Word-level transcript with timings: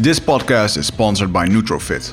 This 0.00 0.20
podcast 0.20 0.76
is 0.76 0.86
sponsored 0.86 1.32
by 1.32 1.48
Nutrofit, 1.48 2.12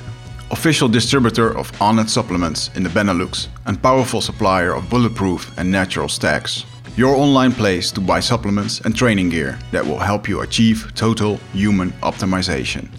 official 0.50 0.88
distributor 0.88 1.56
of 1.56 1.72
Onnit 1.74 2.10
supplements 2.10 2.72
in 2.74 2.82
the 2.82 2.90
Benelux 2.90 3.48
and 3.68 3.80
powerful 3.80 4.22
supplier 4.22 4.74
of 4.74 4.90
bulletproof 4.90 5.56
and 5.60 5.72
natural 5.72 6.10
stacks. 6.10 6.66
Your 6.98 7.16
online 7.16 7.52
place 7.52 7.92
to 7.92 8.02
buy 8.02 8.22
supplements 8.22 8.82
and 8.82 8.96
training 8.96 9.30
gear 9.30 9.60
that 9.72 9.86
will 9.86 10.00
help 10.00 10.28
you 10.28 10.42
achieve 10.42 10.92
total 10.96 11.38
human 11.54 11.92
optimization. 12.02 12.90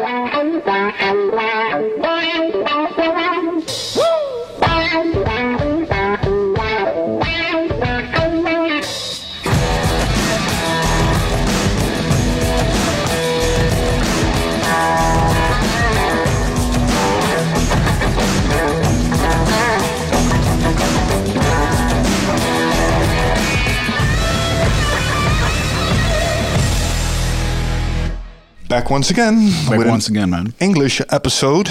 Back 28.70 28.88
once 28.88 29.10
again. 29.10 29.50
Back 29.68 29.84
once 29.86 30.08
again, 30.08 30.30
man. 30.30 30.54
English 30.60 31.00
episode. 31.10 31.68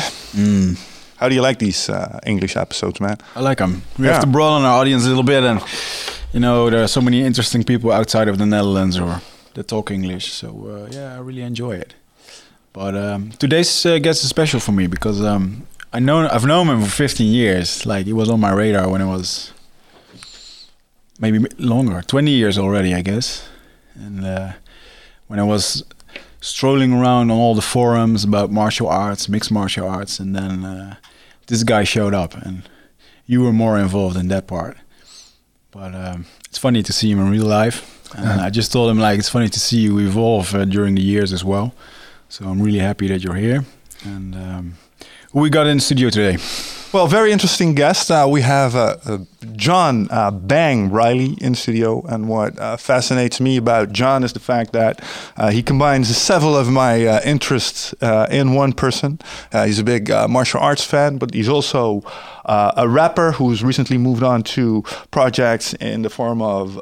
How 1.18 1.30
do 1.30 1.36
you 1.36 1.42
like 1.42 1.58
these 1.58 1.90
uh, 1.90 2.20
English 2.26 2.58
episodes, 2.58 3.00
man? 3.00 3.16
I 3.38 3.40
like 3.40 3.58
them. 3.60 3.82
We 3.98 4.06
Yeah. 4.06 4.12
have 4.14 4.22
to 4.24 4.28
broaden 4.28 4.66
our 4.66 4.82
audience 4.82 5.06
a 5.06 5.08
little 5.08 5.24
bit, 5.24 5.44
and 5.44 5.62
you 6.34 6.40
know 6.42 6.70
there 6.70 6.84
are 6.84 6.88
so 6.88 7.02
many 7.02 7.22
interesting 7.26 7.64
people 7.64 7.92
outside 7.92 8.28
of 8.28 8.38
the 8.38 8.46
Netherlands 8.46 8.98
or 9.00 9.22
that 9.54 9.68
talk 9.68 9.92
English. 9.92 10.26
So 10.34 10.48
uh, 10.48 10.90
yeah, 10.92 11.16
I 11.16 11.20
really 11.20 11.42
enjoy 11.42 11.76
it. 11.78 11.94
But 12.74 12.96
um, 12.96 13.32
today's 13.40 13.86
uh, 13.86 13.98
guest 14.00 14.24
is 14.24 14.30
special 14.30 14.60
for 14.60 14.74
me 14.74 14.88
because 14.88 15.22
um, 15.24 15.64
I 15.94 16.00
know 16.00 16.28
I've 16.28 16.46
known 16.46 16.68
him 16.70 16.82
for 16.84 16.90
15 17.08 17.32
years. 17.34 17.86
Like 17.86 18.08
he 18.08 18.14
was 18.14 18.30
on 18.30 18.40
my 18.42 18.52
radar 18.52 18.90
when 18.90 19.02
I 19.02 19.06
was 19.06 19.54
maybe 21.20 21.40
longer, 21.58 22.02
20 22.02 22.30
years 22.32 22.58
already, 22.58 22.94
I 22.94 23.02
guess. 23.02 23.48
And 23.96 24.26
uh, 24.26 24.52
when 25.28 25.40
I 25.40 25.44
was 25.44 25.84
strolling 26.42 26.94
around 26.94 27.32
on 27.32 27.38
all 27.38 27.56
the 27.56 27.62
forums 27.62 28.24
about 28.24 28.52
martial 28.52 28.88
arts, 28.88 29.30
mixed 29.30 29.52
martial 29.52 29.88
arts, 29.88 30.20
and 30.20 30.36
then 30.36 30.66
uh, 30.66 30.96
this 31.48 31.64
guy 31.64 31.84
showed 31.84 32.14
up, 32.14 32.34
and 32.36 32.64
you 33.26 33.42
were 33.42 33.54
more 33.54 33.78
involved 33.78 34.18
in 34.18 34.28
that 34.30 34.48
part. 34.48 34.78
But 35.72 35.94
um, 35.94 36.26
it's 36.48 36.58
funny 36.58 36.84
to 36.84 36.94
see 36.94 37.12
him 37.12 37.20
in 37.20 37.30
real 37.30 37.46
life, 37.46 38.12
and 38.18 38.42
I 38.42 38.50
just 38.50 38.72
told 38.72 38.90
him 38.90 39.00
like 39.00 39.20
it's 39.20 39.30
funny 39.30 39.50
to 39.50 39.60
see 39.60 39.80
you 39.80 40.00
evolve 40.00 40.56
uh, 40.56 40.66
during 40.66 40.96
the 40.96 41.02
years 41.02 41.32
as 41.34 41.44
well. 41.44 41.74
So 42.30 42.46
I'm 42.46 42.62
really 42.62 42.80
happy 42.80 43.08
that 43.08 43.24
you're 43.24 43.36
here. 43.36 43.66
And 44.04 44.36
um, 44.36 44.74
we 45.34 45.50
got 45.50 45.68
in 45.68 45.78
the 45.78 45.82
studio 45.82 46.10
today? 46.10 46.38
Well, 46.92 47.06
very 47.06 47.32
interesting 47.32 47.76
guest. 47.76 48.10
Uh, 48.10 48.28
we 48.28 48.42
have 48.42 48.76
uh, 48.76 48.98
uh, 49.06 49.20
John 49.56 50.08
uh, 50.10 50.32
Bang 50.32 50.90
Reilly 50.90 51.38
in 51.40 51.54
studio, 51.54 52.04
and 52.08 52.28
what 52.28 52.58
uh, 52.58 52.78
fascinates 52.78 53.40
me 53.40 53.58
about 53.58 53.92
John 53.92 54.24
is 54.24 54.34
the 54.34 54.40
fact 54.40 54.74
that 54.74 55.00
uh, 55.38 55.52
he 55.52 55.62
combines 55.62 56.18
several 56.18 56.58
of 56.58 56.68
my 56.68 57.22
interests 57.24 57.94
in 58.32 58.56
one 58.56 58.74
person. 58.74 59.20
He's 59.52 59.78
a 59.78 59.84
big 59.84 60.10
martial 60.28 60.62
arts 60.62 60.84
fan, 60.84 61.20
but 61.20 61.32
he's 61.32 61.48
also 61.48 62.02
a 62.46 62.88
rapper 62.90 63.34
who's 63.34 63.64
recently 63.64 64.00
moved 64.00 64.24
on 64.24 64.42
to 64.42 64.84
projects 65.12 65.76
in 65.76 66.02
the 66.02 66.10
form 66.10 66.42
of 66.42 66.82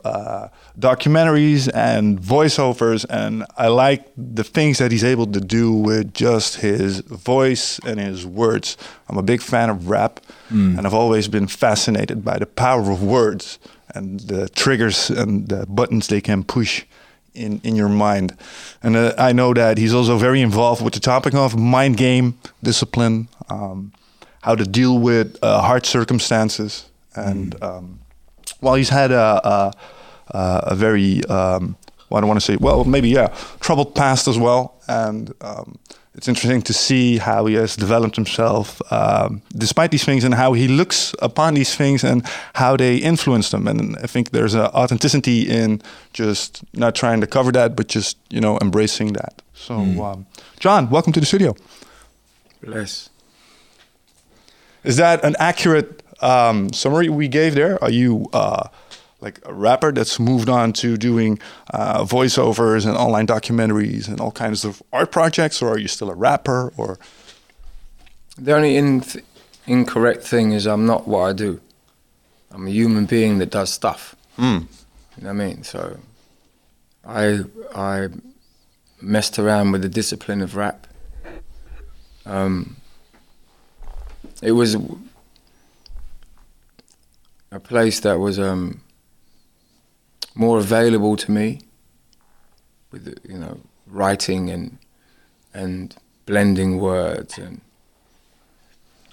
documentaries 0.79 1.69
and 1.73 2.17
voiceovers. 2.17 3.05
And 3.09 3.45
I 3.57 3.67
like 3.67 4.07
the 4.15 4.45
things 4.45 4.77
that 4.77 4.93
he's 4.93 5.03
able 5.03 5.27
to 5.27 5.41
do 5.41 5.73
with 5.73 6.13
just 6.13 6.61
his 6.61 7.01
voice 7.01 7.77
and 7.79 7.99
his 7.99 8.25
words. 8.25 8.77
I'm 9.09 9.17
a 9.17 9.23
big 9.23 9.41
fan 9.41 9.69
of 9.69 9.89
rap, 9.89 10.19
and 10.77 10.85
I've 10.87 10.93
always 10.93 11.27
been 11.27 11.47
fascinated 11.47 12.23
by 12.23 12.37
the 12.39 12.45
power 12.45 12.91
of 12.91 13.01
words 13.01 13.59
and 13.95 14.19
the 14.19 14.49
triggers 14.49 15.09
and 15.09 15.47
the 15.47 15.65
buttons 15.67 16.07
they 16.07 16.21
can 16.21 16.43
push 16.43 16.85
in, 17.33 17.61
in 17.63 17.75
your 17.75 17.89
mind. 17.89 18.35
And 18.83 18.95
uh, 18.95 19.13
I 19.17 19.31
know 19.31 19.53
that 19.53 19.77
he's 19.77 19.93
also 19.93 20.17
very 20.17 20.41
involved 20.41 20.81
with 20.81 20.93
the 20.93 20.99
topic 20.99 21.33
of 21.33 21.55
mind 21.57 21.97
game, 21.97 22.33
discipline, 22.61 23.27
um, 23.49 23.91
how 24.41 24.55
to 24.55 24.65
deal 24.65 24.99
with 24.99 25.37
uh, 25.41 25.61
hard 25.61 25.85
circumstances. 25.85 26.85
And 27.15 27.55
um, 27.63 27.99
well, 28.61 28.75
he's 28.75 28.89
had 28.89 29.11
a, 29.11 29.41
a, 29.43 29.73
a 30.37 30.61
a 30.71 30.75
very, 30.75 31.23
um, 31.25 31.75
well, 32.09 32.17
I 32.17 32.21
don't 32.21 32.27
want 32.27 32.39
to 32.39 32.45
say, 32.45 32.57
well, 32.59 32.83
maybe, 32.83 33.09
yeah, 33.09 33.27
troubled 33.59 33.95
past 33.95 34.27
as 34.27 34.37
well. 34.37 34.81
And 34.87 35.33
um, 35.41 35.79
it's 36.17 36.27
interesting 36.27 36.63
to 36.63 36.73
see 36.73 37.19
how 37.19 37.45
he 37.45 37.53
has 37.53 37.75
developed 37.75 38.15
himself 38.15 38.81
um, 38.91 39.43
despite 39.55 39.91
these 39.91 40.03
things 40.03 40.23
and 40.23 40.33
how 40.33 40.53
he 40.53 40.67
looks 40.67 41.13
upon 41.21 41.53
these 41.53 41.75
things 41.75 42.03
and 42.03 42.25
how 42.55 42.75
they 42.75 42.97
influence 42.97 43.51
them. 43.51 43.67
And 43.67 43.95
I 43.97 44.07
think 44.07 44.31
there's 44.31 44.55
an 44.55 44.65
authenticity 44.73 45.47
in 45.47 45.79
just 46.13 46.63
not 46.73 46.95
trying 46.95 47.21
to 47.21 47.27
cover 47.27 47.51
that, 47.51 47.75
but 47.75 47.87
just, 47.87 48.17
you 48.31 48.41
know, 48.41 48.57
embracing 48.61 49.13
that. 49.13 49.43
So, 49.53 49.75
um, 49.75 50.25
John, 50.59 50.89
welcome 50.89 51.13
to 51.13 51.19
the 51.19 51.25
studio. 51.25 51.55
Bless. 52.63 53.09
Is 54.83 54.97
that 54.97 55.23
an 55.23 55.35
accurate 55.37 56.01
um, 56.21 56.73
summary 56.73 57.09
we 57.09 57.27
gave 57.27 57.53
there? 57.53 57.81
Are 57.83 57.91
you 57.91 58.27
uh, 58.33 58.69
like 59.21 59.39
a 59.45 59.53
rapper 59.53 59.91
that's 59.91 60.19
moved 60.19 60.47
on 60.49 60.73
to 60.73 60.95
doing 60.97 61.39
uh, 61.73 62.03
voiceovers 62.03 62.85
and 62.85 62.95
online 62.95 63.25
documentaries 63.27 64.07
and 64.07 64.19
all 64.21 64.31
kinds 64.31 64.63
of 64.63 64.81
art 64.93 65.11
projects, 65.11 65.61
or 65.61 65.69
are 65.69 65.77
you 65.79 65.87
still 65.87 66.09
a 66.09 66.15
rapper? 66.15 66.71
Or 66.77 66.99
The 68.37 68.53
only 68.55 68.75
in 68.77 69.01
th- 69.01 69.25
incorrect 69.65 70.23
thing 70.23 70.51
is 70.51 70.67
I'm 70.67 70.85
not 70.85 71.07
what 71.07 71.21
I 71.21 71.33
do. 71.33 71.59
I'm 72.51 72.67
a 72.67 72.69
human 72.69 73.05
being 73.05 73.39
that 73.39 73.49
does 73.49 73.71
stuff. 73.73 74.15
You 74.37 74.45
know 74.45 74.61
what 75.19 75.29
I 75.29 75.33
mean? 75.33 75.63
So 75.63 75.97
I 77.05 77.39
I 77.75 78.09
messed 79.01 79.39
around 79.39 79.71
with 79.71 79.81
the 79.81 79.89
discipline 79.89 80.41
of 80.41 80.55
rap. 80.55 80.85
Um, 82.25 82.75
it 84.43 84.51
was 84.51 84.75
a 87.51 87.59
place 87.59 87.99
that 88.01 88.19
was 88.19 88.37
um, 88.37 88.81
more 90.37 90.59
available 90.59 91.15
to 91.17 91.31
me 91.31 91.61
with 92.91 93.19
you 93.27 93.37
know 93.37 93.59
writing 93.87 94.49
and 94.49 94.77
and 95.53 95.95
blending 96.25 96.79
words 96.79 97.37
and 97.37 97.61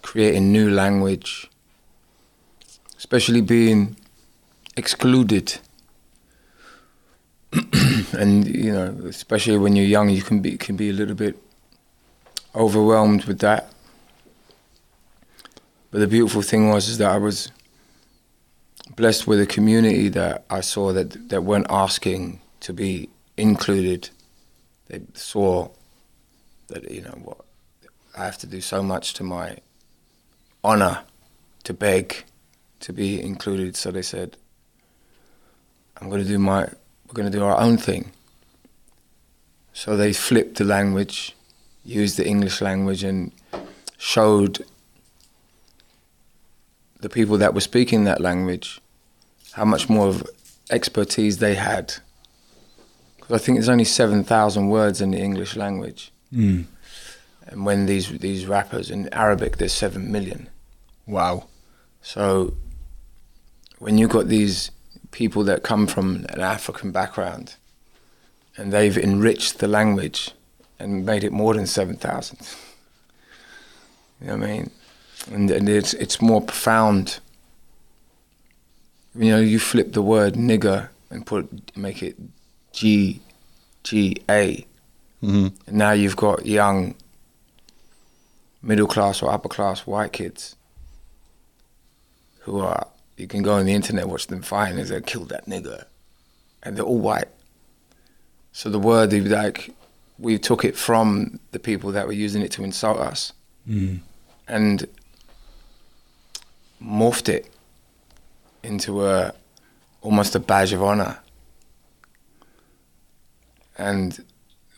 creating 0.03 0.53
new 0.53 0.71
language, 0.71 1.51
especially 2.99 3.41
being 3.41 3.97
excluded. 4.77 5.59
and 8.13 8.47
you 8.47 8.73
know, 8.73 8.95
especially 9.09 9.57
when 9.57 9.75
you're 9.77 9.87
young, 9.87 10.11
you 10.11 10.23
can 10.23 10.41
be 10.41 10.59
can 10.59 10.77
be 10.77 10.91
a 10.91 10.93
little 10.93 11.15
bit 11.15 11.37
overwhelmed 12.55 13.25
with 13.25 13.39
that. 13.39 13.73
But 15.91 16.01
the 16.01 16.07
beautiful 16.09 16.43
thing 16.43 16.71
was 16.71 16.89
is 16.89 16.99
that 16.99 17.11
I 17.11 17.19
was 17.19 17.51
blessed 18.91 19.27
with 19.27 19.41
a 19.41 19.47
community 19.47 20.09
that 20.11 20.45
I 20.51 20.61
saw 20.61 20.93
that 20.93 21.29
that 21.31 21.43
weren't 21.43 21.67
asking 21.71 22.41
to 22.61 22.73
be 22.73 23.09
included. 23.37 24.11
They 24.89 25.03
saw 25.15 25.69
that 26.69 26.91
you 26.91 27.03
know 27.03 27.19
what 27.23 27.39
I 28.17 28.25
have 28.25 28.39
to 28.39 28.47
do 28.47 28.61
so 28.61 28.83
much 28.83 29.15
to 29.15 29.25
my 29.25 29.59
honor 30.63 31.03
to 31.65 31.75
beg 31.75 32.25
to 32.81 32.93
be 32.93 33.21
included. 33.21 33.77
So 33.77 33.91
they 33.91 34.03
said, 34.03 34.37
"I'm 35.97 36.09
going 36.09 36.23
to 36.23 36.29
do 36.29 36.39
my. 36.39 36.69
We're 37.07 37.15
going 37.15 37.31
to 37.31 37.39
do 37.39 37.45
our 37.45 37.59
own 37.59 37.79
thing." 37.79 38.13
So 39.73 39.97
they 39.97 40.13
flipped 40.13 40.59
the 40.59 40.65
language, 40.65 41.35
used 41.85 42.17
the 42.17 42.27
English 42.27 42.61
language, 42.61 43.03
and 43.03 43.33
showed 43.99 44.65
the 47.05 47.11
people 47.11 47.37
that 47.37 47.53
were 47.53 47.61
speaking 47.61 48.05
that 48.05 48.19
language 48.19 48.81
how 49.53 49.65
much 49.65 49.91
more 49.91 50.09
of 50.09 50.27
expertise 50.71 51.37
they 51.39 51.55
had. 51.55 51.95
Because 53.17 53.41
I 53.41 53.45
think 53.45 53.59
there's 53.59 53.69
only 53.69 53.85
seven 53.85 54.25
thousand 54.25 54.69
words 54.69 55.01
in 55.01 55.11
the 55.13 55.19
English 55.19 55.55
language. 55.55 56.13
Hmm. 56.31 56.63
And 57.47 57.67
when 57.67 57.87
these 57.87 58.09
these 58.19 58.47
rappers 58.47 58.91
in 58.91 59.13
Arabic, 59.13 59.59
there's 59.59 59.75
seven 59.75 60.11
million. 60.11 60.49
Wow. 61.07 61.47
So 62.01 62.55
when 63.79 63.99
you've 63.99 64.17
got 64.19 64.29
these 64.29 64.71
people 65.11 65.45
that 65.45 65.63
come 65.63 65.87
from 65.87 66.27
an 66.31 66.41
African 66.41 66.91
background, 66.91 67.57
and 68.57 68.73
they've 68.73 68.97
enriched 68.97 69.59
the 69.59 69.69
language 69.69 70.31
and 70.79 71.05
made 71.05 71.23
it 71.23 71.33
more 71.33 71.53
than 71.55 71.67
seven 71.67 71.97
thousand. 71.97 72.41
You 74.21 74.29
know 74.29 74.37
what 74.39 74.49
I 74.49 74.53
mean? 74.53 74.71
And, 75.31 75.51
and 75.51 75.69
it's 75.69 75.95
it's 75.95 76.21
more 76.21 76.41
profound. 76.41 77.21
You 79.17 79.31
know, 79.31 79.41
you 79.41 79.59
flip 79.59 79.93
the 79.93 80.03
word 80.03 80.35
nigger 80.35 80.89
and 81.11 81.25
put 81.25 81.77
make 81.77 82.03
it 82.03 82.17
G 82.73 83.21
G 83.85 84.17
A, 84.29 84.67
hmm 85.21 85.49
and 85.67 85.77
now 85.77 85.93
you've 85.93 86.17
got 86.17 86.47
young 86.47 86.95
middle 88.63 88.87
class 88.87 89.23
or 89.23 89.31
upper 89.31 89.49
class 89.49 89.87
white 89.87 90.13
kids 90.13 90.57
who 92.41 92.59
are 92.61 92.87
you 93.17 93.27
can 93.27 93.43
go 93.43 93.55
on 93.55 93.67
the 93.67 93.73
internet 93.75 94.09
watch 94.09 94.27
them 94.27 94.43
fighting 94.43 94.79
and 94.79 94.89
they 94.89 95.01
killed 95.01 95.29
that 95.29 95.47
nigger, 95.47 95.85
and 96.63 96.77
they're 96.77 96.85
all 96.85 96.99
white. 96.99 97.29
So 98.53 98.69
the 98.69 98.79
word 98.79 99.11
they 99.11 99.21
like 99.21 99.71
we 100.19 100.39
took 100.39 100.65
it 100.65 100.77
from 100.77 101.39
the 101.53 101.59
people 101.59 101.93
that 101.93 102.07
were 102.07 102.13
using 102.13 102.43
it 102.43 102.51
to 102.53 102.65
insult 102.65 102.99
us 102.99 103.33
Mm. 103.69 104.01
and 104.47 104.87
morphed 106.85 107.29
it 107.29 107.51
into 108.63 109.07
a 109.07 109.33
almost 110.03 110.35
a 110.35 110.41
badge 110.41 110.73
of 110.73 110.83
honor. 110.83 111.19
And 113.79 114.23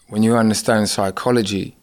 when 0.08 0.22
you 0.22 0.36
understand 0.36 0.88
psychology, 0.88 1.76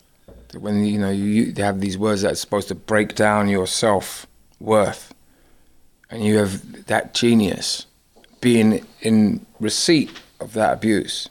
when 0.58 0.86
you 0.86 0.98
know 0.98 1.10
you, 1.10 1.26
you 1.26 1.64
have 1.64 1.82
these 1.82 1.98
words 1.98 2.22
that 2.22 2.32
are 2.32 2.36
supposed 2.36 2.68
to 2.70 2.76
break 2.76 3.16
down 3.16 3.50
your 3.50 3.68
self 3.68 4.26
worth, 4.60 5.14
and 6.10 6.24
you 6.24 6.38
have 6.38 6.86
that 6.86 7.14
genius 7.14 7.86
being 8.40 8.86
in 9.02 9.46
receipt 9.60 10.12
of 10.40 10.54
that 10.54 10.74
abuse, 10.74 11.30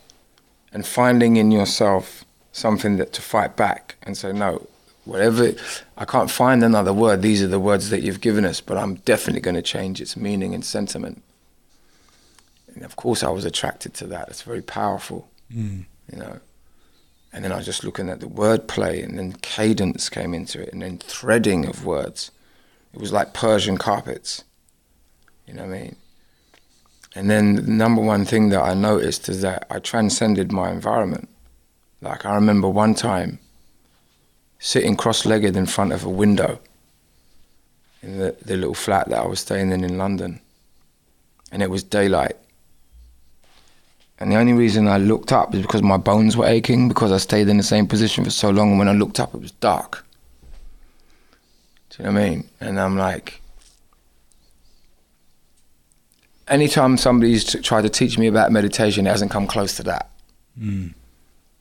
and 0.73 0.87
finding 0.87 1.37
in 1.37 1.51
yourself 1.51 2.25
something 2.53 2.97
that 2.97 3.13
to 3.15 3.23
fight 3.23 3.57
back 3.57 3.97
and 4.03 4.17
say 4.17 4.33
no, 4.33 4.67
whatever 5.05 5.53
I 5.97 6.05
can't 6.05 6.31
find 6.31 6.63
another 6.63 6.93
word. 6.93 7.23
These 7.23 7.43
are 7.43 7.49
the 7.49 7.61
words 7.61 7.91
that 7.91 8.03
you've 8.03 8.21
given 8.21 8.45
us, 8.45 8.61
but 8.61 8.77
I'm 8.77 8.97
definitely 8.97 9.41
going 9.41 9.57
to 9.57 9.63
change 9.63 10.01
its 10.01 10.17
meaning 10.17 10.55
and 10.55 10.65
sentiment. 10.65 11.23
And 12.75 12.85
of 12.85 12.97
course, 12.97 13.23
I 13.23 13.31
was 13.31 13.45
attracted 13.45 13.95
to 13.95 14.07
that. 14.09 14.29
It's 14.29 14.43
very 14.43 14.63
powerful, 14.63 15.29
Mm. 15.55 15.85
you 16.11 16.19
know. 16.19 16.41
And 17.33 17.45
then 17.45 17.53
I 17.53 17.57
was 17.57 17.67
just 17.67 17.85
looking 17.85 18.09
at 18.09 18.21
the 18.21 18.27
wordplay, 18.27 19.03
and 19.05 19.19
then 19.19 19.33
cadence 19.43 20.09
came 20.09 20.35
into 20.35 20.61
it, 20.61 20.73
and 20.73 20.83
then 20.83 20.99
threading 20.99 21.67
of 21.67 21.85
words. 21.85 22.31
It 22.95 23.01
was 23.01 23.13
like 23.13 23.33
Persian 23.35 23.79
carpets, 23.79 24.45
you 25.47 25.55
know 25.55 25.67
what 25.67 25.75
I 25.75 25.81
mean? 25.83 25.97
And 27.15 27.31
then 27.31 27.57
the 27.57 27.63
number 27.63 28.01
one 28.03 28.25
thing 28.25 28.49
that 28.51 28.63
I 28.63 28.75
noticed 28.75 29.29
is 29.29 29.43
that 29.43 29.67
I 29.71 29.79
transcended 29.79 30.53
my 30.53 30.71
environment. 30.71 31.29
Like 32.01 32.25
I 32.25 32.35
remember 32.35 32.69
one 32.69 32.95
time 32.95 33.39
sitting 34.65 34.95
cross-legged 34.95 35.57
in 35.57 35.67
front 35.67 35.93
of 35.93 36.05
a 36.05 36.09
window 36.09 36.61
in 38.01 38.19
the, 38.19 38.37
the 38.45 38.57
little 38.57 38.75
flat 38.75 39.09
that 39.09 39.19
I 39.19 39.27
was 39.27 39.41
staying 39.41 39.73
in 39.73 39.83
in 39.83 39.99
London, 39.99 40.41
and 41.51 41.63
it 41.65 41.69
was 41.69 41.83
daylight. 41.83 42.37
And 44.21 44.31
the 44.31 44.37
only 44.37 44.53
reason 44.53 44.87
I 44.87 44.99
looked 44.99 45.33
up 45.33 45.53
is 45.53 45.63
because 45.63 45.83
my 45.83 45.97
bones 45.97 46.37
were 46.37 46.47
aching 46.47 46.87
because 46.87 47.11
I 47.11 47.17
stayed 47.17 47.49
in 47.49 47.57
the 47.57 47.65
same 47.65 47.89
position 47.89 48.23
for 48.23 48.31
so 48.31 48.51
long. 48.51 48.71
And 48.71 48.79
when 48.79 48.89
I 48.89 48.93
looked 48.93 49.19
up, 49.19 49.35
it 49.35 49.41
was 49.41 49.51
dark. 49.51 50.07
Do 51.91 52.05
you 52.05 52.09
know 52.09 52.13
what 52.13 52.21
I 52.21 52.31
mean? 52.31 52.49
And 52.61 52.79
I'm 52.79 52.97
like, 52.97 53.43
anytime 56.47 56.97
somebody's 56.99 57.45
tried 57.63 57.83
to 57.83 57.89
teach 57.89 58.17
me 58.17 58.29
about 58.29 58.53
meditation, 58.53 59.09
it 59.09 59.11
hasn't 59.11 59.33
come 59.33 59.49
close 59.49 59.77
to 59.79 59.83
that. 59.85 60.09
Mm. 60.57 60.95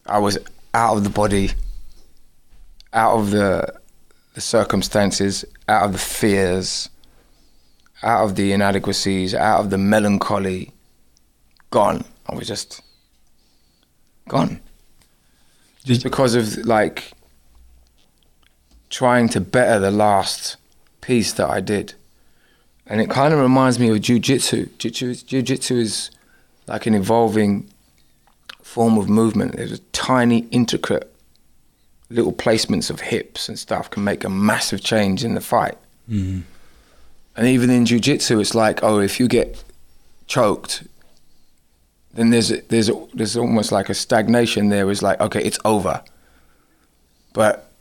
I 0.05 0.19
was 0.19 0.37
out 0.75 0.97
of 0.97 1.03
the 1.03 1.09
body, 1.09 1.49
out 2.93 3.17
of 3.17 3.31
the, 3.31 3.73
the 4.33 4.41
circumstances, 4.41 5.45
out 5.67 5.85
of 5.85 5.93
the 5.93 5.99
fears, 5.99 6.89
out 8.03 8.23
of 8.23 8.35
the 8.35 8.51
inadequacies, 8.51 9.33
out 9.33 9.59
of 9.61 9.69
the 9.69 9.77
melancholy, 9.77 10.71
gone. 11.69 12.03
I 12.27 12.35
was 12.35 12.47
just 12.47 12.81
gone. 14.27 14.59
Just 15.83 16.03
because 16.03 16.35
of 16.35 16.57
like 16.65 17.11
trying 18.89 19.29
to 19.29 19.41
better 19.41 19.79
the 19.79 19.91
last 19.91 20.57
piece 21.01 21.33
that 21.33 21.49
I 21.49 21.61
did. 21.61 21.93
And 22.85 22.99
it 22.99 23.09
kind 23.09 23.33
of 23.33 23.39
reminds 23.39 23.79
me 23.79 23.89
of 23.89 23.97
jujitsu. 23.97 24.69
Jiu- 24.77 25.15
Jiu-jitsu 25.15 25.77
is 25.77 26.11
like 26.67 26.85
an 26.85 26.93
evolving 26.93 27.69
form 28.61 28.97
of 28.97 29.09
movement. 29.09 29.55
There's 29.55 29.71
a 29.71 29.79
tiny, 29.93 30.39
intricate 30.51 31.10
little 32.11 32.33
placements 32.33 32.89
of 32.89 32.99
hips 32.99 33.49
and 33.49 33.57
stuff 33.57 33.89
can 33.89 34.03
make 34.03 34.23
a 34.23 34.29
massive 34.29 34.83
change 34.83 35.23
in 35.23 35.33
the 35.33 35.41
fight. 35.41 35.77
Mm. 36.09 36.43
And 37.37 37.47
even 37.47 37.69
in 37.69 37.85
jiu-jitsu, 37.85 38.39
it's 38.39 38.53
like, 38.53 38.83
oh, 38.83 38.99
if 38.99 39.19
you 39.19 39.27
get 39.27 39.63
choked, 40.27 40.83
then 42.13 42.29
there's 42.29 42.49
there's 42.67 42.91
there's 43.13 43.37
almost 43.37 43.71
like 43.71 43.89
a 43.89 43.93
stagnation 43.93 44.69
there. 44.69 44.91
It's 44.91 45.01
like, 45.01 45.19
okay, 45.21 45.41
it's 45.41 45.59
over. 45.63 46.03
But 47.33 47.71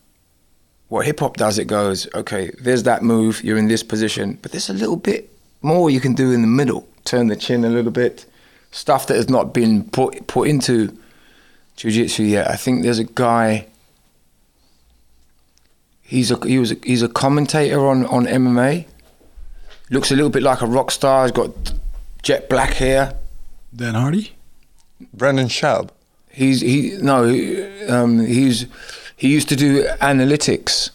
what 0.88 1.06
hip 1.06 1.18
hop 1.20 1.36
does, 1.36 1.58
it 1.58 1.66
goes, 1.66 2.06
okay, 2.14 2.52
there's 2.60 2.84
that 2.84 3.02
move, 3.02 3.42
you're 3.42 3.58
in 3.58 3.68
this 3.68 3.82
position, 3.82 4.38
but 4.42 4.52
there's 4.52 4.70
a 4.70 4.74
little 4.74 4.96
bit 4.96 5.28
more 5.62 5.90
you 5.90 6.00
can 6.00 6.14
do 6.14 6.30
in 6.30 6.42
the 6.42 6.48
middle. 6.48 6.86
Turn 7.04 7.26
the 7.26 7.36
chin 7.36 7.64
a 7.64 7.68
little 7.68 7.90
bit, 7.90 8.26
stuff 8.70 9.08
that 9.08 9.16
has 9.16 9.28
not 9.28 9.52
been 9.52 9.84
put 9.90 10.28
put 10.28 10.48
into 10.48 10.96
jiu-jitsu 11.74 12.22
yet. 12.22 12.48
I 12.48 12.56
think 12.56 12.82
there's 12.82 13.00
a 13.00 13.04
guy. 13.04 13.66
He's 16.10 16.30
a 16.32 16.36
he 16.46 16.58
was 16.58 16.72
a, 16.72 16.76
he's 16.82 17.02
a 17.02 17.08
commentator 17.08 17.86
on 17.86 18.04
on 18.06 18.26
MMA. 18.26 18.84
Looks 19.90 20.10
a 20.10 20.16
little 20.16 20.30
bit 20.30 20.42
like 20.42 20.60
a 20.60 20.66
rock 20.66 20.90
star. 20.90 21.22
He's 21.24 21.32
got 21.32 21.50
jet 22.22 22.48
black 22.48 22.72
hair. 22.74 23.14
Dan 23.74 23.94
Hardy? 23.94 24.32
Brandon 25.14 25.46
Schaub. 25.48 25.90
He's 26.40 26.60
he 26.62 26.96
no 27.00 27.16
he, 27.28 27.62
um, 27.86 28.18
he's 28.26 28.66
he 29.16 29.28
used 29.28 29.48
to 29.50 29.56
do 29.56 29.84
analytics. 30.00 30.90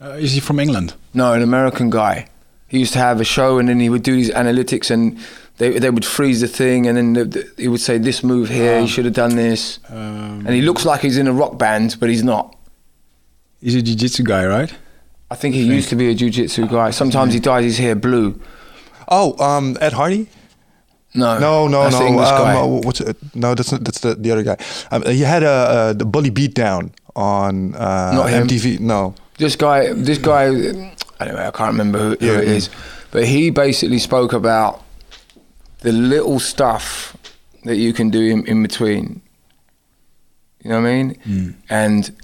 Uh, 0.00 0.16
is 0.24 0.32
he 0.32 0.40
from 0.40 0.58
England? 0.58 0.94
No, 1.12 1.34
an 1.34 1.42
American 1.42 1.90
guy. 1.90 2.26
He 2.68 2.78
used 2.78 2.92
to 2.94 2.98
have 3.00 3.20
a 3.20 3.24
show, 3.24 3.58
and 3.58 3.68
then 3.68 3.80
he 3.80 3.90
would 3.90 4.02
do 4.02 4.14
these 4.14 4.30
analytics, 4.30 4.90
and 4.90 5.18
they 5.58 5.78
they 5.78 5.90
would 5.90 6.04
freeze 6.06 6.40
the 6.40 6.48
thing, 6.48 6.86
and 6.88 6.96
then 6.96 7.12
the, 7.12 7.24
the, 7.26 7.52
he 7.58 7.68
would 7.68 7.80
say 7.82 7.98
this 7.98 8.22
move 8.24 8.48
here, 8.48 8.76
Ah. 8.76 8.80
you 8.80 8.86
should 8.88 9.04
have 9.04 9.14
done 9.14 9.36
this, 9.36 9.78
Um, 9.90 10.46
and 10.46 10.50
he 10.54 10.62
looks 10.62 10.84
like 10.86 11.00
he's 11.02 11.18
in 11.18 11.26
a 11.28 11.32
rock 11.32 11.58
band, 11.58 11.96
but 12.00 12.08
he's 12.08 12.24
not. 12.24 12.56
He's 13.60 13.74
a 13.74 13.82
jiu-jitsu 13.82 14.22
guy, 14.24 14.46
right? 14.46 14.72
I 15.30 15.36
think 15.36 15.54
he 15.54 15.62
used 15.62 15.88
to 15.90 15.96
be 15.96 16.10
a 16.10 16.14
jiu-jitsu 16.14 16.66
guy. 16.68 16.90
Sometimes 16.90 17.34
he 17.34 17.40
dyes 17.40 17.64
his 17.64 17.78
hair 17.78 17.94
blue. 17.94 18.40
Oh, 19.08 19.36
um, 19.44 19.76
Ed 19.80 19.92
Hardy. 19.92 20.28
No, 21.14 21.38
No, 21.38 21.68
no, 21.68 21.82
that's 21.84 21.94
no. 21.94 22.00
the 22.00 22.06
English 22.06 22.28
um, 22.28 22.38
guy. 22.38 22.60
uh, 22.60 22.66
what's 22.66 23.00
it? 23.00 23.16
No, 23.34 23.54
that's 23.54 23.72
not, 23.72 23.84
that's 23.84 24.00
the, 24.00 24.14
the 24.14 24.30
other 24.30 24.42
guy. 24.44 24.56
Um, 24.90 25.02
he 25.04 25.20
had 25.22 25.42
a 25.42 25.48
uh, 25.48 25.92
the 25.92 26.04
bully 26.04 26.30
beatdown 26.30 26.92
on 27.16 27.74
uh, 27.74 28.12
Not 28.14 28.30
him. 28.30 28.46
MTV. 28.46 28.78
No, 28.80 29.14
this 29.38 29.56
guy, 29.56 29.92
this 29.92 30.18
guy, 30.18 30.44
anyway, 30.46 31.46
I 31.46 31.50
can't 31.50 31.72
remember 31.72 31.98
who, 31.98 32.16
who 32.20 32.26
Yeah, 32.26 32.38
it 32.38 32.46
yeah. 32.48 32.54
is, 32.54 32.70
but 33.10 33.24
he 33.26 33.50
basically 33.50 33.98
spoke 33.98 34.32
about 34.32 34.82
the 35.80 35.90
little 35.92 36.38
stuff 36.38 37.16
that 37.64 37.76
you 37.76 37.92
can 37.92 38.10
do 38.10 38.20
in, 38.20 38.46
in 38.46 38.62
between. 38.62 39.20
You 40.62 40.70
know 40.70 40.80
what 40.80 40.88
I 40.88 40.92
mean? 41.02 41.14
Mm. 41.26 41.54
And 41.70 42.16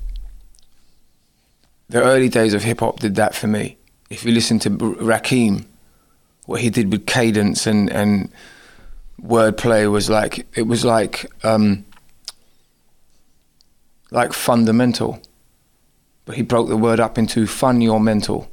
the 1.89 2.03
early 2.03 2.29
days 2.29 2.55
of 2.55 2.63
hip 2.63 2.81
hop 2.81 3.01
did 3.01 3.15
that 3.17 3.35
for 3.35 3.47
me. 3.47 3.77
If 4.11 4.25
you 4.25 4.33
listen 4.33 4.59
to 4.61 4.71
Rakim, 4.71 5.65
what 6.47 6.61
he 6.61 6.71
did 6.71 6.93
with 6.93 7.07
cadence 7.07 7.67
and 7.67 7.91
and 7.91 8.31
wordplay 9.21 9.91
was 9.91 10.11
like 10.11 10.47
it 10.57 10.63
was 10.63 10.85
like 10.85 11.27
um, 11.45 11.85
like 14.11 14.33
fundamental 14.33 15.21
but 16.27 16.35
he 16.35 16.43
broke 16.43 16.69
the 16.69 16.77
word 16.77 17.01
up 17.01 17.17
into 17.17 17.47
fun 17.47 17.81
your 17.81 18.01
mental. 18.01 18.51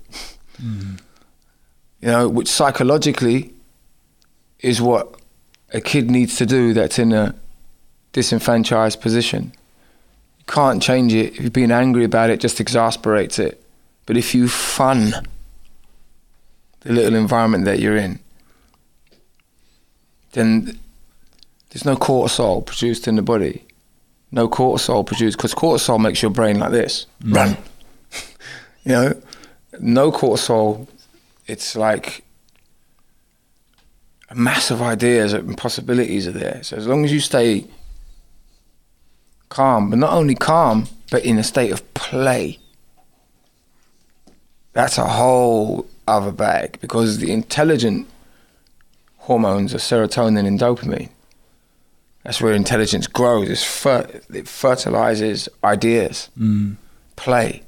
You 1.99 2.07
know, 2.07 2.29
which 2.29 2.47
psychologically 2.47 3.53
is 4.59 4.79
what 4.79 5.19
a 5.73 5.81
kid 5.81 6.09
needs 6.09 6.37
to 6.37 6.45
do 6.45 6.73
that's 6.73 6.99
in 6.99 7.11
a 7.11 7.35
disenfranchised 8.13 9.01
position. 9.01 9.53
Can't 10.47 10.81
change 10.81 11.13
it. 11.13 11.33
If 11.33 11.41
you're 11.41 11.51
being 11.51 11.71
angry 11.71 12.03
about 12.03 12.29
it, 12.29 12.33
it 12.33 12.39
just 12.41 12.59
exasperates 12.59 13.39
it. 13.39 13.63
But 14.05 14.17
if 14.17 14.35
you 14.35 14.47
fun 14.47 15.13
the 16.81 16.93
little 16.93 17.15
environment 17.15 17.65
that 17.65 17.79
you're 17.79 17.95
in, 17.95 18.19
then 20.33 20.79
there's 21.69 21.85
no 21.85 21.95
cortisol 21.95 22.65
produced 22.65 23.07
in 23.07 23.15
the 23.15 23.21
body. 23.21 23.65
No 24.31 24.49
cortisol 24.49 25.05
produced 25.05 25.37
because 25.37 25.53
cortisol 25.53 26.01
makes 26.01 26.21
your 26.21 26.31
brain 26.31 26.59
like 26.59 26.71
this. 26.71 27.05
Mm. 27.23 27.35
Run. 27.35 27.57
You 28.85 28.91
know? 28.91 29.21
No 29.79 30.11
cortisol 30.11 30.89
it's 31.47 31.75
like 31.75 32.23
a 34.29 34.35
massive 34.35 34.81
ideas 34.81 35.33
and 35.33 35.57
possibilities 35.57 36.27
are 36.27 36.31
there. 36.31 36.63
So 36.63 36.77
as 36.77 36.87
long 36.87 37.05
as 37.05 37.11
you 37.11 37.19
stay 37.19 37.65
calm 39.53 39.89
but 39.89 39.99
not 39.99 40.13
only 40.13 40.35
calm 40.35 40.87
but 41.11 41.23
in 41.23 41.37
a 41.37 41.43
state 41.43 41.71
of 41.71 41.81
play 41.93 42.59
that's 44.73 44.97
a 44.97 45.05
whole 45.05 45.87
other 46.07 46.31
bag 46.31 46.79
because 46.81 47.19
the 47.19 47.31
intelligent 47.31 48.07
hormones 49.23 49.73
are 49.73 49.77
serotonin 49.77 50.45
and 50.45 50.59
dopamine. 50.59 51.09
That's 52.23 52.41
where 52.41 52.53
intelligence 52.53 53.07
grows. 53.07 53.49
It's 53.49 53.63
fer- 53.63 54.21
it 54.33 54.47
fertilizes 54.47 55.49
ideas, 55.63 56.29
mm. 56.37 56.75
play. 57.15 57.63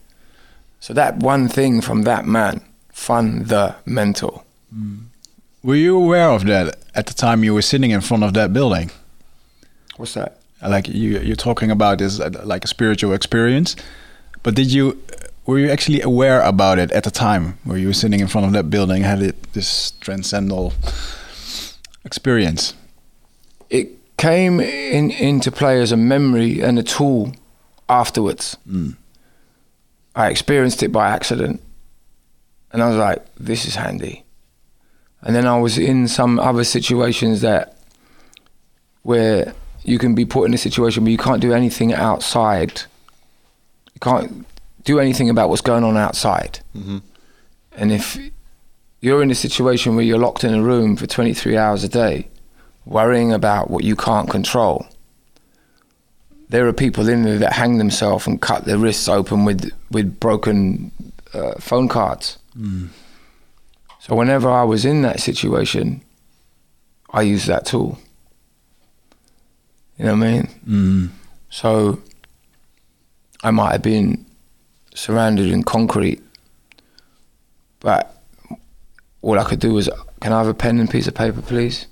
So 0.79 0.93
that 0.93 1.17
one 1.17 1.47
thing 1.47 1.81
from 1.81 2.03
that 2.03 2.25
man, 2.25 2.61
fundamental. 2.91 4.45
Mm. 4.73 5.05
Were 5.63 5.75
you 5.75 5.97
aware 5.97 6.29
of 6.29 6.45
that 6.45 6.77
at 6.93 7.07
the 7.07 7.13
time 7.13 7.43
you 7.43 7.53
were 7.53 7.61
sitting 7.61 7.91
in 7.91 8.01
front 8.01 8.23
of 8.23 8.33
that 8.33 8.53
building? 8.53 8.91
What's 9.97 10.13
that? 10.13 10.39
Like 10.61 10.87
you, 10.87 11.19
you're 11.19 11.35
talking 11.35 11.69
about 11.69 11.99
this 11.99 12.19
uh, 12.19 12.41
like 12.43 12.63
a 12.63 12.67
spiritual 12.67 13.13
experience, 13.13 13.75
but 14.43 14.55
did 14.55 14.71
you 14.71 15.01
were 15.45 15.59
you 15.59 15.69
actually 15.69 16.01
aware 16.01 16.41
about 16.41 16.79
it 16.79 16.91
at 16.91 17.03
the 17.03 17.11
time 17.11 17.57
where 17.63 17.77
you 17.77 17.87
were 17.87 17.93
sitting 17.93 18.19
in 18.19 18.27
front 18.27 18.47
of 18.47 18.53
that 18.53 18.69
building, 18.69 19.03
had 19.03 19.21
it 19.21 19.53
this 19.53 19.91
transcendental 19.99 20.73
experience? 22.03 22.73
It 23.69 23.89
came 24.17 24.59
in, 24.59 25.11
into 25.11 25.51
play 25.51 25.81
as 25.81 25.91
a 25.91 25.97
memory 25.97 26.61
and 26.61 26.79
a 26.79 26.83
tool 26.83 27.33
afterwards. 27.89 28.57
I 30.15 30.29
experienced 30.29 30.81
it 30.81 30.91
by 30.91 31.09
accident, 31.09 31.61
and 32.71 32.81
I 32.81 32.87
was 32.87 32.97
like, 32.97 33.25
"This 33.35 33.65
is 33.65 33.75
handy." 33.75 34.23
And 35.21 35.35
then 35.35 35.45
I 35.45 35.59
was 35.59 35.77
in 35.77 36.07
some 36.07 36.39
other 36.39 36.63
situations 36.63 37.41
that 37.41 37.77
where 39.01 39.53
you 39.87 39.97
can 39.99 40.15
be 40.15 40.25
put 40.25 40.45
in 40.45 40.53
a 40.53 40.57
situation 40.57 41.03
where 41.03 41.11
you 41.11 41.17
can't 41.17 41.41
do 41.41 41.53
anything 41.53 41.93
outside. 41.93 42.81
You 43.93 43.99
can't 44.01 44.45
do 44.83 44.99
anything 44.99 45.29
about 45.29 45.49
what's 45.49 45.61
going 45.61 45.83
on 45.83 45.95
outside. 45.97 46.59
And 47.77 47.91
if 47.91 48.17
you're 49.01 49.21
in 49.21 49.31
a 49.31 49.35
situation 49.35 49.95
where 49.95 50.05
you're 50.05 50.19
locked 50.19 50.43
in 50.43 50.53
a 50.53 50.61
room 50.61 50.95
for 50.95 51.05
23 51.07 51.57
hours 51.57 51.83
a 51.83 51.89
day, 51.89 52.27
worrying 52.85 53.31
about 53.33 53.69
what 53.69 53.83
you 53.83 53.95
can't 53.95 54.29
control, 54.29 54.85
there 56.49 56.67
are 56.67 56.73
people 56.73 57.09
in 57.09 57.23
there 57.23 57.39
that 57.39 57.53
hang 57.53 57.77
themselves 57.77 58.27
and 58.27 58.41
cut 58.41 58.65
their 58.65 58.77
wrists 58.77 59.07
open 59.07 59.45
with 59.45 59.71
with 59.91 60.19
broken 60.19 60.91
uh, 61.33 61.53
phone 61.59 61.87
cards. 61.87 62.37
So 63.99 64.15
whenever 64.15 64.49
I 64.49 64.63
was 64.63 64.85
in 64.85 65.01
that 65.01 65.19
situation, 65.19 66.01
I 67.09 67.23
used 67.23 67.47
that 67.47 67.65
tool. 67.65 67.97
You 69.97 70.05
know 70.05 70.15
what 70.15 70.23
I 70.23 70.31
mean? 70.31 70.49
Mm. 70.67 71.09
So 71.49 72.01
I 73.43 73.51
might 73.51 73.71
have 73.71 73.81
been 73.81 74.25
surrounded 74.93 75.49
in 75.49 75.63
concrete, 75.63 76.21
but 77.79 78.21
all 79.21 79.39
I 79.39 79.43
could 79.43 79.59
do 79.59 79.73
was, 79.73 79.89
can 80.21 80.33
I 80.33 80.39
have 80.39 80.47
a 80.47 80.53
pen 80.53 80.79
and 80.79 80.89
piece 80.89 81.07
of 81.07 81.15
paper, 81.15 81.41
please? 81.41 81.87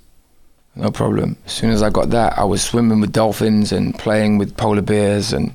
No 0.76 0.90
problem. 0.90 1.36
As 1.46 1.52
soon 1.52 1.70
as 1.70 1.82
I 1.82 1.90
got 1.90 2.10
that, 2.10 2.36
I 2.38 2.44
was 2.44 2.62
swimming 2.62 3.00
with 3.00 3.12
dolphins 3.12 3.72
and 3.72 3.96
playing 3.98 4.38
with 4.38 4.56
polar 4.56 4.82
bears, 4.82 5.32
and 5.32 5.54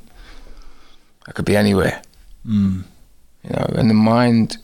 I 1.27 1.32
could 1.34 1.46
be 1.46 1.58
anywhere. 1.58 2.01
Mm. 2.48 2.84
You 3.44 3.50
know, 3.50 3.65
and 3.75 3.89
the 3.89 3.94
mind, 3.94 4.58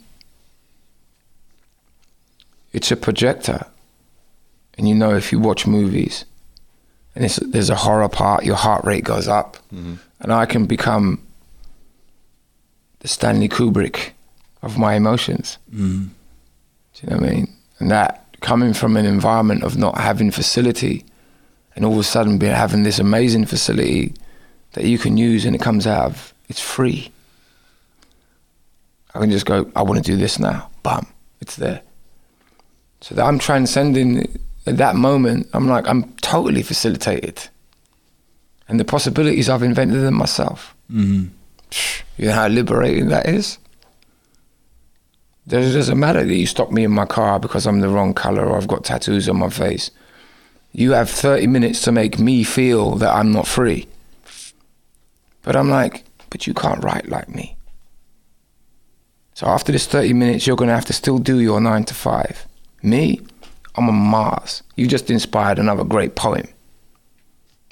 it's 2.74 2.92
a 2.92 2.96
projector. 2.96 3.66
And 4.78 4.88
you 4.88 4.96
know, 4.96 5.16
if 5.16 5.32
you 5.32 5.40
watch 5.40 5.68
movies 5.68 6.26
and 7.16 7.24
it's, 7.26 7.38
there's 7.38 7.70
a 7.70 7.76
horror 7.76 8.10
part, 8.10 8.44
your 8.44 8.56
heart 8.56 8.84
rate 8.84 9.04
goes 9.04 9.28
up. 9.28 9.58
And 10.20 10.34
I 10.34 10.46
can 10.46 10.66
become 10.66 11.26
the 13.00 13.08
Stanley 13.08 13.48
Kubrick 13.48 14.12
of 14.62 14.78
my 14.78 14.96
emotions. 14.96 15.58
Mm. 15.74 16.10
Do 16.94 17.02
you 17.02 17.10
know 17.10 17.18
what 17.18 17.30
I 17.30 17.34
mean? 17.34 17.54
And 17.80 17.92
that 17.92 18.26
coming 18.42 18.74
from 18.74 18.98
an 18.98 19.06
environment 19.06 19.64
of 19.64 19.78
not 19.78 19.98
having 19.98 20.32
facility 20.32 21.06
and 21.76 21.86
all 21.86 21.94
of 21.94 22.00
a 22.00 22.04
sudden 22.04 22.38
being 22.38 22.54
having 22.54 22.84
this 22.84 23.00
amazing 23.00 23.46
facility 23.46 24.14
that 24.74 24.86
you 24.86 24.98
can 24.98 25.18
use 25.18 25.46
and 25.46 25.56
it 25.56 25.62
comes 25.62 25.88
out 25.88 26.06
of 26.06 26.34
it's 26.50 26.62
free. 26.62 27.12
I 29.14 29.20
can 29.20 29.32
just 29.32 29.46
go, 29.46 29.72
I 29.76 29.82
want 29.82 30.04
to 30.04 30.12
do 30.12 30.18
this 30.18 30.38
now. 30.40 30.70
Bam, 30.84 31.08
it's 31.40 31.56
there. 31.56 31.82
So 33.02 33.16
that 33.16 33.26
I'm 33.26 33.40
transcending 33.40 34.40
at 34.66 34.78
that 34.78 34.96
moment, 34.96 35.48
I'm 35.54 35.68
like, 35.68 35.88
I'm 35.88 36.12
totally 36.16 36.64
facilitated. 36.64 37.48
And 38.68 38.80
the 38.80 38.86
possibilities 38.86 39.50
I've 39.50 39.64
invented 39.64 40.02
them 40.02 40.16
myself. 40.16 40.76
Mm. 40.92 41.30
You 42.18 42.28
know 42.28 42.34
how 42.34 42.48
liberating 42.48 43.10
that 43.10 43.28
is? 43.28 43.58
It 45.48 45.52
doesn't 45.52 46.00
matter 46.00 46.24
that 46.24 46.36
you 46.36 46.48
stop 46.48 46.72
me 46.72 46.84
in 46.84 46.92
my 46.92 47.06
car 47.06 47.40
because 47.40 47.68
I'm 47.68 47.82
the 47.82 47.90
wrong 47.90 48.16
color 48.16 48.46
or 48.48 48.58
I've 48.58 48.68
got 48.68 48.84
tattoos 48.84 49.30
on 49.30 49.38
my 49.38 49.50
face. 49.50 49.92
You 50.72 50.94
have 50.94 51.10
30 51.10 51.46
minutes 51.48 51.82
to 51.84 51.92
make 51.92 52.18
me 52.18 52.44
feel 52.44 52.96
that 52.96 53.14
I'm 53.14 53.32
not 53.32 53.48
free. 53.48 53.88
But 55.44 55.56
I'm 55.56 55.70
like, 55.70 56.04
but 56.32 56.48
you 56.48 56.56
can't 56.56 56.84
write 56.84 57.08
like 57.08 57.30
me. 57.30 57.56
So 59.36 59.46
after 59.48 59.72
this 59.72 59.86
30 59.86 60.14
minutes, 60.14 60.48
you're 60.48 60.56
going 60.56 60.70
to 60.70 60.76
have 60.76 60.86
to 60.86 60.94
still 60.94 61.20
do 61.20 61.40
your 61.40 61.62
nine 61.62 61.84
to 61.86 61.94
five. 61.94 62.48
Me, 62.82 63.22
I'm 63.78 63.90
on 63.90 63.96
Mars. 63.96 64.64
You 64.76 64.88
just 64.88 65.10
inspired 65.10 65.60
another 65.60 65.84
great 65.84 66.16
poem. 66.16 66.48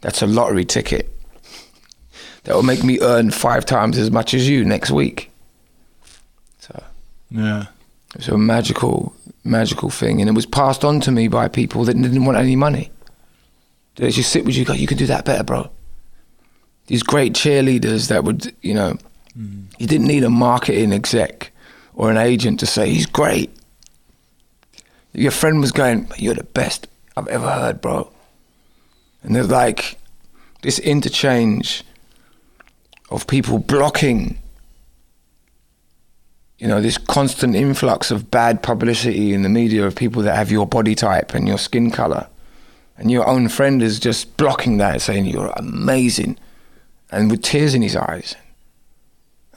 That's 0.02 0.22
a 0.22 0.28
lottery 0.28 0.66
ticket. 0.66 1.10
That 2.44 2.56
will 2.56 2.64
make 2.64 2.84
me 2.84 3.00
earn 3.02 3.32
five 3.32 3.66
times 3.66 3.98
as 3.98 4.12
much 4.12 4.34
as 4.34 4.50
you 4.50 4.66
next 4.66 4.92
week. 4.92 5.32
So 6.60 6.84
Yeah. 7.32 7.68
it's 8.16 8.28
a 8.28 8.38
magical, 8.38 9.16
magical 9.46 9.90
thing. 9.90 10.20
And 10.20 10.30
it 10.30 10.34
was 10.34 10.46
passed 10.46 10.84
on 10.84 11.00
to 11.02 11.12
me 11.12 11.30
by 11.30 11.48
people 11.48 11.86
that 11.86 11.94
didn't 11.94 12.26
want 12.26 12.38
any 12.38 12.58
money. 12.58 12.92
They 13.96 14.10
just 14.10 14.32
sit 14.32 14.44
with 14.44 14.58
you, 14.58 14.66
go, 14.66 14.74
you 14.74 14.88
can 14.88 14.98
do 14.98 15.06
that 15.06 15.24
better, 15.24 15.44
bro. 15.44 15.70
These 16.88 17.04
great 17.04 17.34
cheerleaders 17.34 18.10
that 18.10 18.26
would, 18.26 18.54
you 18.62 18.74
know, 18.74 18.98
mm. 19.40 19.64
you 19.78 19.88
didn't 19.88 20.08
need 20.08 20.24
a 20.24 20.30
marketing 20.30 20.92
exec 20.92 21.52
or 21.94 22.12
an 22.12 22.18
agent 22.18 22.60
to 22.60 22.66
say, 22.66 22.90
he's 22.90 23.06
great. 23.06 23.56
Your 25.14 25.32
friend 25.32 25.62
was 25.62 25.72
going, 25.72 26.08
you're 26.18 26.34
the 26.34 26.44
best 26.44 26.88
I've 27.16 27.28
ever 27.28 27.50
heard, 27.50 27.82
bro. 27.82 28.12
And 29.22 29.36
there's 29.36 29.50
like 29.50 29.98
this 30.62 30.80
interchange 30.80 31.84
of 33.10 33.28
people 33.28 33.60
blocking 33.60 34.40
you 36.64 36.70
know, 36.70 36.80
this 36.80 36.98
constant 36.98 37.58
influx 37.58 38.10
of 38.10 38.32
bad 38.32 38.64
publicity 38.64 39.34
in 39.34 39.42
the 39.42 39.50
media 39.50 39.86
of 39.86 39.98
people 39.98 40.22
that 40.22 40.38
have 40.38 40.50
your 40.50 40.66
body 40.66 40.96
type 40.96 41.34
and 41.34 41.46
your 41.46 41.58
skin 41.58 41.92
color. 41.92 42.26
And 42.98 43.12
your 43.12 43.28
own 43.28 43.50
friend 43.50 43.84
is 43.84 44.00
just 44.00 44.38
blocking 44.38 44.78
that, 44.78 45.02
saying 45.02 45.26
you're 45.26 45.52
amazing. 45.58 46.38
And 47.12 47.30
with 47.30 47.42
tears 47.42 47.74
in 47.74 47.82
his 47.82 47.98
eyes 47.98 48.36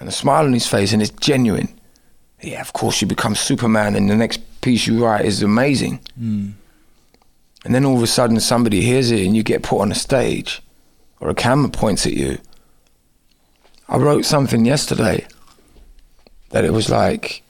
and 0.00 0.08
a 0.08 0.12
smile 0.12 0.46
on 0.46 0.52
his 0.52 0.66
face, 0.66 0.92
and 0.92 1.00
it's 1.00 1.12
genuine. 1.12 1.68
Yeah, 2.42 2.60
of 2.60 2.72
course, 2.72 3.00
you 3.00 3.06
become 3.06 3.36
Superman, 3.36 3.94
in 3.94 4.08
the 4.08 4.16
next 4.16 4.40
piece 4.66 4.88
you 4.88 5.04
write 5.04 5.24
is 5.24 5.44
amazing. 5.44 6.00
Hmm. 6.18 6.50
And 7.64 7.72
then 7.72 7.84
all 7.84 7.96
of 7.96 8.02
a 8.02 8.06
sudden, 8.08 8.40
somebody 8.40 8.80
hears 8.80 9.12
it, 9.12 9.24
and 9.24 9.36
you 9.36 9.44
get 9.44 9.62
put 9.62 9.80
on 9.80 9.92
a 9.92 9.94
stage, 9.94 10.60
or 11.20 11.30
a 11.30 11.34
camera 11.34 11.70
points 11.70 12.04
at 12.04 12.14
you. 12.14 12.38
I 13.88 13.96
wrote 13.96 14.24
something 14.24 14.64
yesterday 14.64 15.24
that 16.50 16.64
it 16.64 16.72
was 16.72 16.90
like 16.90 17.42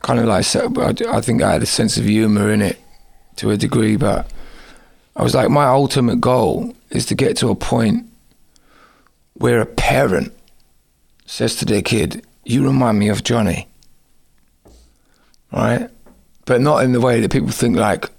kind 0.00 0.18
of 0.18 0.24
like 0.24 0.46
I 0.56 1.18
I 1.18 1.20
think 1.20 1.42
I 1.42 1.52
had 1.52 1.62
a 1.62 1.66
sense 1.66 1.98
of 1.98 2.06
humor 2.06 2.50
in 2.50 2.62
it 2.62 2.78
to 3.36 3.50
a 3.50 3.58
degree, 3.58 3.96
but 3.96 4.30
I 5.14 5.22
was 5.22 5.34
like, 5.34 5.50
my 5.50 5.66
ultimate 5.66 6.22
goal 6.22 6.74
is 6.88 7.04
to 7.06 7.14
get 7.14 7.36
to 7.38 7.50
a 7.50 7.54
point 7.54 8.06
where 9.34 9.60
a 9.60 9.66
parent 9.66 10.32
says 11.26 11.56
to 11.56 11.66
their 11.66 11.82
kid, 11.82 12.24
"You 12.44 12.64
remind 12.64 12.98
me 12.98 13.10
of 13.10 13.22
Johnny," 13.22 13.69
right? 15.52 15.88
But 16.44 16.60
not 16.60 16.84
in 16.84 16.92
the 16.92 17.00
way 17.00 17.20
that 17.20 17.30
people 17.30 17.50
think 17.50 17.76
like, 17.76 18.10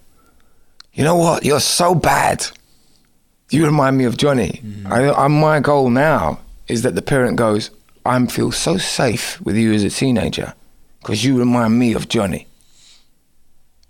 you 0.93 1.03
know 1.03 1.15
what, 1.15 1.45
you're 1.45 1.59
so 1.59 1.95
bad. 1.95 2.45
You 3.49 3.65
remind 3.65 3.97
me 3.97 4.05
of 4.05 4.17
Johnny. 4.17 4.61
Mm-hmm. 4.63 4.91
I, 4.91 5.11
I, 5.11 5.27
my 5.27 5.59
goal 5.59 5.89
now 5.89 6.39
is 6.67 6.83
that 6.83 6.95
the 6.95 7.01
parent 7.01 7.37
goes, 7.37 7.69
I 8.05 8.25
feel 8.27 8.51
so 8.51 8.77
safe 8.77 9.39
with 9.41 9.55
you 9.55 9.73
as 9.73 9.83
a 9.83 9.89
teenager 9.89 10.53
because 11.01 11.23
you 11.23 11.37
remind 11.37 11.77
me 11.77 11.93
of 11.93 12.07
Johnny. 12.09 12.47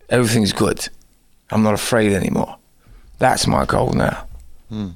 Everything's 0.09 0.53
good. 0.53 0.89
I'm 1.51 1.63
not 1.63 1.73
afraid 1.73 2.11
anymore. 2.11 2.57
That's 3.19 3.45
my 3.47 3.65
goal 3.65 3.93
now. 3.93 4.27
Hmm. 4.69 4.89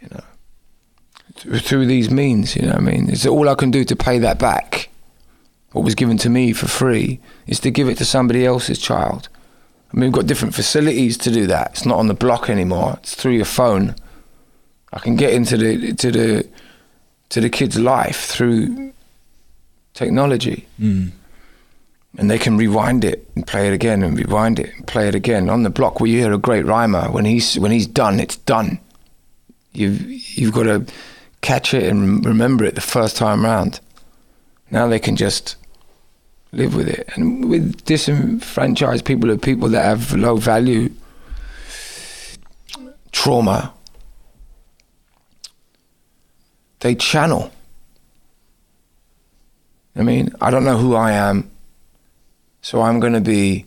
You 0.00 0.08
know, 0.10 0.24
through, 1.34 1.58
through 1.58 1.86
these 1.86 2.10
means, 2.10 2.56
you 2.56 2.62
know 2.62 2.68
what 2.68 2.78
I 2.78 2.80
mean? 2.80 3.10
It's 3.10 3.26
all 3.26 3.48
I 3.48 3.54
can 3.54 3.70
do 3.70 3.84
to 3.84 3.96
pay 3.96 4.18
that 4.18 4.38
back. 4.38 4.88
What 5.72 5.84
was 5.84 5.94
given 5.94 6.16
to 6.18 6.30
me 6.30 6.52
for 6.52 6.66
free 6.66 7.20
is 7.46 7.60
to 7.60 7.70
give 7.70 7.88
it 7.88 7.98
to 7.98 8.04
somebody 8.04 8.46
else's 8.46 8.78
child. 8.78 9.28
I 9.92 9.96
mean, 9.96 10.10
we've 10.10 10.12
got 10.12 10.26
different 10.26 10.54
facilities 10.54 11.16
to 11.18 11.30
do 11.30 11.46
that. 11.46 11.72
It's 11.72 11.86
not 11.86 11.98
on 11.98 12.08
the 12.08 12.14
block 12.14 12.50
anymore. 12.50 12.98
It's 13.02 13.14
through 13.14 13.32
your 13.32 13.44
phone. 13.44 13.94
I 14.92 14.98
can 14.98 15.16
get 15.16 15.32
into 15.32 15.56
the 15.56 15.92
to 15.94 16.10
the 16.10 16.48
to 17.30 17.40
the 17.40 17.50
kid's 17.50 17.78
life 17.78 18.24
through 18.26 18.92
technology. 19.94 20.66
Hmm. 20.78 21.08
And 22.16 22.30
they 22.30 22.38
can 22.38 22.56
rewind 22.56 23.04
it 23.04 23.28
and 23.34 23.46
play 23.46 23.68
it 23.68 23.74
again 23.74 24.02
and 24.02 24.18
rewind 24.18 24.58
it 24.58 24.74
and 24.74 24.86
play 24.86 25.08
it 25.08 25.14
again. 25.14 25.50
On 25.50 25.62
the 25.62 25.70
block 25.70 26.00
where 26.00 26.08
you 26.10 26.18
hear 26.18 26.32
a 26.32 26.38
great 26.38 26.64
rhymer, 26.64 27.10
when 27.10 27.26
he's 27.26 27.58
when 27.58 27.70
he's 27.70 27.86
done, 27.86 28.18
it's 28.18 28.36
done. 28.36 28.80
You've 29.72 30.00
you've 30.36 30.54
got 30.54 30.64
to 30.64 30.86
catch 31.42 31.74
it 31.74 31.84
and 31.84 32.24
remember 32.24 32.64
it 32.64 32.74
the 32.74 32.80
first 32.80 33.16
time 33.16 33.44
round. 33.44 33.80
Now 34.70 34.88
they 34.88 34.98
can 34.98 35.16
just 35.16 35.56
live 36.52 36.74
with 36.74 36.88
it. 36.88 37.08
And 37.14 37.48
with 37.48 37.84
disenfranchised 37.84 39.04
people 39.04 39.30
or 39.30 39.36
people 39.36 39.68
that 39.70 39.84
have 39.84 40.12
low 40.14 40.36
value 40.36 40.90
trauma, 43.12 43.72
they 46.80 46.94
channel. 46.94 47.50
I 49.96 50.02
mean, 50.02 50.32
I 50.40 50.50
don't 50.50 50.64
know 50.64 50.78
who 50.78 50.94
I 50.94 51.12
am, 51.12 51.50
so 52.60 52.82
I'm 52.82 53.00
going 53.00 53.14
to 53.14 53.20
be 53.20 53.66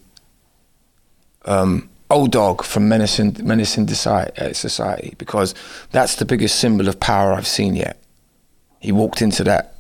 um, 1.43 1.89
old 2.09 2.31
dog 2.31 2.63
from 2.63 2.88
menacing, 2.88 3.38
menacing 3.43 3.89
uh, 3.89 4.53
society 4.53 5.13
because 5.17 5.53
that's 5.91 6.15
the 6.15 6.25
biggest 6.25 6.59
symbol 6.59 6.88
of 6.88 7.00
power 7.00 7.33
I've 7.33 7.47
seen 7.47 7.75
yet. 7.75 8.01
He 8.79 8.91
walked 8.91 9.21
into 9.21 9.43
that 9.43 9.75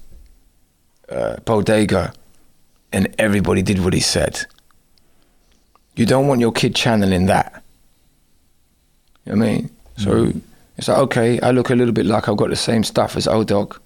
uh, 1.09 1.37
bodega 1.45 2.13
and 2.93 3.13
everybody 3.17 3.61
did 3.61 3.83
what 3.83 3.93
he 3.93 3.99
said. 3.99 4.45
You 5.95 6.05
don't 6.05 6.27
want 6.27 6.41
your 6.41 6.51
kid 6.51 6.75
channeling 6.75 7.25
that. 7.27 7.63
You 9.25 9.33
know 9.33 9.39
what 9.39 9.47
I 9.47 9.51
mean? 9.53 9.69
So 9.97 10.11
mm. 10.25 10.41
it's 10.77 10.87
like, 10.87 10.97
okay, 10.97 11.39
I 11.41 11.51
look 11.51 11.69
a 11.69 11.75
little 11.75 11.93
bit 11.93 12.05
like 12.05 12.27
I've 12.27 12.37
got 12.37 12.49
the 12.49 12.55
same 12.55 12.83
stuff 12.83 13.15
as 13.15 13.27
old 13.27 13.47
dog. 13.47 13.79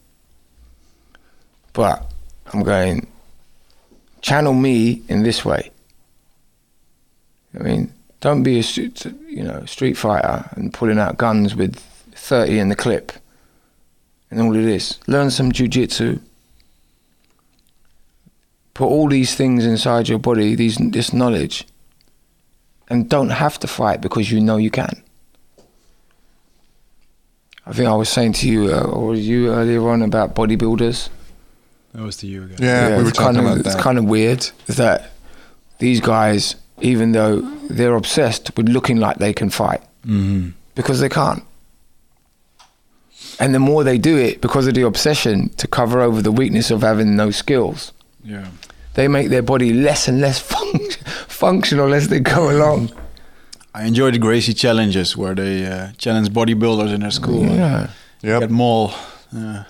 But 1.73 2.09
I'm 2.53 2.63
going, 2.63 3.07
channel 4.21 4.53
me 4.53 5.01
in 5.09 5.23
this 5.23 5.43
way. 5.43 5.71
I 7.59 7.63
mean, 7.63 7.93
don't 8.21 8.43
be 8.43 8.59
a 8.59 8.63
you 9.27 9.43
know 9.43 9.65
street 9.65 9.95
fighter 9.95 10.49
and 10.51 10.73
pulling 10.73 10.99
out 10.99 11.17
guns 11.17 11.55
with 11.55 11.75
30 12.13 12.59
in 12.59 12.69
the 12.69 12.75
clip 12.75 13.11
and 14.31 14.41
all 14.41 14.55
of 14.55 14.63
this. 14.63 14.99
Learn 15.07 15.31
some 15.31 15.51
jujitsu. 15.51 16.19
Put 18.75 18.85
all 18.87 19.07
these 19.09 19.33
things 19.35 19.65
inside 19.65 20.07
your 20.09 20.19
body, 20.19 20.53
these 20.53 20.77
this 20.77 21.11
knowledge, 21.13 21.65
and 22.89 23.09
don't 23.09 23.29
have 23.31 23.57
to 23.59 23.67
fight 23.67 24.01
because 24.01 24.29
you 24.31 24.39
know 24.39 24.57
you 24.57 24.69
can. 24.69 25.01
I 27.65 27.73
think 27.73 27.87
I 27.89 27.95
was 27.95 28.09
saying 28.09 28.33
to 28.33 28.49
you, 28.49 28.71
uh, 28.73 28.81
or 28.81 29.15
you 29.15 29.49
earlier 29.49 29.87
on 29.89 30.01
about 30.03 30.35
bodybuilders. 30.35 31.09
That 31.93 32.03
was 32.03 32.17
to 32.17 32.27
you 32.27 32.43
again. 32.43 32.57
Yeah, 32.61 32.97
we 32.97 33.03
were 33.05 33.11
talking 33.11 33.35
kind 33.35 33.47
of, 33.47 33.59
about 33.59 33.65
It's 33.73 33.81
kind 33.81 33.97
of 33.97 34.05
weird 34.05 34.49
that 34.67 35.11
these 35.79 35.99
guys, 36.01 36.55
even 36.81 37.13
though 37.13 37.41
they're 37.69 37.95
obsessed 37.95 38.55
with 38.57 38.69
looking 38.69 38.97
like 38.97 39.17
they 39.17 39.33
can 39.33 39.49
fight, 39.49 39.81
Mm-hmm. 40.05 40.49
because 40.75 40.99
they 40.99 41.09
can't. 41.09 41.43
And 43.39 43.55
the 43.55 43.59
more 43.59 43.83
they 43.83 43.97
do 43.97 44.17
it, 44.17 44.39
because 44.41 44.67
of 44.67 44.75
the 44.75 44.83
obsession 44.83 45.49
to 45.57 45.67
cover 45.67 46.01
over 46.01 46.21
the 46.21 46.31
weakness 46.31 46.69
of 46.69 46.81
having 46.81 47.15
no 47.15 47.31
skills, 47.31 47.91
Yeah. 48.23 48.47
They 48.95 49.07
make 49.07 49.29
their 49.29 49.41
body 49.43 49.73
less 49.73 50.07
and 50.07 50.19
less 50.21 50.41
func- 50.53 50.97
functional 51.27 51.93
as 51.93 52.07
they 52.07 52.19
go 52.19 52.49
along. 52.49 52.91
I 53.73 53.85
enjoy 53.85 54.11
the 54.11 54.19
Gracie 54.19 54.53
challenges 54.53 55.17
where 55.17 55.35
they 55.35 55.65
uh, 55.65 55.91
challenge 55.97 56.29
bodybuilders 56.29 56.93
in 56.93 57.01
their 57.01 57.11
school. 57.11 57.43
and 57.43 57.55
Yeah. 57.55 57.89
Yep. 58.21 58.39
Get 58.41 58.51
more. 58.51 58.91
Uh, 59.35 59.63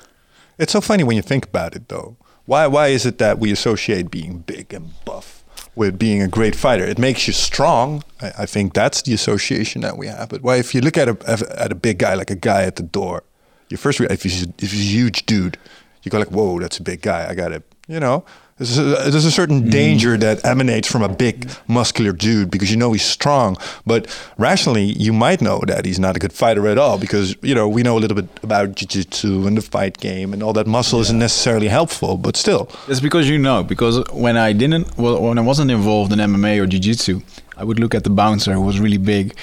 It's 0.57 0.71
so 0.71 0.79
funny 0.81 1.03
when 1.03 1.15
you 1.17 1.23
think 1.23 1.45
about 1.45 1.75
it, 1.75 1.87
though. 1.89 2.15
Why 2.45 2.67
why 2.67 2.87
is 2.93 3.05
it 3.05 3.17
that 3.17 3.39
we 3.39 3.51
associate 3.51 4.09
being 4.11 4.43
big 4.45 4.73
and 4.73 4.91
buff 5.05 5.43
with 5.75 5.97
being 5.97 6.21
a 6.21 6.27
great 6.27 6.55
fighter? 6.55 6.85
It 6.89 6.99
makes 6.99 7.25
you 7.27 7.33
strong. 7.33 8.03
I, 8.21 8.43
I 8.43 8.45
think 8.45 8.73
that's 8.73 9.01
the 9.01 9.13
association 9.13 9.81
that 9.81 9.97
we 9.97 10.07
have. 10.07 10.29
But 10.29 10.41
why, 10.43 10.57
if 10.59 10.73
you 10.75 10.81
look 10.81 10.97
at 10.97 11.07
a 11.09 11.15
at 11.63 11.71
a 11.71 11.75
big 11.75 11.97
guy 11.97 12.13
like 12.15 12.31
a 12.31 12.39
guy 12.39 12.63
at 12.67 12.75
the 12.75 12.83
door, 12.83 13.23
you 13.69 13.77
first 13.77 13.99
re- 13.99 14.07
if 14.11 14.23
he's 14.23 14.43
if 14.61 14.71
he's 14.71 14.81
a 14.81 14.93
huge 14.99 15.25
dude, 15.25 15.57
you 16.03 16.11
go 16.11 16.19
like, 16.19 16.31
whoa, 16.31 16.59
that's 16.59 16.77
a 16.79 16.83
big 16.83 17.01
guy. 17.01 17.27
I 17.31 17.33
got 17.35 17.49
to, 17.49 17.61
you 17.87 17.99
know. 17.99 18.23
There's 18.57 18.77
a, 18.77 18.83
there's 19.11 19.25
a 19.25 19.31
certain 19.31 19.63
mm. 19.63 19.69
danger 19.69 20.15
that 20.15 20.45
emanates 20.45 20.89
from 20.89 21.01
a 21.01 21.09
big 21.09 21.51
muscular 21.67 22.13
dude 22.13 22.49
because 22.49 22.71
you 22.71 22.77
know 22.77 22.93
he's 22.93 23.03
strong, 23.03 23.57
but 23.85 24.07
rationally 24.37 24.85
you 24.85 25.11
might 25.11 25.41
know 25.41 25.61
that 25.67 25.83
he's 25.83 25.99
not 25.99 26.15
a 26.15 26.19
good 26.19 26.31
fighter 26.31 26.65
at 26.69 26.77
all 26.77 26.97
because 26.97 27.35
you 27.41 27.53
know 27.53 27.67
we 27.67 27.83
know 27.83 27.97
a 27.97 27.99
little 27.99 28.15
bit 28.15 28.29
about 28.43 28.75
jiu-jitsu 28.75 29.45
and 29.45 29.57
the 29.57 29.61
fight 29.61 29.97
game 29.97 30.31
and 30.31 30.41
all 30.41 30.53
that 30.53 30.67
muscle 30.67 31.01
isn't 31.01 31.19
necessarily 31.19 31.67
helpful, 31.67 32.15
but 32.15 32.37
still. 32.37 32.69
It's 32.87 33.01
because 33.01 33.27
you 33.27 33.37
know. 33.37 33.61
Because 33.61 34.09
when 34.13 34.37
I 34.37 34.53
didn't, 34.53 34.97
well, 34.97 35.21
when 35.21 35.37
I 35.37 35.41
wasn't 35.41 35.69
involved 35.69 36.13
in 36.13 36.19
MMA 36.19 36.61
or 36.61 36.65
jiu-jitsu, 36.65 37.19
I 37.57 37.65
would 37.65 37.77
look 37.77 37.93
at 37.93 38.05
the 38.05 38.09
bouncer 38.09 38.53
who 38.53 38.61
was 38.61 38.79
really 38.79 38.95
big, 38.95 39.35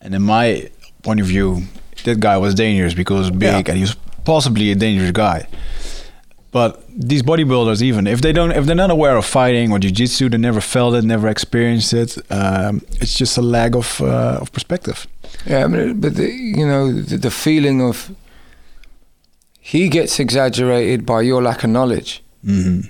and 0.00 0.14
in 0.14 0.22
my 0.22 0.70
point 1.02 1.18
of 1.18 1.26
view, 1.26 1.62
that 2.04 2.20
guy 2.20 2.36
was 2.38 2.54
dangerous 2.54 2.94
because 2.94 3.28
big 3.32 3.66
Yeah. 3.66 3.72
and 3.72 3.76
he 3.76 3.80
was 3.80 3.96
possibly 4.24 4.70
a 4.70 4.76
dangerous 4.76 5.10
guy. 5.10 5.48
But 6.52 6.82
these 7.08 7.22
bodybuilders, 7.22 7.80
even 7.80 8.06
if 8.08 8.20
they 8.22 8.32
don't, 8.32 8.50
if 8.50 8.64
they're 8.66 8.74
not 8.74 8.90
aware 8.90 9.16
of 9.16 9.24
fighting 9.24 9.70
or 9.72 9.78
jiu-jitsu, 9.78 10.28
they 10.30 10.38
never 10.38 10.60
felt 10.60 10.94
it, 10.96 11.04
never 11.04 11.28
experienced 11.28 11.92
it. 11.94 12.18
Um, 12.30 12.82
it's 13.00 13.14
just 13.14 13.38
a 13.38 13.42
lack 13.42 13.76
of 13.76 14.00
uh, 14.00 14.38
of 14.40 14.50
perspective. 14.52 15.06
Yeah, 15.46 15.64
I 15.64 15.68
mean, 15.68 16.00
but 16.00 16.16
the, 16.16 16.28
you 16.28 16.66
know, 16.66 16.92
the, 16.92 17.16
the 17.18 17.30
feeling 17.30 17.80
of 17.80 18.10
he 19.60 19.88
gets 19.88 20.18
exaggerated 20.18 21.06
by 21.06 21.20
your 21.22 21.40
lack 21.42 21.62
of 21.64 21.70
knowledge. 21.70 22.20
hmm 22.44 22.80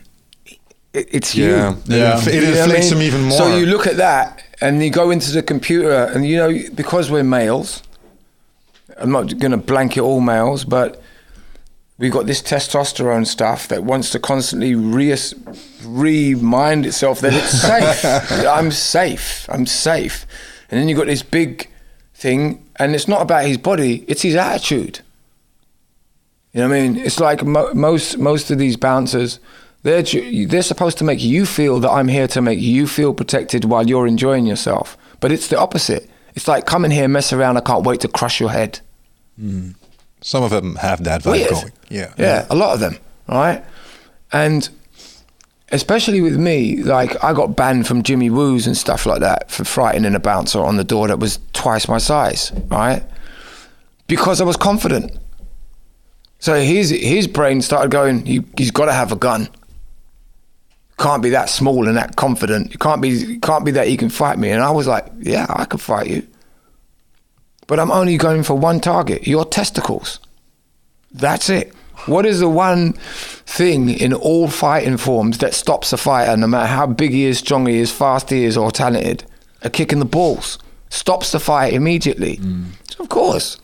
It, 0.95 1.07
it's 1.11 1.35
Yeah, 1.35 1.75
you. 1.87 1.97
Yeah. 1.97 2.19
it, 2.19 2.27
it 2.29 2.35
You 2.35 2.41
know 2.41 2.47
I 2.47 2.63
inflates 2.63 2.91
mean? 2.91 3.01
him 3.01 3.03
even 3.07 3.23
more. 3.23 3.39
So 3.39 3.57
you 3.59 3.67
look 3.67 3.87
at 3.87 3.97
that 3.99 4.43
and 4.63 4.83
you 4.83 4.91
go 4.91 5.11
into 5.11 5.33
the 5.33 5.43
computer, 5.43 6.05
and 6.15 6.25
you 6.27 6.37
know, 6.39 6.51
because 6.75 7.11
we're 7.11 7.25
males, 7.25 7.83
I'm 8.97 9.11
not 9.13 9.39
going 9.39 9.53
to 9.53 9.59
blanket 9.59 10.01
all 10.01 10.21
males, 10.21 10.65
but 10.65 11.03
we've 12.01 12.11
got 12.11 12.27
this 12.27 12.43
testosterone 12.43 13.27
stuff 13.27 13.69
that 13.69 13.85
wants 13.85 14.11
to 14.11 14.19
constantly 14.19 14.75
re- 14.75 15.15
remind 15.85 16.87
itself 16.87 17.21
that 17.21 17.35
it's 17.35 17.61
safe. 17.61 18.47
I'm 18.47 18.71
safe. 18.73 19.47
I'm 19.49 19.67
safe. 19.67 20.27
And 20.71 20.81
then 20.81 20.89
you've 20.89 20.99
got 20.99 21.07
this 21.07 21.23
big 21.23 21.69
thing, 22.15 22.67
and 22.77 22.95
it's 22.95 23.07
not 23.07 23.23
about 23.23 23.45
his 23.45 23.59
body, 23.59 24.05
it's 24.09 24.23
his 24.23 24.35
attitude. 24.35 25.01
You 26.53 26.63
know 26.63 26.69
what 26.69 26.77
I 26.77 26.81
mean? 26.89 26.97
It's 26.97 27.21
like 27.21 27.45
mo- 27.45 27.73
most 27.75 28.19
most 28.19 28.51
of 28.51 28.59
these 28.59 28.77
bouncers, 28.77 29.39
they're 29.83 30.03
they're 30.03 30.63
supposed 30.63 30.99
to 30.99 31.05
make 31.05 31.23
you 31.23 31.47
feel 31.47 31.79
that 31.81 31.91
I'm 31.91 32.09
here 32.09 32.27
to 32.29 32.41
make 32.43 32.59
you 32.59 32.87
feel 32.89 33.15
protected 33.15 33.65
while 33.65 33.87
you're 33.87 34.07
enjoying 34.07 34.47
yourself. 34.47 34.97
But 35.21 35.31
it's 35.33 35.49
the 35.49 35.59
opposite. 35.59 36.11
It's 36.35 36.49
like 36.49 36.67
come 36.67 36.85
in 36.85 36.91
here, 36.91 37.07
mess 37.09 37.33
around. 37.33 37.57
I 37.57 37.61
can't 37.61 37.85
wait 37.87 38.01
to 38.01 38.09
crush 38.09 38.41
your 38.41 38.51
head. 38.51 38.81
Hmm. 39.39 39.71
Some 40.23 40.43
of 40.43 40.51
them 40.51 40.77
have 40.77 41.05
that 41.05 41.23
vibe 41.23 41.33
Weird. 41.33 41.51
going. 41.51 41.73
Yeah. 41.89 42.13
Yeah, 42.19 42.47
a 42.51 42.55
lot 42.55 42.75
of 42.75 42.81
them, 42.81 42.97
right? 43.29 43.65
And 44.33 44.69
especially 45.73 46.21
with 46.21 46.37
me, 46.37 46.83
like 46.83 47.23
I 47.25 47.33
got 47.33 47.57
banned 47.57 47.87
from 47.87 48.03
Jimmy 48.03 48.31
Woo's 48.31 48.67
and 48.67 48.77
stuff 48.77 49.07
like 49.07 49.21
that 49.21 49.51
for 49.51 49.65
frightening 49.65 50.15
a 50.15 50.21
bouncer 50.21 50.61
on 50.61 50.77
the 50.77 50.85
door 50.85 51.09
that 51.09 51.19
was 51.19 51.39
twice 51.53 51.89
my 51.89 51.99
size, 51.99 52.53
right? 52.69 53.03
Because 54.07 54.41
I 54.41 54.45
was 54.45 54.57
confident. 54.57 55.17
So 56.39 56.55
his 56.61 56.91
his 56.91 57.27
brain 57.27 57.63
started 57.63 57.91
going, 57.91 58.25
he, 58.27 58.45
he's 58.57 58.71
got 58.71 58.87
to 58.87 58.93
have 58.93 59.13
a 59.13 59.17
gun. 59.17 59.49
Can't 60.99 61.23
be 61.23 61.31
that 61.31 61.49
small 61.49 61.89
and 61.89 61.97
that 61.97 62.17
confident. 62.17 62.75
It 62.75 62.81
can't 62.81 63.01
be 63.01 63.39
can't 63.39 63.65
be 63.65 63.71
that 63.73 63.87
he 63.89 63.97
can 63.97 64.11
fight 64.11 64.39
me. 64.39 64.51
And 64.51 64.63
I 64.63 64.71
was 64.71 64.87
like, 64.87 65.07
yeah, 65.21 65.47
I 65.49 65.65
can 65.65 65.79
fight 65.79 66.09
you. 66.09 66.27
But 67.71 67.79
I'm 67.79 67.93
only 67.93 68.17
going 68.17 68.43
for 68.43 68.59
one 68.59 68.81
target, 68.81 69.29
your 69.29 69.45
testicles. 69.45 70.19
That's 71.13 71.49
it. 71.49 71.73
What 72.07 72.27
is 72.27 72.41
the 72.41 72.49
one 72.49 72.95
thing 72.95 73.91
in 73.91 74.13
all 74.13 74.49
fighting 74.49 74.97
forms 74.97 75.39
that 75.39 75.55
stops 75.55 75.93
a 75.93 75.97
fighter, 75.97 76.37
no 76.37 76.49
matter 76.49 76.67
how 76.67 76.89
big 76.89 77.13
he 77.13 77.27
is, 77.27 77.39
strong 77.39 77.67
he 77.67 77.77
is, 77.77 77.93
fast 77.93 78.31
he 78.31 78.43
is, 78.43 78.57
or 78.57 78.73
talented? 78.73 79.23
A 79.63 79.71
kick 79.71 79.93
in 79.93 80.01
the 80.01 80.05
balls 80.05 80.59
stops 80.89 81.31
the 81.31 81.39
fight 81.39 81.73
immediately. 81.73 82.39
Mm. 82.39 82.73
So 82.91 83.05
of 83.05 83.09
course, 83.09 83.57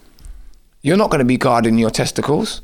you're 0.83 0.97
not 0.97 1.11
going 1.11 1.19
to 1.19 1.25
be 1.25 1.37
guarding 1.37 1.77
your 1.77 1.91
testicles. 1.91 2.63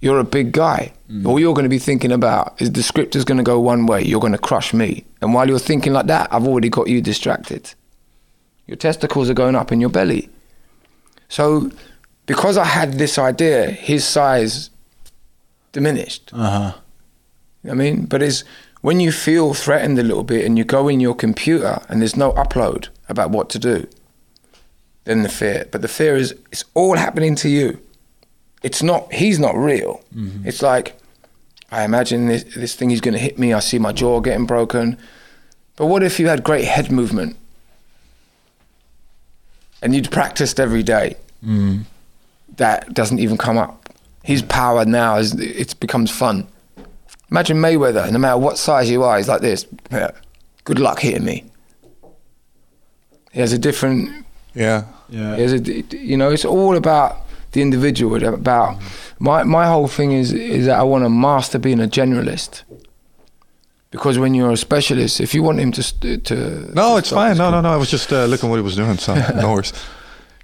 You're 0.00 0.18
a 0.18 0.24
big 0.24 0.50
guy. 0.50 0.94
Mm. 1.08 1.28
All 1.28 1.38
you're 1.38 1.54
going 1.54 1.62
to 1.62 1.68
be 1.68 1.78
thinking 1.78 2.10
about 2.10 2.60
is 2.60 2.72
the 2.72 2.82
script 2.82 3.14
is 3.14 3.24
going 3.24 3.38
to 3.38 3.44
go 3.44 3.60
one 3.60 3.86
way. 3.86 4.02
You're 4.02 4.18
going 4.18 4.32
to 4.32 4.48
crush 4.50 4.74
me. 4.74 5.04
And 5.22 5.32
while 5.32 5.48
you're 5.48 5.60
thinking 5.60 5.92
like 5.92 6.06
that, 6.06 6.26
I've 6.32 6.44
already 6.48 6.70
got 6.70 6.88
you 6.88 7.00
distracted. 7.00 7.72
Your 8.66 8.76
testicles 8.76 9.30
are 9.30 9.34
going 9.34 9.54
up 9.54 9.70
in 9.70 9.80
your 9.80 9.90
belly. 9.90 10.28
So, 11.28 11.70
because 12.26 12.56
I 12.56 12.64
had 12.64 12.94
this 12.94 13.18
idea, 13.18 13.70
his 13.70 14.04
size 14.04 14.70
diminished. 15.72 16.30
Uh 16.32 16.50
huh. 16.50 16.72
I 17.70 17.74
mean, 17.74 18.06
but 18.06 18.22
it's 18.22 18.44
when 18.80 19.00
you 19.00 19.10
feel 19.10 19.54
threatened 19.54 19.98
a 19.98 20.02
little 20.02 20.22
bit 20.22 20.44
and 20.44 20.56
you 20.56 20.64
go 20.64 20.88
in 20.88 21.00
your 21.00 21.14
computer 21.14 21.80
and 21.88 22.00
there's 22.00 22.16
no 22.16 22.32
upload 22.32 22.88
about 23.08 23.30
what 23.30 23.50
to 23.50 23.58
do, 23.58 23.86
then 25.04 25.22
the 25.22 25.28
fear. 25.28 25.66
But 25.70 25.82
the 25.82 25.88
fear 25.88 26.16
is 26.16 26.34
it's 26.52 26.64
all 26.74 26.96
happening 26.96 27.34
to 27.36 27.48
you. 27.48 27.80
It's 28.62 28.82
not. 28.82 29.12
He's 29.12 29.38
not 29.38 29.56
real. 29.56 30.02
It's 30.44 30.62
like 30.62 30.98
I 31.70 31.84
imagine 31.84 32.26
this, 32.28 32.44
this 32.54 32.74
thing 32.74 32.90
is 32.90 33.00
going 33.00 33.14
to 33.14 33.20
hit 33.20 33.38
me. 33.38 33.52
I 33.52 33.60
see 33.60 33.78
my 33.78 33.92
jaw 33.92 34.20
getting 34.20 34.46
broken. 34.46 34.96
But 35.76 35.86
what 35.86 36.02
if 36.02 36.18
you 36.18 36.28
had 36.28 36.42
great 36.44 36.64
head 36.64 36.90
movement 36.90 37.36
and 39.82 39.94
you'd 39.94 40.10
practiced 40.10 40.58
every 40.60 40.82
day? 40.82 41.16
Mm. 41.44 41.84
That 42.56 42.94
doesn't 42.94 43.18
even 43.18 43.36
come 43.36 43.58
up. 43.58 43.88
His 44.22 44.42
power 44.42 44.84
now 44.84 45.16
is 45.16 45.34
it 45.34 45.78
becomes 45.80 46.10
fun. 46.10 46.48
Imagine 47.30 47.58
Mayweather, 47.58 48.10
no 48.10 48.18
matter 48.18 48.38
what 48.38 48.58
size 48.58 48.90
you 48.90 49.02
are, 49.02 49.16
he's 49.16 49.28
like 49.28 49.40
this. 49.40 49.66
Yeah. 49.90 50.12
Good 50.64 50.78
luck 50.78 51.00
hitting 51.00 51.24
me. 51.24 51.44
He 53.32 53.40
has 53.40 53.52
a 53.52 53.58
different 53.58 54.24
Yeah. 54.54 54.84
Yeah. 55.08 55.36
There's 55.36 55.52
a, 55.52 55.58
you 55.96 56.16
know, 56.16 56.30
it's 56.30 56.44
all 56.44 56.76
about 56.76 57.18
the 57.52 57.62
individual. 57.62 58.22
About 58.24 58.80
my 59.18 59.44
my 59.44 59.66
whole 59.66 59.88
thing 59.88 60.12
is 60.12 60.32
is 60.32 60.66
that 60.66 60.78
I 60.78 60.82
want 60.82 61.04
to 61.04 61.10
master 61.10 61.58
being 61.58 61.80
a 61.80 61.86
generalist. 61.86 62.62
Because 63.96 64.18
when 64.18 64.34
you're 64.34 64.52
a 64.52 64.56
specialist, 64.56 65.20
if 65.20 65.34
you 65.34 65.42
want 65.42 65.58
him 65.58 65.72
to 65.72 65.82
to 66.20 66.34
No, 66.74 66.92
to 66.92 66.98
it's 66.98 67.10
fine. 67.10 67.36
No, 67.36 67.50
no, 67.50 67.60
no. 67.60 67.70
I 67.72 67.76
was 67.76 67.90
just 67.90 68.12
uh, 68.12 68.24
looking 68.26 68.48
what 68.50 68.56
he 68.56 68.62
was 68.62 68.76
doing. 68.76 68.98
So 68.98 69.14
no 69.34 69.52
worries. 69.52 69.72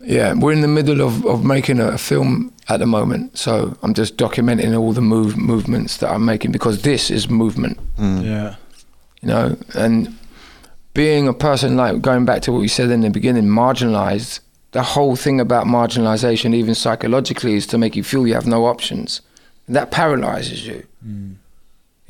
yeah, 0.00 0.34
we're 0.34 0.52
in 0.52 0.60
the 0.62 0.68
middle 0.78 1.00
of, 1.00 1.24
of 1.26 1.44
making 1.44 1.78
a 1.80 1.96
film 1.98 2.52
at 2.68 2.78
the 2.80 2.86
moment, 2.86 3.38
so 3.38 3.76
I'm 3.82 3.94
just 3.94 4.16
documenting 4.16 4.78
all 4.78 4.92
the 4.92 5.00
move 5.00 5.36
movements 5.36 5.98
that 5.98 6.10
I'm 6.10 6.24
making 6.24 6.52
because 6.52 6.82
this 6.82 7.10
is 7.10 7.28
movement. 7.28 7.78
Yeah. 7.98 8.54
you 9.20 9.28
know, 9.28 9.56
and 9.74 10.08
being 10.94 11.28
a 11.28 11.32
person 11.32 11.76
like 11.76 12.00
going 12.00 12.24
back 12.24 12.42
to 12.42 12.52
what 12.52 12.60
you 12.62 12.68
said 12.68 12.90
in 12.90 13.00
the 13.00 13.10
beginning, 13.10 13.44
marginalized. 13.44 14.40
The 14.72 14.82
whole 14.82 15.16
thing 15.16 15.38
about 15.40 15.66
marginalization, 15.66 16.54
even 16.54 16.74
psychologically, 16.74 17.54
is 17.54 17.66
to 17.66 17.76
make 17.78 17.94
you 17.94 18.02
feel 18.04 18.26
you 18.26 18.34
have 18.34 18.46
no 18.46 18.64
options. 18.64 19.20
And 19.66 19.76
that 19.76 19.90
paralyzes 19.90 20.66
you. 20.66 20.86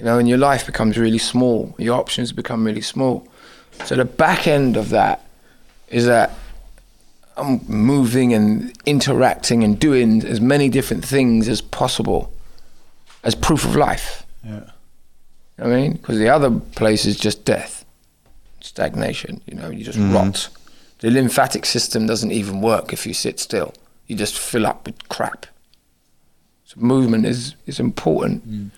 You 0.03 0.07
know, 0.07 0.19
and 0.19 0.29
your 0.29 0.39
life 0.39 0.67
becomes 0.67 0.99
really 0.99 1.19
small. 1.19 1.77
Your 1.79 1.97
options 1.97 2.33
become 2.33 2.65
really 2.65 2.81
small. 2.81 3.25
So 3.85 3.95
the 3.95 4.05
back 4.05 4.49
end 4.49 4.77
of 4.77 4.89
that 4.89 5.25
is 5.91 6.07
that 6.07 6.33
I'm 7.37 7.61
moving 7.69 8.35
and 8.35 8.77
interacting 8.85 9.63
and 9.63 9.79
doing 9.79 10.27
as 10.27 10.41
many 10.41 10.69
different 10.69 11.05
things 11.05 11.49
as 11.49 11.61
possible 11.61 12.33
as 13.23 13.37
proof 13.37 13.65
of 13.65 13.77
life. 13.77 14.27
Yeah. 14.45 14.71
I 15.61 15.69
mean, 15.69 15.93
because 15.93 16.19
the 16.19 16.29
other 16.29 16.51
place 16.51 17.07
is 17.07 17.17
just 17.17 17.45
death, 17.45 17.85
stagnation. 18.61 19.41
You 19.47 19.55
know, 19.55 19.71
you 19.71 19.85
just 19.85 20.01
mm-hmm. 20.01 20.15
rot. 20.15 20.49
The 20.99 21.13
lymphatic 21.13 21.65
system 21.65 22.09
doesn't 22.09 22.33
even 22.33 22.61
work 22.61 22.93
if 22.93 23.07
you 23.07 23.15
sit 23.15 23.39
still. 23.39 23.73
You 24.09 24.17
just 24.17 24.37
fill 24.37 24.67
up 24.67 24.85
with 24.85 25.09
crap. 25.09 25.47
So 26.65 26.81
movement 26.81 27.25
is 27.25 27.55
is 27.69 27.79
important. 27.79 28.51
Mm. 28.51 28.71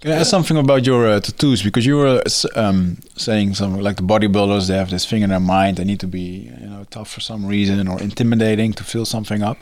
Can 0.00 0.12
I 0.12 0.16
ask 0.16 0.30
something 0.30 0.56
about 0.56 0.86
your 0.86 1.08
uh, 1.08 1.18
tattoos? 1.18 1.62
Because 1.62 1.84
you 1.84 1.96
were 1.96 2.22
um, 2.54 2.98
saying 3.16 3.54
something 3.54 3.82
like 3.82 3.96
the 3.96 4.02
bodybuilders, 4.02 4.68
they 4.68 4.76
have 4.76 4.90
this 4.90 5.04
thing 5.04 5.22
in 5.22 5.30
their 5.30 5.40
mind. 5.40 5.78
They 5.78 5.84
need 5.84 5.98
to 6.00 6.06
be, 6.06 6.52
you 6.60 6.66
know, 6.68 6.86
tough 6.88 7.10
for 7.10 7.20
some 7.20 7.44
reason 7.44 7.88
or 7.88 8.00
intimidating 8.00 8.72
to 8.74 8.84
fill 8.84 9.04
something 9.04 9.42
up. 9.42 9.58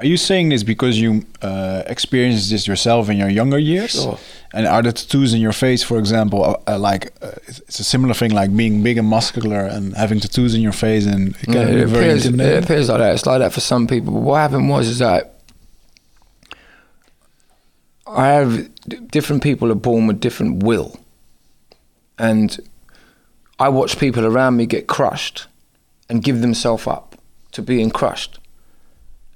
Are 0.00 0.06
you 0.06 0.16
saying 0.16 0.48
this 0.48 0.62
because 0.62 0.98
you 0.98 1.26
uh, 1.42 1.82
experienced 1.86 2.48
this 2.48 2.66
yourself 2.66 3.10
in 3.10 3.18
your 3.18 3.28
younger 3.28 3.58
years? 3.58 3.90
Sure. 3.90 4.18
And 4.54 4.66
are 4.66 4.80
the 4.82 4.92
tattoos 4.92 5.34
in 5.34 5.42
your 5.42 5.52
face, 5.52 5.82
for 5.82 5.98
example, 5.98 6.42
uh, 6.42 6.72
uh, 6.72 6.78
like 6.78 7.12
uh, 7.20 7.32
it's 7.46 7.80
a 7.80 7.84
similar 7.84 8.14
thing, 8.14 8.30
like 8.30 8.56
being 8.56 8.82
big 8.82 8.96
and 8.96 9.06
muscular 9.06 9.60
and 9.66 9.94
having 9.94 10.18
tattoos 10.18 10.54
in 10.54 10.62
your 10.62 10.72
face, 10.72 11.04
and 11.04 11.36
it 11.42 11.48
Yeah, 11.48 11.68
it, 11.68 11.86
very 11.86 12.04
appears, 12.06 12.24
it 12.24 12.64
appears 12.64 12.88
like 12.88 12.98
that. 12.98 13.14
It's 13.14 13.26
like 13.26 13.40
that 13.40 13.52
for 13.52 13.60
some 13.60 13.86
people. 13.86 14.14
But 14.14 14.22
what 14.22 14.36
happened 14.38 14.70
was 14.70 14.88
is 14.88 15.00
that 15.00 15.34
I 18.06 18.28
have 18.28 18.70
different 19.10 19.42
people 19.42 19.70
are 19.70 19.76
born 19.76 20.06
with 20.06 20.20
different 20.20 20.62
will, 20.62 20.98
and 22.18 22.58
I 23.58 23.68
watch 23.68 23.98
people 23.98 24.26
around 24.26 24.56
me 24.56 24.66
get 24.66 24.86
crushed 24.86 25.46
and 26.08 26.22
give 26.22 26.40
themselves 26.40 26.86
up 26.86 27.16
to 27.52 27.62
being 27.62 27.90
crushed, 27.90 28.38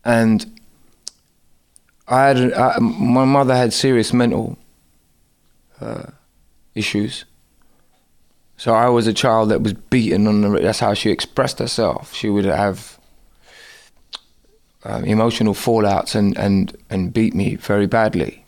and 0.05 0.59
I 2.09 2.27
had 2.27 2.53
I, 2.53 2.79
my 2.79 3.25
mother 3.25 3.57
had 3.57 3.73
serious 3.73 4.12
mental 4.12 4.59
uh, 5.81 6.07
issues. 6.75 7.25
So 8.57 8.73
I 8.73 8.88
was 8.88 9.09
a 9.09 9.12
child 9.12 9.49
that 9.51 9.62
was 9.62 9.73
beaten 9.73 10.27
on 10.29 10.40
the. 10.43 10.61
That's 10.61 10.79
how 10.79 10.95
she 10.95 11.11
expressed 11.11 11.59
herself. 11.59 12.14
She 12.14 12.31
would 12.31 12.45
have 12.45 12.99
um, 14.85 15.05
emotional 15.05 15.55
fallouts 15.55 16.14
and, 16.14 16.37
and, 16.37 16.77
and 16.90 17.12
beat 17.12 17.35
me 17.35 17.57
very 17.57 17.87
badly. 17.87 18.43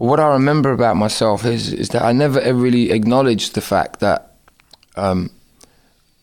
But 0.00 0.06
what 0.06 0.18
I 0.18 0.28
remember 0.28 0.72
about 0.72 0.96
myself 0.96 1.44
is 1.44 1.74
is 1.74 1.90
that 1.90 2.02
I 2.02 2.12
never 2.12 2.40
ever 2.40 2.58
really 2.58 2.90
acknowledged 2.90 3.54
the 3.54 3.60
fact 3.60 4.00
that 4.00 4.34
um, 4.96 5.30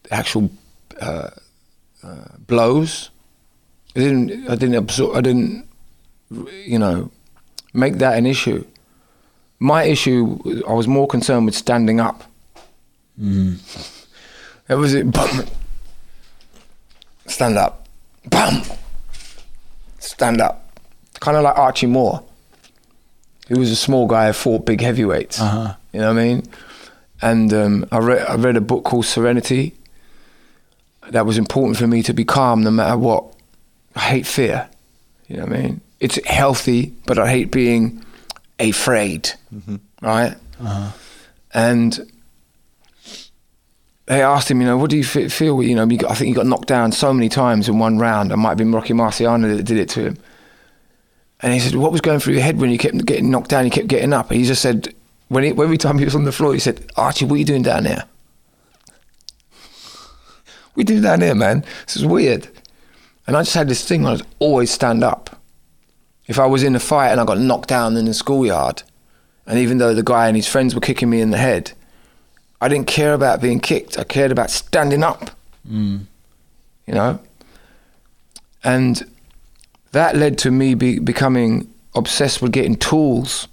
actual 0.09 0.49
uh, 0.99 1.29
uh, 2.01 2.25
blows. 2.39 3.11
I 3.95 3.99
didn't. 3.99 4.49
I 4.49 4.55
didn't 4.55 4.75
absorb. 4.75 5.15
I 5.15 5.21
didn't. 5.21 5.67
You 6.65 6.79
know, 6.79 7.11
make 7.71 7.99
that 7.99 8.17
an 8.17 8.25
issue. 8.25 8.65
My 9.59 9.83
issue. 9.83 10.39
I 10.67 10.73
was 10.73 10.87
more 10.87 11.07
concerned 11.07 11.45
with 11.45 11.55
standing 11.55 11.99
up. 11.99 12.23
That 14.67 14.77
was 14.77 14.93
it. 14.93 15.09
Bum. 15.09 15.45
Stand 17.25 17.57
up. 17.57 17.87
Bum. 18.29 18.63
Stand 19.97 20.41
up. 20.41 20.77
Kind 21.21 21.37
of 21.37 21.43
like 21.43 21.57
Archie 21.57 21.85
Moore. 21.85 22.26
He 23.47 23.53
was 23.53 23.71
a 23.71 23.75
small 23.75 24.07
guy 24.07 24.27
who 24.27 24.33
fought 24.33 24.65
big 24.65 24.81
heavyweights. 24.81 25.39
Uh-huh. 25.39 25.73
You 25.93 26.01
know 26.01 26.13
what 26.13 26.19
I 26.19 26.23
mean? 26.23 26.43
And 27.21 27.53
um, 27.53 27.85
I, 27.91 27.97
read, 27.99 28.27
I 28.27 28.35
read 28.35 28.57
a 28.57 28.61
book 28.61 28.83
called 28.83 29.05
Serenity. 29.05 29.73
That 31.09 31.25
was 31.25 31.37
important 31.37 31.77
for 31.77 31.87
me 31.87 32.03
to 32.03 32.13
be 32.13 32.25
calm 32.25 32.61
no 32.63 32.71
matter 32.71 32.97
what. 32.97 33.23
I 33.95 34.01
hate 34.01 34.27
fear. 34.27 34.69
You 35.27 35.37
know 35.37 35.45
what 35.45 35.53
I 35.53 35.61
mean? 35.61 35.81
It's 35.99 36.23
healthy, 36.27 36.93
but 37.05 37.17
I 37.17 37.29
hate 37.29 37.51
being 37.51 38.03
afraid. 38.59 39.31
Right? 40.01 40.35
And 41.53 42.11
they 44.05 44.21
asked 44.21 44.51
him, 44.51 44.61
you 44.61 44.67
know, 44.67 44.77
what 44.77 44.89
do 44.89 44.97
you 44.97 45.03
fe- 45.03 45.29
feel? 45.29 45.63
You 45.63 45.75
know, 45.75 45.83
I 45.83 46.13
think 46.13 46.27
he 46.27 46.33
got 46.33 46.45
knocked 46.45 46.67
down 46.67 46.91
so 46.91 47.13
many 47.13 47.29
times 47.29 47.67
in 47.67 47.79
one 47.79 47.97
round. 47.97 48.31
I 48.31 48.35
might 48.35 48.49
have 48.49 48.57
been 48.57 48.71
Rocky 48.71 48.93
Marciano 48.93 49.55
that 49.57 49.63
did 49.63 49.77
it 49.77 49.89
to 49.89 50.01
him. 50.01 50.17
And 51.41 51.53
he 51.53 51.59
said, 51.59 51.75
what 51.75 51.91
was 51.91 52.01
going 52.01 52.19
through 52.19 52.33
your 52.33 52.43
head 52.43 52.59
when 52.59 52.71
you 52.71 52.77
kept 52.77 53.05
getting 53.05 53.29
knocked 53.29 53.49
down? 53.49 53.65
You 53.65 53.71
kept 53.71 53.87
getting 53.87 54.13
up. 54.13 54.31
And 54.31 54.39
he 54.39 54.45
just 54.45 54.61
said, 54.61 54.93
when 55.27 55.43
he, 55.43 55.49
every 55.51 55.77
time 55.77 55.99
he 55.99 56.05
was 56.05 56.15
on 56.15 56.23
the 56.23 56.31
floor, 56.31 56.53
he 56.53 56.59
said, 56.59 56.85
Archie, 56.95 57.25
what 57.25 57.35
are 57.35 57.37
you 57.37 57.45
doing 57.45 57.61
down 57.61 57.83
there? 57.83 58.05
we 60.77 60.83
doing 60.83 61.01
down 61.01 61.19
there, 61.19 61.35
man? 61.35 61.65
This 61.85 61.97
is 61.97 62.05
weird. 62.05 62.47
And 63.25 63.35
I 63.35 63.41
just 63.41 63.55
had 63.55 63.67
this 63.67 63.85
thing. 63.85 64.05
I 64.05 64.13
would 64.13 64.25
always 64.39 64.71
stand 64.71 65.03
up. 65.03 65.41
If 66.27 66.39
I 66.39 66.45
was 66.45 66.63
in 66.63 66.75
a 66.75 66.79
fight 66.79 67.09
and 67.09 67.19
I 67.19 67.25
got 67.25 67.39
knocked 67.39 67.67
down 67.67 67.97
in 67.97 68.05
the 68.05 68.13
schoolyard, 68.13 68.83
and 69.47 69.57
even 69.57 69.79
though 69.79 69.93
the 69.93 70.03
guy 70.03 70.27
and 70.27 70.35
his 70.35 70.47
friends 70.47 70.75
were 70.75 70.81
kicking 70.81 71.09
me 71.09 71.19
in 71.19 71.31
the 71.31 71.37
head, 71.37 71.71
I 72.61 72.67
didn't 72.67 72.87
care 72.87 73.13
about 73.13 73.41
being 73.41 73.59
kicked. 73.59 73.97
I 73.97 74.03
cared 74.03 74.31
about 74.31 74.51
standing 74.51 75.03
up. 75.03 75.31
Mm. 75.67 76.01
You 76.85 76.93
know? 76.93 77.19
And 78.63 79.09
that 79.91 80.15
led 80.15 80.37
to 80.39 80.51
me 80.51 80.73
be, 80.75 80.99
becoming 80.99 81.71
obsessed 81.95 82.41
with 82.41 82.51
getting 82.51 82.75
tools 82.75 83.47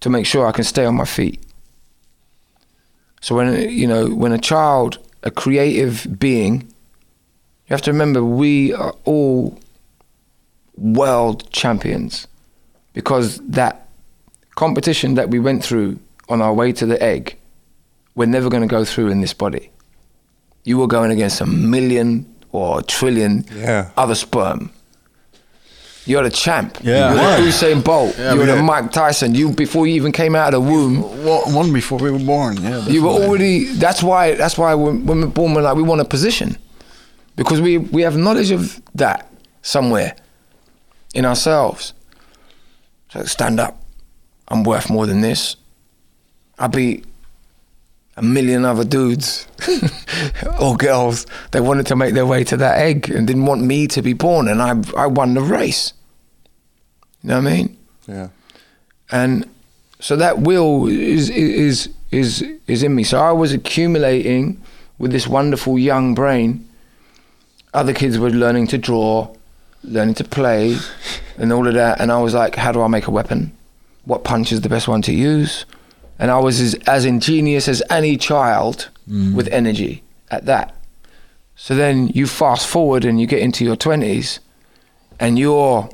to 0.00 0.10
make 0.10 0.26
sure 0.26 0.46
I 0.46 0.52
can 0.52 0.64
stay 0.64 0.84
on 0.84 0.94
my 0.96 1.04
feet. 1.04 1.40
So 3.20 3.34
when 3.36 3.70
you 3.70 3.86
know 3.86 4.08
when 4.08 4.32
a 4.32 4.38
child, 4.38 4.98
a 5.22 5.30
creative 5.30 6.18
being, 6.18 6.62
you 6.62 7.70
have 7.70 7.82
to 7.82 7.92
remember 7.92 8.22
we 8.24 8.72
are 8.74 8.94
all 9.04 9.58
world 10.76 11.50
champions 11.52 12.26
because 12.94 13.38
that 13.46 13.86
competition 14.56 15.14
that 15.14 15.30
we 15.30 15.38
went 15.38 15.62
through 15.64 15.98
on 16.28 16.42
our 16.42 16.52
way 16.52 16.72
to 16.72 16.86
the 16.86 17.00
egg, 17.02 17.36
we're 18.14 18.26
never 18.26 18.48
going 18.50 18.62
to 18.62 18.66
go 18.68 18.84
through 18.84 19.08
in 19.08 19.20
this 19.20 19.32
body. 19.34 19.70
You 20.64 20.78
were 20.78 20.86
going 20.86 21.10
against 21.10 21.40
a 21.40 21.46
million 21.46 22.26
or 22.50 22.80
a 22.80 22.82
trillion 22.82 23.44
Yeah. 23.54 23.90
other 23.96 24.14
sperm. 24.14 24.70
You're 26.04 26.24
the 26.24 26.30
champ. 26.30 26.78
Yeah. 26.82 27.14
You're 27.14 27.44
the 27.44 27.48
Usain 27.50 27.84
Bolt. 27.84 28.16
Yeah, 28.18 28.34
You're 28.34 28.46
the 28.46 28.54
yeah. 28.56 28.62
Mike 28.62 28.90
Tyson. 28.90 29.34
You 29.34 29.50
before 29.52 29.86
you 29.86 29.94
even 29.94 30.10
came 30.12 30.34
out 30.34 30.52
of 30.52 30.64
the 30.64 30.70
womb, 30.70 31.00
One 31.54 31.72
before 31.72 31.98
we 31.98 32.10
were 32.10 32.18
born. 32.18 32.60
Yeah. 32.60 32.84
you 32.86 33.02
were 33.04 33.10
already. 33.10 33.64
That's 33.64 34.02
why. 34.02 34.34
That's 34.34 34.58
why 34.58 34.74
when, 34.74 35.06
when 35.06 35.20
we're 35.20 35.26
born, 35.28 35.54
we're 35.54 35.62
like 35.62 35.76
we 35.76 35.82
want 35.82 36.00
a 36.00 36.04
position, 36.04 36.58
because 37.36 37.60
we 37.60 37.78
we 37.78 38.02
have 38.02 38.16
knowledge 38.16 38.50
of 38.50 38.80
that 38.94 39.30
somewhere 39.62 40.16
in 41.14 41.24
ourselves. 41.24 41.94
So 43.10 43.22
stand 43.24 43.60
up. 43.60 43.80
I'm 44.48 44.64
worth 44.64 44.90
more 44.90 45.06
than 45.06 45.20
this. 45.20 45.56
I 46.58 46.66
beat 46.66 47.04
a 48.16 48.22
million 48.22 48.64
other 48.64 48.84
dudes 48.84 49.46
or 50.60 50.76
girls 50.76 51.26
they 51.52 51.60
wanted 51.60 51.86
to 51.86 51.96
make 51.96 52.14
their 52.14 52.26
way 52.26 52.44
to 52.44 52.56
that 52.58 52.78
egg 52.78 53.08
and 53.08 53.26
didn't 53.26 53.46
want 53.46 53.62
me 53.62 53.86
to 53.88 54.02
be 54.02 54.12
born, 54.12 54.48
and 54.48 54.60
I 54.60 54.74
I 54.96 55.06
won 55.06 55.34
the 55.34 55.40
race. 55.40 55.92
You 57.22 57.28
know 57.28 57.40
what 57.40 57.46
I 57.46 57.56
mean? 57.56 57.78
Yeah. 58.06 58.28
And 59.10 59.48
so 60.00 60.16
that 60.16 60.40
will 60.40 60.88
is 60.88 61.30
is 61.30 61.88
is 62.10 62.44
is 62.66 62.82
in 62.82 62.94
me. 62.94 63.04
So 63.04 63.18
I 63.18 63.32
was 63.32 63.52
accumulating 63.52 64.60
with 64.98 65.12
this 65.12 65.26
wonderful 65.26 65.78
young 65.78 66.14
brain. 66.14 66.68
Other 67.74 67.94
kids 67.94 68.18
were 68.18 68.30
learning 68.30 68.66
to 68.68 68.78
draw, 68.78 69.34
learning 69.82 70.14
to 70.16 70.24
play, 70.24 70.76
and 71.38 71.52
all 71.52 71.66
of 71.66 71.74
that. 71.74 72.00
And 72.00 72.12
I 72.12 72.20
was 72.20 72.34
like, 72.34 72.56
how 72.56 72.72
do 72.72 72.82
I 72.82 72.88
make 72.88 73.06
a 73.06 73.10
weapon? 73.10 73.56
What 74.04 74.24
punch 74.24 74.52
is 74.52 74.60
the 74.60 74.68
best 74.68 74.88
one 74.88 75.02
to 75.02 75.12
use? 75.12 75.64
And 76.22 76.30
I 76.30 76.38
was 76.38 76.60
as, 76.60 76.74
as 76.86 77.04
ingenious 77.04 77.66
as 77.66 77.82
any 77.90 78.16
child 78.16 78.90
mm. 79.10 79.34
with 79.34 79.48
energy 79.48 80.04
at 80.30 80.46
that. 80.46 80.72
So 81.56 81.74
then 81.74 82.06
you 82.14 82.28
fast 82.28 82.68
forward 82.68 83.04
and 83.04 83.20
you 83.20 83.26
get 83.26 83.40
into 83.40 83.64
your 83.64 83.74
20s 83.74 84.38
and 85.18 85.36
you're 85.36 85.90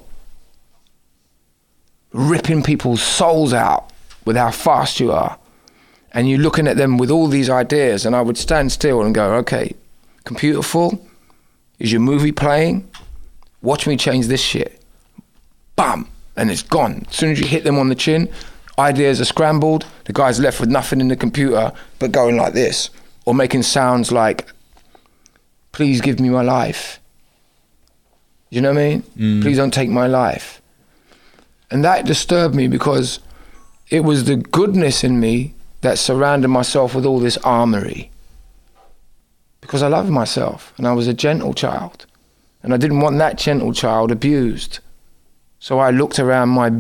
ripping 2.13 2.63
people's 2.63 3.01
souls 3.01 3.55
out 3.55 3.91
with 4.27 4.37
how 4.37 4.51
fast 4.51 5.01
you 5.01 5.13
are. 5.13 5.39
And 6.13 6.29
you're 6.29 6.41
looking 6.41 6.69
at 6.69 6.77
them 6.77 6.99
with 6.99 7.11
all 7.11 7.29
these 7.29 7.49
ideas. 7.49 8.05
And 8.05 8.15
I 8.15 8.21
would 8.21 8.37
stand 8.37 8.71
still 8.71 9.01
and 9.01 9.15
go, 9.15 9.33
okay, 9.37 9.75
computer 10.25 10.61
full? 10.61 11.09
Is 11.79 11.91
your 11.91 12.03
movie 12.03 12.33
playing? 12.33 12.87
Watch 13.63 13.87
me 13.87 13.97
change 13.97 14.27
this 14.27 14.43
shit. 14.43 14.79
Bam! 15.75 16.07
And 16.37 16.51
it's 16.51 16.63
gone. 16.63 17.07
As 17.09 17.17
soon 17.17 17.31
as 17.31 17.41
you 17.41 17.47
hit 17.47 17.65
them 17.65 17.79
on 17.79 17.89
the 17.89 17.95
chin, 17.95 18.31
ideas 18.79 19.21
are 19.21 19.25
scrambled. 19.25 19.87
The 20.05 20.13
guy's 20.13 20.41
left 20.41 20.61
with 20.61 20.69
nothing 20.69 21.01
in 21.01 21.09
the 21.09 21.17
computer 21.17 21.73
but 21.99 22.13
going 22.13 22.37
like 22.37 22.55
this 22.55 22.91
or 23.25 23.35
making 23.35 23.63
sounds 23.63 24.13
like, 24.13 24.49
please 25.73 26.01
give 26.01 26.21
me 26.21 26.29
my 26.29 26.43
life. 26.43 27.01
You 28.51 28.61
know 28.63 28.73
what 28.73 28.81
I 28.81 28.89
mean? 28.89 29.03
Mm. 29.17 29.43
Please 29.43 29.57
don't 29.57 29.75
take 29.75 29.91
my 29.91 30.07
life. 30.07 30.63
And 31.71 31.85
that 31.85 32.07
disturbed 32.07 32.55
me 32.55 32.67
because 32.69 33.21
it 33.91 34.01
was 34.01 34.25
the 34.25 34.37
goodness 34.37 35.05
in 35.05 35.21
me 35.21 35.55
that 35.83 35.99
surrounded 35.99 36.49
myself 36.49 36.95
with 36.95 37.05
all 37.05 37.19
this 37.19 37.37
armory. 37.39 38.11
Because 39.61 39.83
I 39.83 39.89
loved 39.89 40.09
myself 40.09 40.73
and 40.79 40.87
I 40.87 40.93
was 40.93 41.07
a 41.07 41.15
gentle 41.15 41.53
child. 41.53 42.07
And 42.63 42.73
I 42.73 42.77
didn't 42.77 43.01
want 43.01 43.19
that 43.19 43.37
gentle 43.37 43.73
child 43.73 44.11
abused. 44.11 44.79
So 45.61 45.79
I 45.79 45.91
looked 45.91 46.19
around 46.19 46.51
my 46.51 46.71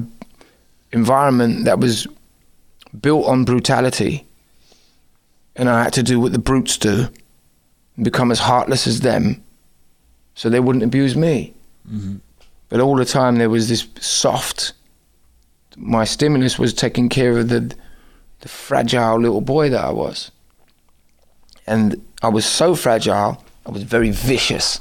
environment 0.92 1.64
that 1.64 1.78
was 1.78 2.06
built 3.00 3.26
on 3.26 3.44
brutality. 3.44 4.26
And 5.56 5.68
I 5.68 5.82
had 5.82 5.92
to 5.94 6.02
do 6.02 6.20
what 6.20 6.32
the 6.32 6.38
brutes 6.38 6.78
do 6.78 7.08
and 7.96 8.04
become 8.04 8.30
as 8.30 8.38
heartless 8.38 8.86
as 8.86 9.00
them 9.00 9.42
so 10.34 10.48
they 10.48 10.60
wouldn't 10.60 10.84
abuse 10.84 11.16
me. 11.16 11.52
Mm-hmm. 11.90 12.16
But 12.68 12.80
all 12.80 12.96
the 12.96 13.04
time 13.04 13.36
there 13.36 13.50
was 13.50 13.68
this 13.68 13.86
soft. 13.98 14.72
My 15.76 16.04
stimulus 16.04 16.58
was 16.58 16.72
taking 16.72 17.08
care 17.08 17.38
of 17.38 17.48
the, 17.48 17.74
the 18.40 18.48
fragile 18.48 19.18
little 19.18 19.40
boy 19.40 19.68
that 19.70 19.84
I 19.84 19.90
was. 19.90 20.30
And 21.66 22.04
I 22.22 22.28
was 22.28 22.46
so 22.46 22.74
fragile, 22.74 23.44
I 23.66 23.70
was 23.70 23.82
very 23.82 24.10
vicious. 24.10 24.80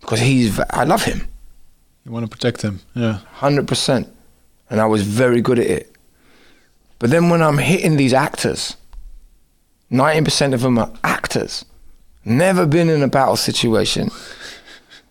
Because 0.00 0.20
he's, 0.20 0.58
I 0.70 0.84
love 0.84 1.04
him. 1.04 1.26
You 2.04 2.12
want 2.12 2.24
to 2.24 2.30
protect 2.30 2.62
him. 2.62 2.80
Yeah. 2.94 3.18
hundred 3.32 3.68
percent, 3.68 4.08
and 4.70 4.80
I 4.80 4.86
was 4.86 5.02
very 5.02 5.40
good 5.40 5.58
at 5.58 5.66
it. 5.66 5.92
But 6.98 7.10
then 7.10 7.30
when 7.30 7.42
I'm 7.42 7.58
hitting 7.58 7.96
these 7.96 8.12
actors, 8.12 8.76
ninety 9.90 10.24
percent 10.24 10.54
of 10.54 10.62
them 10.62 10.78
are 10.78 10.92
actors, 11.04 11.64
never 12.24 12.66
been 12.66 12.88
in 12.88 13.02
a 13.02 13.08
battle 13.08 13.36
situation. 13.36 14.10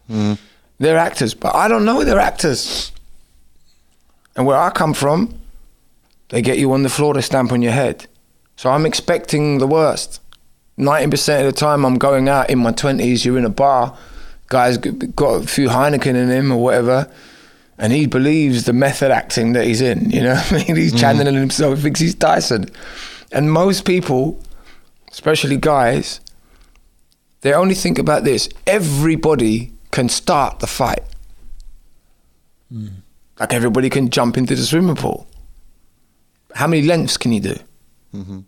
Hmm. 0.08 0.34
They're 0.80 0.98
actors, 0.98 1.34
but 1.34 1.56
I 1.56 1.68
don't 1.68 1.86
know 1.86 2.04
they're 2.04 2.20
actors. 2.20 2.92
And 4.36 4.46
where 4.46 4.58
I 4.58 4.70
come 4.70 4.94
from, 4.94 5.40
they 6.30 6.42
get 6.42 6.60
you 6.60 6.72
on 6.74 6.84
the 6.84 6.90
floor, 6.90 7.14
they 7.14 7.22
stamp 7.22 7.52
on 7.52 7.62
your 7.62 7.72
head. 7.72 8.06
So 8.56 8.70
I'm 8.70 8.86
expecting 8.86 9.58
the 9.58 9.68
worst. 9.68 10.22
90% 10.78 11.40
of 11.40 11.46
the 11.46 11.52
time 11.52 11.86
I'm 11.86 11.98
going 11.98 12.30
out 12.30 12.50
in 12.52 12.60
my 12.60 12.72
20s, 12.72 13.26
you're 13.26 13.38
in 13.38 13.46
a 13.46 13.50
bar, 13.50 13.98
guy's 14.48 14.78
got 14.78 15.44
a 15.44 15.48
few 15.48 15.70
Heineken 15.70 16.16
in 16.16 16.30
him 16.30 16.52
or 16.52 16.62
whatever, 16.62 17.12
and 17.78 17.94
he 17.94 18.08
believes 18.08 18.64
the 18.66 18.74
method 18.74 19.12
acting 19.12 19.54
that 19.54 19.66
he's 19.66 19.82
in, 19.82 20.10
you 20.10 20.22
know 20.22 20.34
what 20.36 20.52
I 20.52 20.56
mean? 20.56 20.76
He's 20.76 20.94
mm. 20.94 21.00
channeling 21.00 21.36
himself, 21.36 21.78
he 21.78 21.84
thinks 21.84 22.00
he's 22.00 22.16
Tyson. 22.16 22.66
And 23.32 23.52
most 23.52 23.86
people, 23.86 24.42
especially 25.12 25.58
guys, 25.58 26.22
they 27.42 27.54
only 27.54 27.76
think 27.76 28.00
about 28.00 28.24
this. 28.24 28.50
Everybody 28.66 29.74
can 29.92 30.10
start 30.10 30.60
the 30.60 30.68
fight. 30.68 31.04
Mm. 32.74 32.90
Like 33.40 33.54
everybody 33.54 33.90
can 33.90 34.10
jump 34.10 34.38
into 34.38 34.56
the 34.56 34.64
swimming 34.64 34.96
pool. 34.96 35.28
How 36.56 36.68
many 36.68 36.82
lengths 36.82 37.18
can 37.18 37.32
you 37.32 37.42
do? 37.42 37.56
Mm-hmm. 38.14 38.40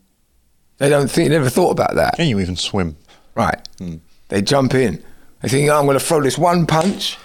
They 0.77 0.89
don't 0.89 1.11
think, 1.11 1.29
never 1.29 1.49
thought 1.49 1.71
about 1.71 1.95
that. 1.95 2.15
Can 2.15 2.27
you 2.27 2.39
even 2.39 2.55
swim? 2.55 2.97
Right. 3.35 3.59
Mm. 3.77 3.99
They 4.29 4.41
jump 4.41 4.73
in. 4.73 5.03
They 5.41 5.49
think, 5.49 5.69
oh, 5.69 5.77
I'm 5.77 5.85
going 5.85 5.99
to 5.99 6.03
throw 6.03 6.21
this 6.21 6.37
one 6.37 6.65
punch. 6.65 7.17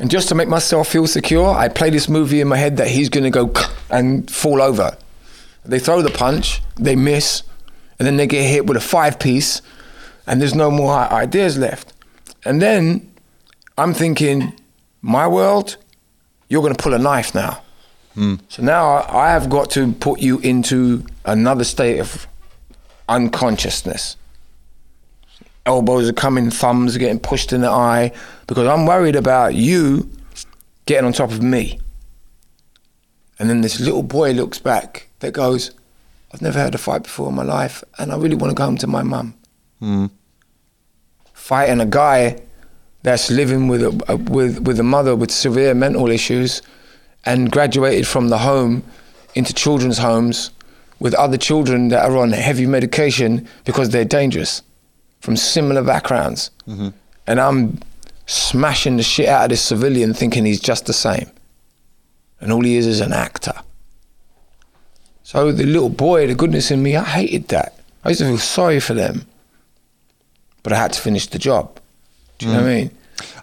And 0.00 0.10
just 0.10 0.28
to 0.28 0.34
make 0.34 0.48
myself 0.48 0.88
feel 0.88 1.06
secure, 1.06 1.50
I 1.50 1.68
play 1.68 1.90
this 1.90 2.08
movie 2.08 2.40
in 2.40 2.48
my 2.48 2.56
head 2.56 2.76
that 2.76 2.88
he's 2.88 3.08
going 3.08 3.24
to 3.24 3.30
go 3.30 3.52
and 3.90 4.30
fall 4.30 4.62
over. 4.62 4.96
They 5.64 5.78
throw 5.78 6.02
the 6.02 6.10
punch, 6.10 6.62
they 6.76 6.96
miss, 6.96 7.42
and 7.98 8.06
then 8.06 8.16
they 8.16 8.26
get 8.26 8.48
hit 8.48 8.66
with 8.66 8.76
a 8.76 8.80
five 8.80 9.18
piece, 9.18 9.60
and 10.26 10.40
there's 10.40 10.54
no 10.54 10.70
more 10.70 10.94
ideas 10.94 11.58
left. 11.58 11.92
And 12.44 12.62
then 12.62 13.12
I'm 13.76 13.92
thinking, 13.92 14.52
my 15.02 15.26
world, 15.26 15.76
you're 16.48 16.62
going 16.62 16.74
to 16.74 16.82
pull 16.82 16.94
a 16.94 16.98
knife 16.98 17.34
now. 17.34 17.62
Hmm. 18.14 18.36
So 18.48 18.62
now 18.62 18.88
I 18.88 19.28
I 19.28 19.30
have 19.30 19.50
got 19.50 19.70
to 19.72 19.92
put 19.92 20.20
you 20.20 20.38
into 20.40 21.04
another 21.24 21.64
state 21.64 21.98
of 21.98 22.26
unconsciousness. 23.08 24.16
Elbows 25.68 26.08
are 26.08 26.14
coming, 26.14 26.50
thumbs 26.50 26.96
are 26.96 26.98
getting 26.98 27.20
pushed 27.20 27.52
in 27.52 27.60
the 27.60 27.68
eye 27.68 28.10
because 28.46 28.66
I'm 28.66 28.86
worried 28.86 29.16
about 29.16 29.54
you 29.54 30.10
getting 30.86 31.04
on 31.04 31.12
top 31.12 31.30
of 31.30 31.42
me. 31.42 31.78
And 33.38 33.50
then 33.50 33.60
this 33.60 33.78
little 33.78 34.02
boy 34.02 34.32
looks 34.32 34.58
back 34.58 35.08
that 35.18 35.32
goes, 35.32 35.72
I've 36.32 36.40
never 36.40 36.58
had 36.58 36.74
a 36.74 36.78
fight 36.78 37.02
before 37.02 37.28
in 37.28 37.34
my 37.34 37.42
life 37.42 37.84
and 37.98 38.10
I 38.10 38.16
really 38.16 38.34
want 38.34 38.50
to 38.50 38.54
go 38.54 38.64
home 38.64 38.78
to 38.78 38.86
my 38.86 39.02
mum. 39.02 39.34
Hmm. 39.78 40.06
Fighting 41.34 41.80
a 41.80 41.86
guy 41.86 42.40
that's 43.02 43.30
living 43.30 43.68
with 43.68 43.82
a, 43.82 44.04
a- 44.08 44.16
with 44.16 44.60
with 44.60 44.80
a 44.80 44.82
mother 44.82 45.14
with 45.14 45.30
severe 45.30 45.74
mental 45.74 46.08
issues 46.10 46.62
and 47.26 47.50
graduated 47.52 48.06
from 48.06 48.28
the 48.28 48.38
home 48.38 48.82
into 49.34 49.52
children's 49.52 49.98
homes 49.98 50.50
with 50.98 51.14
other 51.14 51.36
children 51.36 51.88
that 51.88 52.04
are 52.10 52.16
on 52.16 52.32
heavy 52.32 52.66
medication 52.66 53.46
because 53.64 53.90
they're 53.90 54.04
dangerous 54.04 54.62
from 55.20 55.36
similar 55.36 55.82
backgrounds. 55.82 56.50
Mm-hmm. 56.66 56.88
And 57.26 57.40
I'm 57.40 57.80
smashing 58.26 58.96
the 58.96 59.02
shit 59.02 59.28
out 59.28 59.44
of 59.44 59.50
this 59.50 59.62
civilian 59.62 60.14
thinking 60.14 60.44
he's 60.44 60.60
just 60.60 60.86
the 60.86 60.92
same. 60.92 61.30
And 62.40 62.52
all 62.52 62.62
he 62.62 62.76
is 62.76 62.86
is 62.86 63.00
an 63.00 63.12
actor. 63.12 63.54
So 65.22 65.52
the 65.52 65.66
little 65.66 65.90
boy, 65.90 66.26
the 66.26 66.34
goodness 66.34 66.70
in 66.70 66.82
me, 66.82 66.96
I 66.96 67.04
hated 67.04 67.48
that. 67.48 67.78
I 68.04 68.10
used 68.10 68.20
to 68.20 68.26
feel 68.26 68.38
sorry 68.38 68.80
for 68.80 68.94
them. 68.94 69.26
But 70.62 70.72
I 70.72 70.76
had 70.76 70.92
to 70.94 71.00
finish 71.00 71.26
the 71.26 71.38
job. 71.38 71.78
Do 72.38 72.46
you 72.46 72.52
know 72.52 72.60
what 72.60 72.68
I 72.68 72.72
mm. 72.72 72.76
mean? 72.76 72.90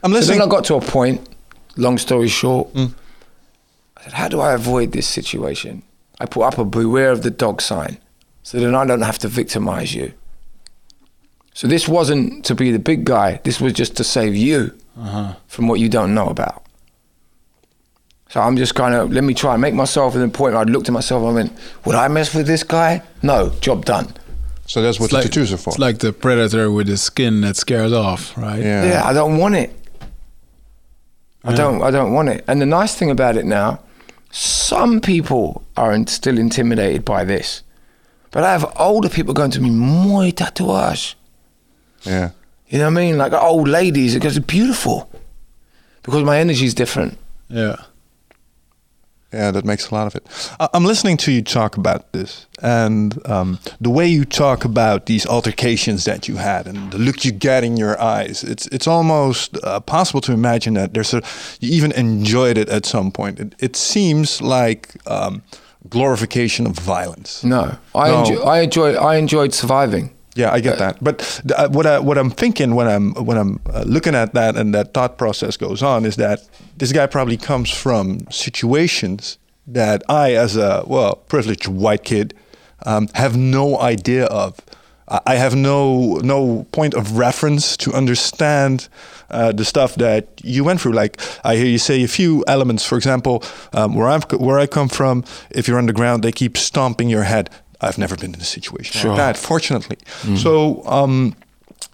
I'm 0.03 0.11
listening. 0.11 0.39
So 0.39 0.39
then 0.39 0.47
I 0.47 0.51
got 0.51 0.65
to 0.65 0.75
a 0.75 0.81
point, 0.81 1.27
long 1.75 1.97
story 1.97 2.27
short, 2.27 2.73
mm. 2.73 2.93
I 3.97 4.03
said, 4.03 4.13
How 4.13 4.27
do 4.27 4.39
I 4.39 4.53
avoid 4.53 4.93
this 4.93 5.07
situation? 5.07 5.83
I 6.19 6.25
put 6.25 6.43
up 6.43 6.57
a 6.57 6.65
beware 6.65 7.11
of 7.11 7.23
the 7.23 7.31
dog 7.31 7.61
sign 7.61 7.97
so 8.45 8.59
then 8.59 8.75
I 8.75 8.85
don't 8.85 9.01
have 9.01 9.17
to 9.19 9.27
victimize 9.27 9.93
you. 9.93 10.13
So 11.55 11.67
this 11.67 11.87
wasn't 11.87 12.43
to 12.45 12.53
be 12.53 12.69
the 12.71 12.79
big 12.79 13.05
guy, 13.05 13.39
this 13.45 13.61
was 13.61 13.71
just 13.71 13.95
to 13.95 14.03
save 14.03 14.35
you 14.35 14.77
uh-huh. 14.99 15.35
from 15.47 15.69
what 15.69 15.79
you 15.79 15.87
don't 15.87 16.13
know 16.13 16.27
about. 16.27 16.65
So 18.29 18.41
I'm 18.41 18.57
just 18.57 18.75
kind 18.75 18.93
of, 18.93 19.13
let 19.13 19.23
me 19.23 19.33
try 19.33 19.53
and 19.53 19.61
make 19.61 19.73
myself 19.73 20.15
at 20.15 20.19
the 20.19 20.27
point 20.27 20.53
where 20.53 20.61
I 20.61 20.63
looked 20.65 20.89
at 20.89 20.91
myself 20.91 21.21
and 21.21 21.29
I 21.29 21.33
went, 21.33 21.57
Would 21.85 21.95
I 21.95 22.09
mess 22.09 22.35
with 22.35 22.45
this 22.45 22.63
guy? 22.63 23.01
No, 23.23 23.51
job 23.61 23.85
done. 23.85 24.13
so 24.65 24.81
that's 24.81 24.99
what 24.99 25.05
It's 25.05 25.11
the 25.13 25.17
like, 25.19 25.25
tattoos 25.27 25.53
are 25.53 25.57
for. 25.57 25.69
it's 25.69 25.79
like 25.79 25.99
the 25.99 26.11
predator 26.11 26.69
with 26.69 26.87
the 26.87 26.97
skin 26.97 27.39
that 27.41 27.55
scares 27.55 27.93
off, 27.93 28.37
right? 28.37 28.61
yeah. 28.61 28.83
Yeah, 28.83 29.05
I 29.05 29.13
don't 29.13 29.37
want 29.37 29.55
it. 29.55 29.71
I 31.45 31.53
don't. 31.53 31.81
I 31.83 31.91
don't 31.91 32.11
want 32.11 32.29
it. 32.29 32.43
And 32.47 32.59
the 32.59 32.65
nice 32.65 32.95
thing 32.95 33.11
about 33.11 33.37
it 33.37 33.45
now, 33.45 33.79
some 34.31 34.99
people 34.99 35.63
are 35.77 35.93
in, 35.93 36.07
still 36.07 36.39
intimidated 36.39 37.05
by 37.05 37.23
this, 37.23 37.61
but 38.31 38.43
I 38.43 38.51
have 38.51 38.73
older 38.77 39.09
people 39.09 39.33
going 39.35 39.51
to 39.51 39.61
me, 39.61 39.69
"Moi 39.69 40.31
tatuage." 40.31 41.13
Yeah. 42.05 42.31
You 42.67 42.79
know 42.79 42.85
what 42.85 42.99
I 42.99 43.05
mean? 43.05 43.17
Like 43.17 43.33
old 43.33 43.67
ladies, 43.67 44.15
it 44.15 44.21
goes 44.21 44.39
beautiful 44.39 45.09
because 46.03 46.23
my 46.23 46.39
energy 46.39 46.65
is 46.65 46.73
different. 46.73 47.17
Yeah. 47.49 47.75
Yeah, 49.33 49.51
that 49.51 49.65
makes 49.65 49.89
a 49.89 49.93
lot 49.95 50.07
of 50.07 50.15
it. 50.15 50.25
I'm 50.73 50.85
listening 50.85 51.17
to 51.17 51.31
you 51.31 51.41
talk 51.41 51.75
about 51.75 52.13
this, 52.13 52.45
and 52.61 53.19
um, 53.27 53.59
the 53.81 53.89
way 53.89 54.07
you 54.07 54.23
talk 54.23 54.63
about 54.63 55.07
these 55.07 55.25
altercations 55.27 56.05
that 56.05 56.29
you 56.29 56.37
had, 56.37 56.67
and 56.67 56.91
the 56.91 56.97
look 56.97 57.25
you 57.25 57.33
get 57.33 57.63
in 57.65 57.75
your 57.75 57.99
eyes. 58.01 58.43
It's 58.45 58.65
it's 58.67 58.87
almost 58.87 59.57
uh, 59.63 59.81
possible 59.81 60.21
to 60.21 60.31
imagine 60.31 60.75
that 60.75 60.93
there's 60.93 61.13
a 61.13 61.21
you 61.59 61.69
even 61.75 61.91
enjoyed 61.93 62.57
it 62.57 62.69
at 62.69 62.85
some 62.85 63.11
point. 63.11 63.39
It, 63.39 63.55
it 63.59 63.75
seems 63.75 64.41
like 64.41 64.95
um, 65.05 65.41
glorification 65.89 66.65
of 66.65 66.79
violence. 66.79 67.43
No, 67.43 67.77
I 67.93 68.11
No. 68.11 68.19
enjoy, 68.19 68.41
I 68.41 68.59
enjoy 68.61 68.93
I 68.93 69.17
enjoyed 69.17 69.53
surviving. 69.53 70.11
Yeah, 70.35 70.51
I 70.51 70.59
get 70.59 70.77
that. 70.79 71.01
But 71.01 71.41
uh, 71.55 71.69
what 71.69 71.85
I, 71.85 71.99
what 71.99 72.17
I'm 72.17 72.29
thinking 72.29 72.75
when 72.75 72.87
I'm 72.87 73.13
when 73.13 73.37
I'm 73.37 73.61
uh, 73.73 73.83
looking 73.87 74.15
at 74.15 74.33
that 74.33 74.57
and 74.57 74.73
that 74.73 74.93
thought 74.93 75.17
process 75.17 75.55
goes 75.55 75.81
on 75.81 76.05
is 76.05 76.17
that 76.17 76.41
this 76.77 76.91
guy 76.91 77.07
probably 77.07 77.37
comes 77.37 77.71
from 77.71 78.29
situations 78.29 79.37
that 79.65 80.03
I, 80.09 80.35
as 80.35 80.57
a 80.57 80.83
well 80.85 81.15
privileged 81.15 81.67
white 81.67 82.03
kid, 82.03 82.33
um, 82.85 83.07
have 83.13 83.37
no 83.37 83.79
idea 83.79 84.25
of. 84.25 84.59
I 85.07 85.21
I 85.25 85.35
have 85.35 85.55
no 85.55 86.15
no 86.17 86.65
point 86.71 86.93
of 86.95 87.17
reference 87.17 87.77
to 87.77 87.93
understand 87.93 88.89
uh, 89.29 89.51
the 89.51 89.63
stuff 89.63 89.95
that 89.95 90.27
you 90.43 90.63
went 90.63 90.81
through. 90.81 90.93
Like 90.93 91.21
I 91.43 91.55
hear 91.55 91.65
you 91.65 91.77
say 91.77 92.03
a 92.03 92.07
few 92.07 92.43
elements. 92.47 92.85
For 92.85 92.97
example, 92.97 93.41
um, 93.73 93.95
where 93.95 94.09
I'm 94.09 94.21
where 94.37 94.59
I 94.59 94.67
come 94.67 94.89
from, 94.89 95.23
if 95.49 95.67
you're 95.67 95.79
underground, 95.79 96.23
they 96.23 96.31
keep 96.31 96.57
stomping 96.57 97.09
your 97.09 97.23
head. 97.23 97.49
I've 97.81 97.97
never 97.97 98.15
been 98.15 98.33
in 98.33 98.41
a 98.41 98.45
situation 98.45 98.93
Sure. 99.01 99.11
like 99.11 99.17
that, 99.17 99.37
fortunately. 99.37 99.97
So, 100.37 100.83
um, 100.85 101.35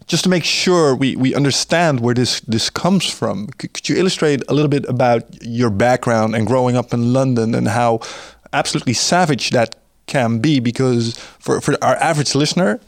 just 0.07 0.23
to 0.23 0.29
make 0.29 0.43
sure 0.43 0.95
we, 0.95 1.15
we 1.15 1.33
understand 1.35 1.99
where 2.01 2.13
this, 2.13 2.39
this 2.41 2.69
comes 2.69 3.05
from, 3.09 3.47
c- 3.61 3.67
could 3.69 3.87
you 3.89 3.95
illustrate 3.97 4.41
a 4.49 4.53
little 4.53 4.69
bit 4.69 4.85
about 4.89 5.23
your 5.41 5.69
background 5.69 6.35
and 6.35 6.45
growing 6.45 6.75
up 6.75 6.93
in 6.93 7.13
London 7.13 7.55
and 7.55 7.67
how 7.67 7.99
absolutely 8.53 8.93
savage 8.93 9.51
that 9.51 9.75
can 10.07 10.39
be? 10.39 10.59
Because 10.59 11.17
for, 11.39 11.61
for 11.61 11.75
our 11.83 11.95
average 11.97 12.35
listener, 12.35 12.79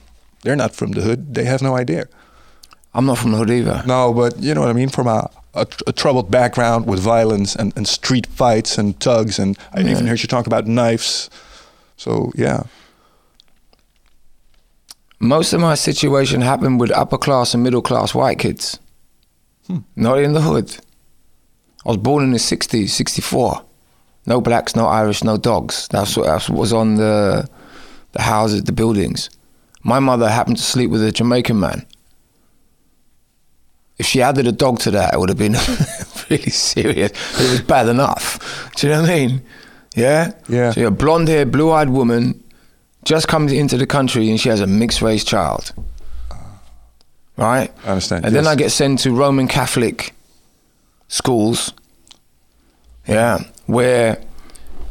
they're 0.41 0.55
not 0.57 0.75
from 0.75 0.91
the 0.91 1.01
hood, 1.01 1.33
they 1.35 1.45
have 1.45 1.61
no 1.61 1.75
idea. 1.77 2.07
I'm 2.93 3.05
not 3.05 3.17
from 3.17 3.31
the 3.31 3.37
hood 3.37 3.49
either. 3.49 3.81
No, 3.87 4.13
but 4.13 4.39
you 4.39 4.53
know 4.53 4.61
what 4.61 4.69
I 4.69 4.73
mean? 4.73 4.89
From 4.89 5.07
a, 5.07 5.29
a, 5.53 5.65
a 5.87 5.91
troubled 5.93 6.29
background 6.29 6.85
with 6.87 6.99
violence 6.99 7.55
and, 7.55 7.73
and 7.77 7.87
street 7.87 8.27
fights 8.27 8.77
and 8.77 8.99
tugs, 8.99 9.39
and 9.39 9.57
I 9.73 9.79
even 9.81 10.07
heard 10.07 10.21
you 10.21 10.27
talk 10.27 10.45
about 10.45 10.67
knives. 10.67 11.29
So, 11.97 12.31
yeah. 12.35 12.63
Most 15.23 15.53
of 15.53 15.61
my 15.61 15.75
situation 15.75 16.41
happened 16.41 16.81
with 16.81 16.91
upper 16.91 17.17
class 17.17 17.53
and 17.53 17.63
middle 17.63 17.81
class 17.81 18.13
white 18.13 18.39
kids. 18.39 18.77
Hmm. 19.67 19.77
Not 19.95 20.19
in 20.19 20.33
the 20.33 20.41
hood. 20.41 20.75
I 21.85 21.89
was 21.89 21.97
born 21.97 22.25
in 22.25 22.31
the 22.31 22.39
60s, 22.39 22.89
64. 22.89 23.63
No 24.25 24.41
blacks, 24.41 24.75
no 24.75 24.85
Irish, 24.85 25.23
no 25.23 25.37
dogs. 25.37 25.87
That's 25.91 26.17
what, 26.17 26.25
that's 26.25 26.49
what 26.49 26.59
was 26.59 26.73
on 26.73 26.95
the, 26.95 27.47
the 28.11 28.21
houses, 28.21 28.63
the 28.63 28.73
buildings. 28.73 29.29
My 29.81 29.99
mother 29.99 30.27
happened 30.27 30.57
to 30.57 30.63
sleep 30.63 30.91
with 30.91 31.01
a 31.01 31.13
Jamaican 31.13 31.57
man. 31.57 31.85
If 33.97 34.05
she 34.05 34.21
added 34.21 34.45
a 34.45 34.51
dog 34.51 34.79
to 34.79 34.91
that, 34.91 35.13
it 35.13 35.19
would 35.21 35.29
have 35.29 35.37
been 35.37 35.53
really 36.29 36.51
serious. 36.51 37.11
It 37.39 37.49
was 37.49 37.61
bad 37.61 37.87
enough. 37.87 38.71
Do 38.75 38.87
you 38.87 38.93
know 38.93 39.01
what 39.01 39.09
I 39.09 39.15
mean? 39.15 39.41
Yeah? 39.95 40.33
Yeah. 40.49 40.71
So 40.71 40.81
you're 40.81 40.89
a 40.89 40.91
blonde 40.91 41.29
haired, 41.29 41.49
blue 41.49 41.71
eyed 41.71 41.89
woman 41.89 42.42
just 43.03 43.27
comes 43.27 43.51
into 43.51 43.77
the 43.77 43.87
country 43.87 44.29
and 44.29 44.39
she 44.39 44.49
has 44.49 44.61
a 44.61 44.67
mixed 44.67 45.01
race 45.01 45.23
child. 45.23 45.73
Right? 47.35 47.71
I 47.83 47.89
understand, 47.89 48.25
And 48.25 48.35
then. 48.35 48.47
I 48.47 48.55
get 48.55 48.71
sent 48.71 48.99
to 48.99 49.11
Roman 49.11 49.47
Catholic 49.47 50.13
schools. 51.07 51.73
Yeah. 53.07 53.39
Where 53.65 54.21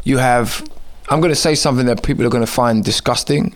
you 0.05 0.18
have, 0.18 0.68
I'm 1.09 1.20
going 1.20 1.33
to 1.33 1.37
say 1.37 1.55
something 1.55 1.87
that 1.87 2.03
people 2.03 2.27
are 2.27 2.31
going 2.31 2.44
to 2.44 2.51
find 2.51 2.85
disgusting, 2.85 3.55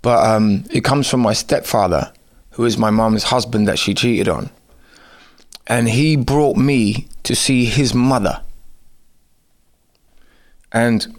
but 0.00 0.26
um, 0.26 0.64
it 0.70 0.84
comes 0.84 1.08
from 1.08 1.20
my 1.20 1.32
stepfather, 1.34 2.12
who 2.52 2.64
is 2.64 2.78
my 2.78 2.90
mom's 2.90 3.24
husband 3.24 3.68
that 3.68 3.78
she 3.78 3.94
cheated 3.94 4.28
on. 4.28 4.50
And 5.66 5.88
he 5.88 6.16
brought 6.16 6.56
me 6.56 7.08
to 7.24 7.36
see 7.36 7.66
his 7.66 7.92
mother. 7.94 8.40
And 10.72 11.17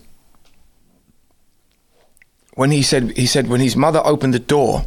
when 2.60 2.72
he 2.72 2.82
said 2.84 3.16
he 3.16 3.26
said 3.26 3.48
when 3.48 3.62
his 3.62 3.78
mother 3.78 4.02
opened 4.04 4.34
the 4.34 4.40
door, 4.56 4.84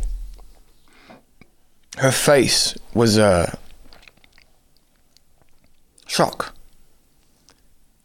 her 1.96 2.12
face 2.12 2.76
was 2.92 3.16
a 3.16 3.58
shock. 6.06 6.54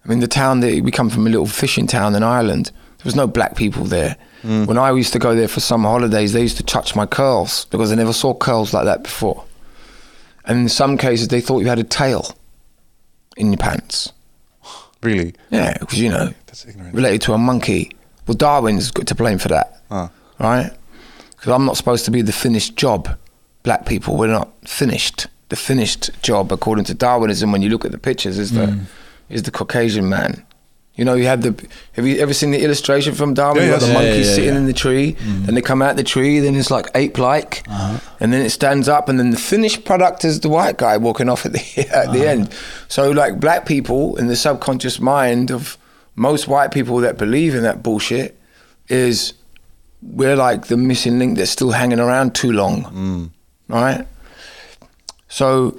I 0.06 0.08
mean, 0.08 0.22
the 0.22 0.28
town 0.30 0.62
that 0.62 0.82
we 0.86 0.90
come 0.90 1.10
from 1.10 1.28
a 1.28 1.30
little 1.30 1.46
fishing 1.46 1.86
town 1.86 2.16
in 2.16 2.24
Ireland. 2.24 2.72
There 3.00 3.04
was 3.04 3.16
no 3.16 3.28
black 3.28 3.58
people 3.58 3.84
there. 3.84 4.16
Mm. 4.42 4.68
When 4.68 4.78
I 4.78 4.90
used 4.92 5.12
to 5.14 5.20
go 5.20 5.36
there 5.36 5.50
for 5.50 5.60
summer 5.60 5.90
holidays, 5.90 6.32
they 6.32 6.42
used 6.42 6.58
to 6.58 6.64
touch 6.64 6.96
my 6.96 7.06
curls 7.06 7.66
because 7.66 7.92
I 7.92 7.96
never 7.96 8.14
saw 8.14 8.34
curls 8.34 8.74
like 8.74 8.86
that 8.86 9.04
before. 9.04 9.44
And 10.46 10.60
in 10.60 10.70
some 10.70 10.98
cases, 10.98 11.28
they 11.28 11.42
thought 11.42 11.60
you 11.60 11.68
had 11.68 11.78
a 11.78 11.84
tail 11.84 12.34
in 13.36 13.48
your 13.52 13.58
pants. 13.58 14.14
Really? 15.04 15.36
Yeah, 15.52 15.78
because 15.78 16.00
you 16.00 16.10
know, 16.10 16.34
That's 16.46 16.66
ignorant. 16.66 16.96
related 16.96 17.22
to 17.24 17.34
a 17.34 17.38
monkey. 17.38 17.92
Well, 18.28 18.36
Darwin's 18.36 18.92
got 18.92 19.08
to 19.08 19.16
blame 19.16 19.38
for 19.38 19.48
that, 19.48 19.82
Ah. 19.90 20.10
right? 20.40 20.72
Because 21.32 21.54
I'm 21.54 21.66
not 21.66 21.78
supposed 21.78 22.06
to 22.06 22.12
be 22.12 22.22
the 22.22 22.34
finished 22.34 22.76
job. 22.76 23.18
Black 23.64 23.86
people, 23.86 24.18
we're 24.18 24.28
not 24.28 24.50
finished. 24.66 25.28
The 25.50 25.56
finished 25.56 26.12
job, 26.22 26.52
according 26.52 26.86
to 26.86 26.94
Darwinism, 26.94 27.52
when 27.52 27.62
you 27.62 27.70
look 27.70 27.86
at 27.86 27.92
the 27.92 27.98
pictures, 27.98 28.38
is 28.38 28.52
the 28.52 28.68
mm. 28.68 28.86
is 29.30 29.44
the 29.44 29.52
Caucasian 29.52 30.10
man. 30.10 30.44
You 30.98 31.06
know, 31.06 31.14
you 31.14 31.26
have 31.26 31.44
the. 31.44 31.68
Have 31.94 32.08
you 32.08 32.18
ever 32.18 32.34
seen 32.34 32.52
the 32.52 32.64
illustration 32.64 33.14
from 33.14 33.36
Darwin? 33.36 33.62
Yeah, 33.62 33.66
you 33.66 33.72
yes. 33.72 33.82
the 33.82 33.88
Yeah, 33.88 33.94
monkey 33.94 34.10
yeah, 34.10 34.16
yeah, 34.16 34.34
sitting 34.34 34.54
yeah. 34.54 34.60
in 34.60 34.66
the 34.66 34.74
tree, 34.74 35.14
mm. 35.14 35.48
and 35.48 35.56
they 35.56 35.62
come 35.62 35.82
out 35.82 35.96
the 35.96 36.04
tree, 36.04 36.40
then 36.40 36.56
it's 36.56 36.72
like 36.72 36.88
ape-like, 36.96 37.64
uh-huh. 37.70 38.00
and 38.20 38.34
then 38.34 38.44
it 38.44 38.50
stands 38.50 38.90
up, 38.90 39.08
and 39.08 39.20
then 39.20 39.30
the 39.30 39.38
finished 39.38 39.86
product 39.86 40.26
is 40.26 40.40
the 40.40 40.50
white 40.50 40.78
guy 40.78 40.98
walking 40.98 41.30
off 41.30 41.46
at 41.46 41.54
the 41.54 41.60
at 41.94 42.12
the 42.12 42.22
uh-huh. 42.22 42.30
end. 42.30 42.54
So, 42.88 43.12
like 43.12 43.40
black 43.40 43.68
people 43.68 44.18
in 44.18 44.28
the 44.28 44.36
subconscious 44.36 45.00
mind 45.00 45.52
of 45.52 45.78
most 46.18 46.48
white 46.48 46.72
people 46.72 46.98
that 46.98 47.18
believe 47.18 47.56
in 47.56 47.64
that 47.64 47.82
bullshit 47.84 48.38
is 48.90 49.34
we're 50.02 50.36
like 50.36 50.66
the 50.68 50.76
missing 50.76 51.20
link 51.20 51.38
that's 51.38 51.52
still 51.52 51.72
hanging 51.72 52.00
around 52.00 52.34
too 52.36 52.52
long, 52.52 53.32
right? 53.70 54.06
So 55.30 55.78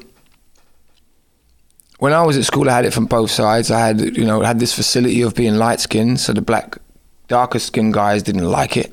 when 1.98 2.12
I 2.12 2.22
was 2.22 2.38
at 2.38 2.44
school, 2.44 2.70
I 2.70 2.74
had 2.76 2.84
it 2.84 2.94
from 2.94 3.06
both 3.06 3.30
sides. 3.30 3.70
I 3.70 3.80
had, 3.88 4.16
you 4.16 4.24
know, 4.24 4.40
had 4.40 4.60
this 4.60 4.72
facility 4.74 5.22
of 5.22 5.34
being 5.34 5.56
light 5.56 5.80
skinned, 5.80 6.20
so 6.20 6.32
the 6.32 6.40
black, 6.40 6.78
darker 7.26 7.58
skinned 7.58 7.92
guys 7.94 8.22
didn't 8.22 8.48
like 8.48 8.76
it. 8.76 8.92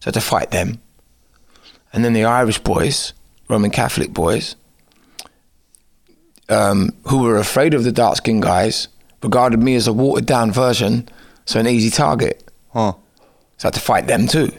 So 0.00 0.06
I 0.06 0.08
had 0.08 0.14
to 0.14 0.20
fight 0.20 0.50
them. 0.50 0.80
And 1.92 2.04
then 2.04 2.12
the 2.12 2.24
Irish 2.24 2.58
boys, 2.58 3.14
Roman 3.48 3.70
Catholic 3.70 4.12
boys, 4.12 4.56
um, 6.50 6.90
who 7.08 7.22
were 7.22 7.38
afraid 7.38 7.72
of 7.72 7.84
the 7.84 7.92
dark 7.92 8.16
skinned 8.16 8.42
guys, 8.42 8.88
regarded 9.24 9.60
me 9.60 9.74
as 9.74 9.88
a 9.88 9.92
watered 9.92 10.26
down 10.26 10.52
version, 10.52 11.08
so 11.46 11.58
an 11.58 11.66
easy 11.66 11.90
target. 11.90 12.48
Huh. 12.72 12.92
So 13.58 13.66
I 13.66 13.68
had 13.68 13.74
to 13.74 13.80
fight 13.80 14.06
them 14.06 14.28
too. 14.28 14.52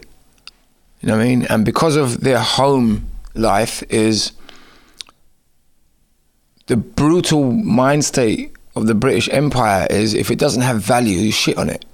You 1.00 1.08
know 1.08 1.18
what 1.18 1.24
I 1.24 1.28
mean? 1.28 1.46
And 1.46 1.64
because 1.64 1.96
of 1.96 2.22
their 2.22 2.40
home 2.40 3.08
life 3.36 3.84
is 3.90 4.32
the 6.66 6.76
brutal 6.76 7.52
mind 7.52 8.04
state 8.04 8.54
of 8.76 8.88
the 8.88 8.96
British 8.96 9.30
Empire 9.32 9.88
is 9.90 10.14
if 10.14 10.32
it 10.32 10.40
doesn't 10.40 10.64
have 10.64 10.82
value, 10.82 11.20
you 11.20 11.32
shit 11.32 11.58
on 11.58 11.70
it. 11.70 11.86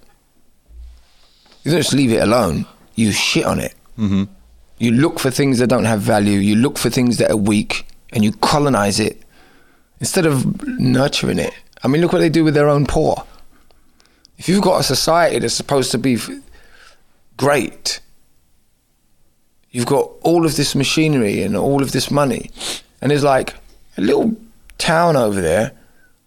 You 1.63 1.71
don't 1.71 1.81
just 1.81 1.93
leave 1.93 2.11
it 2.11 2.23
alone. 2.23 2.65
You 2.95 3.11
shit 3.11 3.45
on 3.45 3.59
it. 3.59 3.75
Mm-hmm. 3.97 4.23
You 4.79 4.91
look 4.91 5.19
for 5.19 5.29
things 5.29 5.59
that 5.59 5.67
don't 5.67 5.85
have 5.85 6.01
value. 6.01 6.39
You 6.39 6.55
look 6.55 6.77
for 6.77 6.89
things 6.89 7.17
that 7.17 7.29
are 7.29 7.37
weak, 7.37 7.85
and 8.11 8.23
you 8.23 8.31
colonize 8.31 8.99
it 8.99 9.21
instead 9.99 10.25
of 10.25 10.67
nurturing 10.79 11.37
it. 11.37 11.53
I 11.83 11.87
mean, 11.87 12.01
look 12.01 12.13
what 12.13 12.19
they 12.19 12.29
do 12.29 12.43
with 12.43 12.53
their 12.53 12.69
own 12.69 12.85
poor. 12.85 13.23
If 14.37 14.49
you've 14.49 14.61
got 14.63 14.79
a 14.79 14.83
society 14.83 15.39
that's 15.39 15.53
supposed 15.53 15.91
to 15.91 15.97
be 15.97 16.17
great, 17.37 17.99
you've 19.71 19.85
got 19.85 20.11
all 20.21 20.45
of 20.45 20.55
this 20.55 20.75
machinery 20.75 21.43
and 21.43 21.55
all 21.55 21.81
of 21.81 21.91
this 21.91 22.09
money, 22.11 22.49
and 23.01 23.11
there's 23.11 23.23
like 23.23 23.55
a 23.97 24.01
little 24.01 24.35
town 24.77 25.15
over 25.15 25.41
there 25.41 25.71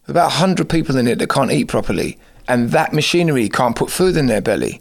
with 0.02 0.10
about 0.10 0.26
100 0.26 0.68
people 0.68 0.96
in 0.96 1.06
it 1.08 1.18
that 1.18 1.28
can't 1.28 1.50
eat 1.50 1.68
properly, 1.68 2.18
and 2.46 2.70
that 2.70 2.92
machinery 2.92 3.48
can't 3.48 3.76
put 3.76 3.90
food 3.90 4.16
in 4.16 4.26
their 4.26 4.40
belly. 4.40 4.80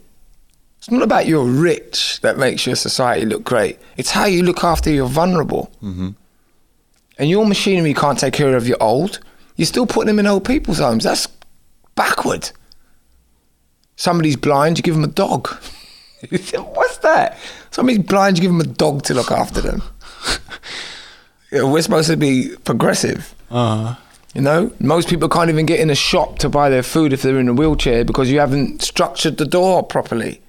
It's 0.83 0.91
not 0.91 1.01
about 1.01 1.27
you're 1.27 1.45
rich 1.45 2.19
that 2.21 2.37
makes 2.37 2.65
your 2.65 2.75
society 2.75 3.25
look 3.25 3.45
great. 3.45 3.79
It's 3.95 4.11
how 4.11 4.25
you 4.25 4.43
look 4.43 4.65
after 4.65 4.89
your 4.89 5.07
vulnerable. 5.07 5.71
Mm-hmm. 5.81 6.09
And 7.17 7.29
your 7.29 7.45
machinery 7.45 7.93
can't 7.93 8.19
take 8.19 8.33
care 8.33 8.57
of 8.57 8.67
your 8.67 8.75
old. 8.83 9.19
You're 9.55 9.65
still 9.65 9.85
putting 9.85 10.07
them 10.07 10.19
in 10.19 10.27
old 10.27 10.45
people's 10.45 10.79
homes. 10.79 11.03
That's 11.03 11.27
backward. 11.95 12.51
Somebody's 13.95 14.35
blind, 14.35 14.77
you 14.77 14.83
give 14.83 14.95
them 14.95 15.03
a 15.03 15.07
dog. 15.07 15.47
What's 16.29 16.97
that? 16.97 17.37
Somebody's 17.71 18.03
blind, 18.03 18.37
you 18.37 18.41
give 18.41 18.51
them 18.51 18.61
a 18.61 18.65
dog 18.65 19.03
to 19.03 19.13
look 19.13 19.31
after 19.31 19.61
them. 19.61 19.83
We're 21.51 21.81
supposed 21.81 22.09
to 22.09 22.17
be 22.17 22.55
progressive. 22.63 23.35
Uh-huh. 23.51 23.95
You 24.33 24.41
know, 24.41 24.71
most 24.79 25.09
people 25.09 25.29
can't 25.29 25.51
even 25.51 25.67
get 25.67 25.79
in 25.79 25.91
a 25.91 25.95
shop 25.95 26.39
to 26.39 26.49
buy 26.49 26.69
their 26.69 26.81
food 26.81 27.13
if 27.13 27.21
they're 27.21 27.37
in 27.37 27.47
a 27.47 27.53
wheelchair 27.53 28.03
because 28.03 28.31
you 28.31 28.39
haven't 28.39 28.81
structured 28.81 29.37
the 29.37 29.45
door 29.45 29.83
properly. 29.83 30.41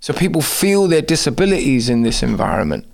So 0.00 0.12
people 0.12 0.42
feel 0.42 0.86
their 0.86 1.00
disabilities 1.00 1.88
in 1.88 2.02
this 2.02 2.22
environment. 2.22 2.86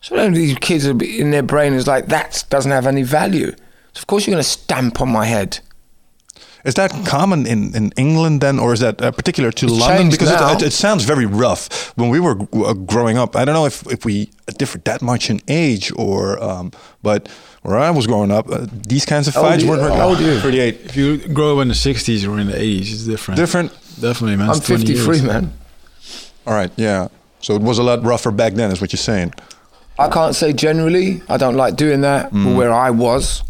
So 0.00 0.14
then 0.14 0.34
these 0.34 0.56
kids 0.58 0.86
in 0.86 1.32
their 1.32 1.42
brain 1.42 1.72
is 1.72 1.88
like 1.88 2.06
that 2.06 2.44
doesn't 2.48 2.70
have 2.70 2.86
any 2.86 3.02
value. 3.02 3.52
So 3.92 4.00
of 4.00 4.06
course 4.06 4.26
you're 4.26 4.34
going 4.34 4.42
to 4.42 4.48
stamp 4.48 5.00
on 5.00 5.08
my 5.10 5.26
head. 5.26 5.60
Is 6.64 6.74
that 6.74 6.90
common 7.06 7.46
in, 7.46 7.74
in 7.74 7.90
England 7.96 8.42
then, 8.42 8.58
or 8.58 8.74
is 8.74 8.80
that 8.80 9.00
uh, 9.00 9.10
particular 9.12 9.50
to 9.50 9.66
It's 9.66 9.74
London? 9.74 10.10
Because 10.10 10.30
now. 10.30 10.52
it, 10.52 10.62
it, 10.62 10.66
it 10.66 10.72
sounds 10.72 11.04
very 11.04 11.24
rough. 11.24 11.96
When 11.96 12.10
we 12.10 12.20
were 12.20 12.36
uh, 12.52 12.74
growing 12.74 13.16
up, 13.16 13.34
I 13.34 13.46
don't 13.46 13.54
know 13.54 13.64
if, 13.64 13.86
if 13.86 14.04
we 14.04 14.28
differed 14.58 14.84
that 14.84 15.00
much 15.00 15.30
in 15.30 15.40
age, 15.48 15.90
or 15.96 16.42
um, 16.42 16.72
but 17.02 17.28
where 17.62 17.78
I 17.78 17.90
was 17.90 18.06
growing 18.06 18.30
up, 18.30 18.50
uh, 18.50 18.66
these 18.70 19.06
kinds 19.06 19.26
of 19.26 19.34
fights 19.34 19.64
weren't 19.64 19.80
very 19.80 19.94
How 19.94 20.08
old 20.08 20.18
are 20.18 20.22
you? 20.22 20.38
38. 20.38 20.80
If 20.84 20.96
you 20.96 21.28
grow 21.28 21.56
up 21.56 21.62
in 21.62 21.68
the 21.68 21.74
60s 21.74 22.28
or 22.28 22.38
in 22.38 22.48
the 22.48 22.52
80s, 22.52 22.92
it's 22.92 23.06
different. 23.06 23.36
Different. 23.36 23.72
Definitely, 23.98 24.36
man. 24.36 24.50
I'm 24.50 24.60
53, 24.60 24.94
years. 24.94 25.22
man. 25.22 25.52
All 26.46 26.54
right, 26.54 26.70
yeah. 26.76 27.08
So 27.40 27.54
it 27.54 27.62
was 27.62 27.78
a 27.78 27.82
lot 27.82 28.04
rougher 28.04 28.30
back 28.30 28.52
then, 28.52 28.70
is 28.70 28.82
what 28.82 28.92
you're 28.92 28.98
saying. 28.98 29.32
I 29.98 30.08
can't 30.08 30.34
say 30.34 30.52
generally. 30.52 31.22
I 31.28 31.36
don't 31.38 31.56
like 31.56 31.76
doing 31.76 32.02
that. 32.02 32.32
But 32.32 32.54
where 32.54 32.72
I 32.72 32.90
was, 32.90 33.42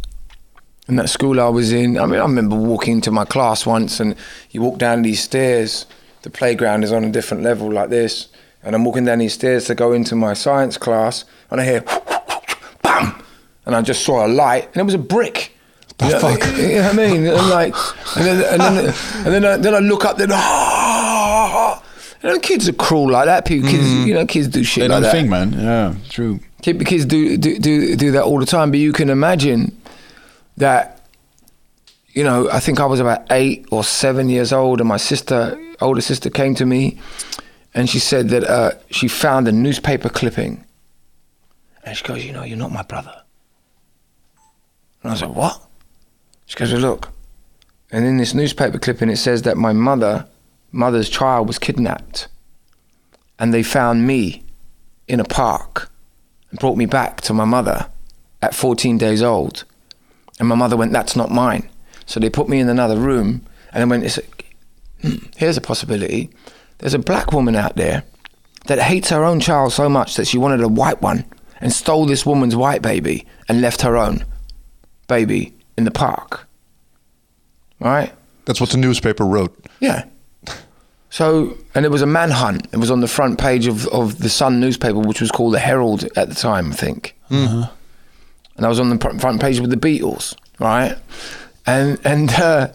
in 0.90 0.96
that 0.96 1.08
school 1.08 1.40
I 1.40 1.48
was 1.48 1.72
in, 1.72 1.98
I 1.98 2.06
mean, 2.06 2.20
I 2.20 2.24
remember 2.24 2.56
walking 2.56 3.00
to 3.02 3.10
my 3.10 3.24
class 3.24 3.64
once, 3.64 4.00
and 4.00 4.14
you 4.50 4.60
walk 4.60 4.78
down 4.78 5.02
these 5.02 5.22
stairs. 5.22 5.86
The 6.22 6.30
playground 6.30 6.84
is 6.84 6.92
on 6.92 7.04
a 7.04 7.10
different 7.10 7.42
level, 7.42 7.72
like 7.72 7.88
this, 7.88 8.28
and 8.62 8.74
I'm 8.74 8.84
walking 8.84 9.04
down 9.04 9.18
these 9.20 9.34
stairs 9.34 9.64
to 9.66 9.74
go 9.74 9.92
into 9.92 10.14
my 10.16 10.34
science 10.34 10.76
class, 10.76 11.24
and 11.50 11.60
I 11.60 11.64
hear, 11.64 11.80
bam, 12.82 13.22
and 13.64 13.74
I 13.74 13.82
just 13.82 14.04
saw 14.04 14.26
a 14.26 14.28
light, 14.28 14.66
and 14.68 14.76
it 14.76 14.84
was 14.84 14.94
a 14.94 14.98
brick. 14.98 15.56
The 15.98 16.06
you 16.06 16.12
know, 16.12 16.18
fuck? 16.18 16.56
You 16.56 16.68
know 16.68 16.82
what 16.82 16.92
I 16.92 16.96
mean? 16.96 17.26
And 17.26 17.48
like, 17.48 17.74
and 18.16 18.26
then, 18.26 18.52
and 18.52 18.60
then, 18.60 18.94
and 19.24 19.26
then, 19.26 19.44
I, 19.44 19.56
then 19.56 19.74
I 19.74 19.78
look 19.78 20.04
up, 20.04 20.16
then, 20.18 20.30
ah, 20.32 21.82
you 22.22 22.28
know, 22.28 22.38
kids 22.38 22.68
are 22.68 22.74
cruel 22.74 23.10
like 23.10 23.26
that. 23.26 23.46
People, 23.46 23.70
kids, 23.70 23.88
you 24.06 24.14
know, 24.14 24.26
kids 24.26 24.48
do 24.48 24.62
shit 24.62 24.82
They 24.82 24.88
like 24.88 24.96
don't 24.96 25.02
that. 25.02 25.12
think, 25.12 25.28
man. 25.30 25.52
Yeah, 25.52 25.94
true. 26.08 26.40
Kids 26.62 27.06
do, 27.06 27.38
do 27.38 27.58
do 27.58 27.96
do 27.96 28.10
that 28.10 28.24
all 28.24 28.38
the 28.38 28.44
time, 28.44 28.70
but 28.70 28.78
you 28.80 28.92
can 28.92 29.08
imagine 29.08 29.74
that. 30.60 30.96
You 32.12 32.24
know, 32.24 32.50
I 32.50 32.58
think 32.58 32.80
I 32.80 32.86
was 32.86 32.98
about 32.98 33.30
eight 33.30 33.66
or 33.70 33.84
seven 33.84 34.28
years 34.28 34.52
old, 34.52 34.80
and 34.80 34.88
my 34.88 34.96
sister, 34.96 35.56
older 35.80 36.00
sister, 36.00 36.28
came 36.28 36.56
to 36.56 36.66
me, 36.66 36.98
and 37.72 37.88
she 37.88 38.00
said 38.00 38.30
that 38.30 38.42
uh, 38.42 38.72
she 38.90 39.06
found 39.06 39.46
a 39.46 39.52
newspaper 39.52 40.08
clipping, 40.08 40.64
and 41.84 41.96
she 41.96 42.04
goes, 42.04 42.24
"You 42.24 42.32
know, 42.32 42.42
you're 42.42 42.58
not 42.58 42.72
my 42.72 42.82
brother." 42.82 43.14
And 45.02 45.10
I 45.10 45.14
was 45.14 45.22
like, 45.22 45.36
"What?" 45.36 45.60
She 46.46 46.56
goes, 46.56 46.72
well, 46.72 46.80
"Look," 46.80 47.10
and 47.92 48.04
in 48.04 48.16
this 48.16 48.34
newspaper 48.34 48.78
clipping, 48.78 49.08
it 49.08 49.18
says 49.18 49.42
that 49.42 49.56
my 49.56 49.72
mother, 49.72 50.26
mother's 50.72 51.08
child, 51.08 51.46
was 51.46 51.60
kidnapped, 51.60 52.26
and 53.38 53.54
they 53.54 53.62
found 53.62 54.04
me 54.04 54.42
in 55.06 55.20
a 55.20 55.24
park 55.24 55.90
and 56.50 56.58
brought 56.58 56.76
me 56.76 56.86
back 56.86 57.20
to 57.22 57.34
my 57.34 57.44
mother 57.44 57.86
at 58.42 58.54
14 58.54 58.98
days 58.98 59.22
old. 59.22 59.64
And 60.40 60.48
my 60.48 60.56
mother 60.56 60.76
went, 60.76 60.92
That's 60.92 61.14
not 61.14 61.30
mine. 61.30 61.68
So 62.06 62.18
they 62.18 62.28
put 62.30 62.48
me 62.48 62.58
in 62.58 62.68
another 62.68 62.96
room 62.96 63.46
and 63.72 63.80
then 63.80 63.88
went, 63.88 64.02
"It's 64.04 64.18
a- 64.18 64.22
hmm, 65.06 65.16
Here's 65.36 65.56
a 65.56 65.60
possibility. 65.60 66.28
There's 66.78 66.94
a 66.94 66.98
black 66.98 67.32
woman 67.32 67.54
out 67.54 67.76
there 67.76 68.02
that 68.66 68.80
hates 68.80 69.10
her 69.10 69.22
own 69.24 69.38
child 69.38 69.72
so 69.72 69.88
much 69.88 70.16
that 70.16 70.26
she 70.26 70.36
wanted 70.38 70.60
a 70.60 70.66
white 70.68 71.00
one 71.00 71.24
and 71.60 71.72
stole 71.72 72.06
this 72.06 72.26
woman's 72.26 72.56
white 72.56 72.82
baby 72.82 73.26
and 73.48 73.60
left 73.60 73.82
her 73.82 73.96
own 73.96 74.24
baby 75.06 75.54
in 75.78 75.84
the 75.84 75.90
park. 75.92 76.48
Right? 77.78 78.12
That's 78.46 78.60
what 78.60 78.70
the 78.70 78.76
newspaper 78.78 79.24
wrote. 79.24 79.54
Yeah. 79.78 80.04
So, 81.10 81.56
and 81.74 81.84
it 81.84 81.90
was 81.90 82.02
a 82.02 82.06
manhunt. 82.06 82.66
It 82.72 82.76
was 82.78 82.90
on 82.90 83.00
the 83.00 83.08
front 83.08 83.38
page 83.38 83.66
of, 83.66 83.86
of 83.88 84.18
the 84.20 84.28
Sun 84.28 84.60
newspaper, 84.60 84.98
which 84.98 85.20
was 85.20 85.30
called 85.30 85.54
the 85.54 85.58
Herald 85.58 86.04
at 86.16 86.28
the 86.28 86.34
time, 86.34 86.72
I 86.72 86.74
think. 86.76 87.16
And 88.60 88.66
I 88.66 88.68
was 88.68 88.78
on 88.78 88.90
the 88.90 88.98
front 88.98 89.40
page 89.40 89.58
with 89.58 89.70
the 89.70 89.76
Beatles, 89.78 90.36
right? 90.58 90.94
And 91.64 91.98
and 92.04 92.30
uh, 92.32 92.68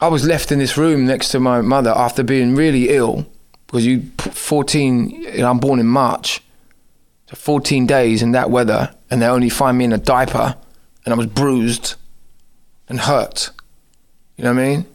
I 0.00 0.08
was 0.08 0.26
left 0.26 0.50
in 0.50 0.58
this 0.58 0.76
room 0.76 1.06
next 1.06 1.28
to 1.28 1.38
my 1.38 1.60
mother 1.60 1.90
after 1.90 2.24
being 2.24 2.56
really 2.56 2.88
ill 2.88 3.24
because 3.68 3.86
you 3.86 4.02
put 4.16 4.34
14. 4.34 5.10
You 5.10 5.38
know, 5.38 5.50
I'm 5.50 5.60
born 5.60 5.78
in 5.78 5.86
March, 5.86 6.42
so 7.30 7.36
14 7.36 7.86
days 7.86 8.20
in 8.20 8.32
that 8.32 8.50
weather, 8.50 8.92
and 9.12 9.22
they 9.22 9.26
only 9.26 9.48
find 9.48 9.78
me 9.78 9.84
in 9.84 9.92
a 9.92 9.98
diaper, 9.98 10.56
and 11.04 11.14
I 11.14 11.16
was 11.16 11.26
bruised 11.28 11.94
and 12.88 12.98
hurt. 12.98 13.50
You 14.36 14.42
know 14.42 14.54
what 14.54 14.60
I 14.60 14.66
mean? 14.66 14.86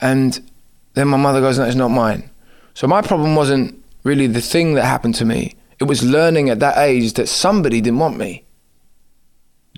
And 0.00 0.50
then 0.94 1.08
my 1.08 1.18
mother 1.18 1.42
goes, 1.42 1.58
No, 1.58 1.64
it's 1.64 1.76
not 1.76 1.88
mine. 1.88 2.30
So 2.72 2.86
my 2.86 3.02
problem 3.02 3.36
wasn't 3.36 3.84
really 4.04 4.26
the 4.26 4.40
thing 4.40 4.72
that 4.76 4.86
happened 4.86 5.16
to 5.16 5.26
me. 5.26 5.54
It 5.78 5.84
was 5.84 6.02
learning 6.02 6.48
at 6.48 6.60
that 6.60 6.78
age 6.78 7.12
that 7.12 7.28
somebody 7.28 7.82
didn't 7.82 7.98
want 7.98 8.16
me. 8.16 8.44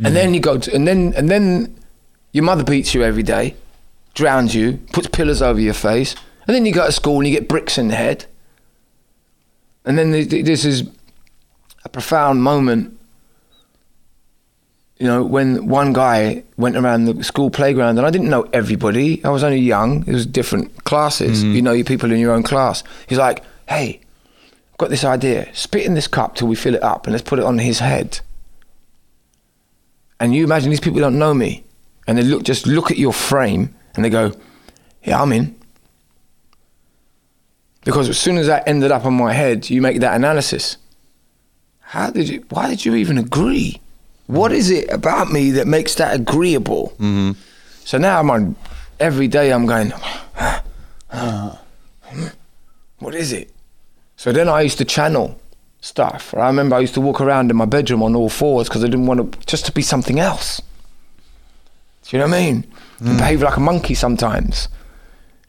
And 0.04 0.16
then 0.16 0.34
you 0.34 0.40
go 0.40 0.58
to, 0.58 0.74
and 0.74 0.88
then 0.88 1.12
and 1.16 1.28
then 1.28 1.78
your 2.32 2.44
mother 2.44 2.64
beats 2.64 2.94
you 2.94 3.02
every 3.02 3.22
day, 3.22 3.54
drowns 4.14 4.54
you, 4.54 4.78
puts 4.92 5.06
pillars 5.06 5.42
over 5.42 5.60
your 5.60 5.74
face, 5.74 6.16
and 6.46 6.54
then 6.54 6.64
you 6.66 6.72
go 6.72 6.86
to 6.86 6.92
school 6.92 7.18
and 7.18 7.26
you 7.26 7.38
get 7.38 7.48
bricks 7.48 7.78
in 7.78 7.88
the 7.88 7.94
head. 7.94 8.26
And 9.84 9.98
then 9.98 10.12
th- 10.12 10.30
th- 10.30 10.44
this 10.44 10.64
is 10.64 10.84
a 11.84 11.88
profound 11.88 12.42
moment 12.42 12.98
you 15.02 15.08
know, 15.08 15.24
when 15.24 15.66
one 15.66 15.92
guy 15.92 16.44
went 16.56 16.76
around 16.76 17.06
the 17.06 17.24
school 17.24 17.50
playground, 17.50 17.98
and 17.98 18.06
I 18.06 18.10
didn't 18.10 18.30
know 18.30 18.42
everybody. 18.52 19.22
I 19.24 19.30
was 19.30 19.42
only 19.42 19.58
young. 19.58 20.06
It 20.06 20.12
was 20.12 20.24
different 20.24 20.84
classes. 20.84 21.42
Mm-hmm. 21.42 21.54
You 21.56 21.62
know, 21.62 21.72
your 21.72 21.84
people 21.84 22.12
in 22.12 22.20
your 22.20 22.32
own 22.32 22.44
class. 22.44 22.84
He's 23.08 23.18
like, 23.18 23.42
"Hey, 23.68 23.98
I've 24.70 24.78
got 24.78 24.90
this 24.90 25.02
idea. 25.02 25.52
Spit 25.56 25.84
in 25.84 25.94
this 25.94 26.06
cup 26.06 26.36
till 26.36 26.46
we 26.46 26.54
fill 26.54 26.76
it 26.76 26.84
up, 26.84 27.08
and 27.08 27.12
let's 27.12 27.28
put 27.28 27.40
it 27.40 27.44
on 27.44 27.58
his 27.58 27.80
head." 27.80 28.20
And 30.22 30.32
you 30.32 30.44
imagine 30.44 30.70
these 30.70 30.78
people 30.78 31.00
don't 31.00 31.18
know 31.18 31.34
me, 31.34 31.64
and 32.06 32.16
they 32.16 32.22
look 32.22 32.44
just 32.44 32.64
look 32.64 32.92
at 32.92 32.96
your 32.96 33.12
frame, 33.12 33.74
and 33.96 34.04
they 34.04 34.08
go, 34.08 34.32
"Yeah, 35.02 35.20
I'm 35.20 35.32
in." 35.32 35.56
Because 37.84 38.08
as 38.08 38.20
soon 38.20 38.38
as 38.38 38.46
that 38.46 38.68
ended 38.68 38.92
up 38.92 39.04
on 39.04 39.14
my 39.14 39.32
head, 39.32 39.68
you 39.68 39.82
make 39.82 39.98
that 39.98 40.14
analysis. 40.14 40.76
How 41.80 42.10
did 42.10 42.28
you? 42.28 42.44
Why 42.50 42.68
did 42.68 42.84
you 42.84 42.94
even 42.94 43.18
agree? 43.18 43.80
What 44.28 44.52
is 44.52 44.70
it 44.70 44.88
about 44.92 45.32
me 45.32 45.50
that 45.50 45.66
makes 45.66 45.96
that 45.96 46.14
agreeable? 46.14 46.92
Mm-hmm. 47.00 47.32
So 47.84 47.98
now 47.98 48.20
I'm 48.20 48.30
on. 48.30 48.54
Every 49.00 49.26
day 49.26 49.52
I'm 49.52 49.66
going. 49.66 49.92
what 53.00 53.16
is 53.16 53.32
it? 53.32 53.50
So 54.14 54.30
then 54.30 54.48
I 54.48 54.60
used 54.60 54.78
to 54.78 54.84
channel 54.84 55.41
stuff. 55.82 56.32
I 56.34 56.46
remember 56.46 56.76
I 56.76 56.80
used 56.80 56.94
to 56.94 57.00
walk 57.00 57.20
around 57.20 57.50
in 57.50 57.56
my 57.56 57.66
bedroom 57.66 58.02
on 58.02 58.16
all 58.16 58.30
fours 58.30 58.68
because 58.68 58.82
I 58.82 58.86
didn't 58.86 59.06
want 59.06 59.32
to 59.32 59.38
just 59.46 59.66
to 59.66 59.72
be 59.72 59.82
something 59.82 60.18
else. 60.18 60.62
Do 62.04 62.16
you 62.16 62.22
know 62.22 62.28
what 62.28 62.36
I 62.36 62.40
mean? 62.40 62.66
And 63.00 63.08
mm. 63.08 63.18
behave 63.18 63.42
like 63.42 63.56
a 63.56 63.60
monkey 63.60 63.94
sometimes, 63.94 64.68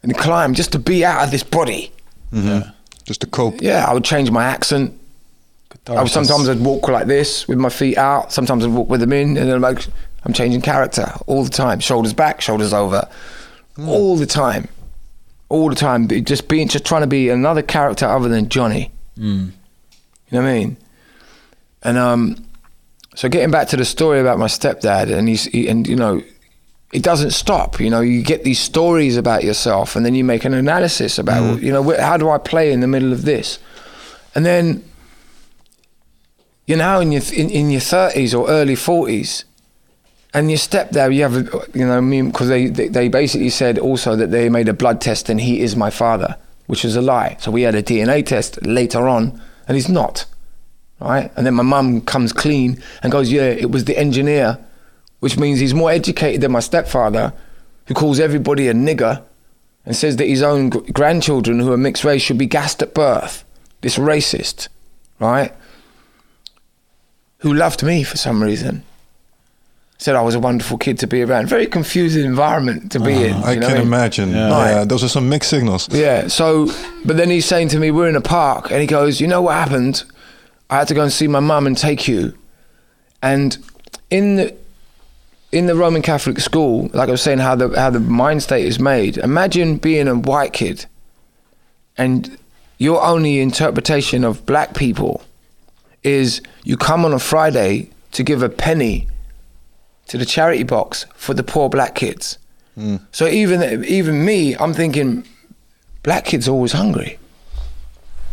and 0.02 0.18
climb 0.18 0.54
just 0.54 0.72
to 0.74 0.80
be 0.80 1.06
out 1.06 1.24
of 1.24 1.32
this 1.32 1.44
body. 1.44 1.92
Mm-hmm. 2.34 2.48
Yeah, 2.48 2.72
Just 3.06 3.22
to 3.22 3.28
cope. 3.28 3.62
Yeah, 3.62 3.86
I 3.88 3.94
would 3.94 4.04
change 4.04 4.30
my 4.32 4.44
accent. 4.44 5.00
I 5.88 6.02
would, 6.02 6.12
sometimes 6.12 6.50
I'd 6.50 6.60
walk 6.60 6.88
like 6.88 7.08
this 7.08 7.48
with 7.48 7.58
my 7.58 7.70
feet 7.70 7.98
out. 7.98 8.32
Sometimes 8.32 8.66
I'd 8.66 8.72
walk 8.72 8.90
with 8.90 9.02
them 9.02 9.14
in, 9.14 9.38
and 9.38 9.48
then 9.48 9.56
I'm 9.56 9.62
like, 9.62 9.86
I'm 10.24 10.34
changing 10.34 10.62
character 10.62 11.12
all 11.28 11.44
the 11.44 11.50
time. 11.50 11.80
Shoulders 11.80 12.14
back, 12.14 12.42
shoulders 12.42 12.74
over, 12.74 13.08
mm. 13.78 13.88
all 13.88 14.16
the 14.16 14.26
time, 14.26 14.68
all 15.50 15.70
the 15.70 15.76
time. 15.76 16.08
Just 16.08 16.48
being, 16.48 16.68
just 16.68 16.86
trying 16.86 17.02
to 17.02 17.08
be 17.08 17.30
another 17.30 17.62
character 17.62 18.06
other 18.06 18.30
than 18.30 18.50
Johnny. 18.50 18.92
Mm. 19.18 19.52
You 20.34 20.40
know 20.40 20.46
what 20.46 20.52
I 20.52 20.54
mean? 20.54 20.78
And 21.84 21.98
um, 22.00 22.48
so 23.14 23.30
getting 23.30 23.52
back 23.52 23.68
to 23.68 23.78
the 23.78 23.86
story 23.86 24.20
about 24.20 24.40
my 24.40 24.48
stepdad, 24.48 25.16
and 25.16 25.30
he's 25.30 25.44
he, 25.44 25.68
and 25.68 25.88
you 25.88 25.96
know, 25.96 26.24
it 26.92 27.04
doesn't 27.04 27.32
stop. 27.32 27.80
You 27.80 27.92
know, 27.92 28.02
you 28.02 28.24
get 28.24 28.44
these 28.44 28.60
stories 28.60 29.16
about 29.16 29.44
yourself, 29.44 29.96
and 29.96 30.04
then 30.04 30.16
you 30.16 30.24
make 30.24 30.44
an 30.44 30.56
analysis 30.56 31.20
about 31.20 31.62
you 31.62 31.72
know 31.72 31.96
how 32.00 32.18
do 32.18 32.32
I 32.32 32.40
play 32.40 32.72
in 32.72 32.80
the 32.80 32.88
middle 32.88 33.14
of 33.14 33.26
this, 33.26 33.60
and 34.34 34.44
then 34.44 34.84
you're 36.66 36.80
now 36.80 37.00
in 37.00 37.12
your 37.12 37.22
in, 37.32 37.52
in 37.52 37.70
your 37.70 37.82
thirties 37.82 38.34
or 38.34 38.50
early 38.50 38.76
forties, 38.76 39.46
and 40.34 40.50
your 40.50 40.58
stepdad, 40.58 41.14
you 41.14 41.22
have 41.22 41.36
you 41.76 41.86
know 41.86 42.02
because 42.26 42.48
they, 42.48 42.70
they 42.70 42.88
they 42.88 43.08
basically 43.08 43.52
said 43.52 43.78
also 43.78 44.16
that 44.16 44.32
they 44.32 44.50
made 44.50 44.68
a 44.68 44.74
blood 44.74 45.00
test 45.00 45.30
and 45.30 45.40
he 45.42 45.60
is 45.60 45.76
my 45.76 45.92
father, 45.92 46.38
which 46.66 46.84
is 46.84 46.96
a 46.96 47.04
lie. 47.04 47.38
So 47.40 47.52
we 47.52 47.62
had 47.62 47.76
a 47.76 47.84
DNA 47.84 48.26
test 48.26 48.66
later 48.66 49.08
on, 49.08 49.40
and 49.68 49.76
he's 49.76 49.89
not, 49.89 50.26
right? 50.99 51.32
And 51.36 51.45
then 51.45 51.53
my 51.53 51.64
mum 51.64 52.01
comes 52.01 52.34
clean 52.34 52.82
and 53.01 53.11
goes, 53.11 53.32
yeah, 53.32 53.43
it 53.43 53.72
was 53.72 53.86
the 53.86 53.97
engineer, 53.97 54.57
which 55.20 55.38
means 55.38 55.59
he's 55.59 55.74
more 55.74 55.91
educated 55.91 56.41
than 56.41 56.51
my 56.51 56.59
stepfather, 56.59 57.34
who 57.88 57.93
calls 57.93 58.20
everybody 58.20 58.68
a 58.68 58.74
nigger, 58.74 59.22
and 59.86 59.95
says 59.95 60.16
that 60.18 60.28
his 60.28 60.41
own 60.41 60.70
grandchildren 60.70 61.59
who 61.59 61.72
are 61.72 61.78
mixed 61.78 62.03
race 62.03 62.22
should 62.22 62.38
be 62.38 62.45
gassed 62.45 62.82
at 62.82 62.93
birth. 62.93 63.43
This 63.82 63.97
racist, 63.97 64.70
right? 65.20 65.53
who 67.43 67.53
loved 67.53 67.84
me 67.84 68.03
for 68.03 68.16
some 68.16 68.41
reason. 68.41 68.84
Said 70.00 70.16
I 70.16 70.22
was 70.22 70.36
a 70.36 70.39
wonderful 70.39 70.78
kid 70.78 70.98
to 71.00 71.08
be 71.08 71.22
around. 71.22 71.48
Very 71.48 71.66
confusing 71.68 72.26
environment 72.26 72.91
to 72.91 73.00
be 73.00 73.14
uh, 73.14 73.20
in. 73.20 73.34
I 73.36 73.38
know 73.38 73.44
can 73.54 73.62
what 73.62 73.70
I 73.70 73.74
mean? 73.76 73.82
imagine. 73.88 74.30
Yeah. 74.32 74.50
Yeah. 74.50 74.84
Those 74.84 75.04
are 75.04 75.08
some 75.08 75.30
mixed 75.30 75.50
signals. 75.50 75.88
Yeah. 75.94 76.28
So, 76.28 76.68
but 77.06 77.16
then 77.16 77.30
he's 77.30 77.46
saying 77.46 77.70
to 77.70 77.80
me, 77.80 77.89
"We're 77.91 78.10
in 78.10 78.16
a 78.16 78.22
park," 78.22 78.72
and 78.72 78.82
he 78.82 78.88
goes, 78.88 79.22
"You 79.22 79.28
know 79.28 79.41
what 79.41 79.54
happened? 79.54 80.04
I 80.70 80.78
had 80.80 80.88
to 80.89 80.94
go 80.94 81.04
and 81.04 81.12
see 81.12 81.28
my 81.28 81.39
mum 81.39 81.68
and 81.68 81.78
take 81.78 82.08
you." 82.08 82.34
And 83.22 83.58
in 84.10 84.36
the 84.36 84.56
in 85.54 85.68
the 85.68 85.76
Roman 85.76 86.02
Catholic 86.02 86.39
school, 86.39 86.89
like 86.94 87.08
I 87.08 87.12
was 87.12 87.22
saying, 87.22 87.38
how 87.38 87.56
the 87.56 87.70
how 87.80 87.89
the 87.91 88.00
mind 88.00 88.44
state 88.44 88.66
is 88.66 88.80
made. 88.80 89.18
Imagine 89.20 89.78
being 89.78 90.08
a 90.10 90.16
white 90.16 90.52
kid, 90.52 90.86
and 91.98 92.38
your 92.80 93.02
only 93.04 93.39
interpretation 93.39 94.24
of 94.26 94.46
black 94.46 94.74
people 94.74 95.22
is 96.02 96.41
you 96.66 96.76
come 96.76 97.06
on 97.06 97.14
a 97.14 97.20
Friday 97.20 97.89
to 98.12 98.24
give 98.24 98.44
a 98.44 98.50
penny 98.50 99.08
to 100.08 100.18
the 100.18 100.26
charity 100.26 100.64
box 100.64 101.06
for 101.16 101.34
the 101.34 101.43
poor 101.43 101.70
black 101.70 101.95
kids. 101.95 102.38
Hmm. 102.76 102.97
So 103.12 103.28
even 103.28 103.84
even 103.86 104.26
me, 104.26 104.56
I'm 104.56 104.74
thinking, 104.74 105.26
black 106.01 106.26
kids 106.26 106.47
are 106.47 106.51
always 106.51 106.72
hungry. 106.72 107.20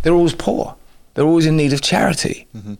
They're 0.02 0.14
always 0.14 0.34
poor. 0.34 0.76
They're 1.14 1.26
always 1.26 1.46
in 1.46 1.56
need 1.56 1.72
of 1.72 1.82
charity. 1.82 2.46
Mm-hmm. 2.56 2.74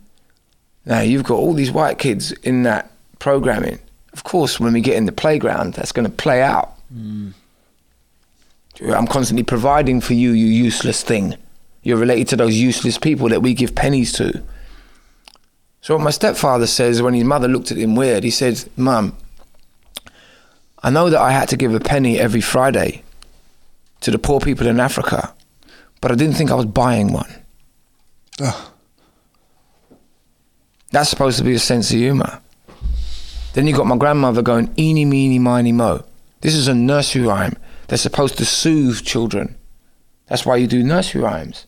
Now 0.87 1.01
you've 1.01 1.25
got 1.25 1.35
all 1.35 1.53
these 1.53 1.71
white 1.71 1.99
kids 1.99 2.33
in 2.33 2.63
that 2.63 2.91
programming. 3.19 3.79
Of 4.13 4.25
course, 4.25 4.59
when 4.59 4.73
we 4.73 4.81
get 4.81 4.97
in 4.97 5.07
the 5.07 5.13
playground, 5.13 5.75
that's 5.75 5.93
going 5.93 6.07
to 6.07 6.13
play 6.13 6.43
out. 6.43 6.75
Hmm. 6.93 7.31
I'm 8.83 9.07
constantly 9.07 9.43
providing 9.43 10.01
for 10.01 10.15
you, 10.15 10.31
you 10.31 10.47
useless 10.47 11.03
thing. 11.03 11.37
You're 11.83 11.99
related 11.99 12.29
to 12.29 12.37
those 12.37 12.57
useless 12.57 12.99
people 12.99 13.29
that 13.29 13.43
we 13.43 13.53
give 13.53 13.75
pennies 13.75 14.13
to. 14.15 14.43
So 15.81 15.95
what 15.95 16.05
my 16.05 16.11
stepfather 16.11 16.67
says 16.67 17.01
when 17.01 17.15
his 17.15 17.25
mother 17.25 17.49
looked 17.49 17.71
at 17.71 17.79
him 17.79 17.97
weird, 17.97 18.25
he 18.25 18.31
said, 18.31 18.69
Mum, 18.77 19.17
I 20.83 20.91
know 20.91 21.11
that 21.11 21.21
I 21.21 21.33
had 21.33 21.49
to 21.51 21.57
give 21.57 21.75
a 21.75 21.81
penny 21.81 22.19
every 22.19 22.41
Friday 22.41 23.03
to 24.01 24.11
the 24.11 24.19
poor 24.19 24.41
people 24.41 24.67
in 24.67 24.81
Africa, 24.81 25.35
but 26.01 26.11
I 26.11 26.15
didn't 26.15 26.37
think 26.37 26.51
I 26.51 26.55
was 26.55 26.67
buying 26.67 27.13
one. 27.13 27.31
Ugh. 28.41 28.71
That's 30.91 31.11
supposed 31.11 31.39
to 31.39 31.45
be 31.45 31.55
a 31.55 31.59
sense 31.59 31.91
of 31.91 31.99
humour. 31.99 32.41
Then 33.53 33.67
you 33.67 33.75
got 33.75 33.87
my 33.87 33.97
grandmother 33.97 34.43
going, 34.43 34.73
eeny, 34.79 35.05
meeny, 35.05 35.39
miny, 35.39 35.73
mo. 35.73 36.05
This 36.41 36.55
is 36.55 36.69
a 36.69 36.75
nursery 36.75 37.23
rhyme. 37.23 37.57
They're 37.89 37.99
supposed 37.99 38.39
to 38.39 38.45
soothe 38.45 39.03
children. 39.03 39.57
That's 40.27 40.47
why 40.47 40.57
you 40.57 40.67
do 40.67 40.83
nursery 40.83 41.23
rhymes. 41.23 41.67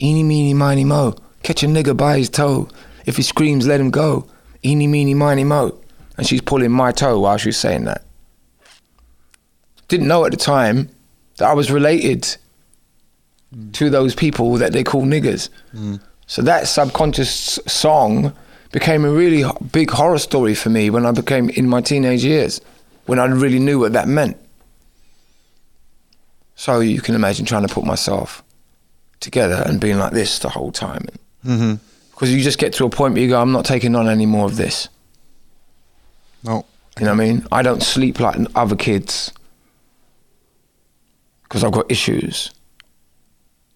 Eeny, 0.00 0.22
meeny, 0.22 0.54
miny, 0.54 0.84
mo. 0.84 1.16
Catch 1.42 1.62
a 1.62 1.66
nigger 1.66 1.96
by 1.96 2.18
his 2.18 2.28
toe. 2.28 2.68
If 3.04 3.16
he 3.16 3.22
screams, 3.22 3.66
let 3.66 3.80
him 3.80 3.90
go. 3.90 4.26
Eeny, 4.64 4.86
meeny, 4.86 5.14
miny, 5.14 5.44
mo. 5.44 5.78
And 6.16 6.26
she's 6.26 6.40
pulling 6.40 6.70
my 6.70 6.92
toe 6.92 7.20
while 7.20 7.36
she's 7.36 7.56
saying 7.56 7.84
that. 7.84 8.04
Didn't 9.88 10.08
know 10.08 10.24
at 10.24 10.30
the 10.30 10.36
time 10.38 10.88
that 11.36 11.50
I 11.50 11.54
was 11.54 11.70
related 11.70 12.36
to 13.72 13.90
those 13.90 14.14
people 14.14 14.54
that 14.54 14.72
they 14.72 14.82
call 14.82 15.02
niggers. 15.02 15.48
So 16.26 16.42
that 16.42 16.66
subconscious 16.66 17.58
song 17.66 18.32
became 18.72 19.04
a 19.04 19.10
really 19.10 19.44
big 19.72 19.90
horror 19.90 20.18
story 20.18 20.54
for 20.54 20.70
me 20.70 20.90
when 20.90 21.04
I 21.06 21.12
became 21.12 21.50
in 21.50 21.68
my 21.68 21.80
teenage 21.80 22.24
years, 22.24 22.60
when 23.06 23.18
I 23.18 23.26
really 23.26 23.58
knew 23.58 23.78
what 23.78 23.92
that 23.92 24.08
meant. 24.08 24.36
So 26.56 26.80
you 26.80 27.00
can 27.00 27.14
imagine 27.14 27.44
trying 27.44 27.66
to 27.66 27.72
put 27.72 27.84
myself 27.84 28.42
together 29.20 29.62
and 29.66 29.80
being 29.80 29.98
like 29.98 30.12
this 30.12 30.38
the 30.38 30.48
whole 30.48 30.72
time. 30.72 31.06
Mm-hmm. 31.44 31.74
Because 32.14 32.32
you 32.32 32.40
just 32.40 32.58
get 32.58 32.72
to 32.74 32.84
a 32.84 32.90
point 32.90 33.14
where 33.14 33.22
you 33.22 33.28
go, 33.28 33.40
I'm 33.40 33.52
not 33.52 33.64
taking 33.64 33.96
on 33.96 34.08
any 34.08 34.26
more 34.26 34.46
of 34.46 34.56
this. 34.56 34.88
No. 36.44 36.64
You 36.98 37.06
know 37.06 37.14
what 37.14 37.22
I 37.22 37.26
mean? 37.26 37.46
I 37.50 37.62
don't 37.62 37.82
sleep 37.82 38.20
like 38.20 38.38
other 38.54 38.76
kids 38.76 39.32
because 41.42 41.64
I've 41.64 41.72
got 41.72 41.90
issues. 41.90 42.52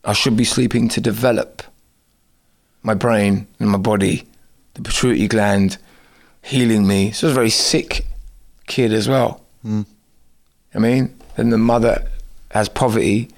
I 0.04 0.12
should 0.12 0.36
be 0.36 0.44
sleeping 0.44 0.88
to 0.90 1.00
develop 1.00 1.62
my 2.82 2.94
brain 2.94 3.48
and 3.58 3.70
my 3.70 3.78
body, 3.78 4.26
the 4.74 4.82
pituitary 4.82 5.26
gland 5.26 5.78
healing 6.42 6.86
me. 6.86 7.10
So 7.10 7.26
I 7.26 7.28
was 7.28 7.32
a 7.32 7.34
very 7.34 7.50
sick 7.50 8.06
kid 8.68 8.92
as 8.92 9.08
well. 9.08 9.44
Mm. 9.64 9.84
I 10.74 10.78
mean, 10.78 11.18
then 11.36 11.50
the 11.50 11.58
mother 11.58 12.06
has 12.52 12.68
poverty 12.68 13.30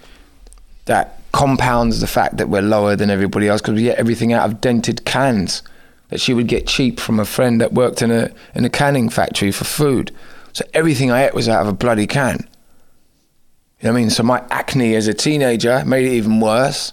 that 0.85 1.20
compounds 1.33 2.01
the 2.01 2.07
fact 2.07 2.37
that 2.39 2.49
we're 2.49 2.63
lower 2.63 2.97
than 2.97 3.11
everybody 3.11 3.49
else 3.49 3.61
because 3.61 3.75
we 3.75 3.83
get 3.83 3.99
everything 3.99 4.33
out 4.33 4.49
of 4.49 4.61
dented 4.61 5.05
cans 5.05 5.63
that 6.09 6.21
she 6.21 6.35
would 6.35 6.49
get 6.49 6.67
cheap 6.67 6.99
from 6.99 7.21
a 7.21 7.25
friend 7.25 7.61
that 7.61 7.73
worked 7.73 8.03
in 8.03 8.11
a 8.11 8.31
in 8.55 8.65
a 8.65 8.71
canning 8.71 9.09
factory 9.09 9.53
for 9.53 9.65
food. 9.65 10.11
So 10.53 10.65
everything 10.75 11.11
I 11.11 11.27
ate 11.27 11.35
was 11.35 11.49
out 11.49 11.63
of 11.63 11.69
a 11.69 11.73
bloody 11.73 12.07
can. 12.07 12.49
You 13.81 13.87
know 13.87 13.93
what 13.93 13.99
I 13.99 14.01
mean? 14.01 14.11
So 14.11 14.23
my 14.23 14.45
acne 14.51 14.95
as 14.95 15.09
a 15.09 15.15
teenager 15.15 15.85
made 15.87 16.05
it 16.07 16.13
even 16.13 16.41
worse. 16.41 16.93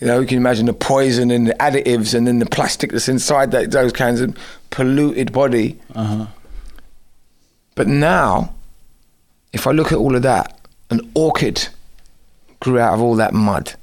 You 0.00 0.06
know, 0.06 0.20
you 0.20 0.26
can 0.26 0.38
imagine 0.38 0.66
the 0.66 0.72
poison 0.72 1.30
and 1.30 1.46
the 1.46 1.54
additives 1.54 2.14
and 2.14 2.26
then 2.26 2.38
the 2.38 2.46
plastic 2.46 2.92
that's 2.92 3.08
inside 3.08 3.50
that, 3.50 3.70
those 3.70 3.92
cans 3.92 4.20
of 4.20 4.36
polluted 4.70 5.32
body. 5.32 5.78
Uh-huh. 5.94 6.26
But 7.74 7.88
now, 7.88 8.54
if 9.52 9.66
I 9.66 9.72
look 9.72 9.92
at 9.92 9.98
all 9.98 10.14
of 10.14 10.22
that, 10.22 10.58
an 10.90 11.00
orchid 11.14 11.68
grew 12.66 12.80
out 12.80 12.94
of 12.94 13.00
all 13.00 13.14
that 13.14 13.32
mud. 13.32 13.74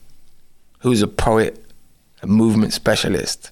Who's 0.79 1.01
a 1.01 1.07
poet, 1.07 1.63
a 2.21 2.27
movement 2.27 2.73
specialist. 2.73 3.49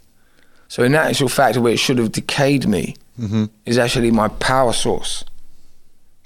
So 0.67 0.83
in 0.83 0.93
actual 0.93 1.29
fact, 1.29 1.57
where 1.57 1.71
it 1.71 1.79
should 1.79 1.99
have 1.99 2.11
decayed 2.11 2.67
me 2.67 2.95
mm-hmm. 3.17 3.45
is 3.65 3.77
actually 3.77 4.11
my 4.11 4.27
power 4.27 4.73
source. 4.73 5.23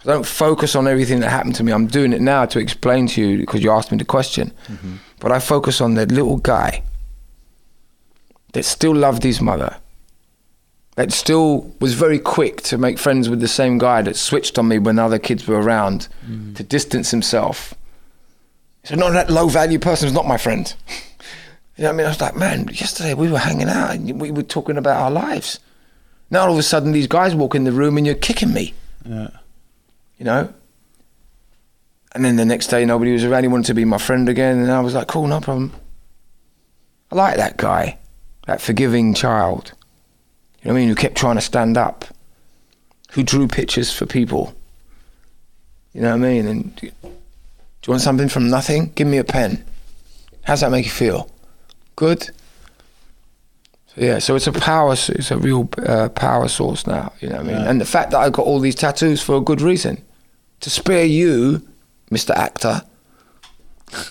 I 0.01 0.06
don't 0.06 0.26
focus 0.26 0.76
on 0.76 0.88
everything 0.88 1.20
that 1.20 1.30
happened 1.30 1.53
to 1.56 1.64
me. 1.64 1.72
I'm 1.72 1.86
doing 1.86 2.14
it 2.14 2.22
now 2.22 2.45
to 2.45 2.58
explain 2.58 3.06
to 3.10 3.22
you 3.22 3.38
because 3.38 3.64
you 3.64 3.70
asked 3.70 3.91
me 3.91 3.99
the 3.99 4.06
question. 4.06 4.51
Mm-hmm. 4.68 4.95
But 5.20 5.32
I 5.32 5.39
focus 5.39 5.82
on 5.82 5.93
that 5.95 6.12
little 6.12 6.38
guy 6.38 6.82
that 8.53 8.66
still 8.66 8.95
loved 8.95 9.22
his 9.22 9.39
mother, 9.39 9.78
that 10.95 11.12
still 11.12 11.72
was 11.80 11.93
very 11.93 12.18
quick 12.18 12.62
to 12.64 12.78
make 12.80 12.97
friends 12.97 13.30
with 13.30 13.39
the 13.39 13.47
same 13.47 13.78
guy 13.78 14.01
that 14.01 14.16
switched 14.16 14.58
on 14.58 14.68
me 14.68 14.80
when 14.80 14.97
other 14.97 15.20
kids 15.20 15.45
were 15.47 15.62
around 15.62 16.08
mm-hmm. 16.26 16.53
to 16.53 16.64
distance 16.64 17.12
himself. 17.12 17.76
So 18.86 18.96
no, 18.96 19.12
that 19.12 19.30
low 19.30 19.48
value 19.48 19.80
person 19.80 20.08
is 20.08 20.14
not 20.14 20.28
my 20.28 20.38
friend. 20.38 20.72
you 20.88 21.84
know 21.84 21.90
what 21.90 21.94
I 21.94 21.98
mean? 21.98 22.06
I 22.06 22.10
was 22.10 22.22
like, 22.22 22.36
man, 22.36 22.68
yesterday 22.72 23.14
we 23.14 23.30
were 23.32 23.40
hanging 23.40 23.68
out 23.68 23.96
and 23.96 24.22
we 24.22 24.32
were 24.32 24.44
talking 24.44 24.78
about 24.78 25.02
our 25.02 25.12
lives. 25.12 25.60
Now 26.30 26.46
all 26.46 26.52
of 26.54 26.58
a 26.58 26.64
sudden 26.64 26.92
these 26.92 27.08
guys 27.08 27.36
walk 27.36 27.56
in 27.56 27.64
the 27.64 27.72
room 27.72 27.98
and 27.98 28.06
you're 28.06 28.16
kicking 28.16 28.54
me, 28.54 28.74
Yeah. 29.06 29.30
you 30.18 30.26
know? 30.26 30.54
And 32.14 32.24
then 32.24 32.36
the 32.38 32.46
next 32.46 32.68
day 32.68 32.86
nobody 32.86 33.12
was 33.12 33.24
around. 33.24 33.44
He 33.44 33.48
wanted 33.50 33.66
to 33.68 33.74
be 33.74 33.86
my 33.86 33.98
friend 33.98 34.30
again. 34.30 34.60
And 34.60 34.72
I 34.72 34.80
was 34.80 34.94
like, 34.94 35.08
cool, 35.08 35.28
no 35.28 35.42
problem. 35.42 35.74
I 37.12 37.16
like 37.16 37.38
that 37.38 37.58
guy, 37.58 37.98
that 38.48 38.62
forgiving 38.62 39.14
child. 39.14 39.74
You 40.62 40.70
know 40.70 40.74
what 40.74 40.78
I 40.78 40.82
mean? 40.82 40.90
Who 40.90 40.96
kept 40.96 41.16
trying 41.18 41.36
to 41.36 41.42
stand 41.42 41.78
up, 41.78 42.06
who 43.12 43.24
drew 43.24 43.48
pictures 43.48 43.92
for 43.92 44.06
people. 44.06 44.56
You 45.94 46.02
know 46.02 46.10
what 46.10 46.16
I 46.26 46.30
mean? 46.30 46.48
And 46.48 46.92
do 47.86 47.92
you 47.92 47.94
want 47.94 48.02
something 48.02 48.30
from 48.30 48.50
nothing? 48.50 48.92
Give 48.96 49.06
me 49.06 49.20
a 49.20 49.24
pen. 49.24 49.64
How's 50.42 50.62
that 50.62 50.72
make 50.72 50.86
you 50.86 50.92
feel? 50.92 51.30
Good. 51.96 52.24
So 52.24 53.98
yeah, 53.98 54.18
so 54.18 54.36
it's 54.36 54.48
a 54.48 54.52
power. 54.52 54.94
It's 54.94 55.30
a 55.30 55.38
real 55.38 55.70
uh, 55.86 56.10
power 56.10 56.48
source 56.48 56.88
now. 56.88 57.14
You 57.22 57.30
know 57.30 57.36
what 57.36 57.46
I 57.46 57.48
mean? 57.48 57.62
Yeah. 57.62 57.70
And 57.70 57.80
the 57.80 57.86
fact 57.86 58.10
that 58.10 58.18
I 58.18 58.32
got 58.32 58.48
all 58.48 58.60
these 58.60 58.74
tattoos 58.74 59.22
for 59.22 59.36
a 59.36 59.40
good 59.40 59.62
reason, 59.62 60.04
to 60.62 60.72
spare 60.72 61.06
you, 61.06 61.62
Mr. 62.10 62.32
Actor, 62.32 62.82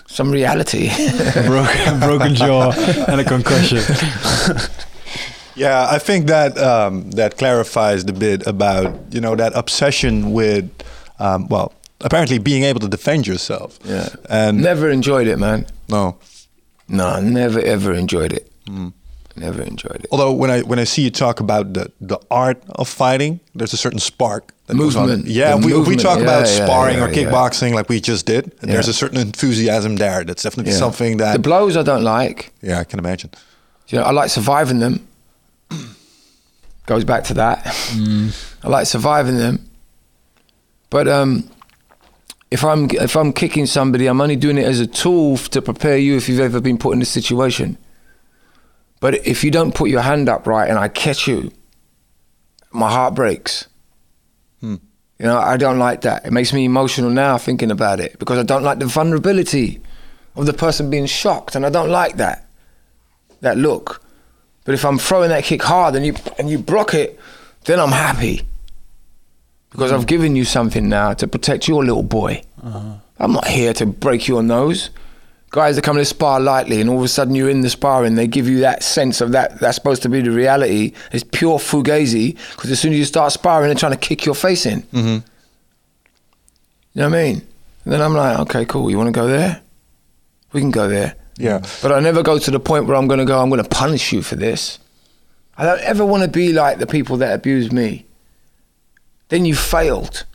some 0.07 0.31
reality. 0.31 0.89
broken, 1.45 1.99
broken 1.99 2.33
jaw 2.33 2.71
and 3.09 3.19
a 3.19 3.25
concussion. 3.25 3.83
Yeah, 5.57 5.87
I 5.89 5.99
think 5.99 6.27
that 6.27 6.57
um, 6.57 7.11
that 7.11 7.37
clarifies 7.37 8.03
the 8.03 8.11
bit 8.11 8.45
about 8.45 8.93
you 9.13 9.21
know 9.21 9.35
that 9.35 9.53
obsession 9.55 10.33
with 10.33 10.69
um, 11.17 11.47
well 11.47 11.71
apparently 12.01 12.37
being 12.39 12.63
able 12.63 12.79
to 12.81 12.87
defend 12.87 13.25
yourself. 13.27 13.79
yeah. 13.85 14.09
and 14.29 14.61
Never 14.61 14.89
enjoyed 14.89 15.27
it, 15.27 15.37
man. 15.39 15.65
no. 15.89 16.17
No, 16.87 17.19
never 17.19 17.59
ever 17.61 17.93
enjoyed 17.93 18.31
it. 18.31 18.51
Never 19.35 19.63
enjoyed 19.63 20.01
it. 20.03 20.07
Although 20.11 20.31
when 20.33 20.51
I 20.51 20.61
when 20.61 20.77
I 20.79 20.83
see 20.85 21.01
you 21.01 21.09
talk 21.09 21.39
about 21.39 21.73
the 21.73 21.91
the 21.99 22.19
art 22.29 22.61
of 22.69 22.87
fighting, 22.87 23.39
there's 23.55 23.73
a 23.73 23.77
certain 23.77 23.99
spark. 23.99 24.53
That 24.67 24.77
goes 24.77 24.95
on. 24.95 25.07
Movement. 25.07 25.27
Yeah, 25.27 25.51
The 25.57 25.65
we, 25.65 25.73
we 25.73 25.79
movement, 25.79 26.01
talk 26.01 26.19
about 26.19 26.45
yeah, 26.45 26.57
yeah, 26.57 26.65
sparring 26.65 26.97
or 27.01 27.09
yeah, 27.09 27.21
yeah. 27.21 27.31
kickboxing 27.31 27.73
like 27.73 27.89
we 27.89 27.99
just 27.99 28.25
did. 28.27 28.43
And 28.61 28.69
There's 28.71 28.87
a 28.87 28.93
certain 28.93 29.17
enthusiasm 29.19 29.95
there. 29.97 30.23
That's 30.23 30.43
definitely 30.43 30.73
Yeah. 30.73 30.79
something 30.79 31.17
that 31.17 31.33
the 31.33 31.39
blows 31.39 31.75
I 31.75 31.81
don't 31.83 32.03
like. 32.03 32.51
yeah, 32.61 32.79
I 32.79 32.83
can 32.83 32.99
imagine. 32.99 33.31
You 33.89 33.97
know, 33.99 34.05
I 34.05 34.11
like 34.11 34.29
surviving 34.29 34.79
them. 34.79 35.07
Goes 36.85 37.03
back 37.03 37.23
to 37.25 37.33
that. 37.35 37.65
I 38.63 38.67
like 38.69 38.85
surviving 38.85 39.37
them. 39.37 39.59
But 40.91 41.07
um, 41.07 41.49
if 42.55 42.63
I'm 42.63 42.89
if 42.91 43.17
I'm 43.17 43.33
kicking 43.33 43.65
somebody, 43.65 44.07
I'm 44.07 44.21
only 44.21 44.37
doing 44.37 44.57
it 44.57 44.63
as 44.63 44.79
a 44.79 44.87
tool 44.87 45.35
to 45.35 45.61
prepare 45.61 45.97
you 45.97 46.15
if 46.15 46.29
you've 46.29 46.39
ever 46.39 46.61
been 46.61 46.77
put 46.77 46.93
in 46.93 46.99
this 46.99 47.09
situation. 47.09 47.77
But 49.01 49.27
if 49.27 49.43
you 49.43 49.51
don't 49.51 49.75
put 49.75 49.89
your 49.89 49.99
hand 49.99 50.29
up 50.29 50.47
right 50.47 50.69
and 50.69 50.79
I 50.79 50.87
catch 50.87 51.27
you, 51.27 51.51
my 52.71 52.89
heart 52.89 53.13
breaks. 53.13 53.67
Hmm. 54.61 54.75
You 55.19 55.25
know, 55.25 55.37
I 55.37 55.57
don't 55.57 55.79
like 55.79 56.01
that. 56.01 56.25
It 56.25 56.31
makes 56.31 56.53
me 56.53 56.63
emotional 56.63 57.09
now 57.09 57.37
thinking 57.37 57.71
about 57.71 57.99
it 57.99 58.17
because 58.19 58.37
I 58.37 58.43
don't 58.43 58.63
like 58.63 58.79
the 58.79 58.85
vulnerability 58.85 59.81
of 60.37 60.45
the 60.45 60.53
person 60.53 60.89
being 60.89 61.07
shocked, 61.07 61.55
and 61.57 61.65
I 61.65 61.69
don't 61.69 61.89
like 61.89 62.15
that 62.15 62.47
that 63.41 63.57
look. 63.57 64.01
But 64.63 64.75
if 64.75 64.85
I'm 64.85 64.97
throwing 64.97 65.27
that 65.27 65.43
kick 65.43 65.61
hard 65.61 65.95
and 65.95 66.05
you 66.05 66.15
and 66.37 66.49
you 66.49 66.57
block 66.57 66.93
it, 66.93 67.19
then 67.65 67.81
I'm 67.81 67.91
happy. 67.91 68.47
Because 69.75 69.91
I've 69.91 70.07
given 70.07 70.35
you 70.35 70.45
something 70.45 70.87
now 70.87 71.13
to 71.13 71.27
protect 71.27 71.67
your 71.67 71.83
little 71.83 72.03
boy. 72.03 72.41
I'm 72.63 73.33
not 73.33 73.47
here 73.47 73.73
to 73.73 73.85
break 73.85 74.27
your 74.27 74.41
nose. 74.41 74.89
Guys 75.51 75.75
that 75.75 75.83
come 75.83 75.95
to 75.95 76.03
spar 76.03 76.39
lightly, 76.39 76.81
and 76.81 76.89
all 76.89 76.97
of 76.97 77.03
a 77.03 77.07
sudden 77.07 77.35
you're 77.35 77.49
in 77.49 77.61
the 77.61 77.69
sparring, 77.69 78.15
they 78.15 78.27
give 78.27 78.49
you 78.49 78.59
that 78.59 78.83
sense 78.83 79.21
of 79.21 79.31
that. 79.31 79.59
That's 79.59 79.75
supposed 79.75 80.01
to 80.03 80.09
be 80.09 80.21
the 80.21 80.31
reality. 80.31 80.93
It's 81.11 81.23
pure 81.23 81.59
fugazi 81.59 82.37
because 82.55 82.71
as 82.71 82.79
soon 82.79 82.93
as 82.93 82.99
you 82.99 83.05
start 83.05 83.31
sparring, 83.31 83.67
they're 83.67 83.75
trying 83.75 83.93
to 83.93 83.97
kick 83.97 84.25
your 84.25 84.35
face 84.35 84.65
in. 84.65 84.81
Mm-hmm. 84.81 84.97
You 85.07 87.01
know 87.01 87.09
what 87.09 87.17
I 87.17 87.23
mean? 87.23 87.47
And 87.83 87.93
then 87.93 88.01
I'm 88.01 88.13
like, 88.13 88.39
okay, 88.39 88.65
cool. 88.65 88.89
You 88.89 88.97
want 88.97 89.07
to 89.07 89.11
go 89.13 89.27
there? 89.27 89.61
We 90.51 90.61
can 90.61 90.71
go 90.71 90.87
there. 90.87 91.15
Yeah. 91.37 91.65
But 91.81 91.91
I 91.91 91.99
never 91.99 92.23
go 92.23 92.39
to 92.39 92.51
the 92.51 92.59
point 92.59 92.85
where 92.85 92.95
I'm 92.95 93.07
going 93.07 93.19
to 93.19 93.25
go, 93.25 93.41
I'm 93.41 93.49
going 93.49 93.63
to 93.63 93.69
punish 93.69 94.11
you 94.11 94.21
for 94.21 94.35
this. 94.35 94.79
I 95.57 95.65
don't 95.65 95.81
ever 95.81 96.05
want 96.05 96.23
to 96.23 96.29
be 96.29 96.51
like 96.51 96.79
the 96.79 96.87
people 96.87 97.17
that 97.17 97.33
abuse 97.33 97.71
me. 97.71 98.05
Then 99.29 99.45
you 99.45 99.55
failed. 99.55 100.25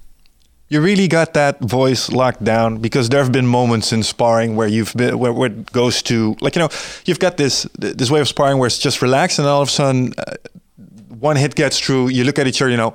You 0.68 0.80
really 0.80 1.08
got 1.08 1.34
that 1.34 1.60
voice 1.60 2.10
locked 2.10 2.44
down 2.44 2.78
because 2.78 3.08
there 3.08 3.22
have 3.22 3.32
been 3.32 3.46
moments 3.46 3.92
in 3.92 4.04
sparring 4.04 4.54
where 4.54 4.68
you've 4.68 4.94
been 4.94 5.18
where, 5.18 5.32
where 5.32 5.50
it 5.50 5.72
goes 5.72 6.00
to 6.02 6.36
like 6.40 6.54
you 6.54 6.60
know 6.60 6.68
you've 7.06 7.18
got 7.18 7.36
this 7.36 7.64
this 7.74 8.08
way 8.08 8.20
of 8.20 8.28
sparring 8.28 8.58
where 8.58 8.68
it's 8.68 8.78
just 8.78 9.02
relaxed 9.02 9.40
and 9.40 9.48
all 9.48 9.62
of 9.62 9.68
a 9.68 9.70
sudden 9.70 10.12
uh, 10.16 10.36
one 11.20 11.36
hit 11.36 11.54
gets 11.54 11.78
through. 11.78 12.08
You 12.08 12.24
look 12.24 12.38
at 12.38 12.46
each 12.46 12.62
other, 12.62 12.70
you 12.70 12.76
know, 12.76 12.94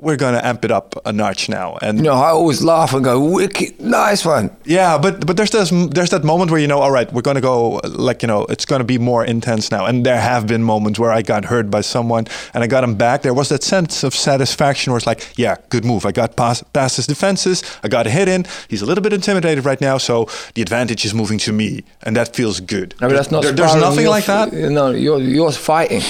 we're 0.00 0.16
gonna 0.16 0.40
amp 0.42 0.64
it 0.64 0.70
up 0.70 0.94
a 1.04 1.12
notch 1.12 1.48
now, 1.48 1.76
and 1.82 1.98
You 1.98 2.04
know, 2.04 2.14
I 2.14 2.30
always 2.30 2.62
laugh 2.62 2.92
and 2.94 3.04
go, 3.04 3.18
wicked, 3.20 3.80
nice 3.80 4.24
one. 4.24 4.50
Yeah, 4.64 4.98
but 4.98 5.26
but 5.26 5.36
there's 5.36 5.50
this 5.50 5.70
there's 5.90 6.10
that 6.10 6.24
moment 6.24 6.50
where 6.50 6.60
you 6.60 6.66
know, 6.68 6.78
all 6.80 6.90
right, 6.90 7.12
we're 7.12 7.22
gonna 7.22 7.40
go 7.40 7.80
like 7.84 8.22
you 8.22 8.28
know, 8.28 8.44
it's 8.48 8.64
gonna 8.64 8.84
be 8.84 8.98
more 8.98 9.24
intense 9.24 9.70
now. 9.70 9.86
And 9.86 10.04
there 10.06 10.20
have 10.20 10.46
been 10.46 10.62
moments 10.62 10.98
where 10.98 11.10
I 11.10 11.22
got 11.22 11.44
hurt 11.46 11.70
by 11.70 11.80
someone 11.82 12.26
and 12.54 12.64
I 12.64 12.66
got 12.66 12.84
him 12.84 12.94
back. 12.94 13.22
There 13.22 13.34
was 13.34 13.48
that 13.48 13.62
sense 13.62 14.02
of 14.04 14.14
satisfaction 14.14 14.92
where 14.92 14.98
it's 14.98 15.06
like, 15.06 15.26
yeah, 15.36 15.56
good 15.68 15.84
move. 15.84 16.06
I 16.06 16.12
got 16.12 16.36
past 16.36 16.64
past 16.72 16.96
his 16.96 17.06
defenses. 17.06 17.62
I 17.84 17.88
got 17.88 18.06
a 18.06 18.10
hit 18.10 18.28
in. 18.28 18.46
He's 18.68 18.82
a 18.82 18.86
little 18.86 19.02
bit 19.02 19.12
intimidated 19.12 19.64
right 19.64 19.80
now, 19.80 19.98
so 19.98 20.26
the 20.54 20.62
advantage 20.62 21.04
is 21.04 21.12
moving 21.14 21.38
to 21.40 21.52
me, 21.52 21.82
and 22.02 22.16
that 22.16 22.34
feels 22.36 22.60
good. 22.60 22.94
No, 23.00 23.08
but 23.08 23.14
that's 23.16 23.30
not 23.30 23.42
There- 23.42 23.52
there's 23.52 23.74
nothing 23.74 24.06
like 24.06 24.26
that. 24.26 24.52
No, 24.52 24.90
you're, 24.90 25.20
you're 25.20 25.52
fighting. 25.52 26.02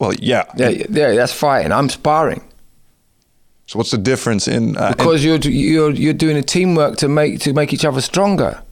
Well, 0.00 0.14
yeah. 0.14 0.44
Yeah, 0.56 0.70
yeah, 0.70 1.14
that's 1.14 1.32
fighting. 1.32 1.70
I'm 1.72 1.88
sparring. 1.88 2.42
So 3.66 3.78
what's 3.78 3.92
the 3.92 3.98
difference 3.98 4.48
in 4.48 4.76
uh, 4.76 4.86
in- 4.88 4.92
Because 4.96 5.24
you're, 5.24 5.36
you're, 5.38 5.90
you're 5.90 6.12
doing 6.14 6.36
a 6.36 6.42
teamwork 6.42 6.96
to 6.98 7.08
make, 7.08 7.38
to 7.40 7.52
make 7.52 7.72
each 7.72 7.84
other 7.84 8.00
stronger. 8.00 8.62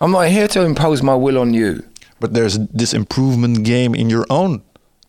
I'm 0.00 0.12
not 0.12 0.28
here 0.28 0.48
to 0.48 0.62
impose 0.64 1.02
my 1.02 1.14
will 1.14 1.38
on 1.38 1.52
you. 1.54 1.82
but 2.20 2.32
there's 2.34 2.58
this 2.68 2.94
improvement 2.94 3.64
game 3.64 3.94
in 3.94 4.08
your 4.10 4.26
own 4.30 4.62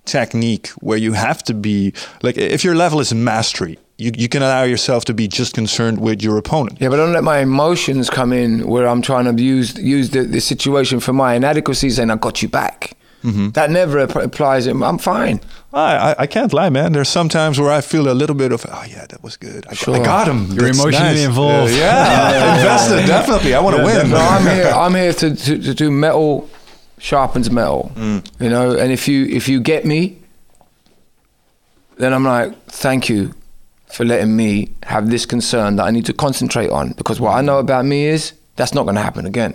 technique 0.06 0.68
where 0.80 0.98
you 0.98 1.14
have 1.14 1.44
to 1.44 1.54
be 1.54 1.94
like 2.24 2.36
if 2.38 2.64
your 2.64 2.74
level 2.76 3.00
is 3.00 3.14
mastery 3.14 3.78
you, 4.00 4.12
you 4.18 4.28
can 4.28 4.42
allow 4.42 4.64
yourself 4.64 5.06
to 5.06 5.14
be 5.14 5.28
just 5.28 5.54
concerned 5.54 6.00
with 6.02 6.24
your 6.24 6.38
opponent 6.38 6.82
Yeah, 6.82 6.90
but 6.90 6.96
don't 6.98 7.14
let 7.14 7.24
my 7.24 7.38
emotions 7.40 8.10
come 8.10 8.34
in 8.34 8.66
where 8.68 8.88
I'm 8.88 9.02
trying 9.04 9.26
to 9.36 9.44
use 9.44 9.78
use 9.78 10.10
the, 10.10 10.24
the 10.24 10.42
situation 10.42 11.00
for 11.00 11.14
my 11.14 11.36
inadequacies 11.36 12.00
and 12.00 12.12
I 12.12 12.16
got 12.16 12.42
you 12.42 12.50
back. 12.50 12.98
That 13.24 13.70
never 13.70 14.00
app- 14.00 14.16
applies. 14.16 14.66
I'm 14.68 14.98
fine. 14.98 15.40
I, 15.74 15.96
I, 16.12 16.16
I 16.20 16.28
can't 16.28 16.52
lie 16.54 16.70
man 16.70 16.92
there's 16.92 17.08
sometimes 17.08 17.58
where 17.60 17.72
I 17.72 17.80
feel 17.82 18.12
a 18.12 18.16
little 18.22 18.36
bit 18.36 18.52
of 18.52 18.66
oh 18.70 18.84
yeah 18.90 19.06
that 19.08 19.24
was 19.24 19.38
good 19.38 19.66
I, 19.70 19.74
Sure. 19.74 19.96
I 19.96 20.04
got 20.04 20.28
him 20.28 20.48
You're 20.52 20.66
That's 20.66 20.80
emotionally 20.80 21.14
nice. 21.16 21.26
involved. 21.26 21.72
Uh, 21.72 21.76
yeah 21.84 22.56
invested 22.58 23.08
definitely 23.08 23.54
I 23.56 23.62
want 23.62 23.78
to 23.78 23.84
win 23.84 24.10
No, 24.10 24.18
I'm 24.18 24.44
here. 24.44 24.66
I'm 24.76 24.94
here 24.96 25.14
to, 25.14 25.34
to, 25.36 25.58
to 25.62 25.74
do 25.74 25.90
metal 25.90 26.50
sharpens 27.00 27.50
metal. 27.50 27.92
You 27.96 28.50
know, 28.50 28.76
and 28.76 28.92
if 28.92 29.08
you 29.08 29.26
if 29.28 29.48
you 29.48 29.62
get 29.62 29.86
me, 29.86 30.18
then 31.98 32.14
I'm 32.14 32.24
like, 32.24 32.56
thank 32.66 33.10
you 33.10 33.34
for 33.94 34.04
letting 34.06 34.36
me 34.36 34.72
have 34.84 35.10
this 35.10 35.26
concern 35.26 35.76
that 35.78 35.84
I 35.84 35.92
need 35.92 36.06
to 36.08 36.14
concentrate 36.14 36.70
on 36.70 36.92
because 36.94 37.20
what 37.20 37.32
I 37.36 37.42
know 37.42 37.60
about 37.60 37.86
me 37.86 38.06
is 38.06 38.34
that's 38.56 38.74
not 38.74 38.84
going 38.84 38.96
to 38.96 39.02
happen 39.02 39.26
again. 39.26 39.54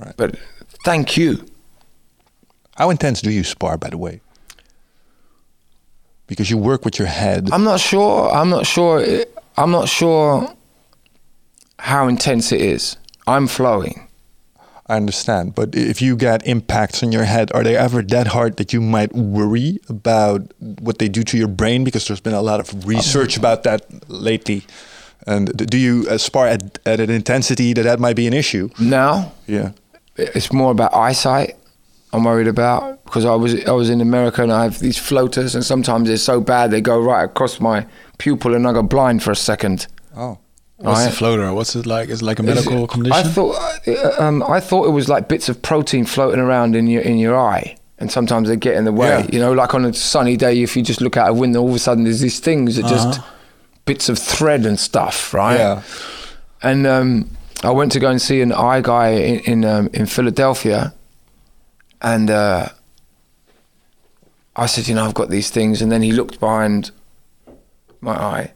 Right. 0.00 0.14
But 0.16 0.36
thank 0.84 1.16
you. 1.16 1.44
How 2.78 2.90
intense 2.90 3.20
do 3.22 3.30
you 3.30 3.44
spar 3.44 3.76
by 3.76 3.90
the 3.90 3.98
way 3.98 4.20
because 6.26 6.50
you 6.50 6.56
work 6.58 6.84
with 6.84 6.98
your 6.98 7.08
head 7.08 7.50
I'm 7.52 7.64
not 7.64 7.80
sure. 7.80 8.30
I'm 8.32 8.50
not 8.50 8.66
sure. 8.66 9.00
it- 9.00 9.34
I'm 9.56 9.72
not 9.72 9.88
sure 9.88 10.54
how 11.80 12.06
intense 12.08 12.52
it 12.52 12.60
is. 12.60 12.96
I'm 13.26 13.48
flowing. 13.48 14.06
I 14.86 14.96
understand, 14.96 15.54
but 15.54 15.74
if 15.74 16.00
you 16.00 16.16
get 16.16 16.46
impacts 16.46 17.02
on 17.02 17.10
your 17.12 17.24
head, 17.24 17.50
are 17.52 17.62
they 17.64 17.76
ever 17.76 18.00
that 18.02 18.28
hard 18.28 18.56
that 18.56 18.72
you 18.72 18.80
might 18.80 19.12
worry 19.14 19.80
about 19.88 20.40
what 20.60 20.98
they 20.98 21.08
do 21.08 21.22
to 21.24 21.36
your 21.36 21.48
brain? 21.48 21.82
Because 21.84 22.06
there's 22.06 22.20
been 22.22 22.34
a 22.34 22.40
lot 22.40 22.60
of 22.60 22.86
research 22.86 23.36
about 23.36 23.64
that 23.64 23.82
lately. 24.08 24.62
And 25.26 25.54
do 25.56 25.76
you 25.76 26.06
uh, 26.08 26.14
aspire 26.14 26.48
at, 26.52 26.78
at 26.86 27.00
an 27.00 27.10
intensity 27.10 27.74
that 27.74 27.82
that 27.82 27.98
might 28.00 28.16
be 28.16 28.26
an 28.28 28.32
issue? 28.32 28.70
No. 28.78 29.30
Yeah. 29.46 29.72
it's 30.16 30.52
more 30.52 30.70
about 30.70 30.94
eyesight. 30.94 31.56
I'm 32.12 32.24
worried 32.24 32.48
about 32.48 33.04
because 33.04 33.24
I 33.24 33.34
was 33.34 33.64
I 33.66 33.72
was 33.72 33.90
in 33.90 34.00
America 34.00 34.42
and 34.42 34.52
I 34.52 34.62
have 34.64 34.78
these 34.78 34.96
floaters 34.98 35.54
and 35.54 35.64
sometimes 35.64 36.08
they're 36.08 36.16
so 36.16 36.40
bad 36.40 36.70
they 36.70 36.80
go 36.80 36.98
right 37.00 37.24
across 37.24 37.60
my 37.60 37.86
pupil 38.18 38.54
and 38.54 38.66
I 38.66 38.72
go 38.72 38.82
blind 38.82 39.22
for 39.22 39.30
a 39.30 39.36
second. 39.36 39.86
Oh. 40.16 40.38
What's 40.76 41.00
Right. 41.06 41.12
floater? 41.12 41.52
What's 41.52 41.74
it 41.74 41.86
like? 41.86 42.08
Is 42.08 42.22
it 42.22 42.24
like 42.24 42.38
a 42.38 42.42
medical 42.44 42.86
condition? 42.86 43.18
I 43.18 43.22
thought 43.24 43.56
uh, 43.88 44.22
um, 44.22 44.42
I 44.44 44.60
thought 44.60 44.86
it 44.86 44.92
was 44.92 45.08
like 45.08 45.28
bits 45.28 45.48
of 45.48 45.60
protein 45.60 46.04
floating 46.04 46.40
around 46.40 46.76
in 46.76 46.86
your 46.86 47.02
in 47.02 47.18
your 47.18 47.36
eye, 47.36 47.76
and 47.98 48.12
sometimes 48.12 48.48
they 48.48 48.56
get 48.56 48.76
in 48.76 48.84
the 48.84 48.92
way. 48.92 49.08
Yeah. 49.08 49.26
You 49.32 49.40
know, 49.40 49.52
like 49.52 49.74
on 49.74 49.84
a 49.84 49.92
sunny 49.92 50.36
day, 50.36 50.62
if 50.62 50.76
you 50.76 50.82
just 50.84 51.00
look 51.00 51.16
out 51.16 51.28
a 51.28 51.32
window, 51.34 51.60
all 51.62 51.70
of 51.70 51.74
a 51.74 51.78
sudden 51.80 52.04
there's 52.04 52.20
these 52.20 52.38
things 52.38 52.76
that 52.76 52.86
just 52.86 53.20
bits 53.86 54.08
of 54.08 54.18
thread 54.20 54.64
and 54.66 54.78
stuff, 54.78 55.34
right? 55.34 55.58
Yeah. 55.58 55.82
And 56.62 56.86
um, 56.86 57.28
I 57.64 57.70
went 57.72 57.90
to 57.92 57.98
go 58.00 58.08
and 58.08 58.22
see 58.22 58.40
an 58.40 58.52
eye 58.52 58.80
guy 58.80 59.08
in 59.08 59.40
in, 59.40 59.64
um, 59.64 59.90
in 59.92 60.06
Philadelphia, 60.06 60.94
and 62.00 62.30
uh, 62.30 62.68
I 64.56 64.66
said, 64.66 64.88
you 64.88 64.94
know, 64.94 65.04
I've 65.04 65.14
got 65.14 65.30
these 65.30 65.50
things, 65.50 65.82
and 65.82 65.90
then 65.90 66.02
he 66.02 66.12
looked 66.12 66.40
behind 66.40 66.90
my 68.00 68.12
eye, 68.12 68.52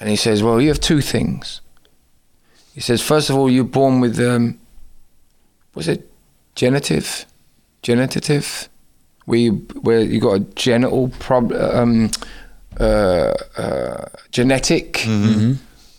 and 0.00 0.08
he 0.08 0.16
says, 0.16 0.42
well, 0.42 0.60
you 0.60 0.68
have 0.68 0.80
two 0.80 1.00
things. 1.00 1.60
He 2.74 2.80
says, 2.80 3.00
first 3.00 3.30
of 3.30 3.36
all, 3.36 3.48
you're 3.48 3.64
born 3.64 4.00
with 4.00 4.18
um, 4.18 4.58
was 5.74 5.88
it 5.88 6.10
genitive, 6.54 7.26
genitative, 7.82 8.68
where 9.26 9.38
you 9.38 9.52
where 9.82 10.00
you 10.00 10.20
got 10.20 10.32
a 10.32 10.40
genital 10.40 11.08
problem, 11.08 11.60
um, 11.60 12.10
uh, 12.80 13.34
uh, 13.56 14.06
genetic 14.30 15.04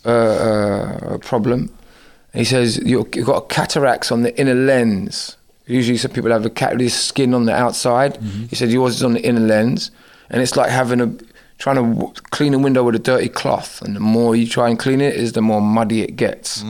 uh, 0.04 0.08
uh, 0.08 1.18
problem. 1.18 1.70
And 2.32 2.40
he 2.40 2.44
says 2.44 2.78
you've 2.78 3.10
got 3.10 3.48
cataracts 3.48 4.12
on 4.12 4.22
the 4.22 4.38
inner 4.38 4.54
lens. 4.54 5.36
Usually, 5.66 5.98
some 5.98 6.12
people 6.12 6.30
have 6.30 6.46
a 6.46 6.76
this 6.76 6.94
skin 6.94 7.34
on 7.34 7.44
the 7.46 7.52
outside. 7.54 8.16
He 8.48 8.54
said 8.56 8.70
yours 8.70 8.96
is 8.96 9.02
on 9.02 9.14
the 9.14 9.20
inner 9.26 9.40
lens, 9.40 9.90
and 10.30 10.40
it's 10.42 10.56
like 10.56 10.70
having 10.70 11.00
a 11.00 11.12
trying 11.58 11.76
to 11.76 11.82
w- 11.94 12.12
clean 12.30 12.54
a 12.54 12.58
window 12.58 12.84
with 12.84 12.94
a 12.94 12.98
dirty 13.00 13.28
cloth. 13.28 13.80
And 13.82 13.96
the 13.96 14.00
more 14.00 14.36
you 14.36 14.46
try 14.46 14.68
and 14.68 14.78
clean 14.78 15.00
it, 15.00 15.14
is 15.16 15.32
the 15.32 15.42
more 15.42 15.60
muddy 15.60 16.02
it 16.02 16.14
gets. 16.16 16.62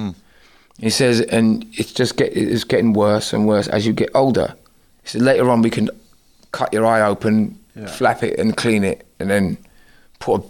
He 0.78 0.90
says, 0.90 1.20
and 1.22 1.66
it's 1.74 1.92
just 1.92 2.16
get 2.16 2.36
it's 2.36 2.64
getting 2.64 2.92
worse 2.92 3.32
and 3.32 3.46
worse 3.46 3.68
as 3.68 3.86
you 3.86 3.92
get 3.92 4.10
older. 4.14 4.54
He 5.02 5.08
said 5.10 5.22
later 5.22 5.50
on 5.50 5.62
we 5.62 5.70
can 5.70 5.90
cut 6.52 6.72
your 6.72 6.86
eye 6.86 7.02
open, 7.02 7.58
flap 7.88 8.22
it, 8.22 8.38
and 8.38 8.56
clean 8.56 8.82
it, 8.84 9.06
and 9.20 9.28
then 9.30 9.58
put 10.20 10.42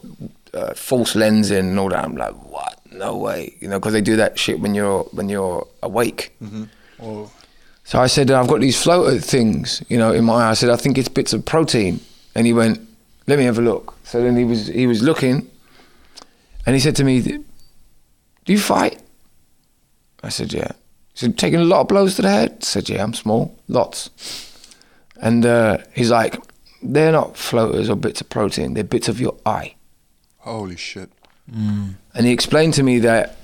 a 0.55 0.71
uh, 0.71 0.75
false 0.75 1.15
lens 1.17 1.51
in 1.51 1.67
and 1.71 1.79
all 1.79 1.89
that. 1.89 2.05
I'm 2.05 2.17
like, 2.17 2.35
what? 2.51 2.79
No 2.93 3.17
way, 3.17 3.55
you 3.61 3.69
know, 3.69 3.79
because 3.81 3.93
they 3.93 4.01
do 4.01 4.17
that 4.17 4.39
shit 4.39 4.61
when 4.61 4.75
you're 4.75 5.03
when 5.13 5.29
you're 5.29 5.67
awake. 5.83 6.35
So 7.87 8.01
I 8.01 8.09
said, 8.09 8.33
I've 8.33 8.49
got 8.49 8.61
these 8.61 8.83
floater 8.83 9.21
things, 9.21 9.81
you 9.89 9.97
know, 9.97 10.13
in 10.13 10.25
my 10.25 10.47
eye. 10.47 10.51
I 10.51 10.55
said, 10.55 10.71
I 10.71 10.77
think 10.77 10.99
it's 10.99 11.09
bits 11.09 11.33
of 11.33 11.45
protein. 11.45 12.01
And 12.35 12.45
he 12.45 12.53
went, 12.53 12.81
let 13.29 13.39
me 13.39 13.45
have 13.45 13.59
a 13.59 13.63
look. 13.63 13.95
So 14.03 14.21
then 14.21 14.37
he 14.37 14.45
was 14.45 14.67
he 14.67 14.89
was 14.89 15.03
looking, 15.05 15.49
and 16.67 16.75
he 16.75 16.81
said 16.81 16.97
to 16.97 17.05
me, 17.05 17.21
do 17.21 17.43
you 18.47 18.59
fight? 18.59 19.01
I 20.23 20.31
said, 20.31 20.53
yeah. 20.53 20.73
He 21.13 21.19
said, 21.21 21.39
taking 21.39 21.61
a 21.61 21.65
lot 21.65 21.83
of 21.83 21.89
blows 21.89 22.17
to 22.17 22.23
the 22.23 22.31
head? 22.31 22.57
I 22.61 22.65
said, 22.65 22.89
yeah, 22.89 23.05
I'm 23.05 23.15
small, 23.15 23.57
lots. 23.69 24.11
And 25.23 25.47
uh, 25.47 25.79
he's 25.95 26.11
like, 26.11 26.37
they're 26.83 27.13
not 27.13 27.37
floaters 27.37 27.89
or 27.89 27.95
bits 27.95 28.21
of 28.21 28.29
protein, 28.29 28.75
they're 28.75 28.85
bits 28.85 29.09
of 29.09 29.21
your 29.21 29.37
eye. 29.47 29.77
Holy 30.39 30.77
shit. 30.77 31.11
And 31.53 32.27
he 32.27 32.33
explained 32.33 32.75
to 32.75 32.83
me 32.83 32.99
that 32.99 33.37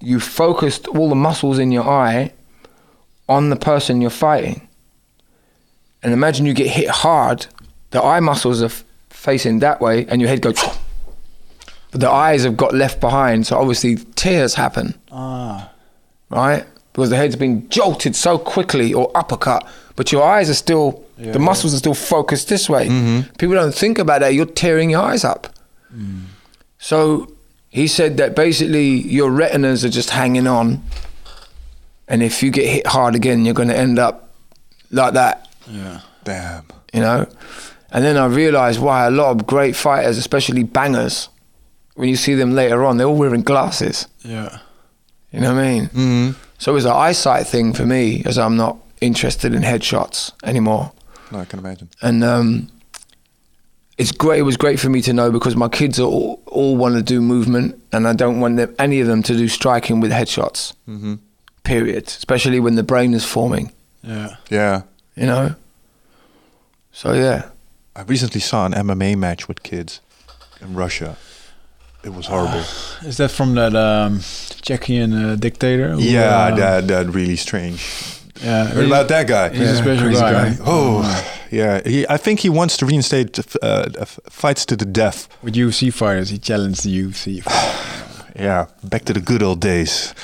you 0.00 0.18
focused 0.18 0.88
all 0.88 1.08
the 1.08 1.14
muscles 1.14 1.60
in 1.60 1.70
your 1.70 1.88
eye 1.88 2.32
on 3.36 3.50
the 3.50 3.56
person 3.56 4.00
you're 4.00 4.10
fighting. 4.28 4.68
And 6.02 6.12
imagine 6.12 6.46
you 6.46 6.54
get 6.54 6.68
hit 6.68 6.88
hard, 6.88 7.46
the 7.90 8.02
eye 8.02 8.20
muscles 8.20 8.60
are 8.62 8.66
f- 8.66 8.84
facing 9.10 9.60
that 9.60 9.80
way, 9.80 10.06
and 10.08 10.20
your 10.20 10.28
head 10.28 10.42
goes. 10.42 10.58
But 11.92 12.00
the 12.00 12.10
eyes 12.10 12.44
have 12.44 12.56
got 12.56 12.72
left 12.74 13.00
behind, 13.00 13.46
so 13.46 13.58
obviously 13.58 13.96
tears 14.14 14.54
happen, 14.54 14.94
ah, 15.10 15.70
right? 16.30 16.64
because 16.94 17.10
the 17.10 17.16
head's 17.16 17.36
been 17.36 17.68
jolted 17.68 18.14
so 18.16 18.38
quickly 18.38 18.94
or 18.94 19.10
uppercut, 19.14 19.66
but 19.96 20.10
your 20.12 20.22
eyes 20.22 20.48
are 20.48 20.54
still, 20.66 21.04
the 21.18 21.38
muscles 21.38 21.74
are 21.74 21.78
still 21.78 21.92
focused 21.94 22.48
this 22.48 22.68
way. 22.68 22.84
People 23.38 23.54
don't 23.56 23.74
think 23.74 23.98
about 23.98 24.20
that. 24.20 24.32
You're 24.34 24.46
tearing 24.64 24.88
your 24.90 25.02
eyes 25.02 25.22
up. 25.24 25.48
So 26.78 27.28
he 27.68 27.86
said 27.86 28.16
that 28.16 28.34
basically 28.34 28.88
your 29.18 29.30
retinas 29.30 29.84
are 29.84 29.90
just 29.90 30.10
hanging 30.10 30.46
on, 30.46 30.82
and 32.12 32.22
if 32.22 32.42
you 32.42 32.50
get 32.52 32.66
hit 32.68 32.86
hard 32.86 33.14
again, 33.16 33.44
you're 33.44 33.54
going 33.54 33.68
to 33.74 33.76
end 33.76 33.98
up 33.98 34.28
like 34.92 35.14
that 35.14 35.48
Yeah. 35.66 36.00
Damn. 36.24 36.64
you 36.92 37.00
know. 37.00 37.26
And 37.90 38.04
then 38.04 38.16
I 38.16 38.26
realized 38.26 38.78
why 38.80 39.06
a 39.06 39.10
lot 39.10 39.30
of 39.32 39.46
great 39.46 39.74
fighters, 39.74 40.16
especially 40.18 40.62
bangers, 40.62 41.28
when 41.94 42.08
you 42.08 42.16
see 42.16 42.34
them 42.34 42.52
later 42.54 42.84
on, 42.84 42.96
they're 42.96 43.06
all 43.08 43.16
wearing 43.18 43.42
glasses. 43.42 44.06
Yeah. 44.24 44.58
You 45.32 45.40
know 45.40 45.54
what 45.54 45.64
I 45.64 45.68
mean? 45.72 45.84
hmm 45.86 46.30
So 46.58 46.72
it 46.72 46.74
was 46.74 46.84
an 46.86 46.92
eyesight 46.92 47.46
thing 47.46 47.72
for 47.74 47.84
me, 47.86 48.22
as 48.26 48.36
I'm 48.38 48.56
not 48.56 48.76
interested 49.00 49.52
in 49.54 49.62
headshots 49.62 50.32
anymore. 50.44 50.92
No, 51.32 51.40
I 51.40 51.44
can 51.46 51.58
imagine. 51.58 51.88
And 52.02 52.22
um, 52.24 52.68
it's 53.98 54.12
great. 54.12 54.38
It 54.40 54.42
was 54.42 54.56
great 54.56 54.78
for 54.80 54.88
me 54.88 55.02
to 55.02 55.12
know 55.12 55.30
because 55.30 55.56
my 55.56 55.68
kids 55.68 55.98
are 56.00 56.04
all, 56.08 56.42
all 56.46 56.76
want 56.76 56.94
to 56.96 57.02
do 57.02 57.20
movement, 57.20 57.82
and 57.92 58.06
I 58.08 58.12
don't 58.14 58.40
want 58.40 58.56
them, 58.56 58.74
any 58.78 59.00
of 59.00 59.06
them 59.06 59.22
to 59.24 59.34
do 59.36 59.48
striking 59.48 60.00
with 60.00 60.10
headshots. 60.12 60.72
hmm 60.86 61.14
Period. 61.62 62.06
Especially 62.06 62.60
when 62.60 62.74
the 62.74 62.82
brain 62.82 63.14
is 63.14 63.24
forming. 63.24 63.72
Yeah. 64.02 64.36
Yeah. 64.50 64.82
You 65.16 65.26
know. 65.26 65.54
So 66.92 67.12
yeah. 67.12 67.50
I 67.94 68.02
recently 68.02 68.40
saw 68.40 68.66
an 68.66 68.72
MMA 68.72 69.16
match 69.16 69.48
with 69.48 69.62
kids 69.62 70.00
in 70.60 70.74
Russia. 70.74 71.16
It 72.02 72.14
was 72.14 72.26
horrible. 72.26 72.64
Is 73.02 73.18
that 73.18 73.30
from 73.30 73.54
that 73.54 73.76
um, 73.76 74.20
Chechen 74.62 75.12
uh, 75.12 75.36
dictator? 75.36 75.90
who, 75.90 76.00
yeah, 76.00 76.20
uh, 76.20 76.56
that 76.56 76.88
that 76.88 77.06
really 77.08 77.36
strange. 77.36 77.80
Yeah. 78.42 78.66
Heard 78.66 78.86
about 78.86 79.08
that 79.08 79.28
guy? 79.28 79.50
He's 79.50 79.70
a 79.70 79.76
special 79.76 80.06
crazy 80.06 80.20
guy. 80.20 80.56
Oh, 80.64 81.04
yeah. 81.50 81.80
He, 81.84 82.06
I 82.08 82.16
think 82.16 82.40
he 82.40 82.48
wants 82.48 82.76
to 82.78 82.86
reinstate 82.86 83.38
uh, 83.62 84.04
fights 84.28 84.66
to 84.66 84.76
the 84.76 84.84
death. 84.86 85.28
With 85.42 85.54
UFC 85.54 85.92
fighters, 85.92 86.30
he 86.30 86.38
challenged 86.38 86.84
the 86.84 87.02
UFC. 87.02 87.42
Yeah, 88.34 88.68
back 88.82 89.04
to 89.04 89.12
the 89.12 89.20
good 89.20 89.42
old 89.42 89.60
days. 89.60 90.14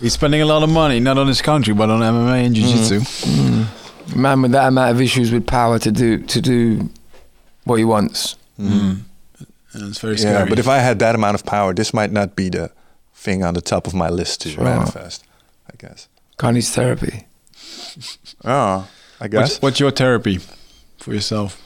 He's 0.00 0.12
spending 0.12 0.40
a 0.40 0.46
lot 0.46 0.62
of 0.62 0.70
money, 0.70 1.00
not 1.00 1.18
on 1.18 1.26
his 1.26 1.42
country, 1.42 1.74
but 1.74 1.90
on 1.90 2.00
MMA 2.00 2.46
and 2.46 2.54
mm. 2.54 2.58
jiu-jitsu. 2.58 3.00
Mm. 3.00 4.16
man 4.16 4.42
with 4.42 4.52
that 4.52 4.68
amount 4.68 4.92
of 4.92 5.00
issues 5.00 5.32
with 5.32 5.46
power 5.46 5.78
to 5.78 5.90
do 5.90 6.18
to 6.18 6.40
do 6.40 6.88
what 7.64 7.76
he 7.76 7.84
wants. 7.84 8.36
Mm. 8.58 8.68
mm. 8.68 9.00
And 9.72 9.90
it's 9.90 9.98
very 9.98 10.16
scary. 10.16 10.34
Yeah, 10.34 10.46
but 10.48 10.58
if 10.58 10.66
I 10.68 10.78
had 10.78 10.98
that 11.00 11.14
amount 11.14 11.34
of 11.34 11.44
power, 11.44 11.74
this 11.74 11.92
might 11.92 12.10
not 12.10 12.34
be 12.34 12.48
the 12.48 12.70
thing 13.14 13.44
on 13.44 13.54
the 13.54 13.60
top 13.60 13.86
of 13.86 13.94
my 13.94 14.08
list 14.08 14.40
to 14.42 14.50
Sure. 14.50 14.64
manifest. 14.64 15.24
I 15.70 15.74
guess. 15.76 16.08
Guy 16.36 16.52
needs 16.52 16.70
therapy. 16.70 17.26
Oh, 18.44 18.86
I 19.20 19.26
guess. 19.26 19.40
what's, 19.40 19.62
what's 19.62 19.80
your 19.80 19.90
therapy 19.90 20.38
for 20.98 21.12
yourself? 21.12 21.60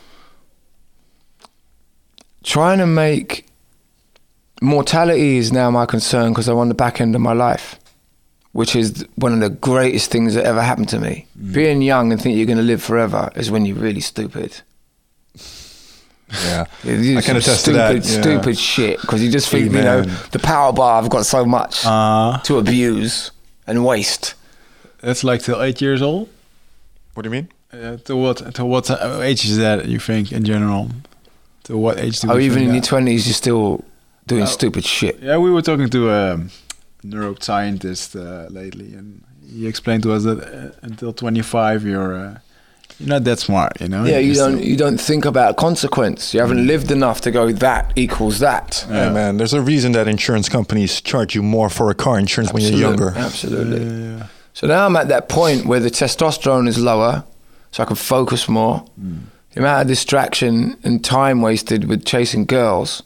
Trying 2.43 2.79
to 2.79 2.87
make 2.87 3.47
mortality 4.63 5.37
is 5.37 5.53
now 5.53 5.71
my 5.71 5.85
concern 5.85 6.33
because 6.33 6.49
I'm 6.49 6.57
on 6.57 6.69
the 6.69 6.75
back 6.75 7.01
end 7.01 7.15
of 7.15 7.21
my 7.21 7.35
life, 7.35 7.79
which 8.53 8.77
is 8.77 9.07
one 9.17 9.33
of 9.33 9.41
the 9.41 9.49
greatest 9.51 10.11
things 10.11 10.35
that 10.35 10.45
ever 10.45 10.63
happened 10.63 10.89
to 10.91 10.99
me. 10.99 11.27
Being 11.53 11.83
young 11.83 12.13
and 12.13 12.21
think 12.21 12.37
you're 12.37 12.47
going 12.47 12.59
to 12.59 12.65
live 12.65 12.83
forever 12.83 13.31
is 13.35 13.51
when 13.51 13.65
you're 13.67 13.77
really 13.77 14.01
stupid. 14.01 14.61
yeah. 16.45 16.65
You 16.85 16.97
do 17.03 17.19
I 17.19 17.21
can 17.23 17.23
some 17.23 17.37
attest 17.37 17.65
to 17.67 17.73
that, 17.73 17.95
yeah. 17.97 18.21
stupid 18.21 18.59
shit 18.59 19.01
because 19.01 19.23
you 19.23 19.31
just 19.31 19.49
think, 19.49 19.73
you 19.73 19.83
know, 19.83 20.03
the 20.03 20.39
power 20.39 20.73
bar. 20.73 21.03
I've 21.03 21.11
got 21.11 21.27
so 21.27 21.45
much 21.45 21.85
Uh, 21.85 22.39
to 22.45 22.59
abuse 22.59 23.31
and 23.67 23.85
waste. 23.85 24.35
that's 25.01 25.25
like 25.25 25.43
till 25.43 25.61
eight 25.63 25.81
years 25.81 26.01
old? 26.03 26.29
What 27.15 27.23
do 27.25 27.29
you 27.29 27.33
mean? 27.33 27.49
Uh, 27.73 27.97
to 28.05 28.17
what 28.17 28.55
to 28.55 28.65
what 28.65 28.91
uh, 28.91 29.21
age 29.23 29.45
is 29.45 29.57
that, 29.59 29.87
you 29.87 29.99
think, 29.99 30.33
in 30.33 30.45
general? 30.45 30.91
To 31.65 31.77
what 31.77 31.99
age 31.99 32.21
do 32.21 32.31
Oh, 32.31 32.37
we 32.37 32.45
even 32.47 32.59
think 32.59 32.69
in 32.69 32.75
your 32.75 32.83
twenties, 32.85 33.27
you're 33.27 33.35
still 33.35 33.85
doing 34.27 34.43
Oh. 34.43 34.47
stupid 34.47 34.85
shit. 34.85 35.19
Yeah, 35.23 35.39
we 35.39 35.51
were 35.51 35.63
talking 35.63 35.89
to 35.91 36.11
a 36.11 36.39
neuroscientist 37.05 38.17
uh, 38.17 38.49
lately, 38.51 38.95
and 38.95 39.23
he 39.49 39.67
explained 39.67 40.03
to 40.05 40.13
us 40.13 40.25
that 40.25 40.39
uh, 40.41 40.71
until 40.83 41.13
25, 41.13 41.85
you're 41.85 42.15
uh, 42.15 42.39
you're 42.99 43.09
not 43.09 43.25
that 43.25 43.39
smart, 43.39 43.81
you 43.81 43.89
know. 43.89 44.05
Yeah, 44.05 44.19
you 44.19 44.33
You're 44.33 44.35
don't 44.47 44.57
still- 44.59 44.69
you 44.69 44.77
don't 44.77 45.01
think 45.01 45.25
about 45.25 45.57
consequence. 45.57 46.35
You 46.35 46.41
haven't 46.41 46.67
lived 46.67 46.91
enough 46.91 47.21
to 47.23 47.31
go 47.31 47.51
that 47.53 47.93
equals 47.97 48.39
that. 48.41 48.85
Hey 48.89 49.11
man, 49.13 49.39
there's 49.39 49.55
a 49.55 49.61
reason 49.61 49.93
that 49.93 50.07
insurance 50.09 50.49
companies 50.49 51.01
charge 51.01 51.35
you 51.35 51.43
more 51.43 51.69
for 51.71 51.91
a 51.91 51.95
car 51.95 52.19
insurance 52.19 52.53
when 52.53 52.63
you're 52.63 52.79
younger. 52.79 53.13
Absolutely. 53.17 53.83
Yeah, 53.85 54.27
So 54.55 54.67
now 54.67 54.87
I'm 54.87 54.97
at 54.97 55.09
that 55.09 55.29
point 55.29 55.67
where 55.67 55.81
the 55.81 55.91
testosterone 55.91 56.69
is 56.69 56.79
lower, 56.79 57.25
so 57.71 57.83
I 57.83 57.87
can 57.87 57.97
focus 57.97 58.49
more. 58.49 58.85
The 59.55 59.61
amount 59.61 59.83
of 59.83 59.89
distraction 59.89 60.77
and 60.85 61.03
time 61.05 61.43
wasted 61.43 61.85
with 61.89 62.05
chasing 62.05 62.45
girls, 62.47 63.03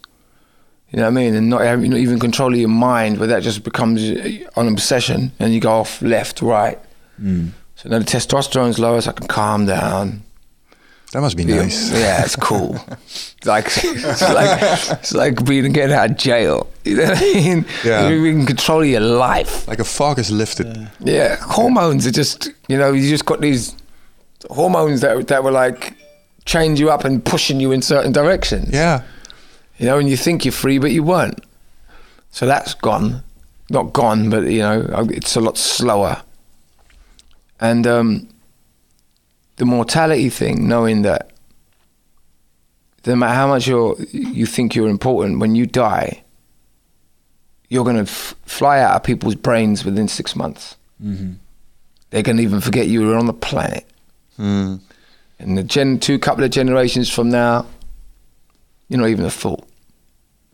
you 0.91 0.99
know 0.99 1.03
what 1.05 1.09
I 1.09 1.11
mean, 1.11 1.35
and 1.35 1.51
not 1.51 1.63
having 1.63 1.91
not 1.91 1.99
even 1.99 2.19
control 2.19 2.53
of 2.53 2.59
your 2.59 2.69
mind, 2.69 3.19
where 3.19 3.29
that 3.29 3.43
just 3.43 3.65
becomes 3.65 4.03
uh, 4.03 4.39
an 4.57 4.69
obsession, 4.69 5.33
and 5.39 5.53
you 5.53 5.61
go 5.61 5.73
off 5.73 6.01
left, 6.03 6.43
right. 6.43 6.79
Mm. 7.21 7.51
So 7.75 7.89
now 7.89 7.99
the 7.99 8.05
testosterone's 8.05 8.79
lower, 8.79 9.01
so 9.01 9.11
I 9.11 9.13
can 9.15 9.27
calm 9.27 9.67
down. 9.67 10.23
That 11.13 11.21
must 11.21 11.37
be 11.37 11.45
Yeah, 11.45 11.63
nice. 11.63 11.93
Yeah, 11.99 12.25
it's 12.25 12.37
cool. 12.37 12.73
like 13.45 13.67
it's 13.67 14.23
like 14.23 14.59
it's 14.99 15.15
like 15.15 15.45
being 15.45 15.73
getting 15.73 15.95
out 15.95 16.11
of 16.11 16.17
jail. 16.17 16.69
You 16.85 16.97
know 16.97 17.05
what 17.05 17.19
I 17.19 17.21
mean? 17.21 17.65
Yeah. 17.85 18.09
You're 18.09 18.27
in 18.27 18.45
control 18.47 18.85
your 18.85 19.01
life. 19.01 19.67
Like 19.69 19.79
a 19.79 19.85
fog 19.85 20.19
is 20.19 20.31
lifted. 20.31 20.89
Yeah, 21.01 21.37
hormones 21.41 22.07
are 22.07 22.11
just 22.13 22.51
you 22.69 22.77
know 22.77 22.93
you 22.93 23.09
just 23.09 23.25
got 23.25 23.41
these 23.41 23.75
hormones 24.51 25.01
that 25.01 25.29
that 25.29 25.43
were 25.45 25.53
like 25.53 25.95
change 26.45 26.79
you 26.81 26.91
up 26.91 27.05
and 27.05 27.25
pushing 27.25 27.61
you 27.61 27.73
in 27.73 27.83
certain 27.83 28.13
directions. 28.13 28.71
Yeah. 28.73 29.03
You 29.79 29.87
know, 29.87 29.99
and 29.99 30.09
you 30.09 30.17
think 30.17 30.45
you're 30.45 30.53
free, 30.53 30.79
but 30.79 30.91
you 30.91 31.03
weren't. 31.03 31.45
So 32.31 32.47
that's 32.47 32.75
gone. 32.75 33.23
Not 33.71 33.93
gone, 33.93 34.31
but 34.31 34.45
you 34.45 34.61
know, 34.61 34.87
it's 35.11 35.37
a 35.37 35.41
lot 35.41 35.59
slower. 35.59 36.23
And 37.61 37.87
um, 37.87 38.29
the 39.57 39.65
mortality 39.65 40.29
thing, 40.29 40.69
knowing 40.69 41.03
that 41.03 41.31
no 43.07 43.17
matter 43.17 43.35
how 43.35 43.49
much 43.49 43.67
you're, 43.67 43.97
you 44.11 44.47
think 44.47 44.75
you're 44.75 44.89
important, 44.89 45.39
when 45.39 45.55
you 45.55 45.67
die, 45.67 46.23
you're 47.69 47.85
going 47.85 47.97
to 47.97 48.03
f- 48.03 48.35
fly 48.45 48.81
out 48.81 48.97
of 48.97 49.03
people's 49.03 49.35
brains 49.35 49.85
within 49.85 50.09
six 50.09 50.37
months. 50.37 50.77
Mm-hmm. 51.03 51.35
They're 52.11 52.23
going 52.23 52.37
to 52.37 52.43
even 52.43 52.61
forget 52.61 52.87
you 52.89 53.07
were 53.07 53.17
on 53.17 53.27
the 53.27 53.33
planet. 53.33 53.85
Mm. 54.39 54.81
And 55.39 55.59
the 55.59 55.63
gen, 55.63 55.99
two 55.99 56.19
couple 56.19 56.45
of 56.45 56.51
generations 56.51 57.11
from 57.13 57.31
now, 57.31 57.67
you're 58.89 59.01
not 59.01 59.09
even 59.09 59.25
a 59.25 59.31
thought. 59.31 59.67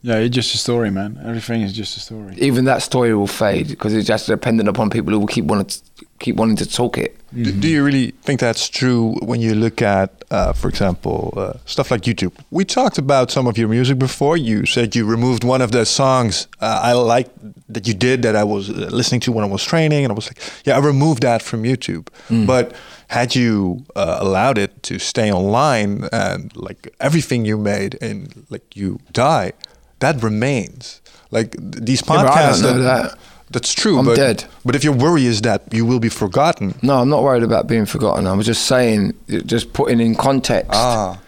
Yeah, 0.05 0.17
it's 0.17 0.35
just 0.35 0.53
a 0.55 0.59
story, 0.59 0.91
man. 0.91 1.21
Everything 1.25 1.63
is 1.63 1.73
just 1.73 1.97
a 1.97 2.01
story. 2.01 2.35
even 2.39 2.65
that 2.65 2.83
story 2.83 3.15
will 3.15 3.29
fade 3.29 3.69
because 3.69 3.95
it's 3.95 4.09
just 4.09 4.27
dependent 4.27 4.69
upon 4.69 4.91
people 4.91 5.13
who 5.13 5.21
will 5.21 5.29
keep 5.29 5.45
wanting 5.45 5.67
to, 5.67 5.81
keep 6.19 6.35
wanting 6.35 6.57
to 6.57 6.67
talk 6.69 6.99
it. 6.99 7.17
Do, 7.33 7.53
do 7.53 7.69
you 7.69 7.85
really 7.85 8.11
think 8.23 8.41
that's 8.41 8.69
true 8.69 9.15
when 9.23 9.41
you 9.41 9.55
look 9.55 9.81
at, 9.81 10.25
uh, 10.33 10.53
for 10.55 10.69
example, 10.69 11.33
uh, 11.37 11.53
stuff 11.67 11.91
like 11.93 12.03
YouTube? 12.03 12.33
We 12.51 12.65
talked 12.65 12.99
about 12.99 13.31
some 13.31 13.47
of 13.47 13.57
your 13.57 13.69
music 13.69 13.97
before. 13.99 14.37
You 14.37 14.67
said 14.67 14.97
you 14.97 15.07
removed 15.07 15.45
one 15.45 15.63
of 15.63 15.71
the 15.71 15.87
songs 15.87 16.49
uh, 16.61 16.81
I 16.83 16.93
like 16.95 17.29
that 17.69 17.87
you 17.87 17.95
did 17.95 18.23
that 18.23 18.35
I 18.35 18.43
was 18.45 18.71
uh, 18.71 18.73
listening 18.93 19.21
to 19.23 19.33
when 19.33 19.45
I 19.45 19.49
was 19.49 19.63
training, 19.65 20.05
and 20.05 20.11
I 20.11 20.15
was 20.17 20.27
like, 20.29 20.41
yeah, 20.65 20.77
I 20.77 20.81
removed 20.81 21.23
that 21.23 21.43
from 21.43 21.63
YouTube. 21.63 22.09
But 22.47 22.75
had 23.19 23.35
you 23.35 23.85
uh, 23.95 24.19
allowed 24.25 24.59
it 24.65 24.73
to 24.89 24.99
stay 24.99 25.29
online 25.41 26.09
and 26.13 26.51
like 26.57 26.83
everything 26.99 27.45
you 27.51 27.57
made 27.59 27.93
and 28.07 28.47
like 28.51 28.67
you 28.81 28.99
die, 29.13 29.53
that 30.01 30.23
remains. 30.23 31.01
Like 31.31 31.51
th- 31.53 31.85
these 31.89 32.03
Yeah, 32.07 32.13
podcasts. 32.13 32.63
know 32.63 32.79
that. 32.83 33.19
That's 33.55 33.75
true. 33.83 33.99
I'm 33.99 34.07
but, 34.07 34.17
dead. 34.17 34.45
But 34.65 34.75
if 34.75 34.83
your 34.85 34.95
worry 34.97 35.27
is 35.27 35.43
that 35.43 35.61
you 35.73 35.85
will 35.91 36.01
be 36.01 36.09
forgotten, 36.09 36.75
No, 36.81 36.95
I'm 37.01 37.09
not 37.11 37.23
worried 37.23 37.43
about 37.51 37.67
being 37.67 37.87
forgotten. 37.87 38.27
I 38.27 38.33
was 38.33 38.47
just 38.47 38.65
saying, 38.67 39.13
just 39.55 39.73
putting 39.75 40.01
in 40.01 40.15
context. 40.15 40.71
ah, 40.73 41.19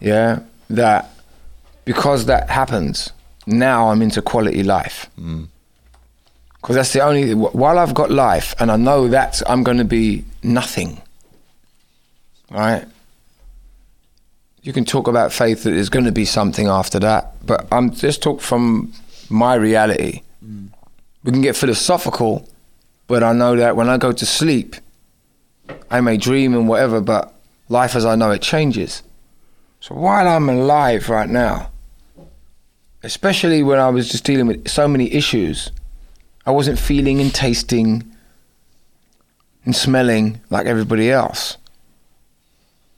Yeah, 0.00 0.40
that 0.70 1.10
because 1.84 2.24
that 2.26 2.48
happens, 2.50 3.12
now 3.46 3.90
I'm 3.90 4.00
into 4.02 4.22
quality 4.22 4.62
life. 4.62 4.96
Because 6.60 6.74
that's 6.76 6.92
the 6.92 7.00
only. 7.00 7.34
While 7.34 7.78
I've 7.78 7.94
got 7.94 8.10
life, 8.10 8.54
and 8.58 8.70
I 8.70 8.76
know 8.76 9.08
that 9.08 9.42
I'm 9.50 9.62
going 9.62 9.78
to 9.78 9.84
be 10.00 10.24
nothing. 10.42 11.00
Right. 12.50 12.86
You 14.62 14.72
can 14.72 14.84
talk 14.84 15.08
about 15.08 15.32
faith 15.32 15.62
that 15.62 15.70
there's 15.70 15.88
going 15.88 16.04
to 16.04 16.12
be 16.12 16.24
something 16.24 16.66
after 16.66 16.98
that, 17.00 17.34
but 17.46 17.66
I'm 17.70 17.92
just 17.92 18.22
talk 18.22 18.40
from 18.40 18.92
my 19.30 19.54
reality. 19.54 20.22
Mm. 20.44 20.68
We 21.24 21.32
can 21.32 21.42
get 21.42 21.56
philosophical, 21.56 22.48
but 23.06 23.22
I 23.22 23.32
know 23.32 23.56
that 23.56 23.76
when 23.76 23.88
I 23.88 23.98
go 23.98 24.12
to 24.12 24.26
sleep, 24.26 24.76
I 25.90 26.00
may 26.00 26.16
dream 26.16 26.54
and 26.54 26.68
whatever, 26.68 27.00
but 27.00 27.34
life 27.68 27.94
as 27.94 28.04
I 28.04 28.14
know 28.14 28.30
it 28.30 28.42
changes. 28.42 29.02
So 29.80 29.94
while 29.94 30.26
I'm 30.26 30.48
alive 30.48 31.08
right 31.08 31.28
now, 31.28 31.70
especially 33.02 33.62
when 33.62 33.78
I 33.78 33.88
was 33.90 34.08
just 34.08 34.24
dealing 34.24 34.46
with 34.46 34.68
so 34.68 34.88
many 34.88 35.12
issues, 35.12 35.70
I 36.44 36.50
wasn't 36.50 36.78
feeling 36.78 37.20
and 37.20 37.34
tasting 37.34 38.10
and 39.64 39.76
smelling 39.76 40.40
like 40.50 40.66
everybody 40.66 41.10
else. 41.10 41.58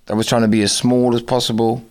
I 0.09 0.15
was 0.15 0.27
trying 0.27 0.43
to 0.43 0.49
be 0.49 0.63
as 0.63 0.77
small 0.77 1.15
as 1.15 1.23
possible 1.23 1.85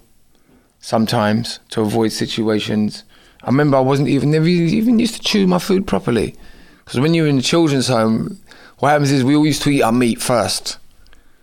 sometimes 0.80 1.60
to 1.70 1.82
avoid 1.82 2.12
situations. 2.12 3.04
I 3.44 3.48
remember 3.48 3.78
I 3.78 3.82
wasn't 3.82 4.10
even 4.10 4.32
never 4.32 4.48
even 4.48 5.00
used 5.00 5.16
to 5.16 5.22
chew 5.22 5.48
my 5.48 5.60
food 5.60 5.88
properly 5.88 6.36
because 6.84 7.00
when 7.00 7.14
you're 7.14 7.28
in 7.28 7.38
the 7.38 7.42
children's 7.42 7.88
home, 7.88 8.40
what 8.80 8.90
happens 8.90 9.12
is 9.12 9.24
we 9.24 9.36
all 9.36 9.46
used 9.46 9.62
to 9.64 9.70
eat 9.70 9.82
our 9.84 9.92
meat 9.92 10.22
first 10.22 10.78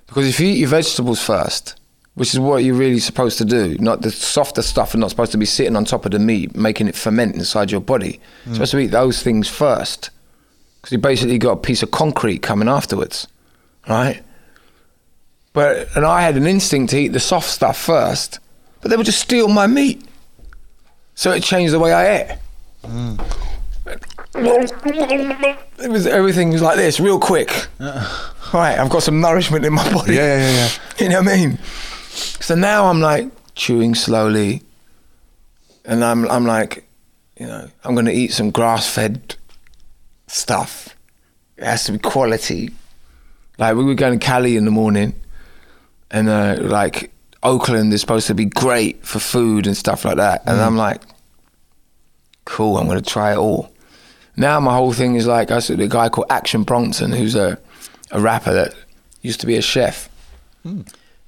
because 0.07 0.29
if 0.29 0.41
you 0.41 0.49
eat 0.49 0.59
your 0.59 0.69
vegetables 0.69 1.23
first, 1.23 1.79
which 2.15 2.33
is 2.33 2.41
what 2.41 2.65
you're 2.65 2.75
really 2.75 2.99
supposed 2.99 3.37
to 3.39 3.45
do, 3.45 3.77
not 3.79 4.03
the 4.03 4.11
softer 4.11 4.63
stuff 4.63 4.95
are 4.95 4.99
not 4.99 5.11
supposed 5.11 5.33
to 5.33 5.39
be 5.39 5.45
sitting 5.47 5.77
on 5.77 5.85
top 5.85 6.07
of 6.07 6.13
the 6.13 6.19
meat, 6.19 6.55
making 6.57 6.89
it 6.89 6.95
ferment 6.95 7.35
inside 7.35 7.71
your 7.71 7.81
body. 7.81 8.21
You're 8.47 8.55
supposed 8.55 8.73
to 8.73 8.79
eat 8.79 8.87
those 8.91 9.23
things 9.23 9.49
first 9.49 10.11
because 10.81 10.93
you 10.93 10.99
basically 10.99 11.39
got 11.39 11.53
a 11.53 11.57
piece 11.57 11.83
of 11.83 11.91
concrete 11.91 12.41
coming 12.43 12.69
afterwards, 12.69 13.27
right? 13.89 14.23
But 15.57 15.97
and 15.97 16.05
I 16.05 16.21
had 16.21 16.37
an 16.37 16.47
instinct 16.47 16.91
to 16.91 16.99
eat 16.99 17.15
the 17.15 17.19
soft 17.19 17.49
stuff 17.49 17.79
first, 17.79 18.41
but 18.83 18.91
they 18.91 18.97
would 18.99 19.07
just 19.07 19.21
steal 19.21 19.49
my 19.49 19.67
meat. 19.67 20.07
So 21.15 21.33
it 21.33 21.43
changed 21.43 21.73
the 21.73 21.79
way 21.79 21.95
I 21.95 22.19
ate. 22.19 22.39
It 25.79 25.91
was 25.91 26.07
everything 26.07 26.51
was 26.51 26.61
like 26.61 26.77
this, 26.77 27.01
real 27.01 27.19
quick. 27.19 27.69
Uh. 27.81 28.33
Right, 28.53 28.79
I've 28.79 28.91
got 28.91 29.03
some 29.03 29.23
nourishment 29.23 29.65
in 29.65 29.73
my 29.73 29.91
body. 29.95 30.17
Yeah, 30.17 30.37
yeah, 30.37 30.51
yeah. 30.51 30.69
You 31.03 31.09
know 31.09 31.23
what 31.23 31.29
I 31.33 31.37
mean? 31.37 31.59
So 32.11 32.55
now 32.55 32.91
I'm 32.91 33.01
like 33.01 33.31
chewing 33.55 33.95
slowly, 33.95 34.61
and 35.87 36.05
I'm 36.05 36.29
I'm 36.29 36.45
like, 36.45 36.87
you 37.41 37.47
know, 37.47 37.67
I'm 37.83 37.95
gonna 37.95 38.11
eat 38.11 38.35
some 38.35 38.51
grass 38.51 38.95
fed 38.95 39.37
stuff. 40.27 40.95
It 41.57 41.65
has 41.65 41.85
to 41.85 41.93
be 41.93 41.99
quality. 41.99 42.73
Like 43.57 43.75
we 43.75 43.85
were 43.85 43.95
going 43.95 44.19
to 44.19 44.23
Cali 44.23 44.59
in 44.59 44.67
the 44.67 44.71
morning, 44.71 45.15
and 46.11 46.29
uh, 46.29 46.57
like 46.61 47.11
Oakland 47.43 47.93
is 47.93 48.01
supposed 48.01 48.27
to 48.29 48.35
be 48.35 48.45
great 48.45 49.05
for 49.05 49.19
food 49.19 49.67
and 49.67 49.77
stuff 49.77 50.05
like 50.05 50.17
that, 50.17 50.43
and 50.47 50.61
I'm 50.61 50.77
like, 50.77 51.03
cool, 52.45 52.79
I'm 52.79 52.87
gonna 52.87 53.03
try 53.03 53.33
it 53.33 53.37
all. 53.39 53.71
Now 54.37 54.61
my 54.61 54.75
whole 54.75 54.93
thing 54.93 55.15
is 55.17 55.27
like 55.27 55.51
I 55.51 55.61
said, 55.61 55.81
a 55.81 55.89
guy 55.89 56.09
called 56.09 56.27
Action 56.31 56.63
Bronson, 56.63 57.13
who's 57.13 57.35
a 57.35 57.59
a 58.11 58.21
rapper 58.21 58.53
that 58.53 58.75
used 59.23 59.41
to 59.41 59.47
be 59.47 59.57
a 59.57 59.63
chef, 59.63 60.09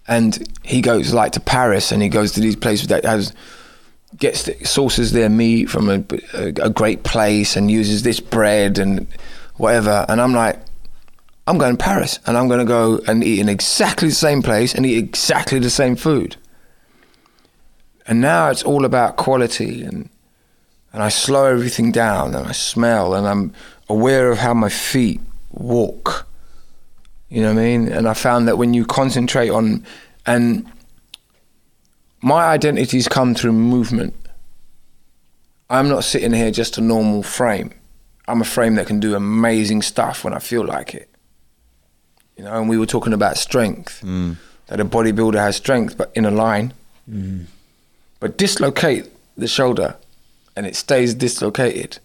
and 0.06 0.56
he 0.62 0.80
goes 0.80 1.12
like 1.12 1.32
to 1.32 1.40
Paris, 1.40 1.92
and 1.92 2.02
he 2.02 2.08
goes 2.08 2.32
to 2.32 2.40
these 2.40 2.56
places 2.56 2.88
that 2.88 3.04
has 3.04 3.32
gets 4.16 4.44
the, 4.44 4.64
sources 4.64 5.12
their 5.12 5.28
meat 5.28 5.68
from 5.68 5.88
a, 5.88 6.04
a, 6.34 6.46
a 6.62 6.70
great 6.70 7.02
place 7.02 7.56
and 7.56 7.70
uses 7.70 8.02
this 8.02 8.20
bread 8.20 8.78
and 8.78 9.06
whatever. 9.56 10.06
And 10.08 10.20
I'm 10.20 10.32
like, 10.32 10.58
I'm 11.48 11.56
going 11.56 11.78
to 11.78 11.82
Paris, 11.82 12.18
and 12.26 12.36
I'm 12.36 12.46
going 12.46 12.60
to 12.60 12.66
go 12.66 13.00
and 13.08 13.24
eat 13.24 13.40
in 13.40 13.48
exactly 13.48 14.08
the 14.08 14.14
same 14.14 14.42
place 14.42 14.74
and 14.74 14.84
eat 14.84 14.98
exactly 14.98 15.58
the 15.58 15.70
same 15.70 15.96
food. 15.96 16.36
And 18.06 18.20
now 18.20 18.50
it's 18.50 18.62
all 18.62 18.84
about 18.84 19.16
quality 19.16 19.82
and 19.82 20.10
and 20.92 21.02
I 21.02 21.08
slow 21.08 21.44
everything 21.46 21.90
down 21.90 22.34
and 22.34 22.46
I 22.46 22.52
smell 22.52 23.14
and 23.14 23.26
I'm 23.26 23.52
aware 23.88 24.30
of 24.30 24.38
how 24.38 24.52
my 24.52 24.68
feet 24.68 25.20
walk. 25.50 26.26
You 27.28 27.42
know 27.42 27.54
what 27.54 27.60
I 27.60 27.64
mean? 27.64 27.88
And 27.88 28.08
I 28.08 28.14
found 28.14 28.48
that 28.48 28.56
when 28.58 28.74
you 28.74 28.84
concentrate 28.86 29.50
on 29.50 29.84
and 30.26 30.70
my 32.20 32.44
identities 32.46 33.08
come 33.08 33.34
through 33.34 33.52
movement. 33.52 34.14
I'm 35.70 35.88
not 35.88 36.04
sitting 36.04 36.32
here 36.32 36.50
just 36.50 36.78
a 36.78 36.80
normal 36.80 37.22
frame. 37.22 37.72
I'm 38.26 38.40
a 38.40 38.44
frame 38.44 38.74
that 38.74 38.86
can 38.86 39.00
do 39.00 39.14
amazing 39.14 39.82
stuff 39.82 40.24
when 40.24 40.34
I 40.34 40.38
feel 40.38 40.64
like 40.64 40.94
it. 40.94 41.08
You 42.38 42.44
know, 42.44 42.58
and 42.58 42.68
we 42.68 42.78
were 42.78 42.86
talking 42.86 43.12
about 43.12 43.36
strength. 43.36 44.00
Mm. 44.02 44.36
That 44.68 44.80
a 44.80 44.84
bodybuilder 44.84 45.34
has 45.34 45.56
strength, 45.56 45.98
but 45.98 46.12
in 46.14 46.24
a 46.24 46.30
line. 46.30 46.72
Mm. 47.10 47.46
But 48.20 48.38
dislocate 48.38 49.10
the 49.36 49.48
shoulder 49.48 49.96
and 50.56 50.66
it 50.66 50.76
stays 50.76 51.14
dislocated. 51.14 51.98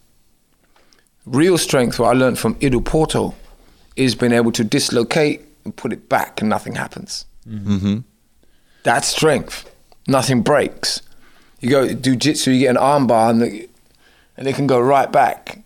Real 1.25 1.57
strength, 1.57 1.99
what 1.99 2.09
I 2.09 2.13
learned 2.13 2.39
from 2.39 2.57
Ido 2.59 2.79
Portal, 2.79 3.35
is 3.95 4.15
being 4.15 4.31
able 4.31 4.51
to 4.53 4.63
dislocate 4.63 5.41
and 5.63 5.75
put 5.75 5.93
it 5.93 6.09
back 6.09 6.41
and 6.41 6.49
nothing 6.49 6.75
happens. 6.75 7.25
Mm-hmm. 7.47 7.99
That's 8.83 9.07
strength. 9.07 9.69
Nothing 10.07 10.41
breaks. 10.41 11.01
You 11.61 11.69
go 11.69 11.93
do 11.93 12.15
jitsu, 12.15 12.51
you 12.51 12.59
get 12.59 12.75
an 12.75 12.81
armbar, 12.81 13.29
and, 13.29 13.41
the, 13.41 13.69
and 14.35 14.47
it 14.47 14.55
can 14.55 14.67
go 14.67 14.79
right 14.79 15.09
back, 15.09 15.63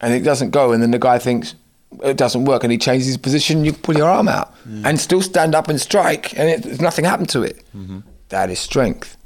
and 0.00 0.12
it 0.12 0.20
doesn't 0.20 0.50
go, 0.50 0.72
and 0.72 0.82
then 0.82 0.90
the 0.90 0.98
guy 0.98 1.18
thinks 1.20 1.54
it 2.02 2.16
doesn't 2.16 2.44
work, 2.44 2.62
and 2.64 2.72
he 2.72 2.78
changes 2.78 3.06
his 3.06 3.16
position. 3.16 3.64
You 3.64 3.72
pull 3.72 3.96
your 3.96 4.08
arm 4.08 4.28
out 4.28 4.54
mm. 4.66 4.84
and 4.84 5.00
still 5.00 5.22
stand 5.22 5.54
up 5.54 5.68
and 5.68 5.80
strike, 5.80 6.38
and 6.38 6.48
it, 6.48 6.80
nothing 6.80 7.04
happened 7.04 7.28
to 7.30 7.42
it. 7.42 7.62
Mm-hmm. 7.74 8.00
That 8.28 8.50
is 8.50 8.58
strength. 8.58 9.16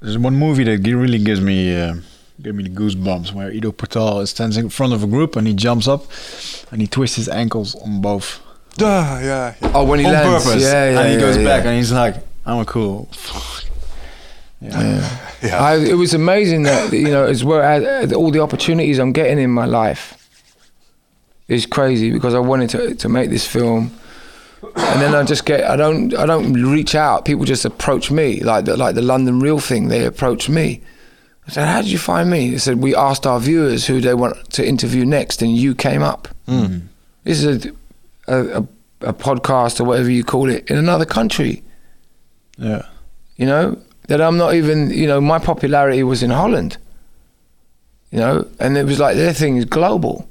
There's 0.00 0.18
one 0.18 0.36
movie 0.36 0.64
that 0.64 0.86
really 0.86 1.18
gives 1.18 1.40
me 1.40 1.74
uh, 1.74 1.94
gave 2.42 2.54
me 2.54 2.64
the 2.64 2.70
goosebumps 2.70 3.32
where 3.32 3.50
Ido 3.50 3.72
Portal 3.72 4.26
stands 4.26 4.56
in 4.56 4.68
front 4.68 4.92
of 4.92 5.02
a 5.02 5.06
group 5.06 5.36
and 5.36 5.46
he 5.46 5.54
jumps 5.54 5.88
up 5.88 6.04
and 6.70 6.80
he 6.80 6.86
twists 6.86 7.16
his 7.16 7.28
ankles 7.28 7.74
on 7.76 8.00
both 8.00 8.40
Duh, 8.76 8.86
yeah, 9.22 9.54
yeah. 9.60 9.70
Oh, 9.72 9.84
when 9.84 10.00
he 10.00 10.06
on 10.06 10.12
lands, 10.12 10.44
purpose. 10.44 10.62
yeah, 10.62 10.90
yeah, 10.90 11.00
and 11.00 11.08
he 11.08 11.14
yeah, 11.14 11.20
goes 11.20 11.36
yeah. 11.36 11.44
back 11.44 11.64
and 11.64 11.76
he's 11.76 11.92
like, 11.92 12.16
"I'm 12.44 12.58
a 12.58 12.64
cool." 12.64 13.08
Yeah. 14.60 15.18
Yeah. 15.42 15.62
I, 15.62 15.76
it 15.76 15.92
was 15.92 16.14
amazing 16.14 16.62
that 16.62 16.90
you 16.90 17.10
know 17.10 17.26
as 17.26 17.44
well 17.44 17.60
as 17.60 18.14
all 18.14 18.30
the 18.30 18.40
opportunities 18.40 18.98
I'm 18.98 19.12
getting 19.12 19.38
in 19.38 19.50
my 19.50 19.66
life 19.66 20.23
is 21.48 21.66
crazy 21.66 22.10
because 22.10 22.34
I 22.34 22.38
wanted 22.40 22.70
to 22.70 22.94
to 22.94 23.08
make 23.08 23.30
this 23.30 23.46
film, 23.46 23.90
and 24.62 25.00
then 25.00 25.14
I 25.14 25.22
just 25.24 25.44
get 25.44 25.64
I 25.64 25.76
don't 25.76 26.14
I 26.14 26.26
don't 26.26 26.52
reach 26.54 26.94
out. 26.94 27.24
People 27.24 27.44
just 27.44 27.64
approach 27.64 28.10
me 28.10 28.40
like 28.40 28.64
the, 28.64 28.76
like 28.76 28.94
the 28.94 29.02
London 29.02 29.40
Real 29.40 29.58
thing. 29.60 29.88
They 29.88 30.04
approach 30.06 30.48
me. 30.48 30.80
I 31.46 31.50
said, 31.52 31.66
"How 31.68 31.82
did 31.82 31.90
you 31.90 31.98
find 31.98 32.30
me?" 32.30 32.50
They 32.50 32.58
said, 32.58 32.76
"We 32.82 32.94
asked 32.96 33.26
our 33.26 33.38
viewers 33.40 33.86
who 33.86 34.00
they 34.00 34.14
want 34.14 34.50
to 34.52 34.66
interview 34.66 35.04
next, 35.04 35.42
and 35.42 35.54
you 35.56 35.74
came 35.74 36.02
up." 36.02 36.28
Mm. 36.48 36.82
This 37.24 37.42
is 37.44 37.66
a 37.66 37.72
a, 38.26 38.60
a 38.60 38.66
a 39.00 39.12
podcast 39.12 39.80
or 39.80 39.84
whatever 39.84 40.10
you 40.10 40.24
call 40.24 40.48
it 40.48 40.70
in 40.70 40.78
another 40.78 41.04
country 41.04 41.62
Yeah. 42.56 42.86
you 43.36 43.44
know 43.44 43.76
that 44.08 44.20
i'm 44.22 44.38
not 44.38 44.54
even 44.54 44.88
you 44.90 45.06
know 45.06 45.20
my 45.20 45.38
popularity 45.38 46.02
was 46.02 46.22
in 46.22 46.30
holland 46.30 46.78
you 48.10 48.18
know 48.18 48.46
and 48.58 48.78
it 48.78 48.84
was 48.86 48.98
like 48.98 49.16
their 49.16 49.34
thing 49.34 49.58
is 49.58 49.66
global 49.66 50.26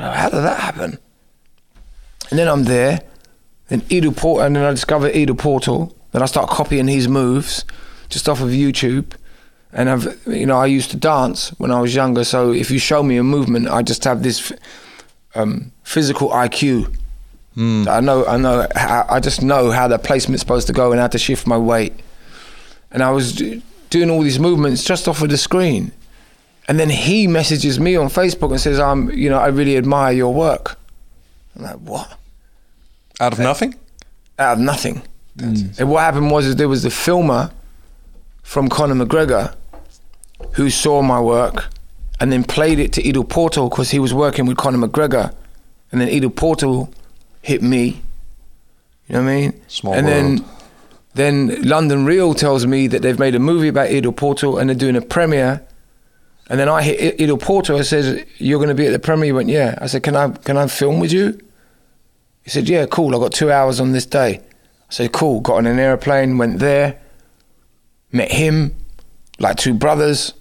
how 0.00 0.28
did 0.28 0.42
that 0.42 0.60
happen 0.60 0.98
and 2.30 2.38
then 2.38 2.48
i'm 2.48 2.64
there 2.64 3.00
then 3.68 3.80
Edu 3.82 4.16
Port 4.16 4.44
and 4.44 4.56
then 4.56 4.64
i 4.64 4.70
discover 4.70 5.08
Ido 5.08 5.34
Portal 5.34 5.94
then 6.12 6.22
i 6.22 6.26
start 6.26 6.48
copying 6.50 6.88
his 6.88 7.08
moves 7.08 7.64
just 8.08 8.28
off 8.28 8.40
of 8.40 8.48
youtube 8.48 9.12
and 9.72 9.88
i've 9.88 10.18
you 10.26 10.46
know 10.46 10.58
i 10.58 10.66
used 10.66 10.90
to 10.90 10.96
dance 10.96 11.50
when 11.58 11.70
i 11.70 11.80
was 11.80 11.94
younger 11.94 12.24
so 12.24 12.52
if 12.52 12.70
you 12.70 12.78
show 12.78 13.02
me 13.02 13.16
a 13.16 13.22
movement 13.22 13.68
i 13.68 13.82
just 13.82 14.04
have 14.04 14.22
this 14.22 14.52
um, 15.34 15.72
physical 15.82 16.28
iq 16.30 16.94
I 17.86 18.00
know, 18.00 18.24
I 18.24 18.38
know, 18.38 18.66
I 18.74 19.20
just 19.20 19.42
know 19.42 19.70
how 19.70 19.86
the 19.86 19.98
placement's 19.98 20.40
supposed 20.40 20.66
to 20.68 20.72
go 20.72 20.90
and 20.90 20.98
how 20.98 21.08
to 21.08 21.18
shift 21.18 21.46
my 21.46 21.58
weight. 21.58 21.92
And 22.90 23.02
I 23.02 23.10
was 23.10 23.34
doing 23.90 24.08
all 24.10 24.22
these 24.22 24.38
movements 24.38 24.84
just 24.84 25.06
off 25.06 25.20
of 25.20 25.28
the 25.28 25.36
screen. 25.36 25.92
And 26.68 26.78
then 26.78 26.90
he 26.90 27.26
messages 27.26 27.80
me 27.80 27.96
on 27.96 28.08
Facebook 28.08 28.50
and 28.50 28.60
says, 28.60 28.78
"I'm, 28.78 29.10
you 29.10 29.28
know, 29.28 29.38
I 29.38 29.48
really 29.48 29.76
admire 29.76 30.12
your 30.12 30.32
work." 30.32 30.78
I'm 31.56 31.62
like, 31.62 31.76
"What?" 31.76 32.18
Out 33.20 33.32
of 33.32 33.38
nothing? 33.38 33.74
Out 34.38 34.54
of 34.54 34.58
nothing. 34.58 35.02
Mm. 35.36 35.78
And 35.78 35.90
what 35.90 36.00
happened 36.00 36.30
was, 36.30 36.46
is 36.46 36.56
there 36.56 36.68
was 36.68 36.82
the 36.82 36.90
filmer 36.90 37.50
from 38.42 38.68
Conor 38.68 39.04
McGregor 39.04 39.54
who 40.54 40.70
saw 40.70 41.02
my 41.02 41.20
work 41.20 41.68
and 42.20 42.32
then 42.32 42.44
played 42.44 42.78
it 42.78 42.92
to 42.92 43.06
Ido 43.06 43.22
Portal 43.22 43.68
because 43.68 43.90
he 43.90 43.98
was 43.98 44.14
working 44.14 44.46
with 44.46 44.56
Conor 44.56 44.86
McGregor, 44.86 45.34
and 45.90 46.00
then 46.00 46.08
Ido 46.08 46.28
Portal 46.28 46.92
hit 47.42 47.62
me. 47.62 48.02
You 49.08 49.16
know 49.16 49.24
what 49.24 49.30
I 49.30 49.34
mean? 49.34 49.62
Small 49.68 49.94
and 49.94 50.06
world. 50.06 50.16
then 50.16 50.44
then 51.14 51.62
London 51.62 52.04
Real 52.04 52.34
tells 52.34 52.66
me 52.66 52.86
that 52.86 53.02
they've 53.02 53.18
made 53.18 53.34
a 53.34 53.38
movie 53.38 53.68
about 53.68 53.90
Ido 53.90 54.12
Portal 54.12 54.58
and 54.58 54.70
they're 54.70 54.76
doing 54.76 54.96
a 54.96 55.02
premiere. 55.02 55.62
And 56.50 56.58
then 56.58 56.68
I 56.68 56.82
hit 56.82 57.20
I- 57.20 57.22
Ido 57.22 57.36
Portal 57.36 57.76
and 57.76 57.86
says, 57.86 58.24
"You're 58.38 58.58
going 58.58 58.68
to 58.68 58.74
be 58.74 58.86
at 58.86 58.92
the 58.92 58.98
premiere." 58.98 59.26
He 59.26 59.32
went, 59.32 59.48
"Yeah." 59.48 59.78
I 59.80 59.86
said, 59.86 60.02
"Can 60.02 60.16
I 60.16 60.28
can 60.28 60.56
I 60.56 60.66
film 60.66 61.00
with 61.00 61.12
you?" 61.12 61.38
He 62.42 62.50
said, 62.50 62.68
"Yeah, 62.68 62.86
cool. 62.86 63.14
I 63.14 63.18
got 63.18 63.32
two 63.32 63.50
hours 63.50 63.80
on 63.80 63.92
this 63.92 64.06
day." 64.06 64.40
I 64.40 64.92
said, 64.92 65.12
"Cool." 65.12 65.40
Got 65.40 65.56
on 65.58 65.66
an 65.66 65.78
airplane, 65.78 66.38
went 66.38 66.58
there, 66.58 67.00
met 68.10 68.32
him, 68.32 68.74
like 69.38 69.56
two 69.56 69.74
brothers. 69.74 70.34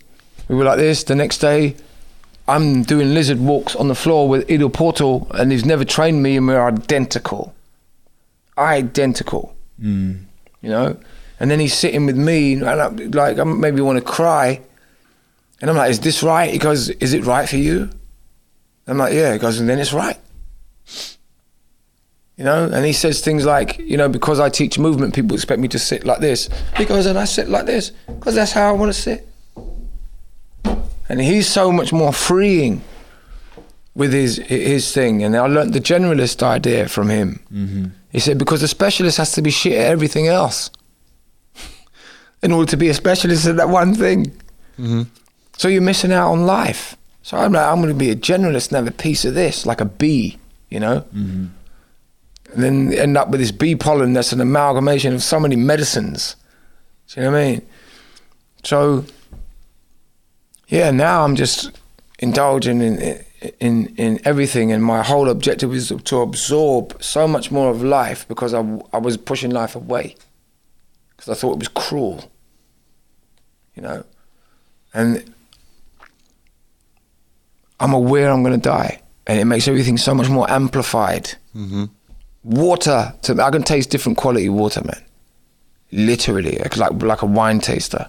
We 0.48 0.56
were 0.56 0.66
like 0.66 0.80
this. 0.80 1.04
The 1.04 1.16
next 1.16 1.38
day, 1.38 1.76
I'm 2.48 2.84
doing 2.84 3.14
lizard 3.14 3.40
walks 3.40 3.76
on 3.76 3.88
the 3.88 3.96
floor 3.96 4.28
with 4.28 4.50
Ido 4.50 4.68
Portal, 4.68 5.28
and 5.36 5.52
he's 5.52 5.64
never 5.66 5.86
trained 5.86 6.22
me, 6.22 6.36
and 6.36 6.48
we're 6.48 6.68
identical. 6.68 7.54
Identical. 8.58 9.56
Hmm. 9.80 10.14
You 10.62 10.70
know? 10.70 10.98
And 11.40 11.50
then 11.50 11.60
he's 11.60 11.74
sitting 11.74 12.06
with 12.06 12.18
me, 12.18 12.54
and 12.54 12.66
I'm 12.66 13.12
like, 13.12 13.40
I 13.40 13.44
maybe 13.46 13.82
want 13.82 13.98
to 13.98 14.04
cry. 14.04 14.62
And 15.62 15.70
I'm 15.70 15.78
like, 15.78 15.92
is 15.92 16.00
this 16.00 16.24
right? 16.24 16.52
He 16.52 16.58
goes, 16.58 16.90
is 16.90 17.14
it 17.14 17.24
right 17.26 17.48
for 17.48 17.58
you? 17.58 17.90
I'm 18.88 18.98
like, 18.98 19.14
yeah. 19.14 19.34
He 19.34 19.40
goes, 19.40 19.60
and 19.60 19.70
then 19.70 19.80
it's 19.80 19.94
right. 19.94 20.18
You 22.36 22.46
know, 22.46 22.66
and 22.74 22.84
he 22.84 22.94
says 22.94 23.22
things 23.22 23.46
like, 23.46 23.78
you 23.78 23.98
know, 23.98 24.10
because 24.10 24.40
I 24.40 24.50
teach 24.50 24.80
movement, 24.80 25.14
people 25.14 25.36
expect 25.36 25.62
me 25.62 25.68
to 25.68 25.78
sit 25.78 26.06
like 26.06 26.20
this. 26.20 26.50
He 26.76 26.86
goes, 26.86 27.06
and 27.06 27.20
I 27.20 27.26
sit 27.26 27.50
like 27.50 27.68
this 27.68 27.92
because 28.08 28.34
that's 28.34 28.52
how 28.52 28.68
I 28.68 28.72
want 28.72 28.92
to 28.92 29.00
sit. 29.00 29.28
And 31.08 31.22
he's 31.22 31.48
so 31.48 31.72
much 31.72 31.94
more 31.94 32.12
freeing 32.12 32.82
with 33.94 34.14
his 34.14 34.38
his 34.38 34.92
thing. 34.92 35.24
And 35.24 35.36
I 35.36 35.46
learnt 35.46 35.74
the 35.74 35.82
generalist 35.82 36.42
idea 36.42 36.88
from 36.88 37.10
him. 37.10 37.42
Mm-hmm. 37.54 37.86
He 38.12 38.20
said 38.20 38.40
because 38.40 38.62
the 38.62 38.68
specialist 38.68 39.18
has 39.18 39.34
to 39.34 39.42
be 39.42 39.52
shit 39.52 39.74
at 39.74 39.92
everything 39.92 40.28
else 40.28 40.72
in 42.42 42.52
order 42.52 42.72
to 42.72 42.78
be 42.78 42.90
a 42.90 42.94
specialist 42.94 43.46
at 43.46 43.58
that 43.58 43.70
one 43.70 43.94
thing. 43.94 44.32
Mm-hmm. 44.80 45.04
So 45.62 45.68
you're 45.68 45.84
missing 45.84 46.12
out 46.12 46.32
on 46.32 46.48
life. 46.48 46.98
So 47.22 47.38
I'm 47.38 47.52
like, 47.54 47.68
I'm 47.68 47.84
going 47.84 47.94
to 47.94 48.00
be 48.00 48.10
a 48.10 48.16
generalist 48.16 48.70
and 48.70 48.78
have 48.78 48.88
a 48.88 48.98
piece 48.98 49.26
of 49.26 49.36
this, 49.36 49.64
like 49.64 49.80
a 49.80 49.86
bee, 49.86 50.40
you 50.72 50.80
know? 50.80 51.02
Mm-hmm. 51.14 51.46
And 52.52 52.64
then 52.64 52.92
end 52.94 53.16
up 53.16 53.30
with 53.30 53.42
this 53.42 53.52
bee 53.52 53.76
pollen 53.76 54.14
that's 54.14 54.34
an 54.34 54.42
amalgamation 54.42 55.14
of 55.14 55.22
so 55.22 55.40
many 55.40 55.56
medicines. 55.56 56.36
Do 57.10 57.22
you 57.22 57.26
know 57.28 57.34
what 57.34 57.38
I 57.38 57.46
mean? 57.46 57.68
So, 58.64 59.06
yeah, 60.68 60.90
now 60.90 61.24
I'm 61.24 61.36
just 61.36 61.80
indulging 62.18 62.82
in, 62.82 63.24
in, 63.60 63.94
in 63.98 64.20
everything, 64.26 64.72
and 64.72 64.84
my 64.84 65.04
whole 65.04 65.30
objective 65.30 65.76
is 65.76 65.94
to 66.06 66.22
absorb 66.22 67.00
so 67.04 67.28
much 67.28 67.52
more 67.52 67.70
of 67.70 67.84
life 67.84 68.28
because 68.28 68.56
I, 68.56 68.62
I 68.92 68.98
was 68.98 69.16
pushing 69.16 69.52
life 69.52 69.76
away 69.76 70.16
because 71.12 71.30
I 71.30 71.40
thought 71.40 71.54
it 71.54 71.60
was 71.60 71.68
cruel, 71.68 72.32
you 73.76 73.84
know? 73.84 74.04
And 74.92 75.32
I'm 77.82 77.94
aware 77.94 78.30
I'm 78.32 78.44
going 78.44 78.54
to 78.54 78.70
die, 78.70 79.02
and 79.26 79.40
it 79.40 79.46
makes 79.46 79.68
everything 79.68 79.98
so 79.98 80.14
much 80.14 80.30
more 80.30 80.50
amplified. 80.50 81.32
Water, 82.44 83.14
to, 83.24 83.44
I 83.44 83.50
can 83.52 83.64
taste 83.64 83.90
different 83.90 84.18
quality 84.18 84.50
water, 84.50 84.82
man. 84.84 85.04
Literally, 85.92 86.58
like 86.60 86.78
like, 86.78 87.04
like 87.04 87.22
a 87.22 87.26
wine 87.26 87.60
taster, 87.60 88.08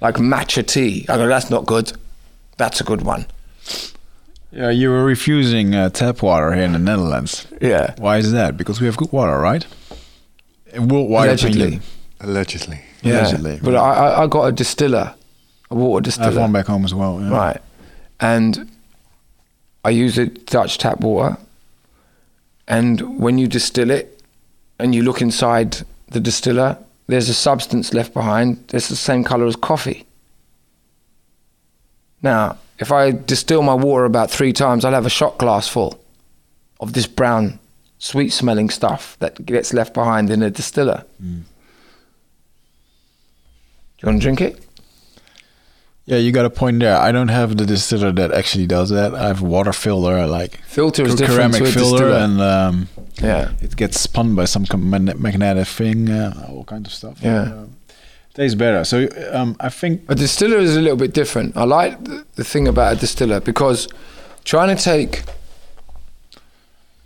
like 0.00 0.16
matcha 0.16 0.64
tea. 0.66 1.06
I 1.08 1.16
go, 1.16 1.26
that's 1.26 1.50
not 1.50 1.66
good. 1.66 1.92
That's 2.58 2.80
a 2.80 2.84
good 2.84 3.02
one. 3.02 3.26
Yeah, 4.52 4.70
you 4.70 4.90
were 4.90 5.04
refusing 5.04 5.74
uh, 5.74 5.90
tap 5.90 6.22
water 6.22 6.54
here 6.54 6.64
in 6.64 6.72
the 6.72 6.78
Netherlands. 6.78 7.46
Yeah, 7.60 7.94
Why 7.98 8.18
is 8.18 8.32
that? 8.32 8.56
Because 8.56 8.80
we 8.80 8.86
have 8.86 8.96
good 8.96 9.12
water, 9.12 9.38
right? 9.38 9.66
In 10.72 10.88
worldwide 10.88 11.28
allegedly. 11.28 11.60
opinion. 11.62 11.82
Allegedly. 12.20 12.80
Yeah, 13.02 13.20
Allegedly, 13.20 13.60
but 13.62 13.74
I, 13.76 13.92
I 13.92 14.22
I 14.22 14.26
got 14.26 14.44
a 14.44 14.52
distiller, 14.52 15.14
a 15.70 15.74
water 15.74 16.02
distiller. 16.04 16.24
I 16.24 16.26
have 16.26 16.34
distiller. 16.34 16.44
one 16.44 16.52
back 16.52 16.66
home 16.66 16.84
as 16.84 16.94
well. 16.94 17.20
Yeah. 17.20 17.30
Right. 17.30 17.60
And 18.20 18.70
I 19.84 19.90
use 19.90 20.16
the 20.16 20.26
Dutch 20.26 20.78
tap 20.78 21.00
water. 21.00 21.36
And 22.66 23.18
when 23.18 23.38
you 23.38 23.46
distill 23.46 23.90
it 23.90 24.22
and 24.78 24.94
you 24.94 25.02
look 25.02 25.22
inside 25.22 25.78
the 26.08 26.20
distiller, 26.20 26.78
there's 27.06 27.28
a 27.28 27.34
substance 27.34 27.94
left 27.94 28.12
behind 28.12 28.64
that's 28.68 28.88
the 28.88 28.96
same 28.96 29.24
color 29.24 29.46
as 29.46 29.56
coffee. 29.56 30.06
Now, 32.22 32.58
if 32.78 32.92
I 32.92 33.12
distill 33.12 33.62
my 33.62 33.74
water 33.74 34.04
about 34.04 34.30
three 34.30 34.52
times, 34.52 34.84
I'll 34.84 34.92
have 34.92 35.06
a 35.06 35.10
shot 35.10 35.38
glass 35.38 35.68
full 35.68 35.98
of 36.80 36.92
this 36.92 37.06
brown, 37.06 37.58
sweet 37.98 38.30
smelling 38.30 38.70
stuff 38.70 39.16
that 39.20 39.44
gets 39.46 39.72
left 39.72 39.94
behind 39.94 40.30
in 40.30 40.42
a 40.42 40.50
distiller. 40.50 41.04
Mm. 41.22 41.42
Do 43.98 44.02
you 44.02 44.06
want 44.06 44.20
to 44.20 44.22
drink 44.22 44.40
it? 44.40 44.67
Yeah, 46.10 46.16
you 46.16 46.32
got 46.32 46.46
a 46.46 46.50
point 46.50 46.80
there. 46.80 46.96
I 46.96 47.12
don't 47.12 47.28
have 47.28 47.56
the 47.58 47.66
distiller 47.66 48.12
that 48.12 48.32
actually 48.32 48.66
does 48.66 48.88
that. 48.88 49.14
I 49.14 49.26
have 49.28 49.42
a 49.42 49.44
water 49.44 49.74
filter, 49.74 50.26
like 50.26 50.52
Filter 50.64 51.04
is 51.04 51.12
c- 51.12 51.18
different 51.18 51.54
ceramic 51.54 51.72
to 51.74 51.78
filter, 51.78 52.10
and 52.24 52.40
um, 52.40 52.88
Yeah. 53.20 53.50
it 53.60 53.76
gets 53.76 54.00
spun 54.00 54.34
by 54.34 54.46
some 54.46 54.64
com- 54.64 54.88
magn- 54.88 55.20
magnetic 55.20 55.66
thing, 55.68 56.08
uh, 56.10 56.46
all 56.48 56.64
kind 56.64 56.86
of 56.86 56.92
stuff. 56.94 57.18
Yeah. 57.22 57.42
Uh, 57.42 57.64
tastes 58.32 58.54
better. 58.54 58.84
So 58.84 59.06
um, 59.32 59.54
I 59.60 59.68
think 59.68 60.00
A 60.08 60.14
distiller 60.14 60.56
is 60.58 60.76
a 60.76 60.80
little 60.80 60.96
bit 60.96 61.12
different. 61.12 61.54
I 61.58 61.64
like 61.64 62.02
th- 62.06 62.22
the 62.36 62.44
thing 62.44 62.66
about 62.68 62.94
a 62.96 62.96
distiller 62.96 63.40
because 63.40 63.86
trying 64.44 64.74
to 64.74 64.82
take 64.82 65.24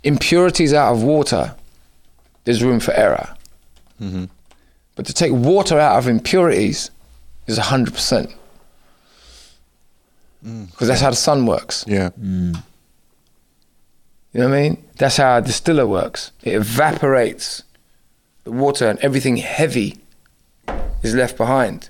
impurities 0.03 0.73
out 0.73 0.93
of 0.93 1.03
water, 1.03 1.55
there's 2.45 2.63
room 2.63 2.79
for 2.79 2.93
error. 2.93 3.35
But 4.95 5.05
to 5.07 5.13
take 5.13 5.31
water 5.31 5.79
out 5.79 5.97
of 5.97 6.07
impurities 6.07 6.91
is 7.47 7.57
100%. 7.57 8.33
Mm. 10.45 10.69
Because 10.71 10.87
that's 10.87 11.01
how 11.01 11.09
the 11.09 11.15
sun 11.15 11.45
works. 11.45 11.85
Yeah. 11.87 12.09
Mm. 12.19 12.61
You 14.33 14.39
know 14.41 14.49
what 14.49 14.57
I 14.57 14.61
mean? 14.61 14.83
That's 14.97 15.17
how 15.17 15.37
a 15.37 15.41
distiller 15.41 15.85
works. 15.87 16.31
It 16.43 16.55
evaporates 16.55 17.63
the 18.43 18.51
water 18.51 18.89
and 18.89 18.99
everything 18.99 19.37
heavy 19.37 19.97
is 21.03 21.13
left 21.13 21.37
behind. 21.37 21.89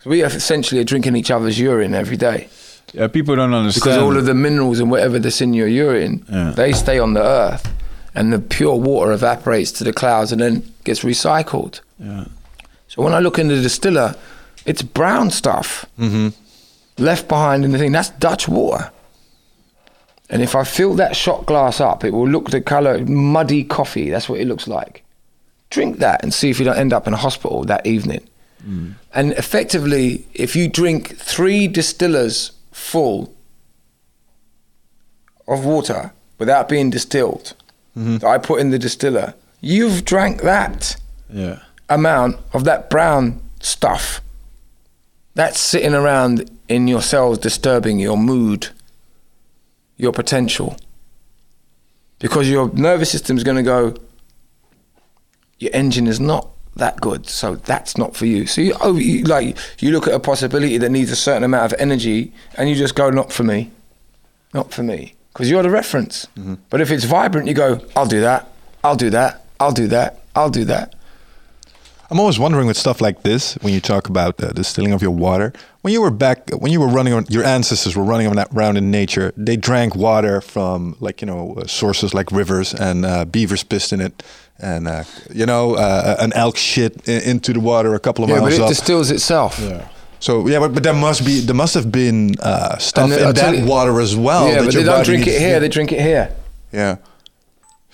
So 0.00 0.10
we 0.10 0.22
essentially 0.22 0.34
are 0.34 0.36
essentially 0.36 0.84
drinking 0.84 1.16
each 1.16 1.30
other's 1.30 1.58
urine 1.58 1.94
every 1.94 2.16
day. 2.16 2.48
yeah, 2.92 3.08
people 3.08 3.34
don't 3.34 3.52
understand. 3.54 3.82
Because 3.84 3.98
all 3.98 4.16
of 4.16 4.26
the 4.26 4.34
minerals 4.34 4.78
and 4.78 4.90
whatever 4.90 5.18
that's 5.18 5.40
in 5.40 5.54
your 5.54 5.66
urine, 5.68 6.24
Yeah. 6.30 6.52
they 6.54 6.72
stay 6.72 6.98
on 6.98 7.14
the 7.14 7.22
earth. 7.22 7.66
And 8.14 8.32
the 8.32 8.38
pure 8.38 8.74
water 8.76 9.12
evaporates 9.12 9.70
to 9.72 9.84
the 9.84 9.92
clouds 9.92 10.32
and 10.32 10.40
then 10.40 10.62
gets 10.84 11.00
recycled. 11.00 11.80
yeah. 11.98 12.24
So 12.88 13.02
when 13.02 13.12
I 13.12 13.18
look 13.20 13.38
in 13.38 13.48
the 13.48 13.60
distiller, 13.60 14.14
it's 14.64 14.82
brown 14.82 15.30
stuff 15.30 15.84
mm-hmm. 15.98 16.28
Left 16.98 17.28
behind 17.28 17.64
in 17.64 17.72
the 17.72 17.78
thing. 17.78 17.92
That's 17.92 18.10
Dutch 18.10 18.48
water. 18.48 18.90
And 20.30 20.42
if 20.42 20.54
I 20.54 20.64
fill 20.64 20.94
that 20.94 21.16
shot 21.16 21.46
glass 21.46 21.80
up, 21.80 22.04
it 22.04 22.12
will 22.12 22.28
look 22.28 22.50
the 22.50 22.60
color 22.60 23.04
muddy 23.04 23.64
coffee. 23.64 24.10
That's 24.10 24.28
what 24.28 24.40
it 24.40 24.46
looks 24.46 24.68
like. 24.68 25.02
Drink 25.70 25.98
that 25.98 26.22
and 26.22 26.32
see 26.34 26.50
if 26.50 26.58
you 26.58 26.64
don't 26.64 26.76
end 26.76 26.92
up 26.92 27.06
in 27.06 27.14
a 27.14 27.18
hospital 27.18 27.64
that 27.64 27.86
evening. 27.86 28.26
Hmm. 28.62 28.92
And 29.14 29.32
effectively, 29.32 30.26
if 30.34 30.54
you 30.54 30.68
drink 30.68 31.16
three 31.16 31.68
distillers 31.68 32.52
full 32.72 33.34
of 35.46 35.64
water 35.64 36.12
without 36.38 36.68
being 36.68 36.90
distilled, 36.90 37.54
mm-hmm. 37.96 38.18
that 38.18 38.28
I 38.28 38.38
put 38.38 38.60
in 38.60 38.70
the 38.70 38.78
distiller, 38.78 39.34
you've 39.60 40.04
drank 40.04 40.42
that 40.42 40.96
yeah. 41.30 41.60
amount 41.88 42.36
of 42.52 42.64
that 42.64 42.90
brown 42.90 43.40
stuff 43.60 44.20
that's 45.38 45.60
sitting 45.60 45.94
around 45.94 46.50
in 46.68 46.88
your 46.88 47.00
cells 47.00 47.38
disturbing 47.38 48.00
your 48.00 48.18
mood, 48.18 48.70
your 49.96 50.10
potential. 50.10 50.76
Because 52.18 52.50
your 52.50 52.74
nervous 52.74 53.12
system 53.12 53.36
is 53.36 53.44
going 53.44 53.56
to 53.56 53.62
go, 53.62 53.94
your 55.60 55.70
engine 55.72 56.08
is 56.08 56.18
not 56.18 56.48
that 56.74 57.00
good, 57.00 57.28
so 57.28 57.54
that's 57.54 57.96
not 57.96 58.16
for 58.16 58.26
you. 58.26 58.48
So 58.48 58.62
you, 58.62 58.74
oh, 58.80 58.96
you, 58.96 59.22
like 59.22 59.56
you 59.78 59.92
look 59.92 60.08
at 60.08 60.12
a 60.12 60.18
possibility 60.18 60.76
that 60.76 60.90
needs 60.90 61.12
a 61.12 61.16
certain 61.16 61.44
amount 61.44 61.72
of 61.72 61.80
energy, 61.80 62.32
and 62.56 62.68
you 62.68 62.74
just 62.74 62.96
go, 62.96 63.08
not 63.08 63.32
for 63.32 63.44
me, 63.44 63.70
not 64.52 64.72
for 64.72 64.82
me, 64.82 65.14
because 65.32 65.48
you're 65.48 65.62
the 65.62 65.70
reference. 65.70 66.26
Mm-hmm. 66.36 66.54
But 66.68 66.80
if 66.80 66.90
it's 66.90 67.04
vibrant, 67.04 67.46
you 67.46 67.54
go, 67.54 67.80
I'll 67.94 68.06
do 68.06 68.22
that, 68.22 68.50
I'll 68.82 68.96
do 68.96 69.10
that, 69.10 69.44
I'll 69.60 69.70
do 69.70 69.86
that, 69.86 70.20
I'll 70.34 70.50
do 70.50 70.64
that. 70.64 70.96
I'm 72.10 72.18
always 72.18 72.38
wondering 72.38 72.66
with 72.66 72.76
stuff 72.78 73.02
like 73.02 73.22
this, 73.22 73.54
when 73.60 73.74
you 73.74 73.80
talk 73.80 74.08
about 74.08 74.38
the 74.38 74.48
distilling 74.54 74.92
of 74.92 75.02
your 75.02 75.10
water, 75.10 75.52
when 75.82 75.92
you 75.92 76.00
were 76.00 76.10
back, 76.10 76.48
when 76.50 76.72
you 76.72 76.80
were 76.80 76.88
running 76.88 77.12
on, 77.12 77.26
your 77.28 77.44
ancestors 77.44 77.94
were 77.94 78.02
running 78.02 78.26
around 78.52 78.78
in 78.78 78.90
nature, 78.90 79.32
they 79.36 79.56
drank 79.58 79.94
water 79.94 80.40
from 80.40 80.96
like, 81.00 81.20
you 81.20 81.26
know, 81.26 81.54
uh, 81.58 81.66
sources 81.66 82.14
like 82.14 82.32
rivers 82.32 82.72
and 82.72 83.04
uh, 83.04 83.26
beavers 83.26 83.62
pissed 83.62 83.92
in 83.92 84.00
it 84.00 84.22
and, 84.58 84.88
uh, 84.88 85.04
you 85.34 85.44
know, 85.44 85.74
uh, 85.74 86.16
an 86.18 86.32
elk 86.32 86.56
shit 86.56 87.06
i- 87.08 87.12
into 87.30 87.52
the 87.52 87.60
water 87.60 87.94
a 87.94 88.00
couple 88.00 88.24
of 88.24 88.30
Yeah, 88.30 88.40
but 88.40 88.52
it 88.54 88.60
up. 88.60 88.68
distills 88.68 89.10
itself. 89.10 89.58
Yeah. 89.60 89.86
so, 90.18 90.48
yeah, 90.48 90.60
but, 90.60 90.72
but 90.72 90.82
there 90.82 90.94
must 90.94 91.26
be, 91.26 91.40
there 91.40 91.54
must 91.54 91.74
have 91.74 91.92
been 91.92 92.34
uh, 92.40 92.78
stuff 92.78 93.10
And 93.10 93.20
in 93.20 93.26
I'll 93.26 93.32
that 93.34 93.58
you- 93.58 93.66
water 93.66 94.00
as 94.00 94.16
well. 94.16 94.48
yeah, 94.48 94.54
that 94.54 94.64
but 94.64 94.72
your 94.72 94.82
they 94.82 94.86
don't 94.88 94.98
body 95.00 95.04
drink 95.04 95.26
it 95.26 95.30
needs- 95.32 95.40
here. 95.42 95.60
They 95.60 95.68
drink 95.68 95.92
it 95.92 96.00
here. 96.00 96.30
Yeah. 96.72 96.96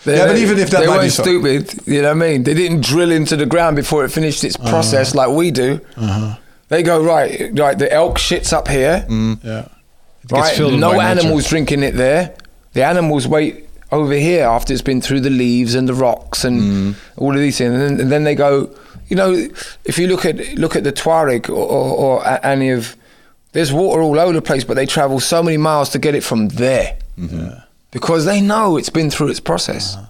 They, 0.04 0.18
Yeah, 0.18 0.26
but 0.26 0.36
even 0.36 0.58
if 0.58 0.70
that 0.70 0.80
they 0.80 0.88
weren't 0.88 1.12
stupid, 1.12 1.86
you 1.86 2.02
know 2.02 2.14
what 2.14 2.24
I 2.24 2.28
mean? 2.28 2.42
They 2.42 2.54
didn't 2.54 2.82
drill 2.82 3.10
into 3.10 3.36
the 3.36 3.46
ground 3.46 3.76
before 3.76 4.04
it 4.04 4.10
finished 4.10 4.44
its 4.44 4.56
uh-huh. 4.56 4.68
process 4.68 5.14
like 5.14 5.30
we 5.30 5.50
do. 5.50 5.80
Uh-huh. 5.96 6.36
They 6.68 6.82
go 6.82 7.02
right, 7.02 7.50
right. 7.58 7.78
The 7.78 7.92
elk 7.92 8.18
shits 8.18 8.52
up 8.52 8.68
here, 8.68 9.06
mm. 9.08 9.42
Yeah. 9.42 9.68
It 10.24 10.32
right? 10.32 10.58
No 10.58 10.92
by 10.92 11.14
nature. 11.14 11.26
animals 11.26 11.48
drinking 11.48 11.82
it 11.82 11.94
there. 11.94 12.34
The 12.72 12.84
animals 12.84 13.28
wait 13.28 13.68
over 13.92 14.14
here 14.14 14.44
after 14.44 14.72
it's 14.72 14.82
been 14.82 15.00
through 15.00 15.20
the 15.20 15.30
leaves 15.30 15.74
and 15.74 15.88
the 15.88 15.94
rocks 15.94 16.44
and 16.44 16.60
mm. 16.60 16.96
all 17.16 17.32
of 17.32 17.38
these 17.38 17.58
things, 17.58 17.72
and 17.72 17.82
then, 17.82 18.00
and 18.00 18.12
then 18.12 18.24
they 18.24 18.34
go. 18.34 18.74
You 19.08 19.16
know, 19.16 19.32
if 19.84 19.98
you 19.98 20.06
look 20.06 20.24
at 20.24 20.54
look 20.54 20.76
at 20.76 20.84
the 20.84 20.92
Tuareg 20.92 21.50
or, 21.50 21.52
or, 21.52 22.20
or 22.20 22.46
any 22.46 22.70
of, 22.70 22.96
there's 23.52 23.70
water 23.70 24.00
all 24.00 24.18
over 24.18 24.32
the 24.32 24.42
place, 24.42 24.64
but 24.64 24.74
they 24.74 24.86
travel 24.86 25.20
so 25.20 25.42
many 25.42 25.58
miles 25.58 25.90
to 25.90 25.98
get 25.98 26.14
it 26.14 26.24
from 26.24 26.48
there 26.48 26.96
mm-hmm. 27.18 27.58
Because 27.94 28.26
they 28.26 28.40
know 28.42 28.76
it's 28.76 28.90
been 28.90 29.10
through 29.10 29.28
its 29.28 29.40
process. 29.40 29.96
Uh-huh. 29.96 30.06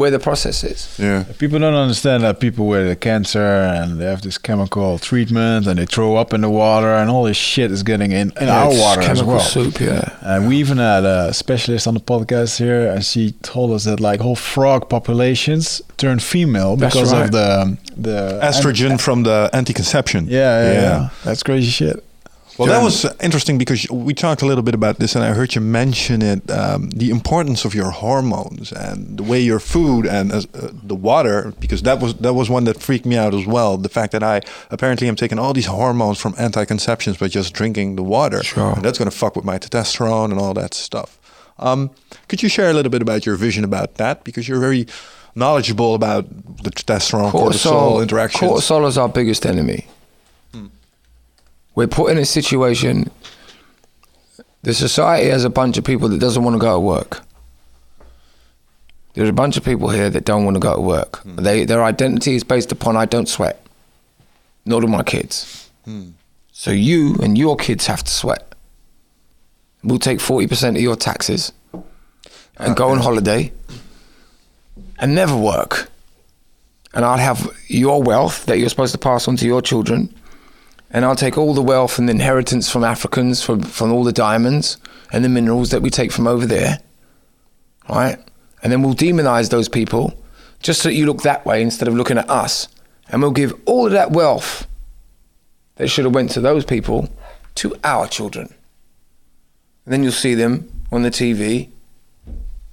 where 0.00 0.12
the 0.12 0.20
process 0.20 0.62
is. 0.62 0.80
Yeah. 1.00 1.24
People 1.42 1.58
don't 1.58 1.74
understand 1.86 2.22
that 2.22 2.38
people 2.38 2.64
with 2.68 2.86
the 2.86 2.94
cancer 2.94 3.42
and 3.76 3.98
they 3.98 4.04
have 4.12 4.22
this 4.22 4.38
chemical 4.38 4.98
treatment 5.00 5.66
and 5.66 5.76
they 5.80 5.84
throw 5.94 6.10
up 6.22 6.32
in 6.32 6.42
the 6.42 6.48
water 6.48 6.92
and 7.00 7.10
all 7.10 7.24
this 7.24 7.36
shit 7.36 7.72
is 7.72 7.82
getting 7.82 8.12
in, 8.12 8.30
in 8.40 8.48
our 8.48 8.70
It's 8.70 8.80
water 8.80 9.00
as 9.00 9.06
chemical 9.08 9.34
well. 9.34 9.40
soup, 9.54 9.80
yeah. 9.80 10.16
And 10.22 10.46
we 10.48 10.54
even 10.58 10.78
had 10.78 11.04
a 11.04 11.32
specialist 11.34 11.88
on 11.88 11.94
the 11.94 12.00
podcast 12.12 12.56
here, 12.58 12.82
and 12.92 13.04
she 13.04 13.32
told 13.42 13.72
us 13.72 13.82
that 13.84 13.98
like 13.98 14.20
whole 14.20 14.36
frog 14.36 14.88
populations 14.88 15.82
turn 15.96 16.20
female 16.20 16.76
That's 16.76 16.94
because 16.94 17.12
right. 17.12 17.24
of 17.24 17.32
the 17.32 17.76
the 17.96 18.38
Estrogen 18.50 18.94
from 19.00 19.24
the 19.24 19.50
anti-conception. 19.52 20.26
Yeah, 20.28 20.38
yeah, 20.38 20.72
Yeah. 20.72 20.82
yeah, 20.82 21.08
That's 21.24 21.42
crazy 21.42 21.70
shit. 21.70 21.96
Well, 22.60 22.68
that 22.68 22.84
was 22.84 23.06
interesting 23.20 23.56
because 23.56 23.90
we 23.90 24.12
talked 24.12 24.42
a 24.42 24.46
little 24.46 24.62
bit 24.62 24.74
about 24.74 24.98
this, 24.98 25.14
and 25.14 25.24
I 25.24 25.32
heard 25.32 25.54
you 25.54 25.62
mention 25.62 26.20
it: 26.20 26.50
um, 26.50 26.90
the 26.90 27.08
importance 27.10 27.64
of 27.64 27.74
your 27.74 27.90
hormones 27.90 28.70
and 28.70 29.16
the 29.18 29.22
way 29.22 29.40
your 29.40 29.60
food 29.60 30.06
and 30.06 30.30
uh, 30.30 30.42
uh, 30.54 30.68
the 30.82 30.94
water. 30.94 31.54
Because 31.58 31.82
that 31.82 32.00
was 32.02 32.14
that 32.16 32.34
was 32.34 32.50
one 32.50 32.64
that 32.64 32.80
freaked 32.82 33.06
me 33.06 33.16
out 33.16 33.34
as 33.34 33.46
well. 33.46 33.78
The 33.78 33.88
fact 33.88 34.12
that 34.12 34.22
I 34.22 34.42
apparently 34.70 35.08
am 35.08 35.16
taking 35.16 35.38
all 35.38 35.54
these 35.54 35.66
hormones 35.66 36.20
from 36.20 36.34
anti-conceptions 36.38 37.16
by 37.16 37.28
just 37.28 37.54
drinking 37.54 37.96
the 37.96 38.02
water, 38.02 38.42
Sure. 38.42 38.74
and 38.74 38.82
that's 38.84 38.98
going 38.98 39.10
to 39.10 39.16
fuck 39.16 39.36
with 39.36 39.44
my 39.44 39.58
testosterone 39.58 40.30
and 40.30 40.38
all 40.38 40.52
that 40.54 40.74
stuff. 40.74 41.18
Um, 41.58 41.90
could 42.28 42.42
you 42.42 42.48
share 42.48 42.68
a 42.68 42.72
little 42.74 42.90
bit 42.90 43.02
about 43.02 43.24
your 43.24 43.36
vision 43.36 43.64
about 43.64 43.94
that? 43.94 44.22
Because 44.24 44.48
you're 44.48 44.60
very 44.60 44.86
knowledgeable 45.34 45.94
about 45.94 46.28
the 46.62 46.70
testosterone 46.70 47.30
cortisol, 47.30 48.02
interactions. 48.02 48.50
Cortisol 48.50 48.86
is 48.86 48.98
our 48.98 49.08
biggest 49.08 49.46
enemy. 49.46 49.86
We're 51.80 51.86
put 51.86 52.12
in 52.12 52.18
a 52.18 52.26
situation. 52.26 53.10
The 54.60 54.74
society 54.74 55.30
has 55.30 55.46
a 55.46 55.48
bunch 55.48 55.78
of 55.78 55.84
people 55.84 56.10
that 56.10 56.20
doesn't 56.20 56.44
want 56.44 56.52
to 56.52 56.60
go 56.60 56.74
to 56.74 56.78
work. 56.78 57.22
There's 59.14 59.30
a 59.30 59.32
bunch 59.32 59.56
of 59.56 59.64
people 59.64 59.88
here 59.88 60.10
that 60.10 60.26
don't 60.26 60.44
want 60.44 60.56
to 60.56 60.60
go 60.60 60.74
to 60.74 60.80
work. 60.82 61.20
Hmm. 61.20 61.36
They 61.36 61.64
their 61.64 61.82
identity 61.82 62.34
is 62.34 62.44
based 62.44 62.70
upon 62.70 62.98
I 62.98 63.06
don't 63.06 63.26
sweat. 63.26 63.64
Nor 64.66 64.82
do 64.82 64.88
my 64.88 65.02
kids. 65.02 65.70
Hmm. 65.86 66.10
So 66.52 66.70
you 66.70 67.16
and 67.22 67.38
your 67.38 67.56
kids 67.56 67.86
have 67.86 68.04
to 68.04 68.10
sweat. 68.10 68.54
We'll 69.82 69.98
take 69.98 70.20
forty 70.20 70.46
percent 70.46 70.76
of 70.76 70.82
your 70.82 70.96
taxes 70.96 71.50
and 72.58 72.76
go 72.76 72.90
on 72.90 72.98
holiday 72.98 73.52
and 74.98 75.14
never 75.14 75.34
work 75.34 75.90
and 76.92 77.04
I'll 77.04 77.18
have 77.18 77.50
your 77.68 78.02
wealth 78.02 78.46
that 78.46 78.58
you're 78.58 78.68
supposed 78.68 78.92
to 78.92 78.98
pass 78.98 79.28
on 79.28 79.36
to 79.36 79.46
your 79.46 79.62
children, 79.62 80.12
and 80.90 81.04
I'll 81.04 81.16
take 81.16 81.38
all 81.38 81.54
the 81.54 81.62
wealth 81.62 81.98
and 81.98 82.08
the 82.08 82.12
inheritance 82.12 82.70
from 82.70 82.84
Africans, 82.84 83.42
from, 83.42 83.62
from 83.62 83.92
all 83.92 84.04
the 84.04 84.12
diamonds 84.12 84.76
and 85.12 85.24
the 85.24 85.28
minerals 85.28 85.70
that 85.70 85.82
we 85.82 85.90
take 85.90 86.12
from 86.12 86.26
over 86.26 86.46
there, 86.46 86.80
right? 87.88 88.18
And 88.62 88.72
then 88.72 88.82
we'll 88.82 88.94
demonize 88.94 89.50
those 89.50 89.68
people 89.68 90.14
just 90.60 90.82
so 90.82 90.88
that 90.88 90.94
you 90.94 91.06
look 91.06 91.22
that 91.22 91.46
way 91.46 91.62
instead 91.62 91.88
of 91.88 91.94
looking 91.94 92.18
at 92.18 92.28
us, 92.28 92.68
and 93.08 93.22
we'll 93.22 93.30
give 93.30 93.58
all 93.64 93.86
of 93.86 93.92
that 93.92 94.10
wealth 94.10 94.66
that 95.76 95.88
should 95.88 96.04
have 96.04 96.14
went 96.14 96.30
to 96.32 96.40
those 96.40 96.64
people 96.64 97.08
to 97.54 97.74
our 97.82 98.06
children. 98.06 98.52
And 99.84 99.92
then 99.92 100.02
you'll 100.02 100.12
see 100.12 100.34
them 100.34 100.70
on 100.92 101.02
the 101.02 101.10
TV, 101.10 101.70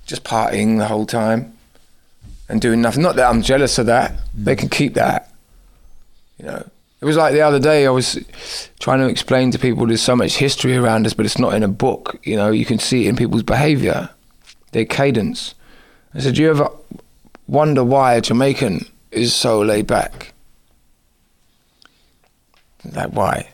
just 0.05 0.23
partying 0.23 0.77
the 0.77 0.87
whole 0.87 1.05
time 1.05 1.57
and 2.49 2.61
doing 2.61 2.81
nothing. 2.81 3.03
Not 3.03 3.15
that 3.15 3.29
I'm 3.29 3.41
jealous 3.41 3.77
of 3.77 3.85
that. 3.85 4.13
They 4.35 4.55
can 4.55 4.69
keep 4.69 4.93
that. 4.95 5.31
You 6.37 6.45
know, 6.45 6.69
it 6.99 7.05
was 7.05 7.15
like 7.17 7.33
the 7.33 7.41
other 7.41 7.59
day. 7.59 7.85
I 7.85 7.89
was 7.89 8.19
trying 8.79 8.99
to 8.99 9.07
explain 9.07 9.51
to 9.51 9.59
people 9.59 9.85
there's 9.85 10.01
so 10.01 10.15
much 10.15 10.37
history 10.37 10.75
around 10.75 11.05
us, 11.05 11.13
but 11.13 11.25
it's 11.25 11.37
not 11.37 11.53
in 11.53 11.63
a 11.63 11.67
book. 11.67 12.19
You 12.23 12.35
know, 12.35 12.51
you 12.51 12.65
can 12.65 12.79
see 12.79 13.05
it 13.05 13.09
in 13.09 13.15
people's 13.15 13.43
behaviour, 13.43 14.09
their 14.71 14.85
cadence. 14.85 15.53
I 16.13 16.19
said, 16.19 16.35
do 16.35 16.41
you 16.41 16.49
ever 16.49 16.69
wonder 17.47 17.83
why 17.83 18.15
a 18.15 18.21
Jamaican 18.21 18.85
is 19.11 19.33
so 19.33 19.61
laid 19.61 19.85
back? 19.85 20.33
Like 22.93 23.11
why? 23.11 23.49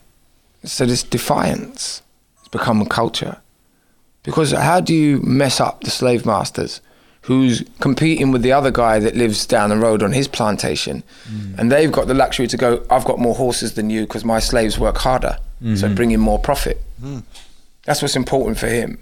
I 0.64 0.68
said 0.68 0.90
it's 0.90 1.04
defiance. 1.04 2.02
It's 2.40 2.48
become 2.48 2.82
a 2.82 2.86
culture. 2.86 3.38
Because 4.24 4.52
how 4.52 4.80
do 4.80 4.94
you 4.94 5.20
mess 5.22 5.60
up 5.60 5.82
the 5.82 5.90
slave 5.90 6.26
masters 6.26 6.80
who's 7.24 7.64
competing 7.80 8.32
with 8.32 8.42
the 8.42 8.52
other 8.52 8.72
guy 8.72 9.00
that 9.00 9.16
lives 9.16 9.46
down 9.46 9.70
the 9.70 9.78
road 9.78 10.04
on 10.04 10.12
his 10.12 10.28
plantation? 10.28 11.04
Mm. 11.28 11.60
And 11.60 11.72
they've 11.72 11.92
got 11.92 12.08
the 12.08 12.14
luxury 12.14 12.48
to 12.48 12.58
go, 12.58 12.86
I've 12.90 13.06
got 13.06 13.20
more 13.20 13.36
horses 13.36 13.74
than 13.74 13.90
you 13.90 14.02
because 14.02 14.24
my 14.24 14.40
slaves 14.40 14.80
work 14.80 14.98
harder. 14.98 15.38
So 15.64 15.86
mm-hmm. 15.86 15.96
bring 15.96 16.12
in 16.12 16.20
more 16.20 16.40
profit. 16.40 16.82
Hmm. 17.00 17.20
That's 17.86 18.02
what's 18.02 18.18
important 18.18 18.58
for 18.58 18.68
him. 18.68 19.00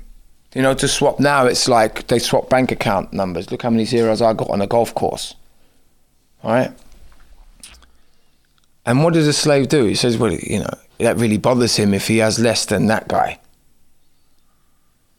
You 0.54 0.62
know, 0.62 0.76
to 0.76 0.88
swap 0.88 1.20
now, 1.20 1.48
it's 1.48 1.68
like 1.68 2.06
they 2.06 2.20
swap 2.20 2.50
bank 2.50 2.72
account 2.72 3.14
numbers. 3.14 3.50
Look 3.50 3.64
how 3.64 3.72
many 3.72 3.86
zeros 3.86 4.22
I 4.22 4.34
got 4.34 4.52
on 4.52 4.62
a 4.62 4.68
golf 4.68 4.94
course. 4.94 5.34
All 6.44 6.52
right? 6.52 6.72
And 8.86 9.04
what 9.04 9.14
does 9.14 9.28
a 9.28 9.34
slave 9.34 9.70
do? 9.70 9.86
He 9.86 9.96
says, 9.96 10.20
well, 10.20 10.32
you 10.32 10.60
know, 10.60 10.74
that 11.00 11.18
really 11.18 11.38
bothers 11.38 11.78
him 11.78 11.96
if 11.96 12.08
he 12.08 12.20
has 12.20 12.38
less 12.38 12.66
than 12.66 12.86
that 12.88 13.08
guy. 13.08 13.40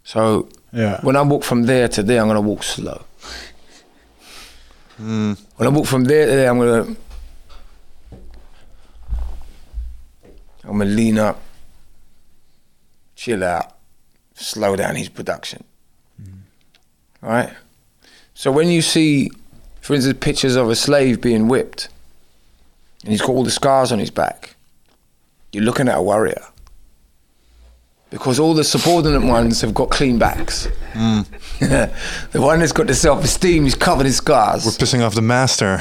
So 0.05 0.49
Yeah. 0.73 1.01
when 1.03 1.17
I 1.17 1.23
walk 1.23 1.45
from 1.45 1.65
there 1.65 1.87
to 1.89 2.03
there, 2.03 2.21
I'm 2.21 2.29
going 2.29 2.37
to 2.37 2.41
walk 2.41 2.63
slow. 2.63 3.05
Hmm. 4.97 5.35
When 5.57 5.69
I 5.69 5.71
walk 5.71 5.87
from 5.87 6.05
there 6.05 6.27
to 6.27 6.33
there, 6.33 6.51
I'm 6.51 6.59
going 6.59 6.97
to 6.97 7.01
I'm 10.65 10.79
going 10.79 10.89
to 10.89 10.95
lean 10.95 11.19
up, 11.19 11.41
chill 13.17 13.43
out, 13.43 13.77
slow 14.35 14.77
down 14.77 14.97
his 14.97 15.09
production. 15.09 15.65
Hmm. 16.17 16.39
Right. 17.21 17.53
So 18.35 18.51
when 18.51 18.69
you 18.69 18.81
see, 18.81 19.31
for 19.81 19.95
instance, 19.95 20.19
pictures 20.21 20.57
of 20.57 20.71
a 20.71 20.77
slave 20.77 21.21
being 21.21 21.49
whipped, 21.49 21.89
and 23.03 23.11
he's 23.11 23.21
got 23.21 23.31
all 23.31 23.45
the 23.45 23.51
scars 23.51 23.93
on 23.93 23.99
his 23.99 24.11
back, 24.11 24.55
you're 25.53 25.65
looking 25.65 25.89
at 25.89 25.99
a 25.99 26.03
warrior. 26.03 26.43
Because 28.13 28.39
all 28.39 28.53
the 28.53 28.63
subordinate 28.63 29.23
ones 29.23 29.63
have 29.63 29.73
got 29.73 29.89
clean 29.89 30.19
backs. 30.19 30.69
Hmm. 30.93 31.21
the 31.61 31.91
one 32.35 32.61
that's 32.61 32.73
got 32.73 32.87
the 32.87 32.95
self 32.95 33.25
esteem 33.25 33.67
is 33.67 33.75
covered 33.75 34.05
in 34.05 34.13
scars. 34.13 34.67
We're 34.67 34.73
pissing 34.73 35.05
off 35.05 35.15
the 35.15 35.23
master. 35.23 35.81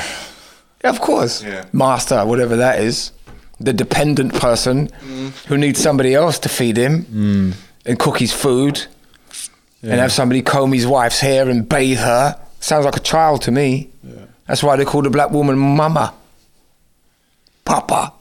Yeah, 0.82 0.90
of 0.90 1.02
course. 1.02 1.44
Yeah. 1.44 1.66
Master, 1.74 2.26
whatever 2.26 2.56
that 2.56 2.80
is. 2.80 3.12
The 3.60 3.74
dependent 3.74 4.34
person 4.34 4.88
hmm. 5.02 5.28
who 5.48 5.58
needs 5.58 5.82
somebody 5.82 6.16
else 6.16 6.40
to 6.40 6.50
feed 6.50 6.78
him 6.78 7.04
hmm. 7.04 7.52
and 7.86 8.00
cook 8.00 8.18
his 8.20 8.32
food 8.32 8.88
and 9.84 10.00
have 10.00 10.14
somebody 10.14 10.42
comb 10.42 10.72
his 10.72 10.88
wife's 10.88 11.20
hair 11.20 11.50
and 11.50 11.68
bathe 11.68 11.98
her. 12.00 12.40
Sounds 12.62 12.86
like 12.86 12.96
a 12.96 13.02
child 13.02 13.42
to 13.44 13.52
me. 13.52 13.90
That's 14.48 14.64
why 14.64 14.78
they 14.78 14.86
call 14.86 15.02
the 15.02 15.10
black 15.10 15.32
woman 15.32 15.58
mama. 15.58 16.14
Papa. 17.66 18.14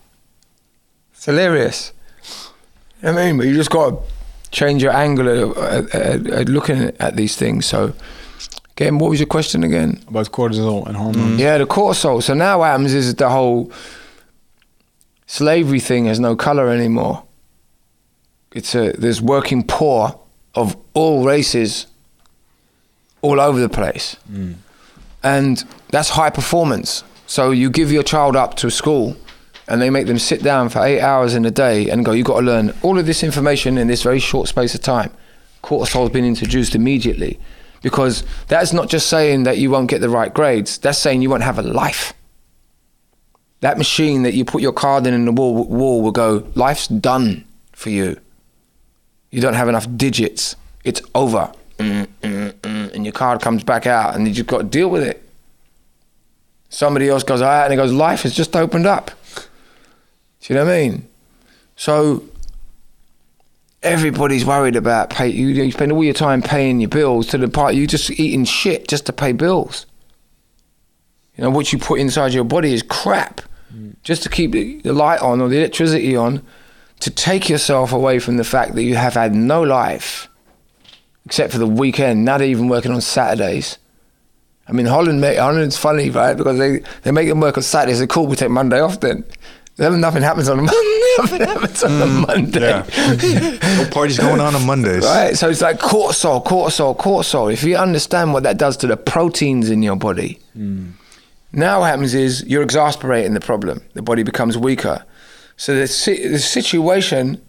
It's 1.12 1.26
hilarious. 1.26 1.92
You 3.02 3.08
know 3.08 3.14
what 3.14 3.22
I 3.22 3.26
mean? 3.26 3.36
But 3.38 3.46
you 3.46 3.54
just 3.54 3.70
got 3.70 3.90
to 3.90 4.12
change 4.50 4.82
your 4.82 4.92
angle 4.92 5.56
at, 5.58 5.94
at, 5.94 6.26
at 6.26 6.48
looking 6.48 6.92
at 7.00 7.16
these 7.16 7.36
things. 7.36 7.66
So, 7.66 7.94
again, 8.72 8.98
what 8.98 9.10
was 9.10 9.20
your 9.20 9.26
question 9.26 9.64
again? 9.64 10.02
About 10.08 10.30
cortisol 10.30 10.86
and 10.86 10.96
hormones. 10.96 11.36
Mm. 11.36 11.38
Yeah, 11.38 11.58
the 11.58 11.66
cortisol. 11.66 12.22
So 12.22 12.34
now 12.34 12.58
what 12.58 12.66
happens 12.66 12.92
is 12.92 13.14
the 13.14 13.30
whole 13.30 13.72
slavery 15.26 15.80
thing 15.80 16.06
has 16.06 16.20
no 16.20 16.36
color 16.36 16.68
anymore. 16.68 17.24
It's 18.52 18.74
a 18.74 18.92
there's 18.92 19.22
working 19.22 19.62
poor 19.62 20.18
of 20.54 20.76
all 20.92 21.24
races 21.24 21.86
all 23.22 23.40
over 23.40 23.60
the 23.60 23.68
place. 23.68 24.16
Mm. 24.30 24.56
And 25.22 25.64
that's 25.90 26.10
high 26.10 26.30
performance. 26.30 27.04
So 27.26 27.50
you 27.52 27.70
give 27.70 27.92
your 27.92 28.02
child 28.02 28.34
up 28.34 28.56
to 28.56 28.70
school 28.70 29.16
and 29.70 29.80
they 29.80 29.88
make 29.88 30.06
them 30.06 30.18
sit 30.18 30.42
down 30.42 30.68
for 30.68 30.84
eight 30.84 31.00
hours 31.00 31.34
in 31.34 31.44
a 31.44 31.50
day 31.50 31.88
and 31.88 32.04
go, 32.04 32.10
you've 32.10 32.26
got 32.26 32.40
to 32.40 32.46
learn 32.46 32.74
all 32.82 32.98
of 32.98 33.06
this 33.06 33.22
information 33.22 33.78
in 33.78 33.86
this 33.86 34.02
very 34.02 34.18
short 34.18 34.48
space 34.48 34.74
of 34.74 34.82
time. 34.82 35.12
Cortisol's 35.62 36.10
been 36.10 36.24
introduced 36.24 36.74
immediately 36.74 37.38
because 37.80 38.24
that's 38.48 38.72
not 38.72 38.88
just 38.88 39.06
saying 39.06 39.44
that 39.44 39.58
you 39.58 39.70
won't 39.70 39.88
get 39.88 40.00
the 40.00 40.08
right 40.08 40.34
grades, 40.34 40.76
that's 40.78 40.98
saying 40.98 41.22
you 41.22 41.30
won't 41.30 41.44
have 41.44 41.58
a 41.58 41.62
life. 41.62 42.12
That 43.60 43.78
machine 43.78 44.22
that 44.24 44.34
you 44.34 44.44
put 44.44 44.60
your 44.60 44.72
card 44.72 45.06
in 45.06 45.14
in 45.14 45.24
the 45.24 45.32
wall, 45.32 45.64
wall 45.64 46.02
will 46.02 46.12
go, 46.12 46.44
life's 46.56 46.88
done 46.88 47.44
for 47.72 47.90
you. 47.90 48.18
You 49.30 49.40
don't 49.40 49.54
have 49.54 49.68
enough 49.68 49.86
digits. 49.96 50.56
It's 50.82 51.00
over. 51.14 51.52
And 51.78 53.04
your 53.04 53.12
card 53.12 53.40
comes 53.40 53.62
back 53.62 53.86
out 53.86 54.16
and 54.16 54.36
you've 54.36 54.46
got 54.48 54.58
to 54.58 54.64
deal 54.64 54.90
with 54.90 55.04
it. 55.04 55.22
Somebody 56.70 57.08
else 57.08 57.22
goes, 57.22 57.40
right, 57.40 57.64
and 57.64 57.72
he 57.72 57.76
goes, 57.76 57.92
life 57.92 58.22
has 58.22 58.34
just 58.34 58.56
opened 58.56 58.86
up. 58.86 59.10
Do 60.40 60.52
you 60.52 60.58
know 60.58 60.64
what 60.64 60.74
I 60.74 60.80
mean? 60.80 61.08
So 61.76 62.24
everybody's 63.82 64.44
worried 64.44 64.76
about 64.76 65.10
pay. 65.10 65.28
You, 65.28 65.48
you 65.48 65.72
spend 65.72 65.92
all 65.92 66.04
your 66.04 66.14
time 66.14 66.42
paying 66.42 66.80
your 66.80 66.88
bills 66.88 67.26
to 67.28 67.38
the 67.38 67.48
part 67.48 67.74
you 67.74 67.86
just 67.86 68.10
eating 68.10 68.44
shit 68.44 68.88
just 68.88 69.06
to 69.06 69.12
pay 69.12 69.32
bills. 69.32 69.86
You 71.36 71.44
know 71.44 71.50
what 71.50 71.72
you 71.72 71.78
put 71.78 72.00
inside 72.00 72.34
your 72.34 72.44
body 72.44 72.72
is 72.72 72.82
crap, 72.82 73.40
mm. 73.74 73.94
just 74.02 74.22
to 74.24 74.28
keep 74.28 74.52
the 74.52 74.92
light 74.92 75.20
on 75.20 75.40
or 75.40 75.48
the 75.48 75.58
electricity 75.58 76.16
on, 76.16 76.42
to 77.00 77.10
take 77.10 77.48
yourself 77.48 77.92
away 77.92 78.18
from 78.18 78.36
the 78.36 78.44
fact 78.44 78.74
that 78.74 78.82
you 78.82 78.96
have 78.96 79.14
had 79.14 79.34
no 79.34 79.62
life, 79.62 80.28
except 81.24 81.52
for 81.52 81.58
the 81.58 81.66
weekend, 81.66 82.24
not 82.24 82.42
even 82.42 82.68
working 82.68 82.92
on 82.92 83.00
Saturdays, 83.00 83.78
I 84.70 84.72
mean, 84.72 84.86
Holland, 84.86 85.24
Holland's 85.24 85.76
funny, 85.76 86.10
right? 86.10 86.36
Because 86.36 86.56
they, 86.58 86.80
they 87.02 87.10
make 87.10 87.28
them 87.28 87.40
work 87.40 87.56
on 87.56 87.62
Saturdays. 87.64 87.98
They 87.98 88.06
cool, 88.06 88.28
we 88.28 88.36
take 88.36 88.50
Monday 88.50 88.80
off 88.80 89.00
then. 89.00 89.24
Then 89.80 89.98
nothing 89.98 90.20
happens 90.20 90.46
on 90.50 90.58
a 90.58 90.62
Monday. 90.62 90.74
nothing 91.18 91.40
happens 91.40 91.82
on 91.82 92.02
a 92.02 92.04
mm, 92.04 92.26
Monday. 92.26 92.60
Yeah. 92.60 93.76
no 93.78 93.88
parties 93.90 94.18
going 94.18 94.38
on 94.38 94.54
on 94.54 94.66
Mondays. 94.66 95.06
Right, 95.06 95.34
so 95.34 95.48
it's 95.48 95.62
like 95.62 95.78
cortisol, 95.78 96.44
cortisol, 96.44 96.94
cortisol. 96.94 97.50
If 97.50 97.62
you 97.62 97.76
understand 97.76 98.34
what 98.34 98.42
that 98.42 98.58
does 98.58 98.76
to 98.78 98.86
the 98.86 98.98
proteins 98.98 99.70
in 99.70 99.82
your 99.82 99.96
body, 99.96 100.38
mm. 100.54 100.92
now 101.54 101.80
what 101.80 101.86
happens 101.86 102.12
is 102.12 102.44
you're 102.46 102.62
exasperating 102.62 103.32
the 103.32 103.40
problem. 103.40 103.80
The 103.94 104.02
body 104.02 104.22
becomes 104.22 104.58
weaker. 104.58 105.02
So 105.56 105.74
the, 105.74 105.86
si- 105.86 106.28
the 106.28 106.38
situation, 106.38 107.40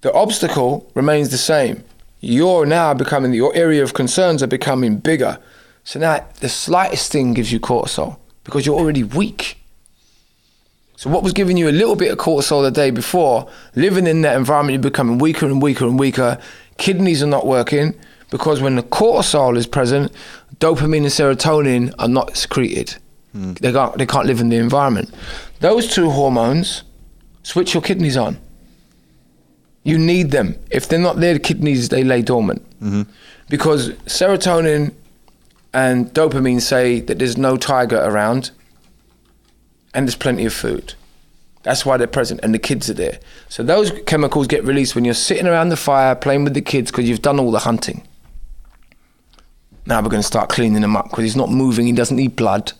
the 0.00 0.12
obstacle 0.12 0.90
remains 0.96 1.28
the 1.28 1.38
same. 1.38 1.84
You're 2.18 2.66
now 2.66 2.94
becoming, 2.94 3.32
your 3.32 3.54
area 3.54 3.84
of 3.84 3.94
concerns 3.94 4.42
are 4.42 4.48
becoming 4.48 4.96
bigger. 4.96 5.38
So 5.84 6.00
now 6.00 6.26
the 6.40 6.48
slightest 6.48 7.12
thing 7.12 7.32
gives 7.32 7.52
you 7.52 7.60
cortisol 7.60 8.18
because 8.42 8.66
you're 8.66 8.78
already 8.78 9.04
weak. 9.04 9.59
So 11.00 11.08
what 11.08 11.22
was 11.22 11.32
giving 11.32 11.56
you 11.56 11.66
a 11.66 11.72
little 11.72 11.96
bit 11.96 12.12
of 12.12 12.18
cortisol 12.18 12.62
the 12.62 12.70
day 12.70 12.90
before, 12.90 13.48
living 13.74 14.06
in 14.06 14.20
that 14.20 14.36
environment, 14.36 14.74
you're 14.74 14.90
becoming 14.90 15.16
weaker 15.16 15.46
and 15.46 15.62
weaker 15.62 15.86
and 15.86 15.98
weaker. 15.98 16.38
Kidneys 16.76 17.22
are 17.22 17.26
not 17.26 17.46
working 17.46 17.98
because 18.28 18.60
when 18.60 18.76
the 18.76 18.82
cortisol 18.82 19.56
is 19.56 19.66
present, 19.66 20.12
dopamine 20.58 20.98
and 20.98 21.06
serotonin 21.06 21.94
are 21.98 22.06
not 22.06 22.36
secreted. 22.36 22.96
Hmm. 23.32 23.54
They 23.54 23.72
can't 23.72 23.96
they 23.96 24.04
can't 24.04 24.26
live 24.26 24.40
in 24.40 24.50
the 24.50 24.58
environment. 24.58 25.10
Those 25.60 25.90
two 25.90 26.10
hormones 26.10 26.82
switch 27.44 27.72
your 27.72 27.82
kidneys 27.82 28.18
on. 28.18 28.38
You 29.84 29.96
need 29.96 30.32
them. 30.32 30.58
If 30.70 30.86
they're 30.90 30.98
not 30.98 31.16
there, 31.16 31.32
the 31.32 31.40
kidneys 31.40 31.88
they 31.88 32.04
lay 32.04 32.20
dormant. 32.20 32.60
Mm-hmm. 32.78 33.10
Because 33.48 33.88
serotonin 34.04 34.92
and 35.72 36.12
dopamine 36.12 36.60
say 36.60 37.00
that 37.00 37.18
there's 37.18 37.38
no 37.38 37.56
tiger 37.56 38.00
around 38.04 38.50
and 39.94 40.06
there's 40.06 40.16
plenty 40.16 40.44
of 40.44 40.52
food. 40.52 40.94
That's 41.62 41.84
why 41.84 41.96
they're 41.96 42.06
present 42.06 42.40
and 42.42 42.54
the 42.54 42.58
kids 42.58 42.88
are 42.88 42.94
there. 42.94 43.18
So 43.48 43.62
those 43.62 43.92
chemicals 44.06 44.46
get 44.46 44.64
released 44.64 44.94
when 44.94 45.04
you're 45.04 45.14
sitting 45.14 45.46
around 45.46 45.68
the 45.68 45.76
fire 45.76 46.14
playing 46.14 46.44
with 46.44 46.54
the 46.54 46.62
kids 46.62 46.90
because 46.90 47.08
you've 47.08 47.22
done 47.22 47.38
all 47.38 47.50
the 47.50 47.60
hunting. 47.60 48.06
Now 49.86 50.00
we're 50.00 50.08
going 50.08 50.22
to 50.22 50.26
start 50.26 50.48
cleaning 50.48 50.82
him 50.82 50.96
up 50.96 51.10
because 51.10 51.24
he's 51.24 51.36
not 51.36 51.50
moving, 51.50 51.86
he 51.86 51.92
doesn't 51.92 52.16
need 52.16 52.36
blood. 52.36 52.72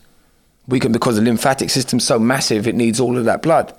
We 0.67 0.81
can 0.81 0.93
because 0.93 1.17
the 1.17 1.23
lymphatic 1.23 1.69
system's 1.69 2.07
so 2.07 2.19
massive, 2.19 2.67
it 2.67 2.75
needs 2.75 3.01
all 3.01 3.19
of 3.19 3.25
that 3.25 3.43
blood. 3.43 3.75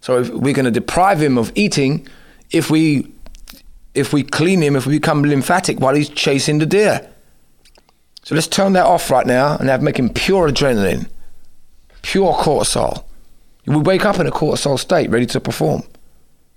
So 0.00 0.20
if 0.20 0.30
we're 0.30 0.54
going 0.54 0.66
to 0.66 0.70
deprive 0.70 1.20
him 1.20 1.38
of 1.38 1.50
eating 1.54 2.06
if 2.50 2.70
we 2.70 3.12
if 3.94 4.12
we 4.12 4.22
clean 4.22 4.62
him, 4.62 4.76
if 4.76 4.86
we 4.86 4.98
become 4.98 5.22
lymphatic 5.22 5.80
while 5.80 5.94
he's 5.94 6.10
chasing 6.10 6.58
the 6.58 6.66
deer. 6.66 7.08
So 8.22 8.34
let's 8.34 8.46
turn 8.46 8.74
that 8.74 8.84
off 8.84 9.10
right 9.10 9.26
now 9.26 9.56
and 9.56 9.68
have 9.68 9.82
make 9.82 9.98
him 9.98 10.10
pure 10.10 10.50
adrenaline, 10.50 11.08
pure 12.06 12.34
cortisol. 12.34 13.04
We 13.66 13.76
wake 13.78 14.04
up 14.04 14.20
in 14.20 14.28
a 14.28 14.30
cortisol 14.30 14.78
state, 14.78 15.10
ready 15.10 15.26
to 15.26 15.40
perform. 15.40 15.82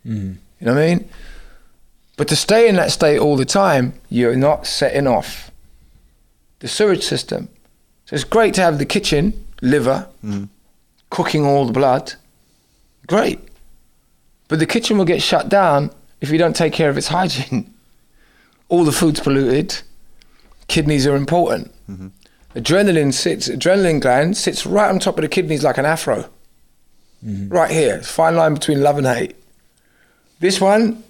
Mm. 0.06 0.38
You 0.60 0.66
know 0.68 0.76
what 0.76 0.84
I 0.84 0.96
mean? 0.96 1.10
But 2.18 2.28
to 2.28 2.36
stay 2.36 2.70
in 2.70 2.76
that 2.76 2.92
state 2.92 3.18
all 3.18 3.36
the 3.36 3.46
time, 3.46 3.94
you're 4.10 4.36
not 4.36 4.68
setting 4.68 5.08
off 5.08 5.50
the 6.60 6.68
sewage 6.68 7.04
system. 7.04 7.50
So 8.06 8.16
it's 8.16 8.24
great 8.24 8.54
to 8.56 8.62
have 8.62 8.78
the 8.78 8.86
kitchen, 8.86 9.34
liver, 9.62 10.08
mm. 10.24 10.50
cooking 11.10 11.46
all 11.46 11.66
the 11.66 11.74
blood. 11.74 12.14
Great. 13.08 13.40
But 14.50 14.60
the 14.60 14.68
kitchen 14.68 15.00
will 15.00 15.06
get 15.06 15.24
shut 15.24 15.50
down 15.50 15.90
if 16.22 16.30
you 16.30 16.38
don't 16.38 16.56
take 16.56 16.74
care 16.74 16.92
of 16.92 16.98
its 16.98 17.08
hygiene. 17.18 17.74
All 18.68 18.84
the 18.84 18.92
food's 18.92 19.20
polluted. 19.20 19.82
Kidneys 20.68 21.08
are 21.08 21.16
important. 21.16 21.74
Mm-hmm. 21.90 22.10
Adrenaline 22.60 23.14
sits, 23.14 23.48
adrenaline 23.48 24.02
gland 24.02 24.36
sits 24.36 24.66
right 24.66 24.90
on 24.90 25.00
top 25.00 25.18
of 25.18 25.22
the 25.22 25.30
kidneys 25.30 25.64
like 25.64 25.78
an 25.78 25.86
afro. 25.86 26.30
Mm-hmm. 27.26 27.48
Right 27.48 27.72
here, 27.72 28.02
fine 28.02 28.36
line 28.36 28.54
between 28.54 28.82
love 28.82 28.98
and 28.98 29.08
hate. 29.08 29.36
This 30.40 30.60
one 30.60 31.04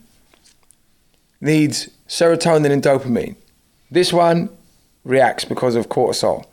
needs 1.41 1.89
serotonin 2.07 2.71
and 2.71 2.84
dopamine. 2.84 3.35
This 3.89 4.13
one 4.13 4.49
reacts 5.03 5.43
because 5.43 5.76
of 5.76 5.89
cortisol. 5.89 6.45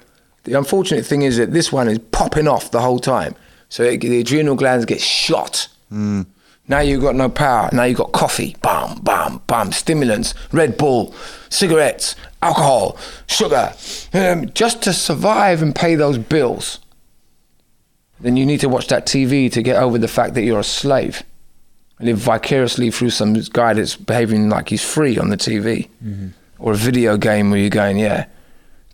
The 0.44 0.55
unfortunate 0.55 1.05
thing 1.05 1.23
is 1.23 1.36
that 1.36 1.52
this 1.52 1.70
one 1.70 1.89
is 1.89 1.98
popping 1.98 2.48
off 2.48 2.70
the 2.70 2.81
whole 2.81 2.98
time. 2.98 3.35
So 3.68 3.82
it, 3.82 4.01
the 4.01 4.20
adrenal 4.20 4.55
glands 4.55 4.86
get 4.86 5.01
shot. 5.01 5.68
Mm. 5.93 6.27
Now 6.68 6.81
you've 6.81 7.02
got 7.02 7.14
no 7.14 7.28
power. 7.28 7.68
Now 7.73 7.85
you've 7.85 7.98
got 7.98 8.12
coffee, 8.12 8.56
bam, 8.62 9.01
bam, 9.01 9.43
bam, 9.47 9.73
stimulants, 9.73 10.35
Red 10.52 10.78
Bull, 10.78 11.14
cigarettes, 11.48 12.16
alcohol, 12.43 12.97
sugar, 13.27 13.73
um, 14.13 14.51
just 14.51 14.83
to 14.83 14.93
survive 14.93 15.63
and 15.63 15.75
pay 15.75 15.95
those 15.95 16.19
bills. 16.19 16.79
Then 18.21 18.37
you 18.37 18.47
need 18.47 18.61
to 18.61 18.69
watch 18.69 18.89
that 18.89 19.07
TV 19.07 19.51
to 19.53 19.63
get 19.63 19.77
over 19.77 19.99
the 19.99 20.09
fact 20.09 20.35
that 20.35 20.43
you're 20.43 20.61
a 20.61 20.65
slave. 20.65 21.23
Live 22.01 22.19
vicariously 22.19 22.91
through 22.91 23.11
some 23.11 23.35
guy 23.35 23.75
that's 23.75 23.97
behaving 23.97 24.49
like 24.49 24.69
he's 24.69 24.85
free 24.85 25.19
on 25.19 25.31
the 25.31 25.37
TV. 25.37 25.89
Or 26.59 26.73
a 26.73 26.77
video 26.77 27.17
game 27.17 27.51
where 27.51 27.59
you're 27.59 27.71
going, 27.71 27.99
yeah, 27.99 28.27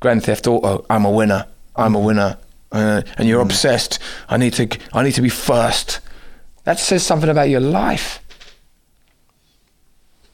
Grand 0.01 0.25
Theft 0.25 0.47
Auto, 0.47 0.85
I'm 0.91 1.05
a 1.05 1.11
winner, 1.11 1.47
I'm 1.77 1.95
a 1.95 2.01
winner. 2.01 2.39
Uh, 2.73 3.03
and 3.19 3.29
you're 3.29 3.43
obsessed. 3.43 3.99
I 4.29 4.39
need 4.39 4.55
to, 4.55 4.67
I 4.95 5.03
need 5.03 5.13
to 5.13 5.23
be 5.23 5.29
first. 5.29 6.01
That 6.65 6.79
says 6.79 7.05
something 7.05 7.29
about 7.29 7.51
your 7.51 7.61
life. 7.61 8.21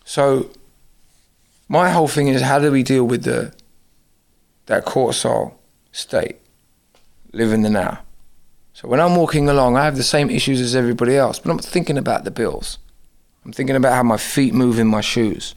So, 0.05 0.51
my 1.69 1.91
whole 1.91 2.09
thing 2.09 2.29
is, 2.29 2.43
how 2.43 2.59
do 2.59 2.73
we 2.73 2.83
deal 2.83 3.05
with 3.05 3.25
the 3.25 3.55
that 4.67 4.87
cortisol 4.87 5.55
state? 5.93 6.37
Live 7.33 7.53
in 7.53 7.63
the 7.63 7.71
now. 7.71 8.01
So 8.73 8.89
when 8.89 9.01
I'm 9.01 9.17
walking 9.17 9.49
along, 9.49 9.77
I 9.77 9.85
have 9.85 9.97
the 9.97 10.03
same 10.03 10.31
issues 10.31 10.61
as 10.61 10.77
everybody 10.77 11.17
else, 11.17 11.39
but 11.39 11.51
I'm 11.51 11.59
thinking 11.59 11.99
about 11.99 12.25
the 12.25 12.31
bills. 12.31 12.79
I'm 13.45 13.53
thinking 13.53 13.77
about 13.77 13.93
how 13.93 14.03
my 14.03 14.17
feet 14.17 14.55
move 14.55 14.79
in 14.79 14.87
my 14.87 15.01
shoes. 15.01 15.55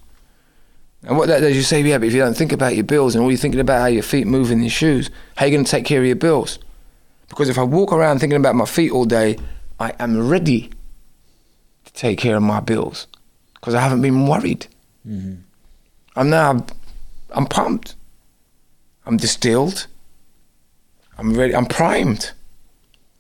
And 1.03 1.17
what 1.17 1.27
that 1.29 1.39
does, 1.39 1.55
you 1.55 1.63
say, 1.63 1.81
yeah, 1.81 1.97
but 1.97 2.07
if 2.07 2.13
you 2.13 2.19
don't 2.19 2.37
think 2.37 2.51
about 2.51 2.75
your 2.75 2.83
bills 2.83 3.15
and 3.15 3.23
all 3.23 3.31
you're 3.31 3.37
thinking 3.37 3.59
about 3.59 3.81
how 3.81 3.87
your 3.87 4.03
feet 4.03 4.27
move 4.27 4.51
in 4.51 4.61
your 4.61 4.69
shoes, 4.69 5.09
how 5.35 5.45
are 5.45 5.47
you 5.47 5.55
going 5.55 5.65
to 5.65 5.71
take 5.71 5.85
care 5.85 5.99
of 5.99 6.05
your 6.05 6.15
bills? 6.15 6.59
Because 7.29 7.49
if 7.49 7.57
I 7.57 7.63
walk 7.63 7.91
around 7.91 8.19
thinking 8.19 8.37
about 8.37 8.55
my 8.55 8.65
feet 8.65 8.91
all 8.91 9.05
day, 9.05 9.37
I 9.79 9.93
am 9.99 10.27
ready 10.27 10.69
to 11.85 11.93
take 11.93 12.19
care 12.19 12.37
of 12.37 12.43
my 12.43 12.59
bills 12.59 13.07
because 13.55 13.73
I 13.73 13.81
haven't 13.81 14.01
been 14.01 14.27
worried. 14.27 14.67
Mm-hmm. 15.07 15.41
I'm 16.15 16.29
now, 16.29 16.65
I'm 17.31 17.45
pumped. 17.45 17.95
I'm 19.05 19.17
distilled. 19.17 19.87
I'm 21.17 21.33
ready. 21.33 21.55
I'm 21.55 21.65
primed 21.65 22.31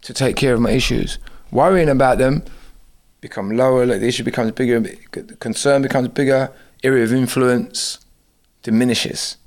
to 0.01 0.13
take 0.13 0.35
care 0.35 0.53
of 0.53 0.61
my 0.61 0.71
issues. 0.71 1.17
Worrying 1.51 1.89
about 1.89 2.17
them 2.17 2.43
become 3.19 3.51
lower. 3.51 3.85
Like 3.85 4.01
the 4.01 4.07
issue 4.07 4.23
becomes 4.23 4.51
bigger. 4.51 4.79
The 4.79 5.37
concern 5.39 5.81
becomes 5.81 6.09
bigger. 6.09 6.51
Area 6.83 7.03
of 7.03 7.13
influence 7.13 7.99
diminishes. 8.63 9.37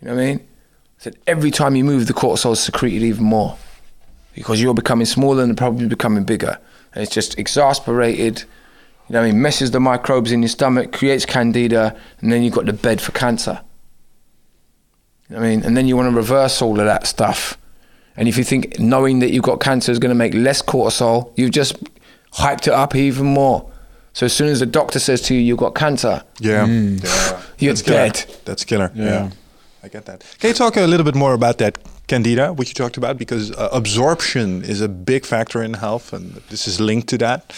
You 0.00 0.08
know 0.08 0.14
what 0.14 0.22
I 0.22 0.26
mean? 0.26 0.48
So 0.98 1.10
every 1.26 1.50
time 1.50 1.76
you 1.76 1.84
move, 1.84 2.06
the 2.06 2.14
cortisol 2.14 2.52
is 2.52 2.60
secreted 2.60 3.02
even 3.02 3.24
more 3.24 3.58
because 4.34 4.60
you're 4.60 4.74
becoming 4.74 5.06
smaller 5.06 5.42
and 5.42 5.50
the 5.50 5.56
problem's 5.56 5.88
becoming 5.88 6.24
bigger. 6.24 6.58
And 6.94 7.02
it's 7.02 7.12
just 7.12 7.38
exasperated. 7.38 8.44
You 9.08 9.12
know 9.14 9.20
what 9.20 9.28
I 9.28 9.32
mean? 9.32 9.42
Messes 9.42 9.70
the 9.70 9.80
microbes 9.80 10.32
in 10.32 10.42
your 10.42 10.48
stomach, 10.48 10.92
creates 10.92 11.26
candida, 11.26 11.94
and 12.20 12.32
then 12.32 12.42
you've 12.42 12.54
got 12.54 12.66
the 12.66 12.72
bed 12.72 13.00
for 13.00 13.12
cancer. 13.12 13.60
You 15.28 15.36
know 15.36 15.40
what 15.42 15.46
I 15.46 15.50
mean? 15.50 15.62
And 15.64 15.76
then 15.76 15.86
you 15.86 15.96
want 15.96 16.10
to 16.10 16.16
reverse 16.16 16.62
all 16.62 16.78
of 16.80 16.86
that 16.86 17.06
stuff. 17.06 17.58
And 18.16 18.28
if 18.28 18.36
you 18.38 18.44
think 18.44 18.78
knowing 18.78 19.18
that 19.18 19.30
you've 19.30 19.42
got 19.44 19.60
cancer 19.60 19.90
is 19.92 19.98
going 19.98 20.10
to 20.10 20.14
make 20.14 20.34
less 20.34 20.62
cortisol, 20.62 21.32
you've 21.36 21.50
just 21.50 21.76
hyped 22.34 22.66
it 22.66 22.72
up 22.72 22.94
even 22.94 23.26
more. 23.26 23.70
So 24.12 24.26
as 24.26 24.32
soon 24.32 24.48
as 24.48 24.60
the 24.60 24.66
doctor 24.66 24.98
says 25.00 25.20
to 25.22 25.34
you 25.34 25.40
you've 25.40 25.58
got 25.58 25.74
cancer, 25.74 26.22
Yeah. 26.38 26.66
Mm. 26.66 27.02
yeah. 27.02 27.42
You're 27.58 27.72
That's 27.72 27.82
killer. 27.82 27.96
dead. 27.96 28.26
That's 28.44 28.64
killer. 28.64 28.90
Yeah. 28.94 29.30
I 29.82 29.88
get 29.88 30.06
that. 30.06 30.24
Can 30.38 30.48
you 30.48 30.54
talk 30.54 30.76
a 30.76 30.86
little 30.86 31.04
bit 31.04 31.14
more 31.14 31.34
about 31.34 31.58
that 31.58 31.78
candida, 32.06 32.52
what 32.52 32.68
you 32.68 32.74
talked 32.74 32.96
about? 32.96 33.18
Because 33.18 33.50
uh, 33.52 33.68
absorption 33.72 34.62
is 34.62 34.80
a 34.80 34.88
big 34.88 35.26
factor 35.26 35.62
in 35.62 35.74
health, 35.74 36.12
and 36.12 36.40
this 36.48 36.66
is 36.66 36.80
linked 36.80 37.08
to 37.08 37.18
that. 37.18 37.52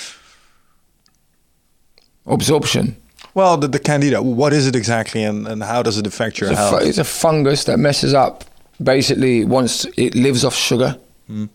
Absorption. 2.27 2.97
Well, 3.35 3.57
the, 3.59 3.69
the 3.69 3.79
candida, 3.79 4.23
what 4.23 4.53
is 4.53 4.67
it 4.67 4.75
exactly, 4.75 5.23
and, 5.23 5.47
and 5.47 5.63
how 5.63 5.83
does 5.83 5.99
it 5.99 6.07
affect 6.07 6.41
your 6.41 6.51
It's 6.51 6.59
a, 6.59 6.63
health? 6.63 6.83
fu- 6.83 6.89
it's 6.89 6.99
a 6.99 7.05
fungus 7.05 7.65
that 7.65 7.79
messes 7.79 8.15
up. 8.15 8.45
Basically, 8.83 9.45
once 9.45 9.85
it 9.97 10.15
lives 10.15 10.45
off 10.45 10.55
sugar, 10.55 10.99
mm. 11.31 11.49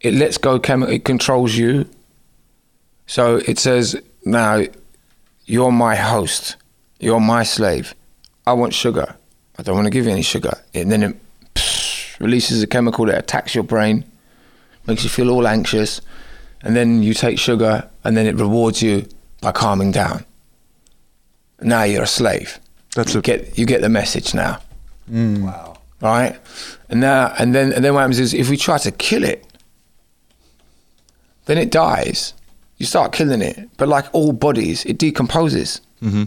it 0.00 0.14
lets 0.14 0.38
go 0.38 0.58
chemical. 0.58 0.94
It 0.94 1.04
controls 1.04 1.54
you. 1.54 1.88
So 3.06 3.36
it 3.46 3.58
says, 3.58 3.96
"Now, 4.24 4.62
you're 5.44 5.72
my 5.72 5.94
host. 5.94 6.56
You're 7.00 7.20
my 7.20 7.42
slave. 7.44 7.94
I 8.46 8.52
want 8.54 8.74
sugar. 8.74 9.16
I 9.58 9.62
don't 9.62 9.74
want 9.74 9.86
to 9.86 9.90
give 9.90 10.06
you 10.06 10.10
any 10.12 10.22
sugar." 10.22 10.52
And 10.74 10.90
then 10.90 11.02
it 11.02 11.16
psh, 11.54 12.18
releases 12.20 12.62
a 12.62 12.66
chemical 12.66 13.06
that 13.06 13.18
attacks 13.18 13.54
your 13.54 13.64
brain, 13.64 14.04
makes 14.86 15.02
you 15.02 15.10
feel 15.10 15.30
all 15.30 15.46
anxious, 15.46 16.00
and 16.62 16.76
then 16.76 17.02
you 17.02 17.14
take 17.14 17.38
sugar, 17.38 17.88
and 18.04 18.16
then 18.16 18.26
it 18.26 18.36
rewards 18.36 18.82
you 18.82 19.06
by 19.46 19.52
calming 19.52 19.92
down. 19.92 20.24
Now 21.60 21.84
you're 21.84 22.02
a 22.02 22.06
slave. 22.08 22.58
That's 22.96 23.14
you 23.14 23.20
a- 23.20 23.22
get 23.22 23.56
you 23.56 23.64
get 23.64 23.80
the 23.80 23.88
message 23.88 24.34
now. 24.34 24.58
wow. 25.08 25.78
right? 26.00 26.36
And 26.88 27.00
now 27.00 27.32
and 27.38 27.54
then 27.54 27.72
and 27.72 27.84
then 27.84 27.94
what 27.94 28.00
happens 28.00 28.18
is 28.18 28.34
if 28.34 28.50
we 28.50 28.56
try 28.56 28.78
to 28.78 28.90
kill 28.90 29.22
it, 29.22 29.46
then 31.44 31.58
it 31.58 31.70
dies. 31.70 32.34
You 32.78 32.86
start 32.86 33.12
killing 33.12 33.40
it, 33.40 33.70
but 33.76 33.86
like 33.86 34.06
all 34.12 34.32
bodies, 34.32 34.84
it 34.84 34.98
decomposes, 34.98 35.80
mm-hmm. 36.02 36.24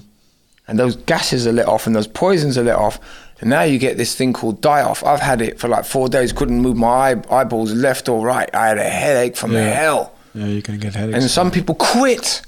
and 0.67 0.79
those 0.79 0.95
gases 0.95 1.45
are 1.45 1.51
let 1.51 1.67
off, 1.67 1.85
and 1.87 1.95
those 1.95 2.07
poisons 2.07 2.57
are 2.57 2.63
let 2.63 2.77
off, 2.77 2.99
and 3.41 3.49
now 3.49 3.63
you 3.63 3.77
get 3.79 3.97
this 3.97 4.15
thing 4.15 4.31
called 4.31 4.61
die 4.61 4.81
off. 4.81 5.03
I've 5.03 5.19
had 5.19 5.41
it 5.41 5.59
for 5.59 5.67
like 5.67 5.83
four 5.83 6.07
days, 6.07 6.31
couldn't 6.31 6.61
move 6.61 6.77
my 6.77 6.87
eye, 7.11 7.15
eyeballs 7.29 7.73
left 7.73 8.07
or 8.07 8.25
right. 8.25 8.49
I 8.55 8.67
had 8.69 8.77
a 8.77 8.89
headache 8.89 9.35
from 9.35 9.51
Yeah. 9.51 9.73
hell. 9.73 10.13
Yeah, 10.33 10.45
you 10.45 10.61
can 10.61 10.79
get 10.79 10.95
headaches. 10.95 11.17
And 11.21 11.29
some 11.29 11.51
people 11.51 11.75
quit 11.75 12.41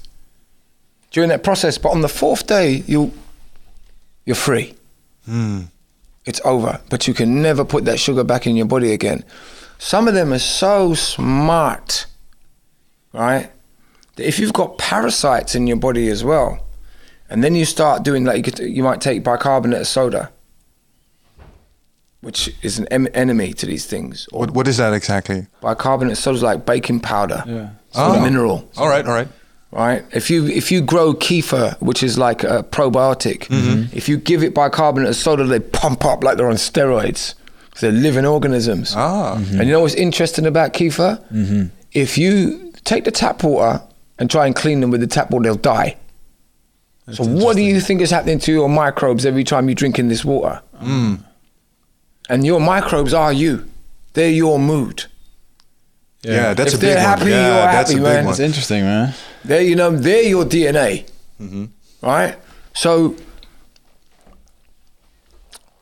during 1.12 1.28
that 1.30 1.42
process, 1.42 1.78
but 1.78 1.90
on 1.90 2.00
the 2.00 2.08
fourth 2.08 2.46
day, 2.46 2.82
you 2.86 3.12
you're 4.24 4.36
free. 4.36 4.74
Hmm. 5.26 5.62
It's 6.24 6.40
over, 6.44 6.80
but 6.88 7.08
you 7.08 7.14
can 7.14 7.42
never 7.42 7.64
put 7.64 7.84
that 7.84 7.98
sugar 7.98 8.22
back 8.24 8.46
in 8.46 8.54
your 8.56 8.66
body 8.66 8.92
again. 8.92 9.24
Some 9.78 10.06
of 10.06 10.14
them 10.14 10.32
are 10.32 10.38
so 10.38 10.94
smart, 10.94 12.06
right? 13.12 13.50
That 14.16 14.26
if 14.28 14.38
you've 14.38 14.52
got 14.52 14.78
parasites 14.78 15.54
in 15.56 15.66
your 15.66 15.78
body 15.78 16.08
as 16.08 16.22
well, 16.22 16.64
and 17.28 17.42
then 17.42 17.54
you 17.56 17.64
start 17.64 18.04
doing 18.04 18.24
like 18.24 18.36
you, 18.36 18.42
could, 18.44 18.58
you 18.60 18.82
might 18.84 19.00
take 19.00 19.24
bicarbonate 19.24 19.80
of 19.80 19.86
soda, 19.88 20.30
which 22.20 22.54
is 22.62 22.78
an 22.78 22.86
em- 22.92 23.08
enemy 23.14 23.52
to 23.54 23.66
these 23.66 23.84
things. 23.86 24.28
Or 24.32 24.40
What 24.40 24.50
what 24.52 24.68
is 24.68 24.76
that 24.76 24.92
exactly? 24.92 25.46
bicarbonate 25.60 26.12
of 26.12 26.18
soda 26.18 26.36
is 26.36 26.42
like 26.42 26.64
baking 26.64 27.00
powder. 27.00 27.42
Yeah. 27.46 27.70
It's 27.88 27.96
got 27.96 28.16
a 28.16 28.20
Oh. 28.20 28.22
mineral 28.22 28.68
All 28.76 28.88
right, 28.88 29.04
all 29.04 29.12
right. 29.14 29.28
Right? 29.72 30.04
If 30.12 30.30
you 30.30 30.46
if 30.46 30.70
you 30.70 30.80
grow 30.80 31.14
kefir, 31.14 31.80
which 31.80 32.02
is 32.02 32.18
like 32.18 32.44
a 32.44 32.62
probiotic, 32.62 33.46
mm-hmm. 33.46 33.96
if 33.96 34.08
you 34.08 34.16
give 34.16 34.42
it 34.44 34.54
bicarbonate 34.54 35.08
of 35.08 35.16
soda, 35.16 35.44
they 35.44 35.60
pump 35.60 36.04
up 36.04 36.22
like 36.22 36.36
they're 36.36 36.48
on 36.48 36.54
steroids. 36.54 37.34
They're 37.80 37.90
living 37.90 38.26
organisms. 38.26 38.92
Ah. 38.94 39.36
Mm-hmm. 39.38 39.58
And 39.58 39.68
you 39.68 39.72
know 39.72 39.80
what's 39.80 39.94
interesting 39.94 40.46
about 40.46 40.74
kefir? 40.74 41.18
Mm-hmm. 41.30 41.74
If 41.92 42.18
you 42.18 42.72
take 42.84 43.04
the 43.04 43.10
tap 43.10 43.42
water 43.42 43.82
and 44.18 44.30
try 44.30 44.46
and 44.46 44.54
clean 44.54 44.80
them 44.80 44.90
with 44.90 45.00
the 45.00 45.06
tap 45.06 45.30
water, 45.30 45.44
they'll 45.44 45.56
die. 45.56 45.96
so 47.10 47.24
what 47.24 47.56
do 47.56 47.62
you 47.62 47.80
think 47.80 48.00
is 48.00 48.10
happening 48.10 48.38
to 48.40 48.52
your 48.52 48.68
microbes 48.68 49.24
every 49.24 49.42
time 49.42 49.68
you 49.68 49.74
drink 49.74 49.98
in 49.98 50.08
this 50.08 50.24
water? 50.24 50.62
Mm. 50.80 51.24
And 52.28 52.46
your 52.46 52.60
microbes 52.60 53.14
are 53.14 53.32
you. 53.32 53.68
They're 54.12 54.30
your 54.30 54.58
mood. 54.58 55.06
Yeah, 56.22 56.54
that's 56.54 56.74
If 56.74 56.78
a 56.78 56.80
big 56.82 56.94
they're 56.96 57.08
one. 57.18 57.28
yeah, 57.28 57.46
you're 57.46 57.72
that's 57.72 57.90
happy, 57.90 58.00
a 58.00 58.04
big 58.04 58.12
man. 58.12 58.24
one. 58.24 58.26
That's 58.32 58.38
interesting, 58.40 58.82
man. 58.84 59.14
They're 59.44 59.62
you 59.62 59.74
know 59.76 59.90
they're 59.90 60.22
your 60.22 60.44
DNA, 60.44 61.04
right? 62.00 62.36
So 62.74 63.16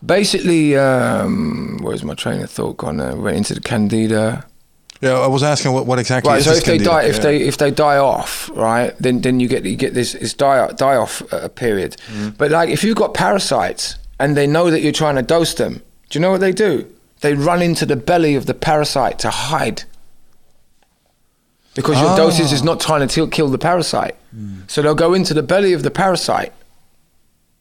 basically, 0.04 0.76
um, 0.76 1.78
where's 1.82 2.02
my 2.04 2.14
train 2.14 2.40
of 2.42 2.50
thought 2.50 2.76
gone? 2.78 3.00
Uh, 3.00 3.16
went 3.16 3.36
into 3.36 3.54
the 3.54 3.60
candida. 3.60 4.46
Yeah, 5.02 5.12
I 5.18 5.26
was 5.28 5.42
asking 5.42 5.72
what, 5.72 5.86
what 5.86 5.98
exactly 5.98 6.28
Right. 6.30 6.38
is 6.40 6.44
So 6.44 6.50
this 6.50 6.58
if 6.60 6.64
they 6.66 6.72
candida? 6.76 6.90
die, 6.90 7.02
if 7.04 7.16
Yeah. 7.16 7.22
they 7.22 7.36
if 7.38 7.56
they 7.56 7.70
die 7.70 7.96
off, 7.96 8.50
right, 8.54 8.94
then 8.98 9.20
then 9.22 9.40
you 9.40 9.48
get 9.48 9.64
you 9.64 9.76
get 9.76 9.94
this 9.94 10.12
this 10.12 10.34
die 10.34 10.70
die 10.72 10.96
off 10.96 11.22
uh, 11.32 11.48
period. 11.48 11.96
But 12.38 12.50
like 12.50 12.68
if 12.70 12.84
you've 12.84 12.96
got 12.96 13.14
parasites 13.14 13.96
and 14.18 14.36
they 14.36 14.46
know 14.46 14.70
that 14.70 14.80
you're 14.80 14.92
trying 14.92 15.16
to 15.16 15.22
dose 15.22 15.54
them, 15.54 15.82
do 16.10 16.18
you 16.18 16.20
know 16.20 16.30
what 16.30 16.40
they 16.40 16.52
do? 16.52 16.86
They 17.20 17.34
run 17.34 17.62
into 17.62 17.84
the 17.86 17.96
belly 17.96 18.34
of 18.34 18.44
the 18.46 18.54
parasite 18.54 19.18
to 19.20 19.30
hide. 19.30 19.84
Because 21.82 22.00
your 22.00 22.10
ah. 22.10 22.16
dosage 22.16 22.52
is 22.52 22.62
not 22.62 22.80
trying 22.80 23.06
to 23.06 23.28
kill 23.28 23.48
the 23.48 23.58
parasite. 23.58 24.16
Hmm. 24.32 24.60
So 24.66 24.82
they'll 24.82 24.94
go 24.94 25.14
into 25.14 25.34
the 25.34 25.42
belly 25.42 25.72
of 25.72 25.82
the 25.82 25.90
parasite, 25.90 26.52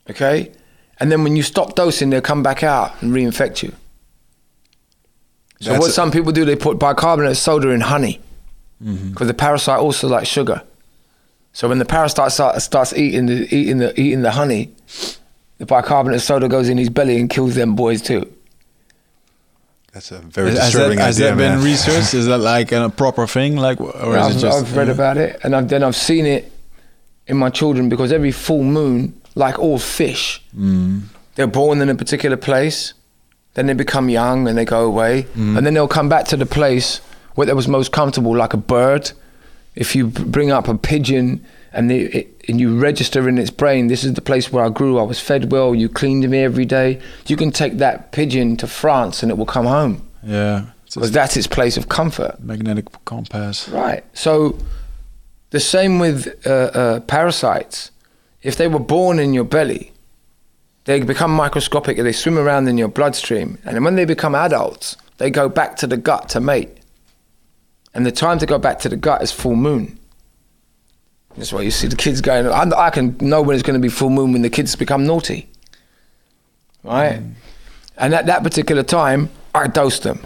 okay? 0.10 0.52
And 1.00 1.12
then 1.12 1.24
when 1.24 1.36
you 1.36 1.44
stop 1.44 1.76
dosing, 1.76 2.10
they'll 2.10 2.22
come 2.22 2.44
back 2.44 2.64
out 2.64 3.02
and 3.02 3.14
reinfect 3.14 3.64
you. 3.64 3.74
So 5.62 5.72
That's 5.72 5.80
what 5.82 5.92
some 5.92 6.12
people 6.12 6.32
do, 6.32 6.46
they 6.46 6.56
put 6.56 6.80
bicarbonate 6.80 7.38
soda 7.38 7.70
in 7.70 7.82
honey 7.82 8.22
mm-hmm. 8.84 9.12
because 9.12 9.28
the 9.28 9.34
parasite 9.34 9.80
also 9.80 10.08
likes 10.08 10.28
sugar. 10.28 10.64
So 11.52 11.68
when 11.68 11.80
the 11.80 11.86
parasite 11.86 12.32
start, 12.32 12.62
starts 12.62 12.94
eating 12.94 13.26
the 13.26 13.54
eating 13.54 13.80
the 13.80 14.00
eating 14.00 14.22
the 14.22 14.32
honey, 14.32 14.74
the 15.58 15.66
bicarbonate 15.66 16.22
soda 16.22 16.48
goes 16.48 16.70
in 16.70 16.78
his 16.78 16.90
belly 16.90 17.20
and 17.20 17.30
kills 17.30 17.56
them 17.56 17.76
boys 17.76 18.02
too. 18.02 18.32
That's 19.92 20.12
a 20.12 20.20
very 20.20 20.52
Has 20.52 20.60
that, 20.60 20.66
disturbing 20.66 21.00
has 21.00 21.18
idea, 21.18 21.30
that 21.30 21.38
been 21.38 21.56
man. 21.56 21.64
researched? 21.64 22.14
Is 22.14 22.28
that 22.28 22.38
like 22.38 22.72
a 22.72 22.90
proper 22.90 23.26
thing? 23.26 23.58
Like, 23.58 23.82
or 23.82 24.18
is 24.18 24.26
I've, 24.26 24.36
it 24.36 24.40
just? 24.40 24.58
I've 24.58 24.78
read 24.78 24.90
about 24.90 25.18
it, 25.18 25.40
and 25.44 25.56
I've, 25.56 25.68
then 25.68 25.84
I've 25.84 25.96
seen 25.96 26.26
it 26.26 26.52
in 27.28 27.38
my 27.38 27.50
children 27.50 27.90
because 27.90 28.12
every 28.12 28.32
full 28.32 28.64
moon, 28.64 29.20
like 29.36 29.58
all 29.58 29.80
fish, 29.80 30.44
mm. 30.56 31.02
they're 31.36 31.48
born 31.48 31.82
in 31.82 31.90
a 31.90 31.96
particular 31.96 32.38
place, 32.38 32.94
then 33.56 33.66
they 33.66 33.74
become 33.74 34.10
young 34.10 34.48
and 34.48 34.58
they 34.58 34.66
go 34.66 34.86
away, 34.86 35.24
mm. 35.36 35.58
and 35.58 35.66
then 35.66 35.74
they'll 35.74 35.88
come 35.88 36.10
back 36.10 36.26
to 36.26 36.38
the 36.38 36.46
place 36.46 37.02
where 37.36 37.48
they 37.48 37.54
was 37.54 37.68
most 37.68 37.92
comfortable, 37.92 38.36
like 38.36 38.54
a 38.54 38.58
bird. 38.58 39.12
If 39.76 39.96
you 39.96 40.08
bring 40.08 40.52
up 40.52 40.68
a 40.68 40.78
pigeon 40.78 41.46
and, 41.72 41.90
they, 41.90 42.00
it, 42.02 42.42
and 42.48 42.60
you 42.60 42.80
register 42.80 43.28
in 43.30 43.38
its 43.38 43.50
brain, 43.52 43.88
this 43.88 44.04
is 44.04 44.14
the 44.14 44.22
place 44.22 44.52
where 44.52 44.64
I 44.66 44.70
grew, 44.70 44.98
I 45.00 45.04
was 45.04 45.20
fed 45.20 45.52
well, 45.52 45.76
you 45.76 45.90
cleaned 45.90 46.28
me 46.30 46.40
every 46.44 46.66
day, 46.66 47.00
you 47.28 47.36
can 47.38 47.52
take 47.52 47.78
that 47.78 48.12
pigeon 48.12 48.58
to 48.58 48.68
France 48.68 49.22
and 49.24 49.32
it 49.32 49.38
will 49.38 49.46
come 49.46 49.66
home 49.66 50.08
Yeah. 50.24 50.66
Because 50.94 51.12
that's 51.12 51.38
its 51.38 51.46
place 51.48 51.78
of 51.78 51.88
comfort. 51.88 52.40
magnetic 52.40 52.86
compass. 53.06 53.70
Right. 53.70 54.04
So 54.14 54.58
the 55.52 55.60
same 55.60 56.00
with 56.00 56.28
uh, 56.48 56.50
uh, 56.50 57.00
parasites. 57.02 57.92
If 58.42 58.56
they 58.56 58.68
were 58.68 58.80
born 58.80 59.20
in 59.20 59.34
your 59.34 59.44
belly, 59.44 59.92
they 60.86 61.00
become 61.02 61.32
microscopic. 61.32 61.98
They 61.98 62.12
swim 62.12 62.40
around 62.40 62.68
in 62.68 62.78
your 62.78 62.88
bloodstream, 62.88 63.60
and 63.66 63.84
when 63.86 63.96
they 63.96 64.06
become 64.06 64.34
adults, 64.34 64.96
they 65.18 65.30
go 65.30 65.48
back 65.50 65.76
to 65.78 65.88
the 65.88 65.98
gut 65.98 66.30
to 66.30 66.40
mate. 66.40 66.70
And 67.94 68.06
the 68.06 68.12
time 68.12 68.40
to 68.40 68.46
go 68.46 68.58
back 68.58 68.80
to 68.80 68.90
the 68.90 68.96
gut 68.96 69.22
is 69.22 69.32
full 69.32 69.56
moon. 69.56 70.00
That's 71.40 71.54
why 71.54 71.62
you 71.62 71.72
see 71.72 71.88
the 71.88 71.96
kids 71.96 72.20
going. 72.20 72.46
I, 72.48 72.70
I 72.78 72.90
can 72.90 73.16
know 73.22 73.42
when 73.42 73.56
it's 73.56 73.64
going 73.64 73.80
to 73.80 73.82
be 73.82 73.88
full 73.90 74.10
moon 74.10 74.34
when 74.34 74.42
the 74.42 74.50
kids 74.50 74.76
become 74.76 75.06
naughty. 75.08 75.50
Right. 76.84 77.22
And 77.98 78.14
at 78.14 78.26
that 78.26 78.44
particular 78.44 78.84
time, 78.84 79.30
I 79.56 79.68
dose 79.68 80.00
them. 80.00 80.20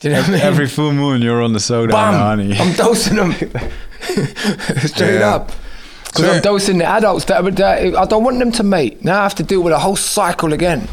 Do 0.00 0.08
you 0.08 0.14
know 0.14 0.20
what 0.20 0.28
I 0.28 0.32
mean? 0.32 0.40
Every 0.42 0.66
full 0.68 0.92
moon, 0.92 1.22
you're 1.22 1.42
on 1.42 1.54
the 1.54 1.60
soda 1.60 1.92
Bam! 1.92 2.12
honey. 2.14 2.56
I'm 2.58 2.72
dosing 2.76 3.16
them 3.16 3.32
straight 4.86 5.18
Yeah. 5.20 5.34
up. 5.34 5.50
Because 6.04 6.24
I'm 6.36 6.42
dosing 6.42 6.78
the 6.78 6.84
adults 6.86 7.24
that, 7.26 7.42
that 7.56 7.96
I 7.96 8.04
don't 8.04 8.22
want 8.24 8.38
them 8.38 8.52
to 8.52 8.62
mate. 8.62 9.02
Now 9.04 9.20
I 9.20 9.22
have 9.22 9.34
to 9.36 9.42
deal 9.42 9.62
with 9.62 9.72
a 9.72 9.78
whole 9.78 9.96
cycle 9.96 10.52
again. 10.52 10.88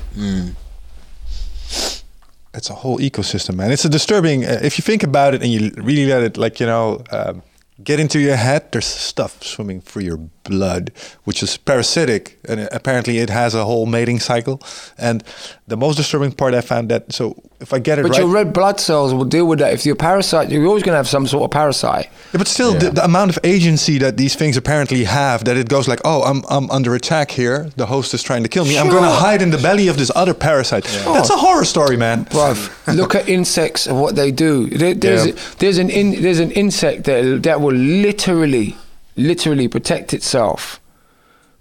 it's 2.54 2.70
a 2.70 2.74
whole 2.74 3.00
ecosystem, 3.00 3.56
man. 3.56 3.72
It's 3.72 3.84
a 3.86 3.90
disturbing. 3.90 4.46
Uh, 4.46 4.60
if 4.64 4.78
you 4.78 4.82
think 4.82 5.04
about 5.04 5.34
it 5.34 5.42
and 5.44 5.52
you 5.52 5.72
really 5.76 6.06
let 6.06 6.24
it, 6.24 6.38
like 6.38 6.60
you 6.60 6.66
know, 6.66 7.02
um, 7.12 7.42
get 7.84 8.00
into 8.00 8.20
your 8.20 8.36
head. 8.36 8.72
There's 8.72 8.86
stuff 8.86 9.44
swimming 9.44 9.82
through 9.82 10.04
your 10.04 10.30
blood, 10.46 10.92
which 11.26 11.44
is 11.44 11.58
parasitic, 11.58 12.40
and 12.48 12.70
apparently 12.72 13.18
it 13.20 13.30
has 13.30 13.54
a 13.54 13.66
whole 13.66 13.86
mating 13.86 14.20
cycle. 14.20 14.62
And 14.98 15.24
the 15.68 15.76
most 15.76 15.98
disturbing 15.98 16.32
part 16.32 16.54
I 16.54 16.62
found 16.62 16.90
that. 16.90 17.12
So 17.12 17.36
if 17.60 17.74
I 17.74 17.80
get 17.80 18.00
it 18.00 18.04
But 18.04 18.12
right, 18.12 18.22
your 18.22 18.30
red 18.30 18.54
blood 18.54 18.80
cells 18.80 19.14
will 19.14 19.26
deal 19.26 19.46
with 19.48 19.60
that. 19.60 19.74
If 19.74 19.86
you're 19.86 19.94
a 19.96 19.98
parasite, 19.98 20.50
you're 20.50 20.66
always 20.66 20.84
going 20.84 20.94
to 20.94 20.98
have 20.98 21.08
some 21.08 21.28
sort 21.28 21.44
of 21.44 21.52
parasite. 21.52 22.10
Yeah, 22.32 22.38
but 22.38 22.48
still, 22.48 22.74
the, 22.74 22.92
the 22.92 23.04
amount 23.04 23.32
of 23.36 23.40
agency 23.44 23.98
that 24.00 24.18
these 24.18 24.36
things 24.36 24.56
apparently 24.58 25.04
have, 25.06 25.44
that 25.46 25.58
it 25.58 25.68
goes 25.68 25.88
like, 25.88 26.00
oh, 26.06 26.22
I'm, 26.24 26.44
I'm 26.50 26.70
under 26.72 26.96
attack 26.96 27.32
here. 27.32 27.70
The 27.76 27.86
host 27.88 28.14
is 28.14 28.24
trying 28.24 28.44
to 28.44 28.50
kill 28.50 28.66
me. 28.66 28.78
I'm 28.78 28.90
going 28.90 29.04
to 29.04 29.10
hide 29.10 29.42
in 29.42 29.50
the 29.52 29.58
belly 29.58 29.88
of 29.88 29.98
this 29.98 30.12
other 30.16 30.34
parasite. 30.34 30.84
That's 30.84 31.30
a 31.30 31.38
horror 31.38 31.66
story, 31.66 31.98
man. 31.98 32.26
Bruv, 32.26 32.96
look 32.96 33.16
at 33.16 33.28
insects 33.28 33.88
and 33.88 34.00
what 34.00 34.16
they 34.16 34.32
do. 34.32 34.68
There, 34.70 34.94
there's, 34.94 35.26
Yeah. 35.28 35.34
there's, 35.60 35.78
an 35.78 35.90
in, 35.90 36.22
there's 36.22 36.40
an 36.40 36.52
insect 36.52 37.06
that, 37.06 37.44
that 37.44 37.62
will 37.62 37.74
literally, 37.76 38.76
literally 39.16 39.68
protect 39.68 40.14
itself 40.14 40.80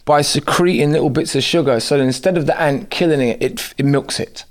by 0.04 0.22
secreting 0.22 0.92
little 0.92 1.10
bits 1.10 1.34
of 1.34 1.42
sugar. 1.42 1.80
So 1.80 1.96
that 1.96 2.04
instead 2.04 2.36
of 2.36 2.46
the 2.46 2.60
ant 2.60 2.90
killing 2.90 3.20
it, 3.20 3.42
it, 3.42 3.74
it 3.78 3.84
milks 3.84 4.20
it. 4.20 4.44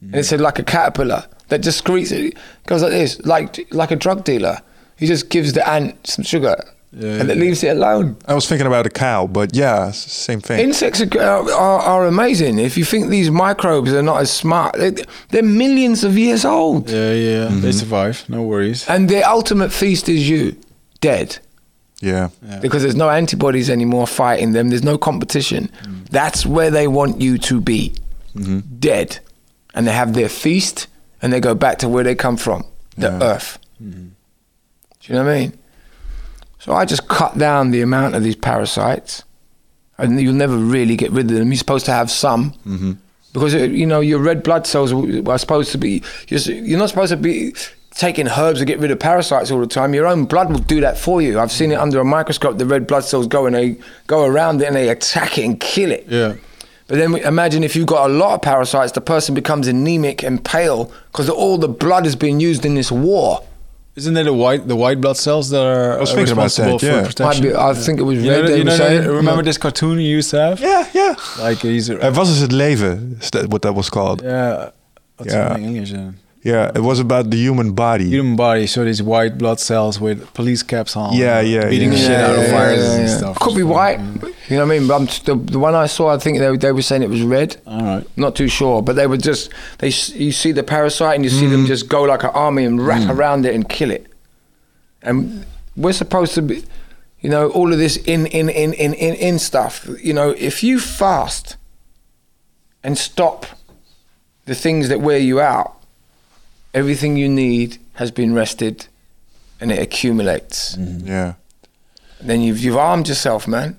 And 0.00 0.16
it's 0.16 0.32
mm. 0.32 0.40
like 0.40 0.58
a 0.58 0.64
caterpillar 0.64 1.26
that 1.48 1.62
just 1.62 1.78
secretes 1.78 2.12
it. 2.12 2.36
Goes 2.66 2.82
like 2.82 2.92
this, 2.92 3.20
like 3.24 3.66
like 3.72 3.90
a 3.90 3.96
drug 3.96 4.24
dealer. 4.24 4.60
He 4.96 5.06
just 5.06 5.28
gives 5.28 5.52
the 5.52 5.68
ant 5.68 6.06
some 6.06 6.24
sugar 6.24 6.56
Yeah. 6.90 7.20
and 7.20 7.30
it 7.30 7.36
uh, 7.36 7.40
leaves 7.40 7.62
it 7.62 7.76
alone. 7.76 8.16
I 8.26 8.34
was 8.34 8.48
thinking 8.48 8.66
about 8.66 8.86
a 8.86 8.90
cow, 8.90 9.26
but 9.26 9.54
yeah, 9.54 9.90
same 9.90 10.40
thing. 10.40 10.60
Insects 10.60 11.02
are, 11.02 11.18
are, 11.18 11.80
are 11.80 12.06
amazing. 12.06 12.58
If 12.58 12.78
you 12.78 12.84
think 12.84 13.08
these 13.08 13.30
microbes 13.30 13.92
are 13.92 14.02
not 14.02 14.20
as 14.22 14.30
smart, 14.30 14.74
they, 14.76 14.92
they're 15.28 15.42
millions 15.42 16.02
of 16.02 16.16
years 16.16 16.44
old. 16.44 16.88
Yeah, 16.90 17.12
yeah. 17.12 17.48
Mm-hmm. 17.48 17.60
They 17.60 17.72
survive. 17.72 18.24
No 18.28 18.42
worries. 18.42 18.88
And 18.88 19.08
their 19.08 19.26
ultimate 19.28 19.70
feast 19.70 20.08
is 20.08 20.28
you, 20.30 20.56
dead. 21.00 21.38
yeah. 22.00 22.30
Yeah. 22.42 22.60
Because 22.60 22.82
there's 22.82 22.96
no 22.96 23.10
antibodies 23.10 23.68
anymore 23.68 24.06
fighting 24.06 24.52
them, 24.52 24.70
there's 24.70 24.84
no 24.84 24.96
competition. 24.96 25.70
Mm. 25.82 26.08
That's 26.08 26.46
where 26.46 26.70
they 26.70 26.88
want 26.88 27.20
you 27.20 27.36
to 27.38 27.60
be 27.60 27.92
mm-hmm. 28.34 28.60
dead. 28.78 29.18
And 29.74 29.86
they 29.86 29.92
have 29.92 30.14
their 30.14 30.28
feast 30.30 30.86
and 31.20 31.32
they 31.32 31.40
go 31.40 31.54
back 31.54 31.78
to 31.78 31.88
where 31.88 32.02
they 32.04 32.14
come 32.14 32.36
from 32.38 32.64
the 32.96 33.08
Yeah. 33.08 33.22
earth. 33.22 33.58
Mm-hmm. 33.82 34.08
Do 35.00 35.12
you 35.12 35.14
know 35.14 35.24
what 35.24 35.32
I 35.32 35.38
mean? 35.40 35.58
So 36.68 36.74
I 36.74 36.84
just 36.84 37.08
cut 37.08 37.38
down 37.38 37.70
the 37.70 37.80
amount 37.80 38.14
of 38.14 38.22
these 38.22 38.36
parasites. 38.36 39.24
and 39.96 40.20
you'll 40.20 40.34
never 40.34 40.58
really 40.58 40.96
get 40.96 41.10
rid 41.12 41.30
of 41.30 41.38
them. 41.38 41.48
You're 41.48 41.56
supposed 41.56 41.86
to 41.86 41.92
have 41.92 42.10
some 42.10 42.52
because 43.32 43.54
uh, 43.54 43.60
you 43.60 43.86
know 43.86 44.00
your 44.00 44.18
red 44.18 44.42
blood 44.42 44.66
cells 44.66 44.92
are 44.92 45.38
supposed 45.38 45.72
to 45.72 45.78
be. 45.78 46.02
You're, 46.28 46.78
not 46.78 46.90
supposed 46.90 47.10
to 47.10 47.16
be 47.16 47.54
taking 47.92 48.28
herbs 48.28 48.58
to 48.58 48.66
get 48.66 48.80
rid 48.80 48.90
of 48.90 49.00
parasites 49.00 49.50
all 49.50 49.60
the 49.60 49.66
time. 49.66 49.94
Your 49.94 50.06
own 50.06 50.26
blood 50.26 50.50
will 50.50 50.58
do 50.58 50.82
that 50.82 50.98
for 50.98 51.22
you. 51.22 51.40
I've 51.40 51.50
seen 51.50 51.72
it 51.72 51.76
under 51.76 52.00
a 52.00 52.04
microscope. 52.04 52.58
The 52.58 52.66
red 52.66 52.86
blood 52.86 53.04
cells 53.04 53.26
go 53.26 53.46
and 53.46 53.56
they 53.56 53.78
go 54.06 54.26
around 54.26 54.60
it 54.60 54.66
and 54.66 54.76
they 54.76 54.90
attack 54.90 55.38
it 55.38 55.46
and 55.46 55.58
kill 55.58 55.90
it. 55.90 56.04
Yeah. 56.06 56.34
But 56.86 56.98
then 56.98 57.14
imagine 57.16 57.64
if 57.64 57.74
you've 57.76 57.86
got 57.86 58.10
a 58.10 58.12
lot 58.12 58.34
of 58.34 58.42
parasites, 58.42 58.92
the 58.92 59.00
person 59.00 59.34
becomes 59.34 59.68
anemic 59.68 60.22
and 60.22 60.44
pale 60.44 60.92
because 61.12 61.30
all 61.30 61.56
the 61.56 61.68
blood 61.68 62.04
is 62.04 62.14
being 62.14 62.40
used 62.40 62.66
in 62.66 62.74
this 62.74 62.92
war. 62.92 63.42
Isn't 63.98 64.16
it 64.16 64.24
the 64.24 64.32
white 64.44 64.62
the 64.72 64.76
white 64.84 64.98
blood 65.00 65.16
cells 65.16 65.46
that 65.50 65.64
are 65.74 65.96
I 65.98 66.00
was 66.00 66.12
thinking 66.12 66.32
about 66.32 66.44
responsible 66.44 66.78
that, 66.78 66.86
for 66.86 66.96
yeah. 67.00 67.06
protection? 67.10 67.44
Might 67.44 67.52
be- 67.52 67.56
I 67.70 67.74
think 67.84 67.98
it 68.00 68.04
was 68.04 68.16
You 68.24 68.30
red. 68.30 68.44
know, 68.44 68.54
you 68.56 68.64
know 68.64 68.76
saying. 68.76 69.06
remember 69.20 69.42
this 69.42 69.58
cartoon 69.58 69.98
you 69.98 70.16
used 70.18 70.30
to 70.30 70.38
have? 70.40 70.56
Yeah, 70.60 70.84
yeah. 70.94 71.14
Like 71.46 71.58
he's 71.68 71.90
Uh, 71.90 72.12
was 72.14 72.28
is 72.30 72.40
het 72.40 72.52
leven? 72.52 73.18
What 73.48 73.62
that 73.62 73.74
was 73.74 73.88
called? 73.90 74.22
yeah. 74.22 74.70
What's 75.16 75.32
Yeah. 75.34 75.56
in 75.56 75.64
English? 75.64 75.90
then? 75.92 76.14
Yeah, 76.42 76.70
it 76.74 76.80
was 76.82 77.00
about 77.00 77.30
the 77.30 77.36
human 77.36 77.72
body. 77.72 78.04
Human 78.08 78.36
body, 78.36 78.66
so 78.68 78.84
these 78.84 79.02
white 79.02 79.36
blood 79.38 79.58
cells 79.58 80.00
with 80.00 80.32
police 80.34 80.62
caps 80.62 80.96
on. 80.96 81.14
Yeah, 81.16 81.40
yeah, 81.40 81.68
beating 81.68 81.90
yeah. 81.92 81.98
the 81.98 82.00
shit 82.00 82.20
out 82.20 82.36
of 82.36 82.42
Yeah, 82.44 82.50
viruses 82.52 82.86
yeah, 82.94 83.00
and 83.00 83.10
stuff. 83.10 83.38
Could 83.40 83.56
be 83.56 83.64
white. 83.64 83.98
You 84.48 84.56
know 84.56 84.64
what 84.66 84.74
I 84.74 84.78
mean? 84.78 84.86
But 84.88 85.20
the, 85.24 85.34
the 85.34 85.58
one 85.58 85.74
I 85.74 85.86
saw, 85.86 86.14
I 86.14 86.18
think 86.18 86.38
they, 86.38 86.56
they 86.56 86.70
were 86.72 86.80
saying 86.80 87.02
it 87.02 87.10
was 87.10 87.22
red. 87.22 87.60
All 87.66 87.80
right. 87.82 88.06
Not 88.16 88.36
too 88.36 88.46
sure, 88.48 88.82
but 88.82 88.94
they 88.94 89.06
were 89.08 89.16
just 89.16 89.50
they. 89.78 89.88
You 89.88 90.30
see 90.32 90.52
the 90.52 90.62
parasite, 90.62 91.16
and 91.16 91.24
you 91.24 91.30
see 91.30 91.46
Mm. 91.46 91.50
them 91.50 91.66
just 91.66 91.88
go 91.88 92.02
like 92.02 92.22
an 92.22 92.30
army 92.30 92.64
and 92.64 92.86
wrap 92.86 93.08
around 93.10 93.44
it 93.44 93.54
and 93.54 93.68
kill 93.68 93.90
it. 93.90 94.06
And 95.02 95.44
we're 95.76 95.92
supposed 95.92 96.34
to 96.34 96.42
be, 96.42 96.62
you 97.20 97.30
know, 97.30 97.50
all 97.50 97.72
of 97.72 97.78
this 97.80 97.96
in 97.96 98.26
in 98.26 98.48
in 98.48 98.72
in 98.74 98.94
in, 98.94 99.14
in 99.16 99.38
stuff. 99.40 99.88
You 100.00 100.14
know, 100.14 100.30
if 100.30 100.62
you 100.62 100.78
fast 100.78 101.56
and 102.84 102.96
stop 102.96 103.44
the 104.46 104.54
things 104.54 104.88
that 104.88 105.00
wear 105.00 105.18
you 105.18 105.40
out, 105.40 105.74
everything 106.74 107.16
you 107.16 107.28
need 107.28 107.78
has 107.94 108.10
been 108.10 108.34
rested, 108.34 108.86
and 109.60 109.70
it 109.72 109.78
accumulates. 109.80 110.76
Yeah. 110.76 111.34
Then 112.20 112.40
you've 112.40 112.58
you've 112.58 112.76
armed 112.76 113.08
yourself, 113.08 113.46
man. 113.46 113.76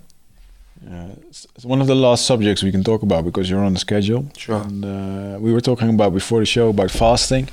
Yeah, 0.89 1.07
it's 1.27 1.45
it's 1.55 1.65
one 1.65 1.81
of 1.81 1.87
the 1.87 1.95
last 1.95 2.25
subjects 2.25 2.63
we 2.63 2.71
can 2.71 2.83
talk 2.83 3.01
about 3.03 3.25
because 3.25 3.49
you're 3.49 3.63
on 3.63 3.73
the 3.73 3.79
schedule. 3.79 4.31
Sure. 4.37 4.61
And 4.61 4.85
uh, 4.85 5.37
we 5.39 5.51
were 5.53 5.61
talking 5.61 5.89
about 5.89 6.13
before 6.13 6.39
the 6.39 6.45
show 6.45 6.69
about 6.69 6.91
fasting. 6.91 7.49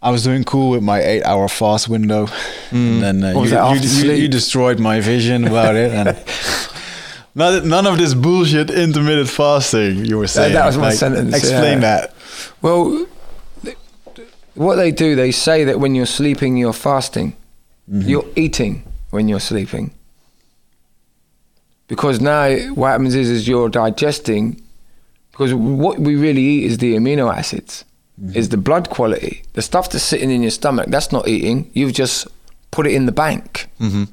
I 0.00 0.10
was 0.10 0.22
doing 0.22 0.44
cool 0.44 0.70
with 0.70 0.82
my 0.82 1.00
eight-hour 1.02 1.48
fast 1.48 1.88
window, 1.88 2.28
and 2.70 3.02
then 3.02 3.24
uh, 3.24 3.32
you, 3.42 3.74
you, 3.74 3.80
you, 3.80 4.12
you 4.12 4.28
destroyed 4.28 4.78
my 4.78 5.00
vision 5.00 5.44
about 5.44 5.74
it. 5.74 5.90
And 5.92 6.16
none, 7.34 7.68
none 7.68 7.84
of 7.86 7.98
this 7.98 8.14
bullshit 8.14 8.70
intermittent 8.70 9.28
fasting 9.28 10.04
you 10.04 10.18
were 10.18 10.28
saying. 10.28 10.52
that 10.52 10.66
was 10.66 10.78
my 10.78 10.92
sentence, 10.92 11.34
Explain 11.34 11.80
yeah. 11.82 11.96
that. 12.00 12.14
Well, 12.62 12.90
th- 12.90 13.08
what 14.58 14.76
they 14.76 14.90
do, 14.90 15.14
they 15.14 15.30
say 15.32 15.64
that 15.64 15.80
when 15.80 15.94
you're 15.94 16.06
sleeping, 16.06 16.56
you're 16.56 16.72
fasting. 16.72 17.36
You're 17.90 18.26
eating 18.36 18.82
when 19.10 19.28
you're 19.28 19.40
sleeping. 19.40 19.92
Because 21.86 22.20
now 22.20 22.54
what 22.74 22.88
happens 22.88 23.14
is, 23.14 23.30
is 23.30 23.48
you're 23.48 23.70
digesting. 23.70 24.60
Because 25.30 25.54
what 25.54 25.98
we 25.98 26.16
really 26.16 26.42
eat 26.42 26.64
is 26.64 26.78
the 26.78 26.94
amino 26.96 27.34
acids, 27.34 27.84
is 28.34 28.50
the 28.50 28.56
blood 28.58 28.90
quality, 28.90 29.42
the 29.54 29.62
stuff 29.62 29.88
that's 29.90 30.04
sitting 30.04 30.30
in 30.30 30.42
your 30.42 30.50
stomach. 30.50 30.88
That's 30.88 31.12
not 31.12 31.26
eating. 31.28 31.70
You've 31.72 31.94
just 31.94 32.26
put 32.72 32.86
it 32.86 32.92
in 32.92 33.06
the 33.06 33.12
bank. 33.12 33.68
Mm-hmm. 33.80 34.04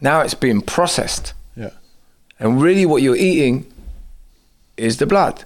Now 0.00 0.20
it's 0.22 0.32
being 0.34 0.62
processed, 0.62 1.34
Yeah. 1.56 1.70
and 2.38 2.62
really, 2.62 2.86
what 2.86 3.02
you're 3.02 3.16
eating 3.16 3.66
is 4.78 4.96
the 4.96 5.04
blood. 5.06 5.44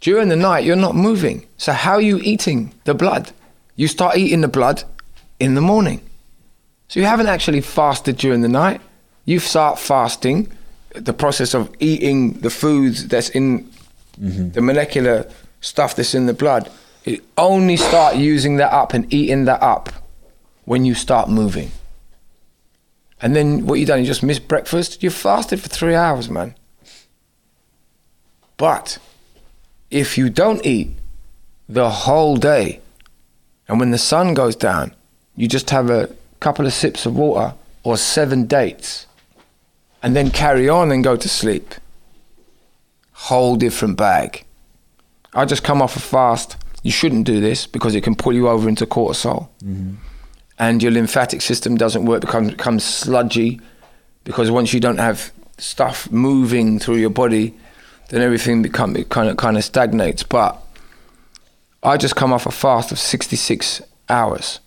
During 0.00 0.28
the 0.28 0.36
night, 0.36 0.64
you're 0.64 0.76
not 0.76 0.94
moving. 0.94 1.46
So, 1.56 1.72
how 1.72 1.94
are 1.94 2.00
you 2.00 2.20
eating 2.22 2.72
the 2.84 2.94
blood? 2.94 3.32
You 3.76 3.88
start 3.88 4.16
eating 4.16 4.40
the 4.40 4.48
blood 4.48 4.84
in 5.40 5.54
the 5.54 5.60
morning. 5.60 6.00
So, 6.88 7.00
you 7.00 7.06
haven't 7.06 7.26
actually 7.26 7.60
fasted 7.60 8.16
during 8.16 8.42
the 8.42 8.48
night. 8.48 8.80
You 9.24 9.40
start 9.40 9.78
fasting, 9.78 10.50
the 10.94 11.12
process 11.12 11.54
of 11.54 11.74
eating 11.80 12.34
the 12.40 12.50
foods 12.50 13.08
that's 13.08 13.28
in 13.30 13.70
mm-hmm. 14.20 14.50
the 14.50 14.60
molecular 14.60 15.30
stuff 15.60 15.96
that's 15.96 16.14
in 16.14 16.26
the 16.26 16.32
blood. 16.32 16.70
You 17.04 17.20
only 17.36 17.76
start 17.76 18.16
using 18.16 18.56
that 18.56 18.72
up 18.72 18.94
and 18.94 19.12
eating 19.12 19.44
that 19.46 19.62
up 19.62 19.90
when 20.64 20.84
you 20.84 20.94
start 20.94 21.28
moving. 21.28 21.70
And 23.20 23.34
then 23.34 23.66
what 23.66 23.80
you 23.80 23.86
done, 23.86 24.00
you 24.00 24.06
just 24.06 24.22
missed 24.22 24.46
breakfast. 24.46 25.02
You 25.02 25.10
fasted 25.10 25.60
for 25.60 25.68
three 25.68 25.94
hours, 25.94 26.30
man. 26.30 26.54
But 28.56 28.98
if 29.90 30.18
you 30.18 30.28
don't 30.30 30.64
eat 30.64 30.90
the 31.68 31.90
whole 31.90 32.36
day, 32.36 32.80
and 33.68 33.78
when 33.78 33.90
the 33.90 33.98
sun 33.98 34.34
goes 34.34 34.56
down, 34.56 34.94
you 35.36 35.48
just 35.48 35.70
have 35.70 35.90
a 35.90 36.08
couple 36.40 36.66
of 36.66 36.72
sips 36.72 37.06
of 37.06 37.16
water 37.16 37.54
or 37.82 37.96
seven 37.96 38.46
dates, 38.46 39.06
and 40.02 40.14
then 40.14 40.30
carry 40.30 40.68
on 40.68 40.90
and 40.92 41.04
go 41.04 41.16
to 41.16 41.28
sleep. 41.28 41.74
Whole 43.12 43.56
different 43.56 43.96
bag. 43.96 44.44
I 45.34 45.44
just 45.44 45.64
come 45.64 45.82
off 45.82 45.96
a 45.96 46.00
fast. 46.00 46.56
You 46.82 46.90
shouldn't 46.90 47.26
do 47.26 47.40
this 47.40 47.66
because 47.66 47.94
it 47.94 48.02
can 48.02 48.14
pull 48.14 48.32
you 48.32 48.48
over 48.48 48.68
into 48.68 48.86
cortisol 48.86 49.48
mm-hmm. 49.64 49.94
and 50.58 50.82
your 50.82 50.92
lymphatic 50.92 51.42
system 51.42 51.76
doesn't 51.76 52.04
work, 52.04 52.20
becomes 52.20 52.50
becomes 52.52 52.84
sludgy, 52.84 53.60
because 54.24 54.50
once 54.50 54.72
you 54.72 54.80
don't 54.80 54.98
have 54.98 55.32
stuff 55.58 56.10
moving 56.12 56.78
through 56.78 56.96
your 56.96 57.10
body, 57.10 57.54
then 58.08 58.22
everything 58.22 58.62
become 58.62 58.96
it 58.96 59.08
kind 59.08 59.28
of 59.28 59.36
kind 59.36 59.56
of 59.56 59.64
stagnates. 59.64 60.22
But 60.22 60.60
I 61.82 61.96
just 61.96 62.16
come 62.16 62.32
off 62.32 62.46
a 62.46 62.50
fast 62.50 62.92
of 62.92 62.98
66 62.98 63.82
hours 64.08 64.60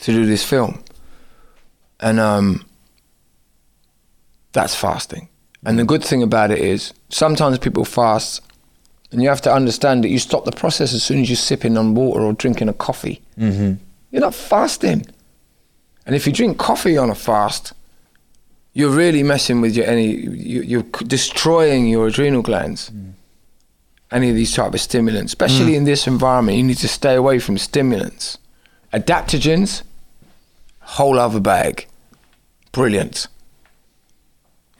to 0.00 0.12
do 0.12 0.26
this 0.26 0.44
film, 0.44 0.82
and 2.00 2.18
um, 2.18 2.64
that's 4.52 4.74
fasting. 4.74 5.28
And 5.64 5.78
the 5.78 5.84
good 5.84 6.02
thing 6.02 6.22
about 6.22 6.50
it 6.50 6.58
is 6.58 6.92
sometimes 7.08 7.58
people 7.58 7.84
fast 7.84 8.40
and 9.12 9.22
you 9.22 9.28
have 9.28 9.42
to 9.42 9.52
understand 9.52 10.02
that 10.02 10.08
you 10.08 10.18
stop 10.18 10.44
the 10.44 10.52
process 10.52 10.94
as 10.94 11.04
soon 11.04 11.20
as 11.20 11.28
you're 11.28 11.36
sipping 11.36 11.76
on 11.76 11.94
water 11.94 12.22
or 12.22 12.32
drinking 12.32 12.68
a 12.68 12.72
coffee. 12.72 13.20
Mm-hmm. 13.38 13.74
You're 14.10 14.22
not 14.22 14.34
fasting. 14.34 15.06
And 16.06 16.16
if 16.16 16.26
you 16.26 16.32
drink 16.32 16.58
coffee 16.58 16.96
on 16.96 17.10
a 17.10 17.14
fast, 17.14 17.74
you're 18.72 18.90
really 18.90 19.22
messing 19.22 19.60
with 19.60 19.76
your 19.76 19.86
any. 19.86 20.16
You, 20.16 20.62
you're 20.62 20.82
destroying 21.06 21.86
your 21.86 22.06
adrenal 22.06 22.42
glands. 22.42 22.90
Mm. 22.90 23.12
Any 24.10 24.28
of 24.28 24.36
these 24.36 24.54
type 24.54 24.74
of 24.74 24.80
stimulants, 24.80 25.32
especially 25.32 25.72
mm. 25.72 25.76
in 25.76 25.84
this 25.84 26.06
environment, 26.06 26.58
you 26.58 26.64
need 26.64 26.78
to 26.78 26.88
stay 26.88 27.14
away 27.14 27.38
from 27.38 27.56
stimulants. 27.56 28.38
Adaptogens, 28.92 29.82
whole 30.80 31.18
other 31.18 31.40
bag, 31.40 31.86
brilliant. 32.72 33.26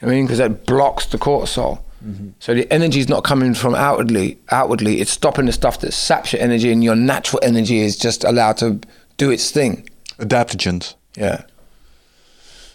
I 0.03 0.07
mean, 0.07 0.27
because 0.27 0.39
that 0.39 0.67
blocks 0.67 1.07
the 1.07 1.17
cortisol. 1.17 1.81
Mm-hmm. 2.05 2.31
So 2.41 2.53
the 2.53 2.71
energy 2.73 2.99
is 2.99 3.09
not 3.09 3.25
coming 3.25 3.55
from 3.55 3.75
outwardly. 3.75 4.39
Outwardly, 4.51 5.01
it's 5.01 5.13
stopping 5.13 5.47
the 5.47 5.53
stuff 5.53 5.81
that 5.81 5.93
saps 5.93 6.33
your 6.33 6.43
energy, 6.43 6.73
and 6.73 6.83
your 6.83 6.97
natural 6.97 7.41
energy 7.43 7.79
is 7.79 7.97
just 7.97 8.25
allowed 8.25 8.57
to 8.59 8.81
do 9.17 9.31
its 9.31 9.51
thing. 9.51 9.89
Adaptogens. 10.19 10.95
Yeah. 11.17 11.45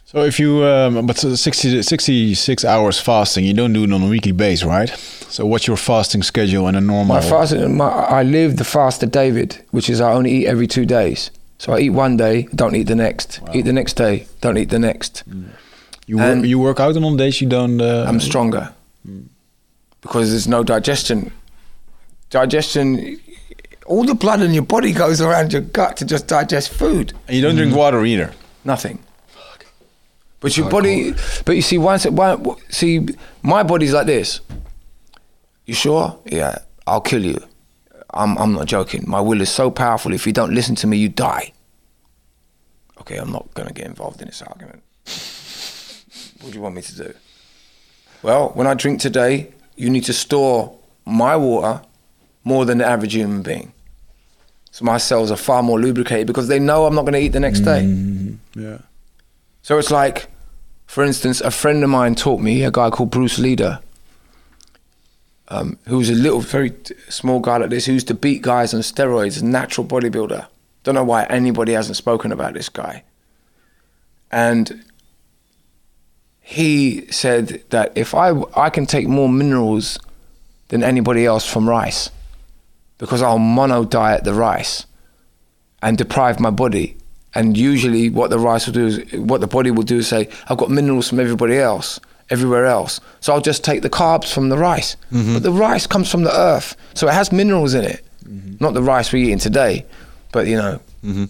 So 0.09 0.23
if 0.23 0.39
you, 0.39 0.63
um, 0.63 1.05
but 1.05 1.17
so 1.17 1.35
60, 1.35 1.83
66 1.83 2.63
hours 2.63 2.97
fasting, 2.97 3.43
you 3.43 3.53
don't 3.53 3.73
do 3.73 3.83
it 3.83 3.91
on 3.91 4.01
a 4.01 4.07
weekly 4.07 4.31
base, 4.31 4.63
right? 4.63 4.87
So 5.29 5.45
what's 5.45 5.67
your 5.67 5.75
fasting 5.75 6.23
schedule 6.23 6.65
and 6.67 6.77
a 6.77 6.79
normal? 6.81 7.17
My 7.17 7.21
fast, 7.21 7.53
my, 7.53 7.89
I 7.89 8.23
live 8.23 8.55
the 8.55 8.63
fast 8.63 9.03
of 9.03 9.11
David, 9.11 9.61
which 9.71 9.89
is 9.89 9.99
I 9.99 10.13
only 10.13 10.31
eat 10.31 10.47
every 10.47 10.65
two 10.65 10.85
days. 10.85 11.29
So 11.57 11.73
I 11.73 11.79
eat 11.79 11.89
one 11.89 12.15
day, 12.15 12.43
don't 12.55 12.73
eat 12.73 12.83
the 12.87 12.95
next. 12.95 13.41
Eat 13.53 13.63
the 13.63 13.73
next 13.73 13.93
day, 13.97 14.27
don't 14.39 14.57
eat 14.57 14.69
the 14.69 14.79
next. 14.79 15.23
you 16.05 16.15
work, 16.19 16.25
and- 16.25 16.45
you 16.47 16.57
work 16.57 16.79
out 16.79 16.95
and 16.95 17.03
on 17.03 17.17
days 17.17 17.41
you 17.41 17.49
don't. 17.49 17.81
Uh, 17.81 18.05
I'm 18.07 18.21
stronger 18.21 18.71
because 19.99 20.29
there's 20.29 20.47
no 20.47 20.63
digestion. 20.63 21.33
Digestion, 22.29 23.19
all 23.85 24.05
the 24.05 24.15
blood 24.15 24.41
in 24.41 24.53
your 24.53 24.63
body 24.63 24.93
goes 24.93 25.19
around 25.19 25.51
your 25.51 25.63
gut 25.63 25.97
to 25.97 26.05
just 26.05 26.27
digest 26.27 26.69
food. 26.69 27.11
and 27.27 27.35
you 27.35 27.41
don't 27.41 27.55
drink 27.57 27.75
water 27.75 28.05
either. 28.05 28.31
Nothing. 28.63 28.99
But 30.39 30.55
your 30.55 30.69
body, 30.69 31.13
but 31.45 31.55
you 31.55 31.61
see, 31.61 31.77
once 31.77 32.05
it, 32.05 32.13
one, 32.13 32.55
see, 32.69 33.07
my 33.41 33.63
body's 33.63 33.93
like 33.93 34.05
this. 34.05 34.39
You 35.65 35.73
sure? 35.73 36.19
Yeah, 36.25 36.59
I'll 36.85 37.01
kill 37.01 37.25
you. 37.25 37.41
I'm, 38.13 38.37
I'm 38.37 38.53
not 38.53 38.67
joking. 38.67 39.03
My 39.07 39.19
will 39.19 39.41
is 39.41 39.49
so 39.49 39.69
powerful. 39.71 40.13
If 40.13 40.25
you 40.27 40.33
don't 40.33 40.53
listen 40.53 40.75
to 40.75 40.87
me, 40.87 40.97
you 40.97 41.09
die. 41.09 41.51
Okay, 43.01 43.17
I'm 43.17 43.31
not 43.31 43.53
going 43.53 43.67
to 43.67 43.73
get 43.73 43.85
involved 43.85 44.21
in 44.21 44.27
this 44.27 44.41
argument. 44.41 44.81
what 46.41 46.51
do 46.51 46.55
you 46.57 46.61
want 46.61 46.75
me 46.75 46.81
to 46.83 46.95
do? 46.95 47.13
Well, 48.23 48.49
when 48.49 48.67
I 48.67 48.73
drink 48.73 49.01
today, 49.01 49.53
you 49.75 49.89
need 49.89 50.05
to 50.05 50.13
store 50.13 50.77
my 51.05 51.35
water 51.35 51.81
more 52.43 52.65
than 52.65 52.77
the 52.77 52.85
average 52.85 53.13
human 53.13 53.41
being. 53.41 53.73
So 54.71 54.85
my 54.85 54.97
cells 54.97 55.31
are 55.31 55.37
far 55.37 55.63
more 55.63 55.79
lubricated 55.79 56.27
because 56.27 56.47
they 56.47 56.59
know 56.59 56.85
I'm 56.85 56.95
not 56.95 57.01
going 57.01 57.13
to 57.13 57.19
eat 57.19 57.29
the 57.29 57.39
next 57.39 57.61
day. 57.61 57.81
Mm-hmm. 57.81 58.61
Yeah. 58.61 58.77
So 59.61 59.77
it's 59.77 59.91
like 59.91 60.29
For 60.87 61.03
instance, 61.03 61.41
a 61.41 61.51
friend 61.51 61.83
of 61.83 61.89
mine 61.89 62.15
taught 62.15 62.39
me, 62.39 62.63
a 62.63 62.71
guy 62.71 62.89
called 62.89 63.11
Bruce 63.11 63.37
Leader, 63.37 63.81
um, 65.49 65.77
who 65.85 65.97
was 65.97 66.09
a 66.09 66.15
little, 66.15 66.39
very 66.39 66.73
small 67.09 67.39
guy 67.39 67.57
like 67.57 67.69
this, 67.69 67.85
who 67.85 67.93
used 67.93 68.07
to 68.07 68.13
beat 68.13 68.41
guys 68.41 68.73
on 68.73 68.79
steroids, 68.79 69.43
natural 69.43 69.85
bodybuilder. 69.85 70.47
Don't 70.83 70.95
know 70.95 71.03
why 71.03 71.25
anybody 71.25 71.73
hasn't 71.73 71.97
spoken 71.97 72.31
about 72.31 72.53
this 72.53 72.69
guy. 72.69 73.03
And 74.31 74.85
he 76.41 77.05
said 77.11 77.63
that 77.69 77.91
if 77.95 78.15
I, 78.15 78.41
I 78.55 78.69
can 78.69 78.85
take 78.85 79.07
more 79.07 79.29
minerals 79.29 79.99
than 80.69 80.83
anybody 80.83 81.25
else 81.25 81.45
from 81.45 81.69
rice, 81.69 82.09
because 82.97 83.21
I'll 83.21 83.39
mono 83.39 83.83
diet 83.83 84.23
the 84.23 84.33
rice 84.33 84.85
and 85.81 85.97
deprive 85.97 86.39
my 86.39 86.49
body. 86.49 86.97
And 87.37 87.55
usually, 87.55 88.09
what 88.09 88.31
the 88.31 88.39
rice 88.39 88.65
will 88.65 88.73
do 88.73 88.87
is, 88.87 89.13
what 89.13 89.41
the 89.41 89.47
body 89.47 89.69
will 89.69 89.83
do 89.83 89.97
is 89.97 90.07
say, 90.07 90.27
I've 90.47 90.57
got 90.57 90.71
minerals 90.71 91.07
from 91.07 91.19
everybody 91.19 91.59
else, 91.59 91.99
everywhere 92.31 92.65
else. 92.65 92.99
So 93.19 93.31
I'll 93.31 93.41
just 93.41 93.63
take 93.63 93.83
the 93.83 93.91
carbs 93.91 94.33
from 94.33 94.49
the 94.49 94.57
rice. 94.57 94.95
Mm-hmm. 95.11 95.35
But 95.35 95.43
the 95.43 95.51
rice 95.51 95.85
comes 95.85 96.09
from 96.09 96.23
the 96.23 96.35
earth, 96.35 96.75
so 96.95 97.07
it 97.07 97.13
has 97.13 97.31
minerals 97.31 97.75
in 97.75 97.83
it. 97.83 98.03
Mm-hmm. 98.25 98.55
Not 98.59 98.73
the 98.73 98.81
rice 98.81 99.13
we're 99.13 99.23
eating 99.23 99.37
today, 99.37 99.85
but 100.31 100.47
you 100.47 100.55
know, 100.55 100.81
mm-hmm. 101.03 101.25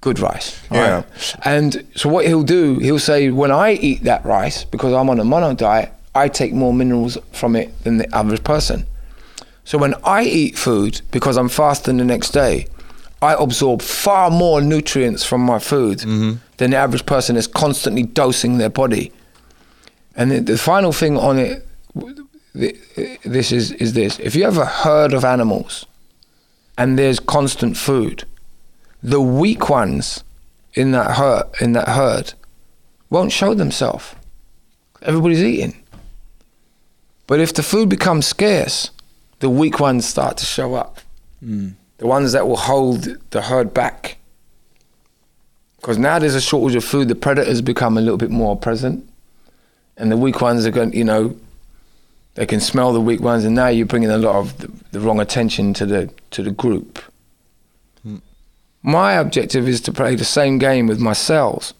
good 0.00 0.18
rice. 0.20 0.58
Yeah. 0.72 0.94
Right? 0.94 1.36
And 1.44 1.86
so 1.94 2.08
what 2.08 2.26
he'll 2.26 2.42
do, 2.42 2.78
he'll 2.78 2.98
say, 2.98 3.28
when 3.28 3.50
I 3.50 3.72
eat 3.72 4.04
that 4.04 4.24
rice, 4.24 4.64
because 4.64 4.94
I'm 4.94 5.10
on 5.10 5.20
a 5.20 5.24
mono 5.24 5.52
diet, 5.52 5.92
I 6.14 6.28
take 6.28 6.54
more 6.54 6.72
minerals 6.72 7.18
from 7.32 7.56
it 7.56 7.84
than 7.84 7.98
the 7.98 8.08
average 8.16 8.42
person. 8.42 8.86
So 9.64 9.76
when 9.76 9.94
I 10.02 10.24
eat 10.24 10.56
food, 10.56 11.02
because 11.10 11.36
I'm 11.36 11.50
fasting 11.50 11.98
the 11.98 12.06
next 12.06 12.30
day, 12.30 12.68
I 13.22 13.34
absorb 13.34 13.82
far 13.82 14.30
more 14.30 14.60
nutrients 14.60 15.24
from 15.24 15.42
my 15.42 15.58
food 15.58 15.98
mm-hmm. 15.98 16.38
than 16.56 16.70
the 16.70 16.76
average 16.76 17.04
person 17.04 17.36
is 17.36 17.46
constantly 17.46 18.02
dosing 18.02 18.58
their 18.58 18.70
body. 18.70 19.12
And 20.16 20.30
the, 20.30 20.40
the 20.40 20.58
final 20.58 20.92
thing 20.92 21.16
on 21.18 21.38
it, 21.38 21.66
this 23.24 23.52
is 23.52 23.72
is 23.72 23.92
this: 23.92 24.18
if 24.18 24.34
you 24.34 24.44
have 24.44 24.58
a 24.58 24.64
herd 24.64 25.12
of 25.12 25.24
animals, 25.24 25.86
and 26.76 26.98
there's 26.98 27.20
constant 27.20 27.76
food, 27.76 28.24
the 29.02 29.20
weak 29.20 29.68
ones 29.68 30.24
in 30.74 30.92
that 30.92 31.12
herd 31.12 31.44
in 31.60 31.72
that 31.72 31.88
herd 31.88 32.32
won't 33.10 33.32
show 33.32 33.54
themselves. 33.54 34.14
Everybody's 35.02 35.42
eating. 35.42 35.76
But 37.26 37.40
if 37.40 37.54
the 37.54 37.62
food 37.62 37.88
becomes 37.88 38.26
scarce, 38.26 38.90
the 39.38 39.48
weak 39.48 39.78
ones 39.78 40.06
start 40.06 40.36
to 40.38 40.44
show 40.44 40.74
up. 40.74 41.00
Mm. 41.44 41.74
The 42.00 42.06
ones 42.06 42.32
that 42.32 42.48
will 42.48 42.56
hold 42.56 43.08
the 43.28 43.42
herd 43.42 43.74
back. 43.74 44.16
Because 45.76 45.98
now 45.98 46.18
there's 46.18 46.34
a 46.34 46.40
shortage 46.40 46.74
of 46.74 46.82
food, 46.82 47.08
the 47.08 47.14
predators 47.14 47.60
become 47.60 47.98
a 47.98 48.00
little 48.00 48.16
bit 48.16 48.30
more 48.30 48.56
present. 48.56 49.06
And 49.98 50.10
the 50.10 50.16
weak 50.16 50.40
ones 50.40 50.64
are 50.64 50.70
going, 50.70 50.94
you 50.94 51.04
know, 51.04 51.36
they 52.36 52.46
can 52.46 52.60
smell 52.60 52.94
the 52.94 53.02
weak 53.02 53.20
ones, 53.20 53.44
and 53.44 53.54
now 53.54 53.68
you're 53.68 53.84
bringing 53.84 54.10
a 54.10 54.16
lot 54.16 54.36
of 54.36 54.56
the, 54.58 54.72
the 54.92 55.00
wrong 55.00 55.20
attention 55.20 55.74
to 55.74 55.84
the 55.84 56.10
to 56.30 56.42
the 56.42 56.50
group. 56.50 57.00
Hmm. 58.02 58.18
My 58.82 59.12
objective 59.12 59.68
is 59.68 59.82
to 59.82 59.92
play 59.92 60.14
the 60.14 60.24
same 60.24 60.58
game 60.58 60.86
with 60.86 61.00
my 61.00 61.12
cells. 61.12 61.74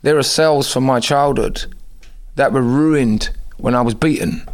There 0.00 0.16
are 0.16 0.22
cells 0.22 0.72
from 0.72 0.84
my 0.84 0.98
childhood 0.98 1.66
that 2.36 2.52
were 2.52 2.62
ruined 2.62 3.30
when 3.58 3.74
I 3.74 3.82
was 3.82 3.94
beaten. 3.94 4.48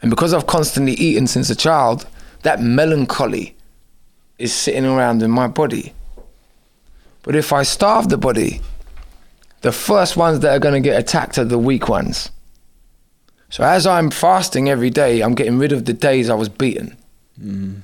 And 0.00 0.08
because 0.08 0.32
I've 0.32 0.46
constantly 0.46 0.94
eaten 0.94 1.26
since 1.26 1.50
a 1.50 1.56
child, 1.56 2.06
that 2.42 2.62
melancholy 2.62 3.55
is 4.38 4.54
sitting 4.54 4.84
around 4.84 5.22
in 5.22 5.30
my 5.30 5.46
body. 5.46 5.94
But 7.22 7.34
if 7.34 7.52
I 7.52 7.62
starve 7.62 8.08
the 8.08 8.18
body, 8.18 8.60
the 9.62 9.72
first 9.72 10.16
ones 10.16 10.40
that 10.40 10.54
are 10.54 10.60
going 10.60 10.80
to 10.80 10.88
get 10.88 10.98
attacked 10.98 11.38
are 11.38 11.44
the 11.44 11.58
weak 11.58 11.88
ones. 11.88 12.30
So 13.50 13.64
as 13.64 13.86
I'm 13.86 14.10
fasting 14.10 14.68
every 14.68 14.90
day, 14.90 15.22
I'm 15.22 15.34
getting 15.34 15.58
rid 15.58 15.72
of 15.72 15.84
the 15.84 15.92
days 15.92 16.28
I 16.28 16.34
was 16.34 16.48
beaten. 16.48 16.96
Mm-hmm. 17.40 17.80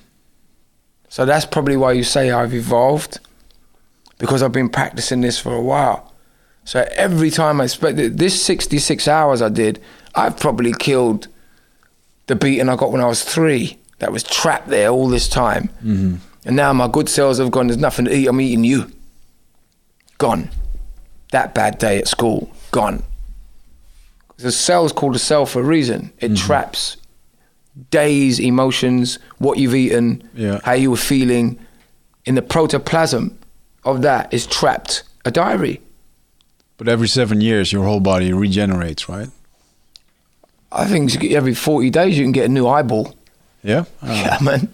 So 1.08 1.24
that's 1.24 1.44
probably 1.44 1.76
why 1.76 1.92
you 1.92 2.04
say 2.04 2.30
I've 2.30 2.54
evolved, 2.54 3.20
because 4.18 4.42
I've 4.42 4.52
been 4.52 4.68
practicing 4.68 5.20
this 5.20 5.38
for 5.38 5.54
a 5.54 5.60
while. 5.60 6.12
So 6.64 6.86
every 6.92 7.30
time 7.30 7.60
I 7.60 7.66
spent 7.66 8.18
this 8.18 8.42
66 8.44 9.08
hours 9.08 9.42
I 9.42 9.48
did, 9.48 9.80
I've 10.14 10.38
probably 10.38 10.72
killed 10.72 11.28
the 12.28 12.36
beating 12.36 12.68
I 12.68 12.76
got 12.76 12.92
when 12.92 13.00
I 13.00 13.06
was 13.06 13.24
three. 13.24 13.78
That 13.98 14.12
was 14.12 14.22
trapped 14.22 14.68
there 14.68 14.88
all 14.88 15.08
this 15.08 15.28
time, 15.28 15.68
mm-hmm. 15.84 16.16
And 16.44 16.56
now 16.56 16.72
my 16.72 16.88
good 16.88 17.08
cells 17.08 17.38
have 17.38 17.50
gone. 17.50 17.68
There's 17.68 17.78
nothing 17.80 18.04
to 18.06 18.14
eat. 18.16 18.26
I'm 18.26 18.40
eating 18.40 18.64
you. 18.64 18.90
Gone. 20.18 20.48
That 21.30 21.54
bad 21.54 21.78
day 21.78 21.98
at 21.98 22.08
school, 22.08 22.50
gone. 22.70 23.02
The 24.36 24.52
cell's 24.52 24.92
called 24.92 25.14
a 25.16 25.18
cell 25.18 25.46
for 25.46 25.60
a 25.60 25.64
reason. 25.64 26.12
It 26.18 26.36
traps 26.36 26.96
days, 27.90 28.38
emotions, 28.38 29.18
what 29.38 29.56
you've 29.58 29.74
eaten, 29.74 30.28
Yeah. 30.34 30.60
how 30.64 30.72
you 30.72 30.90
were 30.90 30.96
feeling. 30.96 31.58
In 32.26 32.34
the 32.34 32.42
protoplasm 32.42 33.36
of 33.84 34.02
that 34.02 34.32
is 34.32 34.46
trapped 34.46 35.04
a 35.24 35.30
diary. 35.30 35.80
But 36.76 36.88
every 36.88 37.08
seven 37.08 37.40
years, 37.40 37.72
your 37.72 37.84
whole 37.84 38.00
body 38.00 38.32
regenerates, 38.32 39.08
right? 39.08 39.28
I 40.70 40.86
think 40.86 41.22
every 41.24 41.54
40 41.54 41.90
days 41.90 42.18
you 42.18 42.24
can 42.24 42.32
get 42.32 42.44
a 42.46 42.48
new 42.48 42.66
eyeball. 42.66 43.14
Yeah. 43.62 43.84
Ah, 44.02 44.06
yeah, 44.22 44.38
man. 44.42 44.68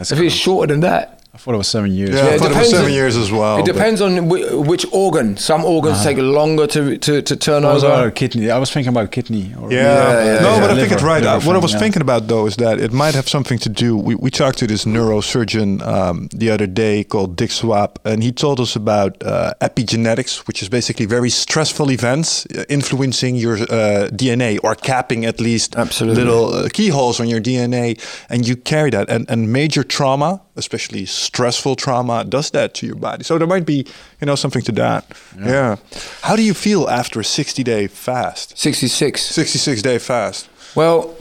That's 0.00 0.12
If 0.12 0.18
it's 0.20 0.34
shorter 0.34 0.72
than 0.72 0.80
that, 0.80 1.19
thought 1.40 1.54
it 1.54 1.58
was 1.58 1.68
seven 1.68 1.90
years. 1.92 2.10
Yeah, 2.14 2.22
I 2.22 2.28
it 2.34 2.38
thought 2.40 2.52
it 2.52 2.56
was 2.58 2.70
seven 2.70 2.86
on- 2.86 2.92
years 2.92 3.16
as 3.16 3.30
well. 3.32 3.58
it 3.58 3.64
depends 3.64 4.00
on 4.00 4.28
whi- 4.28 4.54
which 4.70 4.84
organ. 4.92 5.36
Some 5.36 5.64
organs 5.64 6.02
take 6.02 6.18
longer 6.18 6.66
to, 6.68 6.98
to, 6.98 7.22
to 7.22 7.36
turn 7.36 7.62
What 7.64 7.74
was 7.74 7.84
over. 7.84 7.94
our 7.94 8.10
kidney? 8.10 8.50
I 8.50 8.58
was 8.58 8.70
thinking 8.70 8.92
about 8.92 9.10
kidney. 9.10 9.54
Or 9.60 9.72
Yeah, 9.72 9.80
yeah, 9.80 10.40
no, 10.40 10.50
yeah. 10.54 10.60
but 10.60 10.70
I 10.70 10.74
think 10.74 10.90
Liver- 10.90 10.94
it's 10.94 11.02
right. 11.02 11.24
Uh, 11.24 11.40
what 11.40 11.56
I 11.56 11.58
was 11.58 11.72
yeah. 11.72 11.78
thinking 11.82 12.02
about 12.02 12.26
though 12.28 12.46
is 12.46 12.56
that 12.56 12.78
it 12.80 12.92
might 12.92 13.14
have 13.14 13.28
something 13.28 13.58
to 13.60 13.68
do. 13.68 13.96
We, 13.96 14.14
we 14.14 14.30
talked 14.30 14.58
to 14.58 14.66
this 14.66 14.84
neurosurgeon 14.84 15.82
um, 15.86 16.28
the 16.32 16.50
other 16.50 16.66
day 16.66 17.04
called 17.04 17.36
Dick 17.36 17.50
Swaab, 17.50 17.96
and 18.04 18.22
he 18.22 18.32
told 18.32 18.60
us 18.60 18.76
about 18.76 19.22
uh, 19.22 19.54
epigenetics, 19.60 20.46
which 20.46 20.62
is 20.62 20.68
basically 20.68 21.06
very 21.06 21.30
stressful 21.30 21.90
events 21.90 22.46
uh, 22.46 22.64
influencing 22.68 23.36
your 23.36 23.56
uh, 23.56 24.08
DNA 24.12 24.58
or 24.62 24.74
capping 24.74 25.24
at 25.24 25.40
least 25.40 25.76
Absolutely. 25.76 26.22
little 26.24 26.52
uh, 26.54 26.68
keyholes 26.72 27.20
on 27.20 27.28
your 27.28 27.40
DNA, 27.40 27.98
and 28.28 28.46
you 28.46 28.56
carry 28.56 28.90
that. 28.90 29.08
And, 29.10 29.28
and 29.30 29.52
major 29.52 29.82
trauma, 29.84 30.40
especially 30.56 31.06
stressful 31.06 31.76
trauma, 31.76 32.24
does 32.24 32.50
that 32.50 32.74
to 32.74 32.86
your 32.86 32.96
body. 32.96 33.24
So 33.24 33.38
there 33.38 33.46
might 33.46 33.66
be, 33.66 33.86
you 34.20 34.26
know, 34.26 34.34
something 34.34 34.62
to 34.62 34.72
that. 34.72 35.06
Yeah. 35.38 35.76
How 36.22 36.36
do 36.36 36.42
you 36.42 36.54
feel 36.54 36.88
after 36.88 37.20
a 37.20 37.24
sixty-day 37.24 37.86
fast? 37.88 38.58
66. 38.58 39.22
66 39.22 39.82
day 39.82 39.98
fast. 39.98 40.48
Well, 40.74 41.14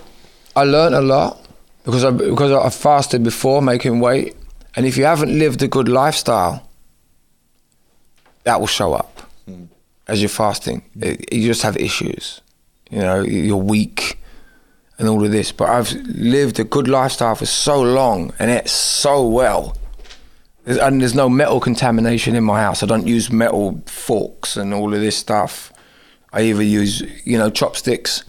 I 0.56 0.64
learned 0.64 0.96
a 0.96 1.02
lot 1.02 1.46
because 1.84 2.04
I 2.04 2.12
because 2.12 2.52
I 2.52 2.70
fasted 2.70 3.24
before 3.24 3.62
making 3.62 4.00
weight, 4.00 4.36
and 4.76 4.86
if 4.86 4.98
you 4.98 5.06
haven't 5.06 5.38
lived 5.38 5.62
a 5.62 5.68
good 5.68 5.88
lifestyle, 5.88 6.68
that 8.44 8.60
will 8.60 8.68
show 8.68 8.94
up 8.94 9.22
hmm. 9.46 9.66
as 10.08 10.22
you're 10.22 10.30
fasting. 10.30 10.84
It- 11.00 11.34
you 11.34 11.48
just 11.48 11.62
have 11.62 11.78
issues, 11.78 12.42
you 12.90 13.00
know. 13.00 13.22
You're 13.22 13.58
weak, 13.58 14.19
and 15.00 15.08
all 15.08 15.26
of 15.26 15.32
this. 15.32 15.52
But 15.52 15.70
I've 15.70 15.92
lived 16.06 16.60
a 16.60 16.64
good 16.64 16.88
lifestyle 16.88 17.34
for 17.34 17.48
so 17.48 17.82
long 17.82 18.34
and 18.38 18.52
it's 18.52 18.72
so 18.72 19.26
well. 19.28 19.76
There's, 20.66 20.78
and 20.78 21.02
there's 21.02 21.16
no 21.16 21.30
metal 21.30 21.60
contamination 21.60 22.36
in 22.36 22.44
my 22.44 22.62
house. 22.62 22.84
I 22.84 22.86
don't 22.86 23.08
use 23.08 23.32
metal 23.32 23.82
forks 23.88 24.58
and 24.58 24.74
all 24.74 24.94
of 24.94 25.00
this 25.00 25.18
stuff. 25.18 25.74
I 26.32 26.42
either 26.44 26.62
use, 26.62 27.02
you 27.26 27.38
know, 27.38 27.50
chopsticks 27.50 28.24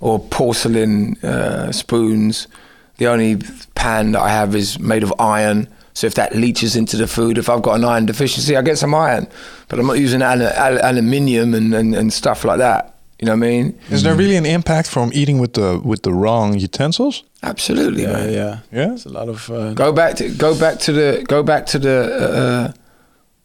or 0.00 0.18
porcelain 0.18 1.16
uh, 1.18 1.70
spoons. 1.70 2.48
The 2.96 3.06
only 3.06 3.36
pan 3.74 4.12
that 4.12 4.22
I 4.22 4.30
have 4.30 4.56
is 4.56 4.80
made 4.80 5.02
of 5.02 5.12
iron. 5.20 5.68
So 5.94 6.06
if 6.06 6.14
that 6.14 6.34
leaches 6.34 6.76
into 6.76 6.96
the 6.96 7.06
food, 7.06 7.38
if 7.38 7.48
I've 7.48 7.62
got 7.62 7.74
an 7.74 7.84
iron 7.84 8.06
deficiency, 8.06 8.56
I 8.56 8.62
get 8.62 8.78
some 8.78 8.94
iron. 8.94 9.28
But 9.68 9.78
I'm 9.78 9.86
not 9.86 9.98
using 9.98 10.22
al- 10.22 10.42
al- 10.42 10.82
aluminium 10.82 11.54
and, 11.54 11.72
and, 11.74 11.94
and 11.94 12.12
stuff 12.12 12.44
like 12.44 12.58
that. 12.58 12.95
You 13.18 13.26
know 13.26 13.32
what 13.32 13.46
I 13.46 13.50
mean? 13.50 13.78
Is 13.90 14.02
there 14.02 14.14
really 14.14 14.36
an 14.36 14.44
impact 14.46 14.88
from 14.88 15.10
eating 15.14 15.38
with 15.40 15.52
the 15.54 15.80
with 15.84 16.02
the 16.02 16.12
wrong 16.12 16.58
utensils? 16.58 17.22
Absolutely, 17.42 18.02
Yeah, 18.02 18.12
man. 18.12 18.32
yeah, 18.32 18.58
Yeah? 18.72 18.92
It's 18.94 19.06
a 19.06 19.08
lot 19.08 19.28
of. 19.28 19.48
Uh, 19.50 19.72
Go 19.74 19.92
back 19.92 20.16
to 20.16 20.28
go 20.28 20.54
back 20.58 20.78
to 20.80 20.92
the 20.92 21.24
go 21.26 21.42
back 21.42 21.64
to 21.66 21.78
the 21.78 21.96
uh, 22.26 22.72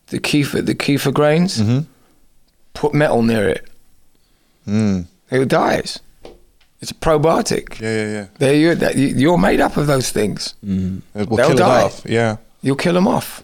the 0.07 0.19
kefir 0.19 0.65
the 0.65 0.76
kefir 0.76 1.11
grains. 1.14 1.57
Mm-hmm. 1.61 1.80
Put 2.73 2.93
metal 2.93 3.22
near 3.23 3.48
it. 3.49 3.64
Mm. 4.68 5.06
It 5.30 5.39
will 5.39 5.45
dies. 5.45 5.99
It's 6.81 6.91
a 6.91 6.95
probiotic. 6.95 7.80
Yeah, 7.80 7.95
yeah, 7.95 8.11
yeah. 8.14 8.26
There 8.39 8.56
you 8.56 8.76
that 8.76 8.95
you- 8.95 9.15
you're 9.15 9.38
made 9.38 9.61
up 9.61 9.77
of 9.77 9.88
those 9.88 10.10
things. 10.11 10.56
mm, 10.65 11.02
It 11.15 11.30
will 11.30 11.38
They'll 11.38 11.48
kill 11.49 11.57
die. 11.57 11.81
it 11.81 11.85
off. 11.85 12.02
Yeah. 12.06 12.38
You'll 12.61 12.76
kill 12.84 12.93
them 12.93 13.07
off, 13.07 13.41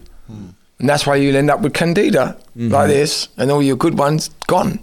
and 0.80 0.90
that's 0.90 1.06
why 1.08 1.16
you'll 1.16 1.36
end 1.38 1.49
up 1.49 1.62
with 1.62 1.74
candida 1.74 2.36
like 2.56 2.88
this, 2.90 3.30
and 3.38 3.49
all 3.52 3.64
your 3.64 3.78
good 3.78 3.98
ones 3.99 4.30
gone. 4.48 4.80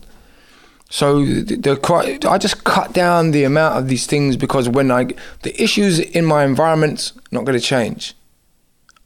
So 0.94 1.24
the, 1.24 1.56
the 1.56 1.76
quite, 1.76 2.24
I 2.24 2.38
just 2.38 2.62
cut 2.62 2.92
down 2.92 3.32
the 3.32 3.42
amount 3.42 3.76
of 3.78 3.88
these 3.88 4.06
things 4.06 4.36
because 4.36 4.68
when 4.68 4.92
I 4.92 5.08
the 5.42 5.52
issues 5.60 5.98
in 5.98 6.24
my 6.24 6.44
environment's 6.44 7.12
not 7.32 7.44
going 7.44 7.58
to 7.58 7.66
change. 7.74 8.14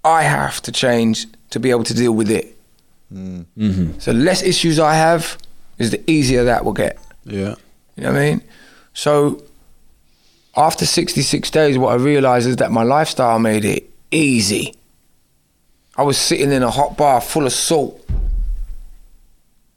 I 0.05 0.25
have 0.25 0.61
to 0.63 0.71
change 0.71 1.27
to 1.49 1.59
be 1.59 1.71
able 1.71 1.85
to 1.85 1.95
deal 1.95 2.13
with 2.13 2.31
it. 2.31 2.55
mhm. 3.11 3.99
So 4.03 4.13
less 4.13 4.43
issues 4.43 4.79
I 4.79 4.97
have, 4.97 5.39
is 5.79 5.91
the 5.91 6.03
easier 6.11 6.45
that 6.45 6.63
will 6.63 6.75
get. 6.75 6.99
Yeah. 7.25 7.55
You 7.97 8.03
know 8.05 8.13
what 8.13 8.21
I 8.21 8.31
mean? 8.31 8.43
So 8.93 9.43
after 10.59 10.85
66 10.85 11.51
days, 11.51 11.79
what 11.79 11.93
I 11.93 11.95
realized 11.95 12.47
is 12.49 12.57
that 12.57 12.71
my 12.71 12.83
lifestyle 12.83 13.39
made 13.39 13.65
it 13.65 13.89
easy. 14.11 14.75
I 15.97 16.03
was 16.03 16.19
sitting 16.19 16.53
in 16.53 16.63
a 16.63 16.71
hot 16.71 16.99
bath 16.99 17.31
full 17.31 17.47
of 17.47 17.53
salt 17.55 18.05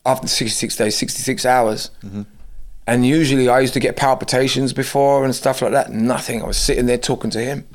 after 0.05 0.27
66 0.27 0.75
days, 0.75 0.97
66 0.97 1.45
hours. 1.45 1.91
Mm-hmm. 2.03 2.23
And 2.87 3.05
usually 3.05 3.47
I 3.47 3.59
used 3.59 3.73
to 3.73 3.79
get 3.79 3.95
palpitations 3.95 4.73
before 4.73 5.23
and 5.23 5.35
stuff 5.35 5.61
like 5.61 5.71
that. 5.71 5.91
Nothing. 5.91 6.41
I 6.41 6.47
was 6.47 6.57
sitting 6.57 6.87
there 6.87 6.97
talking 6.97 7.29
to 7.31 7.39
him. 7.39 7.67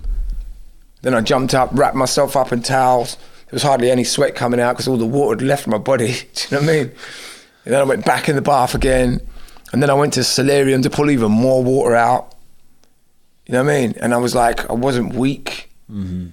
Then 1.02 1.14
I 1.14 1.20
jumped 1.20 1.54
up, 1.54 1.70
wrapped 1.72 1.96
myself 1.96 2.36
up 2.36 2.52
in 2.52 2.62
towels. 2.62 3.16
There 3.16 3.52
was 3.52 3.62
hardly 3.62 3.90
any 3.90 4.02
sweat 4.02 4.34
coming 4.34 4.58
out 4.58 4.72
because 4.72 4.88
all 4.88 4.96
the 4.96 5.06
water 5.06 5.38
had 5.38 5.46
left 5.46 5.66
my 5.68 5.78
body. 5.78 6.08
Do 6.34 6.56
you 6.56 6.60
know 6.60 6.66
what 6.66 6.70
I 6.70 6.72
mean? 6.72 6.92
And 7.64 7.74
then 7.74 7.80
I 7.80 7.84
went 7.84 8.04
back 8.04 8.28
in 8.28 8.36
the 8.36 8.42
bath 8.42 8.74
again. 8.74 9.20
And 9.72 9.82
then 9.82 9.90
I 9.90 9.94
went 9.94 10.14
to 10.14 10.24
Solarium 10.24 10.82
to 10.82 10.90
pull 10.90 11.10
even 11.10 11.30
more 11.30 11.62
water 11.62 11.94
out. 11.94 12.34
You 13.46 13.52
know 13.52 13.64
what 13.64 13.72
I 13.72 13.80
mean? 13.80 13.94
And 14.00 14.14
I 14.14 14.16
was 14.16 14.34
like, 14.34 14.68
I 14.68 14.72
wasn't 14.72 15.14
weak. 15.14 15.70
Mm-hmm. 15.90 16.28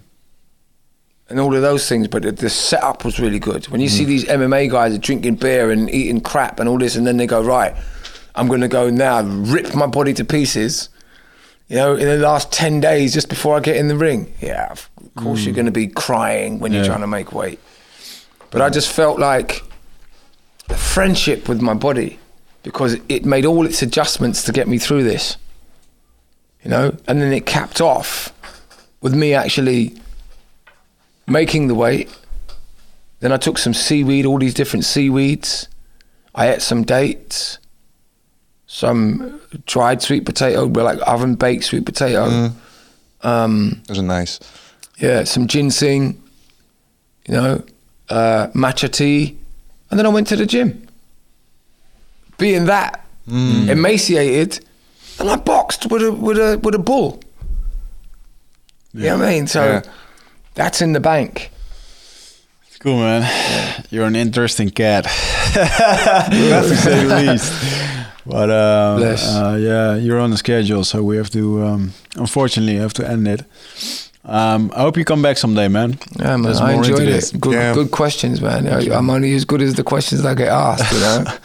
And 1.29 1.39
all 1.39 1.55
of 1.55 1.61
those 1.61 1.87
things, 1.87 2.07
but 2.07 2.23
the, 2.23 2.31
the 2.31 2.49
setup 2.49 3.05
was 3.05 3.19
really 3.19 3.39
good. 3.39 3.67
When 3.69 3.81
you 3.81 3.89
see 3.89 4.03
hmm. 4.03 4.09
these 4.09 4.25
MMA 4.25 4.69
guys 4.69 4.93
are 4.93 4.99
drinking 4.99 5.35
beer 5.35 5.71
and 5.71 5.89
eating 5.89 6.21
crap 6.21 6.59
and 6.59 6.67
all 6.67 6.77
this, 6.77 6.95
and 6.95 7.07
then 7.07 7.17
they 7.17 7.25
go, 7.25 7.41
right, 7.41 7.73
I'm 8.35 8.47
going 8.47 8.61
to 8.61 8.67
go 8.67 8.89
now, 8.89 9.21
rip 9.23 9.73
my 9.73 9.87
body 9.87 10.13
to 10.15 10.25
pieces. 10.25 10.89
You 11.69 11.77
know, 11.77 11.95
in 11.95 12.05
the 12.05 12.17
last 12.17 12.51
10 12.51 12.81
days 12.81 13.13
just 13.13 13.29
before 13.29 13.55
I 13.55 13.61
get 13.61 13.77
in 13.77 13.87
the 13.87 13.95
ring. 13.95 14.33
Yeah, 14.41 14.71
of 14.71 14.89
course 15.15 15.43
you're 15.43 15.53
hmm. 15.53 15.55
going 15.55 15.65
to 15.67 15.71
be 15.71 15.87
crying 15.87 16.59
when 16.59 16.73
you're 16.73 16.83
Yeah. 16.83 16.89
trying 16.89 17.01
to 17.01 17.07
make 17.07 17.31
weight. 17.31 17.59
But 18.51 18.61
I 18.61 18.69
just 18.69 18.91
felt 18.91 19.17
like 19.17 19.63
a 20.69 20.75
friendship 20.75 21.47
with 21.47 21.61
my 21.61 21.73
body 21.73 22.19
because 22.61 22.97
it 23.09 23.25
made 23.25 23.45
all 23.45 23.65
its 23.65 23.81
adjustments 23.81 24.43
to 24.43 24.51
get 24.51 24.67
me 24.67 24.77
through 24.77 25.03
this. 25.03 25.37
You 26.63 26.69
know, 26.69 26.95
and 27.07 27.21
then 27.21 27.33
it 27.33 27.45
capped 27.45 27.81
off 27.81 28.31
with 29.01 29.13
me 29.13 29.33
actually 29.33 29.95
making 31.27 31.67
the 31.67 31.75
weight. 31.75 32.09
Then 33.19 33.31
I 33.31 33.37
took 33.37 33.57
some 33.57 33.73
seaweed, 33.73 34.25
all 34.25 34.37
these 34.39 34.53
different 34.53 34.85
seaweeds. 34.85 35.67
I 36.35 36.49
ate 36.49 36.61
some 36.61 36.83
dates, 36.83 37.57
some 38.67 39.39
dried 39.65 40.01
sweet 40.01 40.25
potato, 40.25 40.67
but 40.67 40.83
like 40.83 40.99
oven 41.07 41.35
baked 41.35 41.63
sweet 41.65 41.85
potato. 41.85 42.51
Um, 43.21 43.81
Those 43.87 43.99
are 43.99 44.03
nice. 44.03 44.39
yeah, 44.97 45.23
some 45.23 45.47
ginseng, 45.47 46.21
you 47.27 47.33
know, 47.35 47.63
uh, 48.09 48.47
matcha 48.53 48.91
tea, 48.91 49.37
and 49.89 49.97
then 49.99 50.05
I 50.05 50.09
went 50.09 50.27
to 50.27 50.35
the 50.35 50.45
gym. 50.45 50.85
Being 52.37 52.65
that 52.65 53.05
emaciated, 53.69 54.65
and 55.19 55.29
I 55.29 55.37
boxed 55.37 55.89
with 55.89 56.01
a 56.03 56.11
with 56.11 56.37
a 56.37 56.59
with 56.61 56.75
a 56.75 56.79
bull. 56.79 57.21
You 58.93 59.03
know 59.05 59.17
what 59.19 59.27
I 59.27 59.31
mean? 59.31 59.47
So 59.47 59.63
Yeah. 59.65 59.81
That's 60.55 60.81
in 60.81 60.93
the 60.93 60.99
bank. 60.99 61.51
Cool, 62.80 62.97
man. 62.97 63.84
You're 63.91 64.05
an 64.05 64.15
interesting 64.15 64.69
cat, 64.69 65.05
to 65.53 66.75
say 66.75 67.05
the 67.05 67.15
least. 67.31 67.53
But 68.25 68.49
um, 68.49 69.01
uh, 69.03 69.55
yeah, 69.55 69.95
you're 69.95 70.19
on 70.19 70.31
the 70.31 70.38
schedule, 70.38 70.84
so 70.84 71.01
we 71.01 71.15
have 71.17 71.30
to. 71.31 71.63
Um, 71.63 71.93
unfortunately, 72.15 72.75
have 72.75 72.93
to 72.95 73.09
end 73.09 73.27
it. 73.27 73.43
Um, 74.25 74.71
I 74.75 74.81
hope 74.81 74.97
you 74.97 75.05
come 75.05 75.21
back 75.21 75.38
someday, 75.38 75.67
man. 75.67 75.97
Yeah, 76.19 76.27
man, 76.38 76.41
There's 76.43 76.59
I 76.61 76.73
enjoyed 76.73 77.07
it. 77.07 77.34
Good, 77.39 77.53
Yeah. 77.53 77.73
good 77.73 77.91
questions, 77.91 78.41
man. 78.41 78.67
I, 78.67 78.80
I'm 78.93 79.09
only 79.09 79.34
as 79.34 79.43
good 79.45 79.61
as 79.61 79.75
the 79.75 79.84
questions 79.84 80.25
I 80.25 80.34
get 80.34 80.47
asked. 80.49 80.91
You 80.93 80.99
know. 80.99 81.23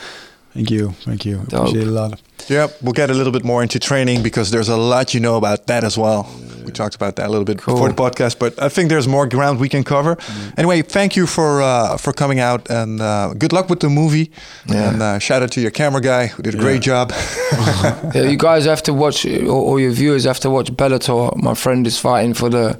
Thank 0.54 0.70
you, 0.70 0.90
thank 1.04 1.24
you. 1.24 1.36
Dope. 1.48 1.68
Appreciate 1.68 1.82
it 1.82 1.88
a 1.88 1.90
lot. 1.92 2.20
Yeah, 2.48 2.68
we'll 2.82 2.92
get 2.94 3.10
a 3.10 3.14
little 3.14 3.32
bit 3.32 3.44
more 3.44 3.62
into 3.62 3.78
training 3.78 4.22
because 4.22 4.50
there's 4.50 4.68
a 4.68 4.76
lot 4.76 5.12
you 5.14 5.20
know 5.20 5.36
about 5.36 5.66
that 5.66 5.84
as 5.84 5.96
well. 5.98 6.26
We 6.64 6.72
talked 6.72 6.94
about 6.94 7.16
that 7.16 7.26
a 7.26 7.28
little 7.28 7.44
bit 7.44 7.58
Cool. 7.58 7.74
before 7.74 7.88
the 7.88 7.94
podcast, 7.94 8.38
but 8.38 8.60
I 8.60 8.68
think 8.68 8.88
there's 8.88 9.06
more 9.06 9.26
ground 9.26 9.58
we 9.60 9.68
can 9.68 9.84
cover. 9.84 10.16
Anyway, 10.56 10.82
thank 10.82 11.14
you 11.16 11.26
for 11.26 11.62
uh, 11.62 11.96
for 11.98 12.12
coming 12.12 12.40
out 12.40 12.68
and 12.70 13.00
uh, 13.00 13.34
good 13.38 13.52
luck 13.52 13.68
with 13.70 13.80
the 13.80 13.88
movie. 13.90 14.30
Yeah. 14.66 14.88
And 14.92 15.02
uh, 15.02 15.18
shout 15.18 15.42
out 15.42 15.52
to 15.52 15.60
your 15.60 15.70
camera 15.70 16.00
guy 16.00 16.26
who 16.28 16.42
did 16.42 16.54
a 16.54 16.58
great 16.58 16.82
job. 16.82 17.12
Yeah, 18.14 18.22
you 18.22 18.36
guys 18.36 18.64
have 18.64 18.82
to 18.84 18.92
watch, 18.94 19.24
or, 19.26 19.50
or 19.50 19.80
your 19.80 19.92
viewers 19.92 20.24
have 20.24 20.40
to 20.40 20.50
watch 20.50 20.72
Bellator. 20.72 21.34
My 21.36 21.54
friend 21.54 21.86
is 21.86 21.98
fighting 21.98 22.34
for 22.34 22.48
the. 22.48 22.78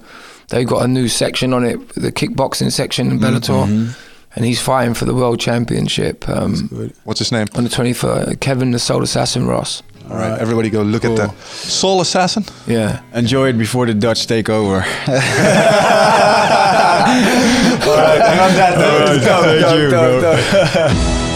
They 0.48 0.64
got 0.64 0.82
a 0.84 0.88
new 0.88 1.08
section 1.08 1.52
on 1.52 1.64
it, 1.64 1.88
the 1.90 2.10
kickboxing 2.10 2.72
section 2.72 3.10
in 3.10 3.18
Bellator, 3.20 3.94
and 4.39 4.47
he's 4.47 4.60
fighting 4.60 4.94
for 4.94 5.05
the 5.05 5.12
world 5.15 5.40
championship 5.40 6.28
um, 6.28 6.69
What's 7.02 7.19
his 7.19 7.32
name? 7.32 7.48
on 7.56 7.65
the 7.65 7.70
23rd. 7.70 8.39
Kevin 8.39 8.70
the 8.70 8.78
Soul 8.78 9.02
Assassin 9.02 9.48
Ross. 9.48 9.82
All 10.09 10.15
right, 10.16 10.39
everybody 10.40 10.70
go 10.70 10.82
look 10.82 11.05
at 11.05 11.09
Cool. 11.09 11.16
the 11.16 11.28
Soul 11.44 12.01
Assassin. 12.01 12.44
Yeah. 12.69 13.01
Enjoy 13.15 13.48
it 13.48 13.59
before 13.59 13.85
the 13.86 13.94
Dutch 13.94 14.28
take 14.28 14.48
over. 14.48 14.77
All 14.77 14.82
right, 17.97 18.20
and 18.20 18.40
on 18.40 18.55
that 18.55 18.78
note, 18.78 19.09
Alright, 19.09 19.23
thank 19.62 19.82
you, 19.82 19.90
go, 19.90 20.20
bro. 20.20 20.36
go. 20.36 21.27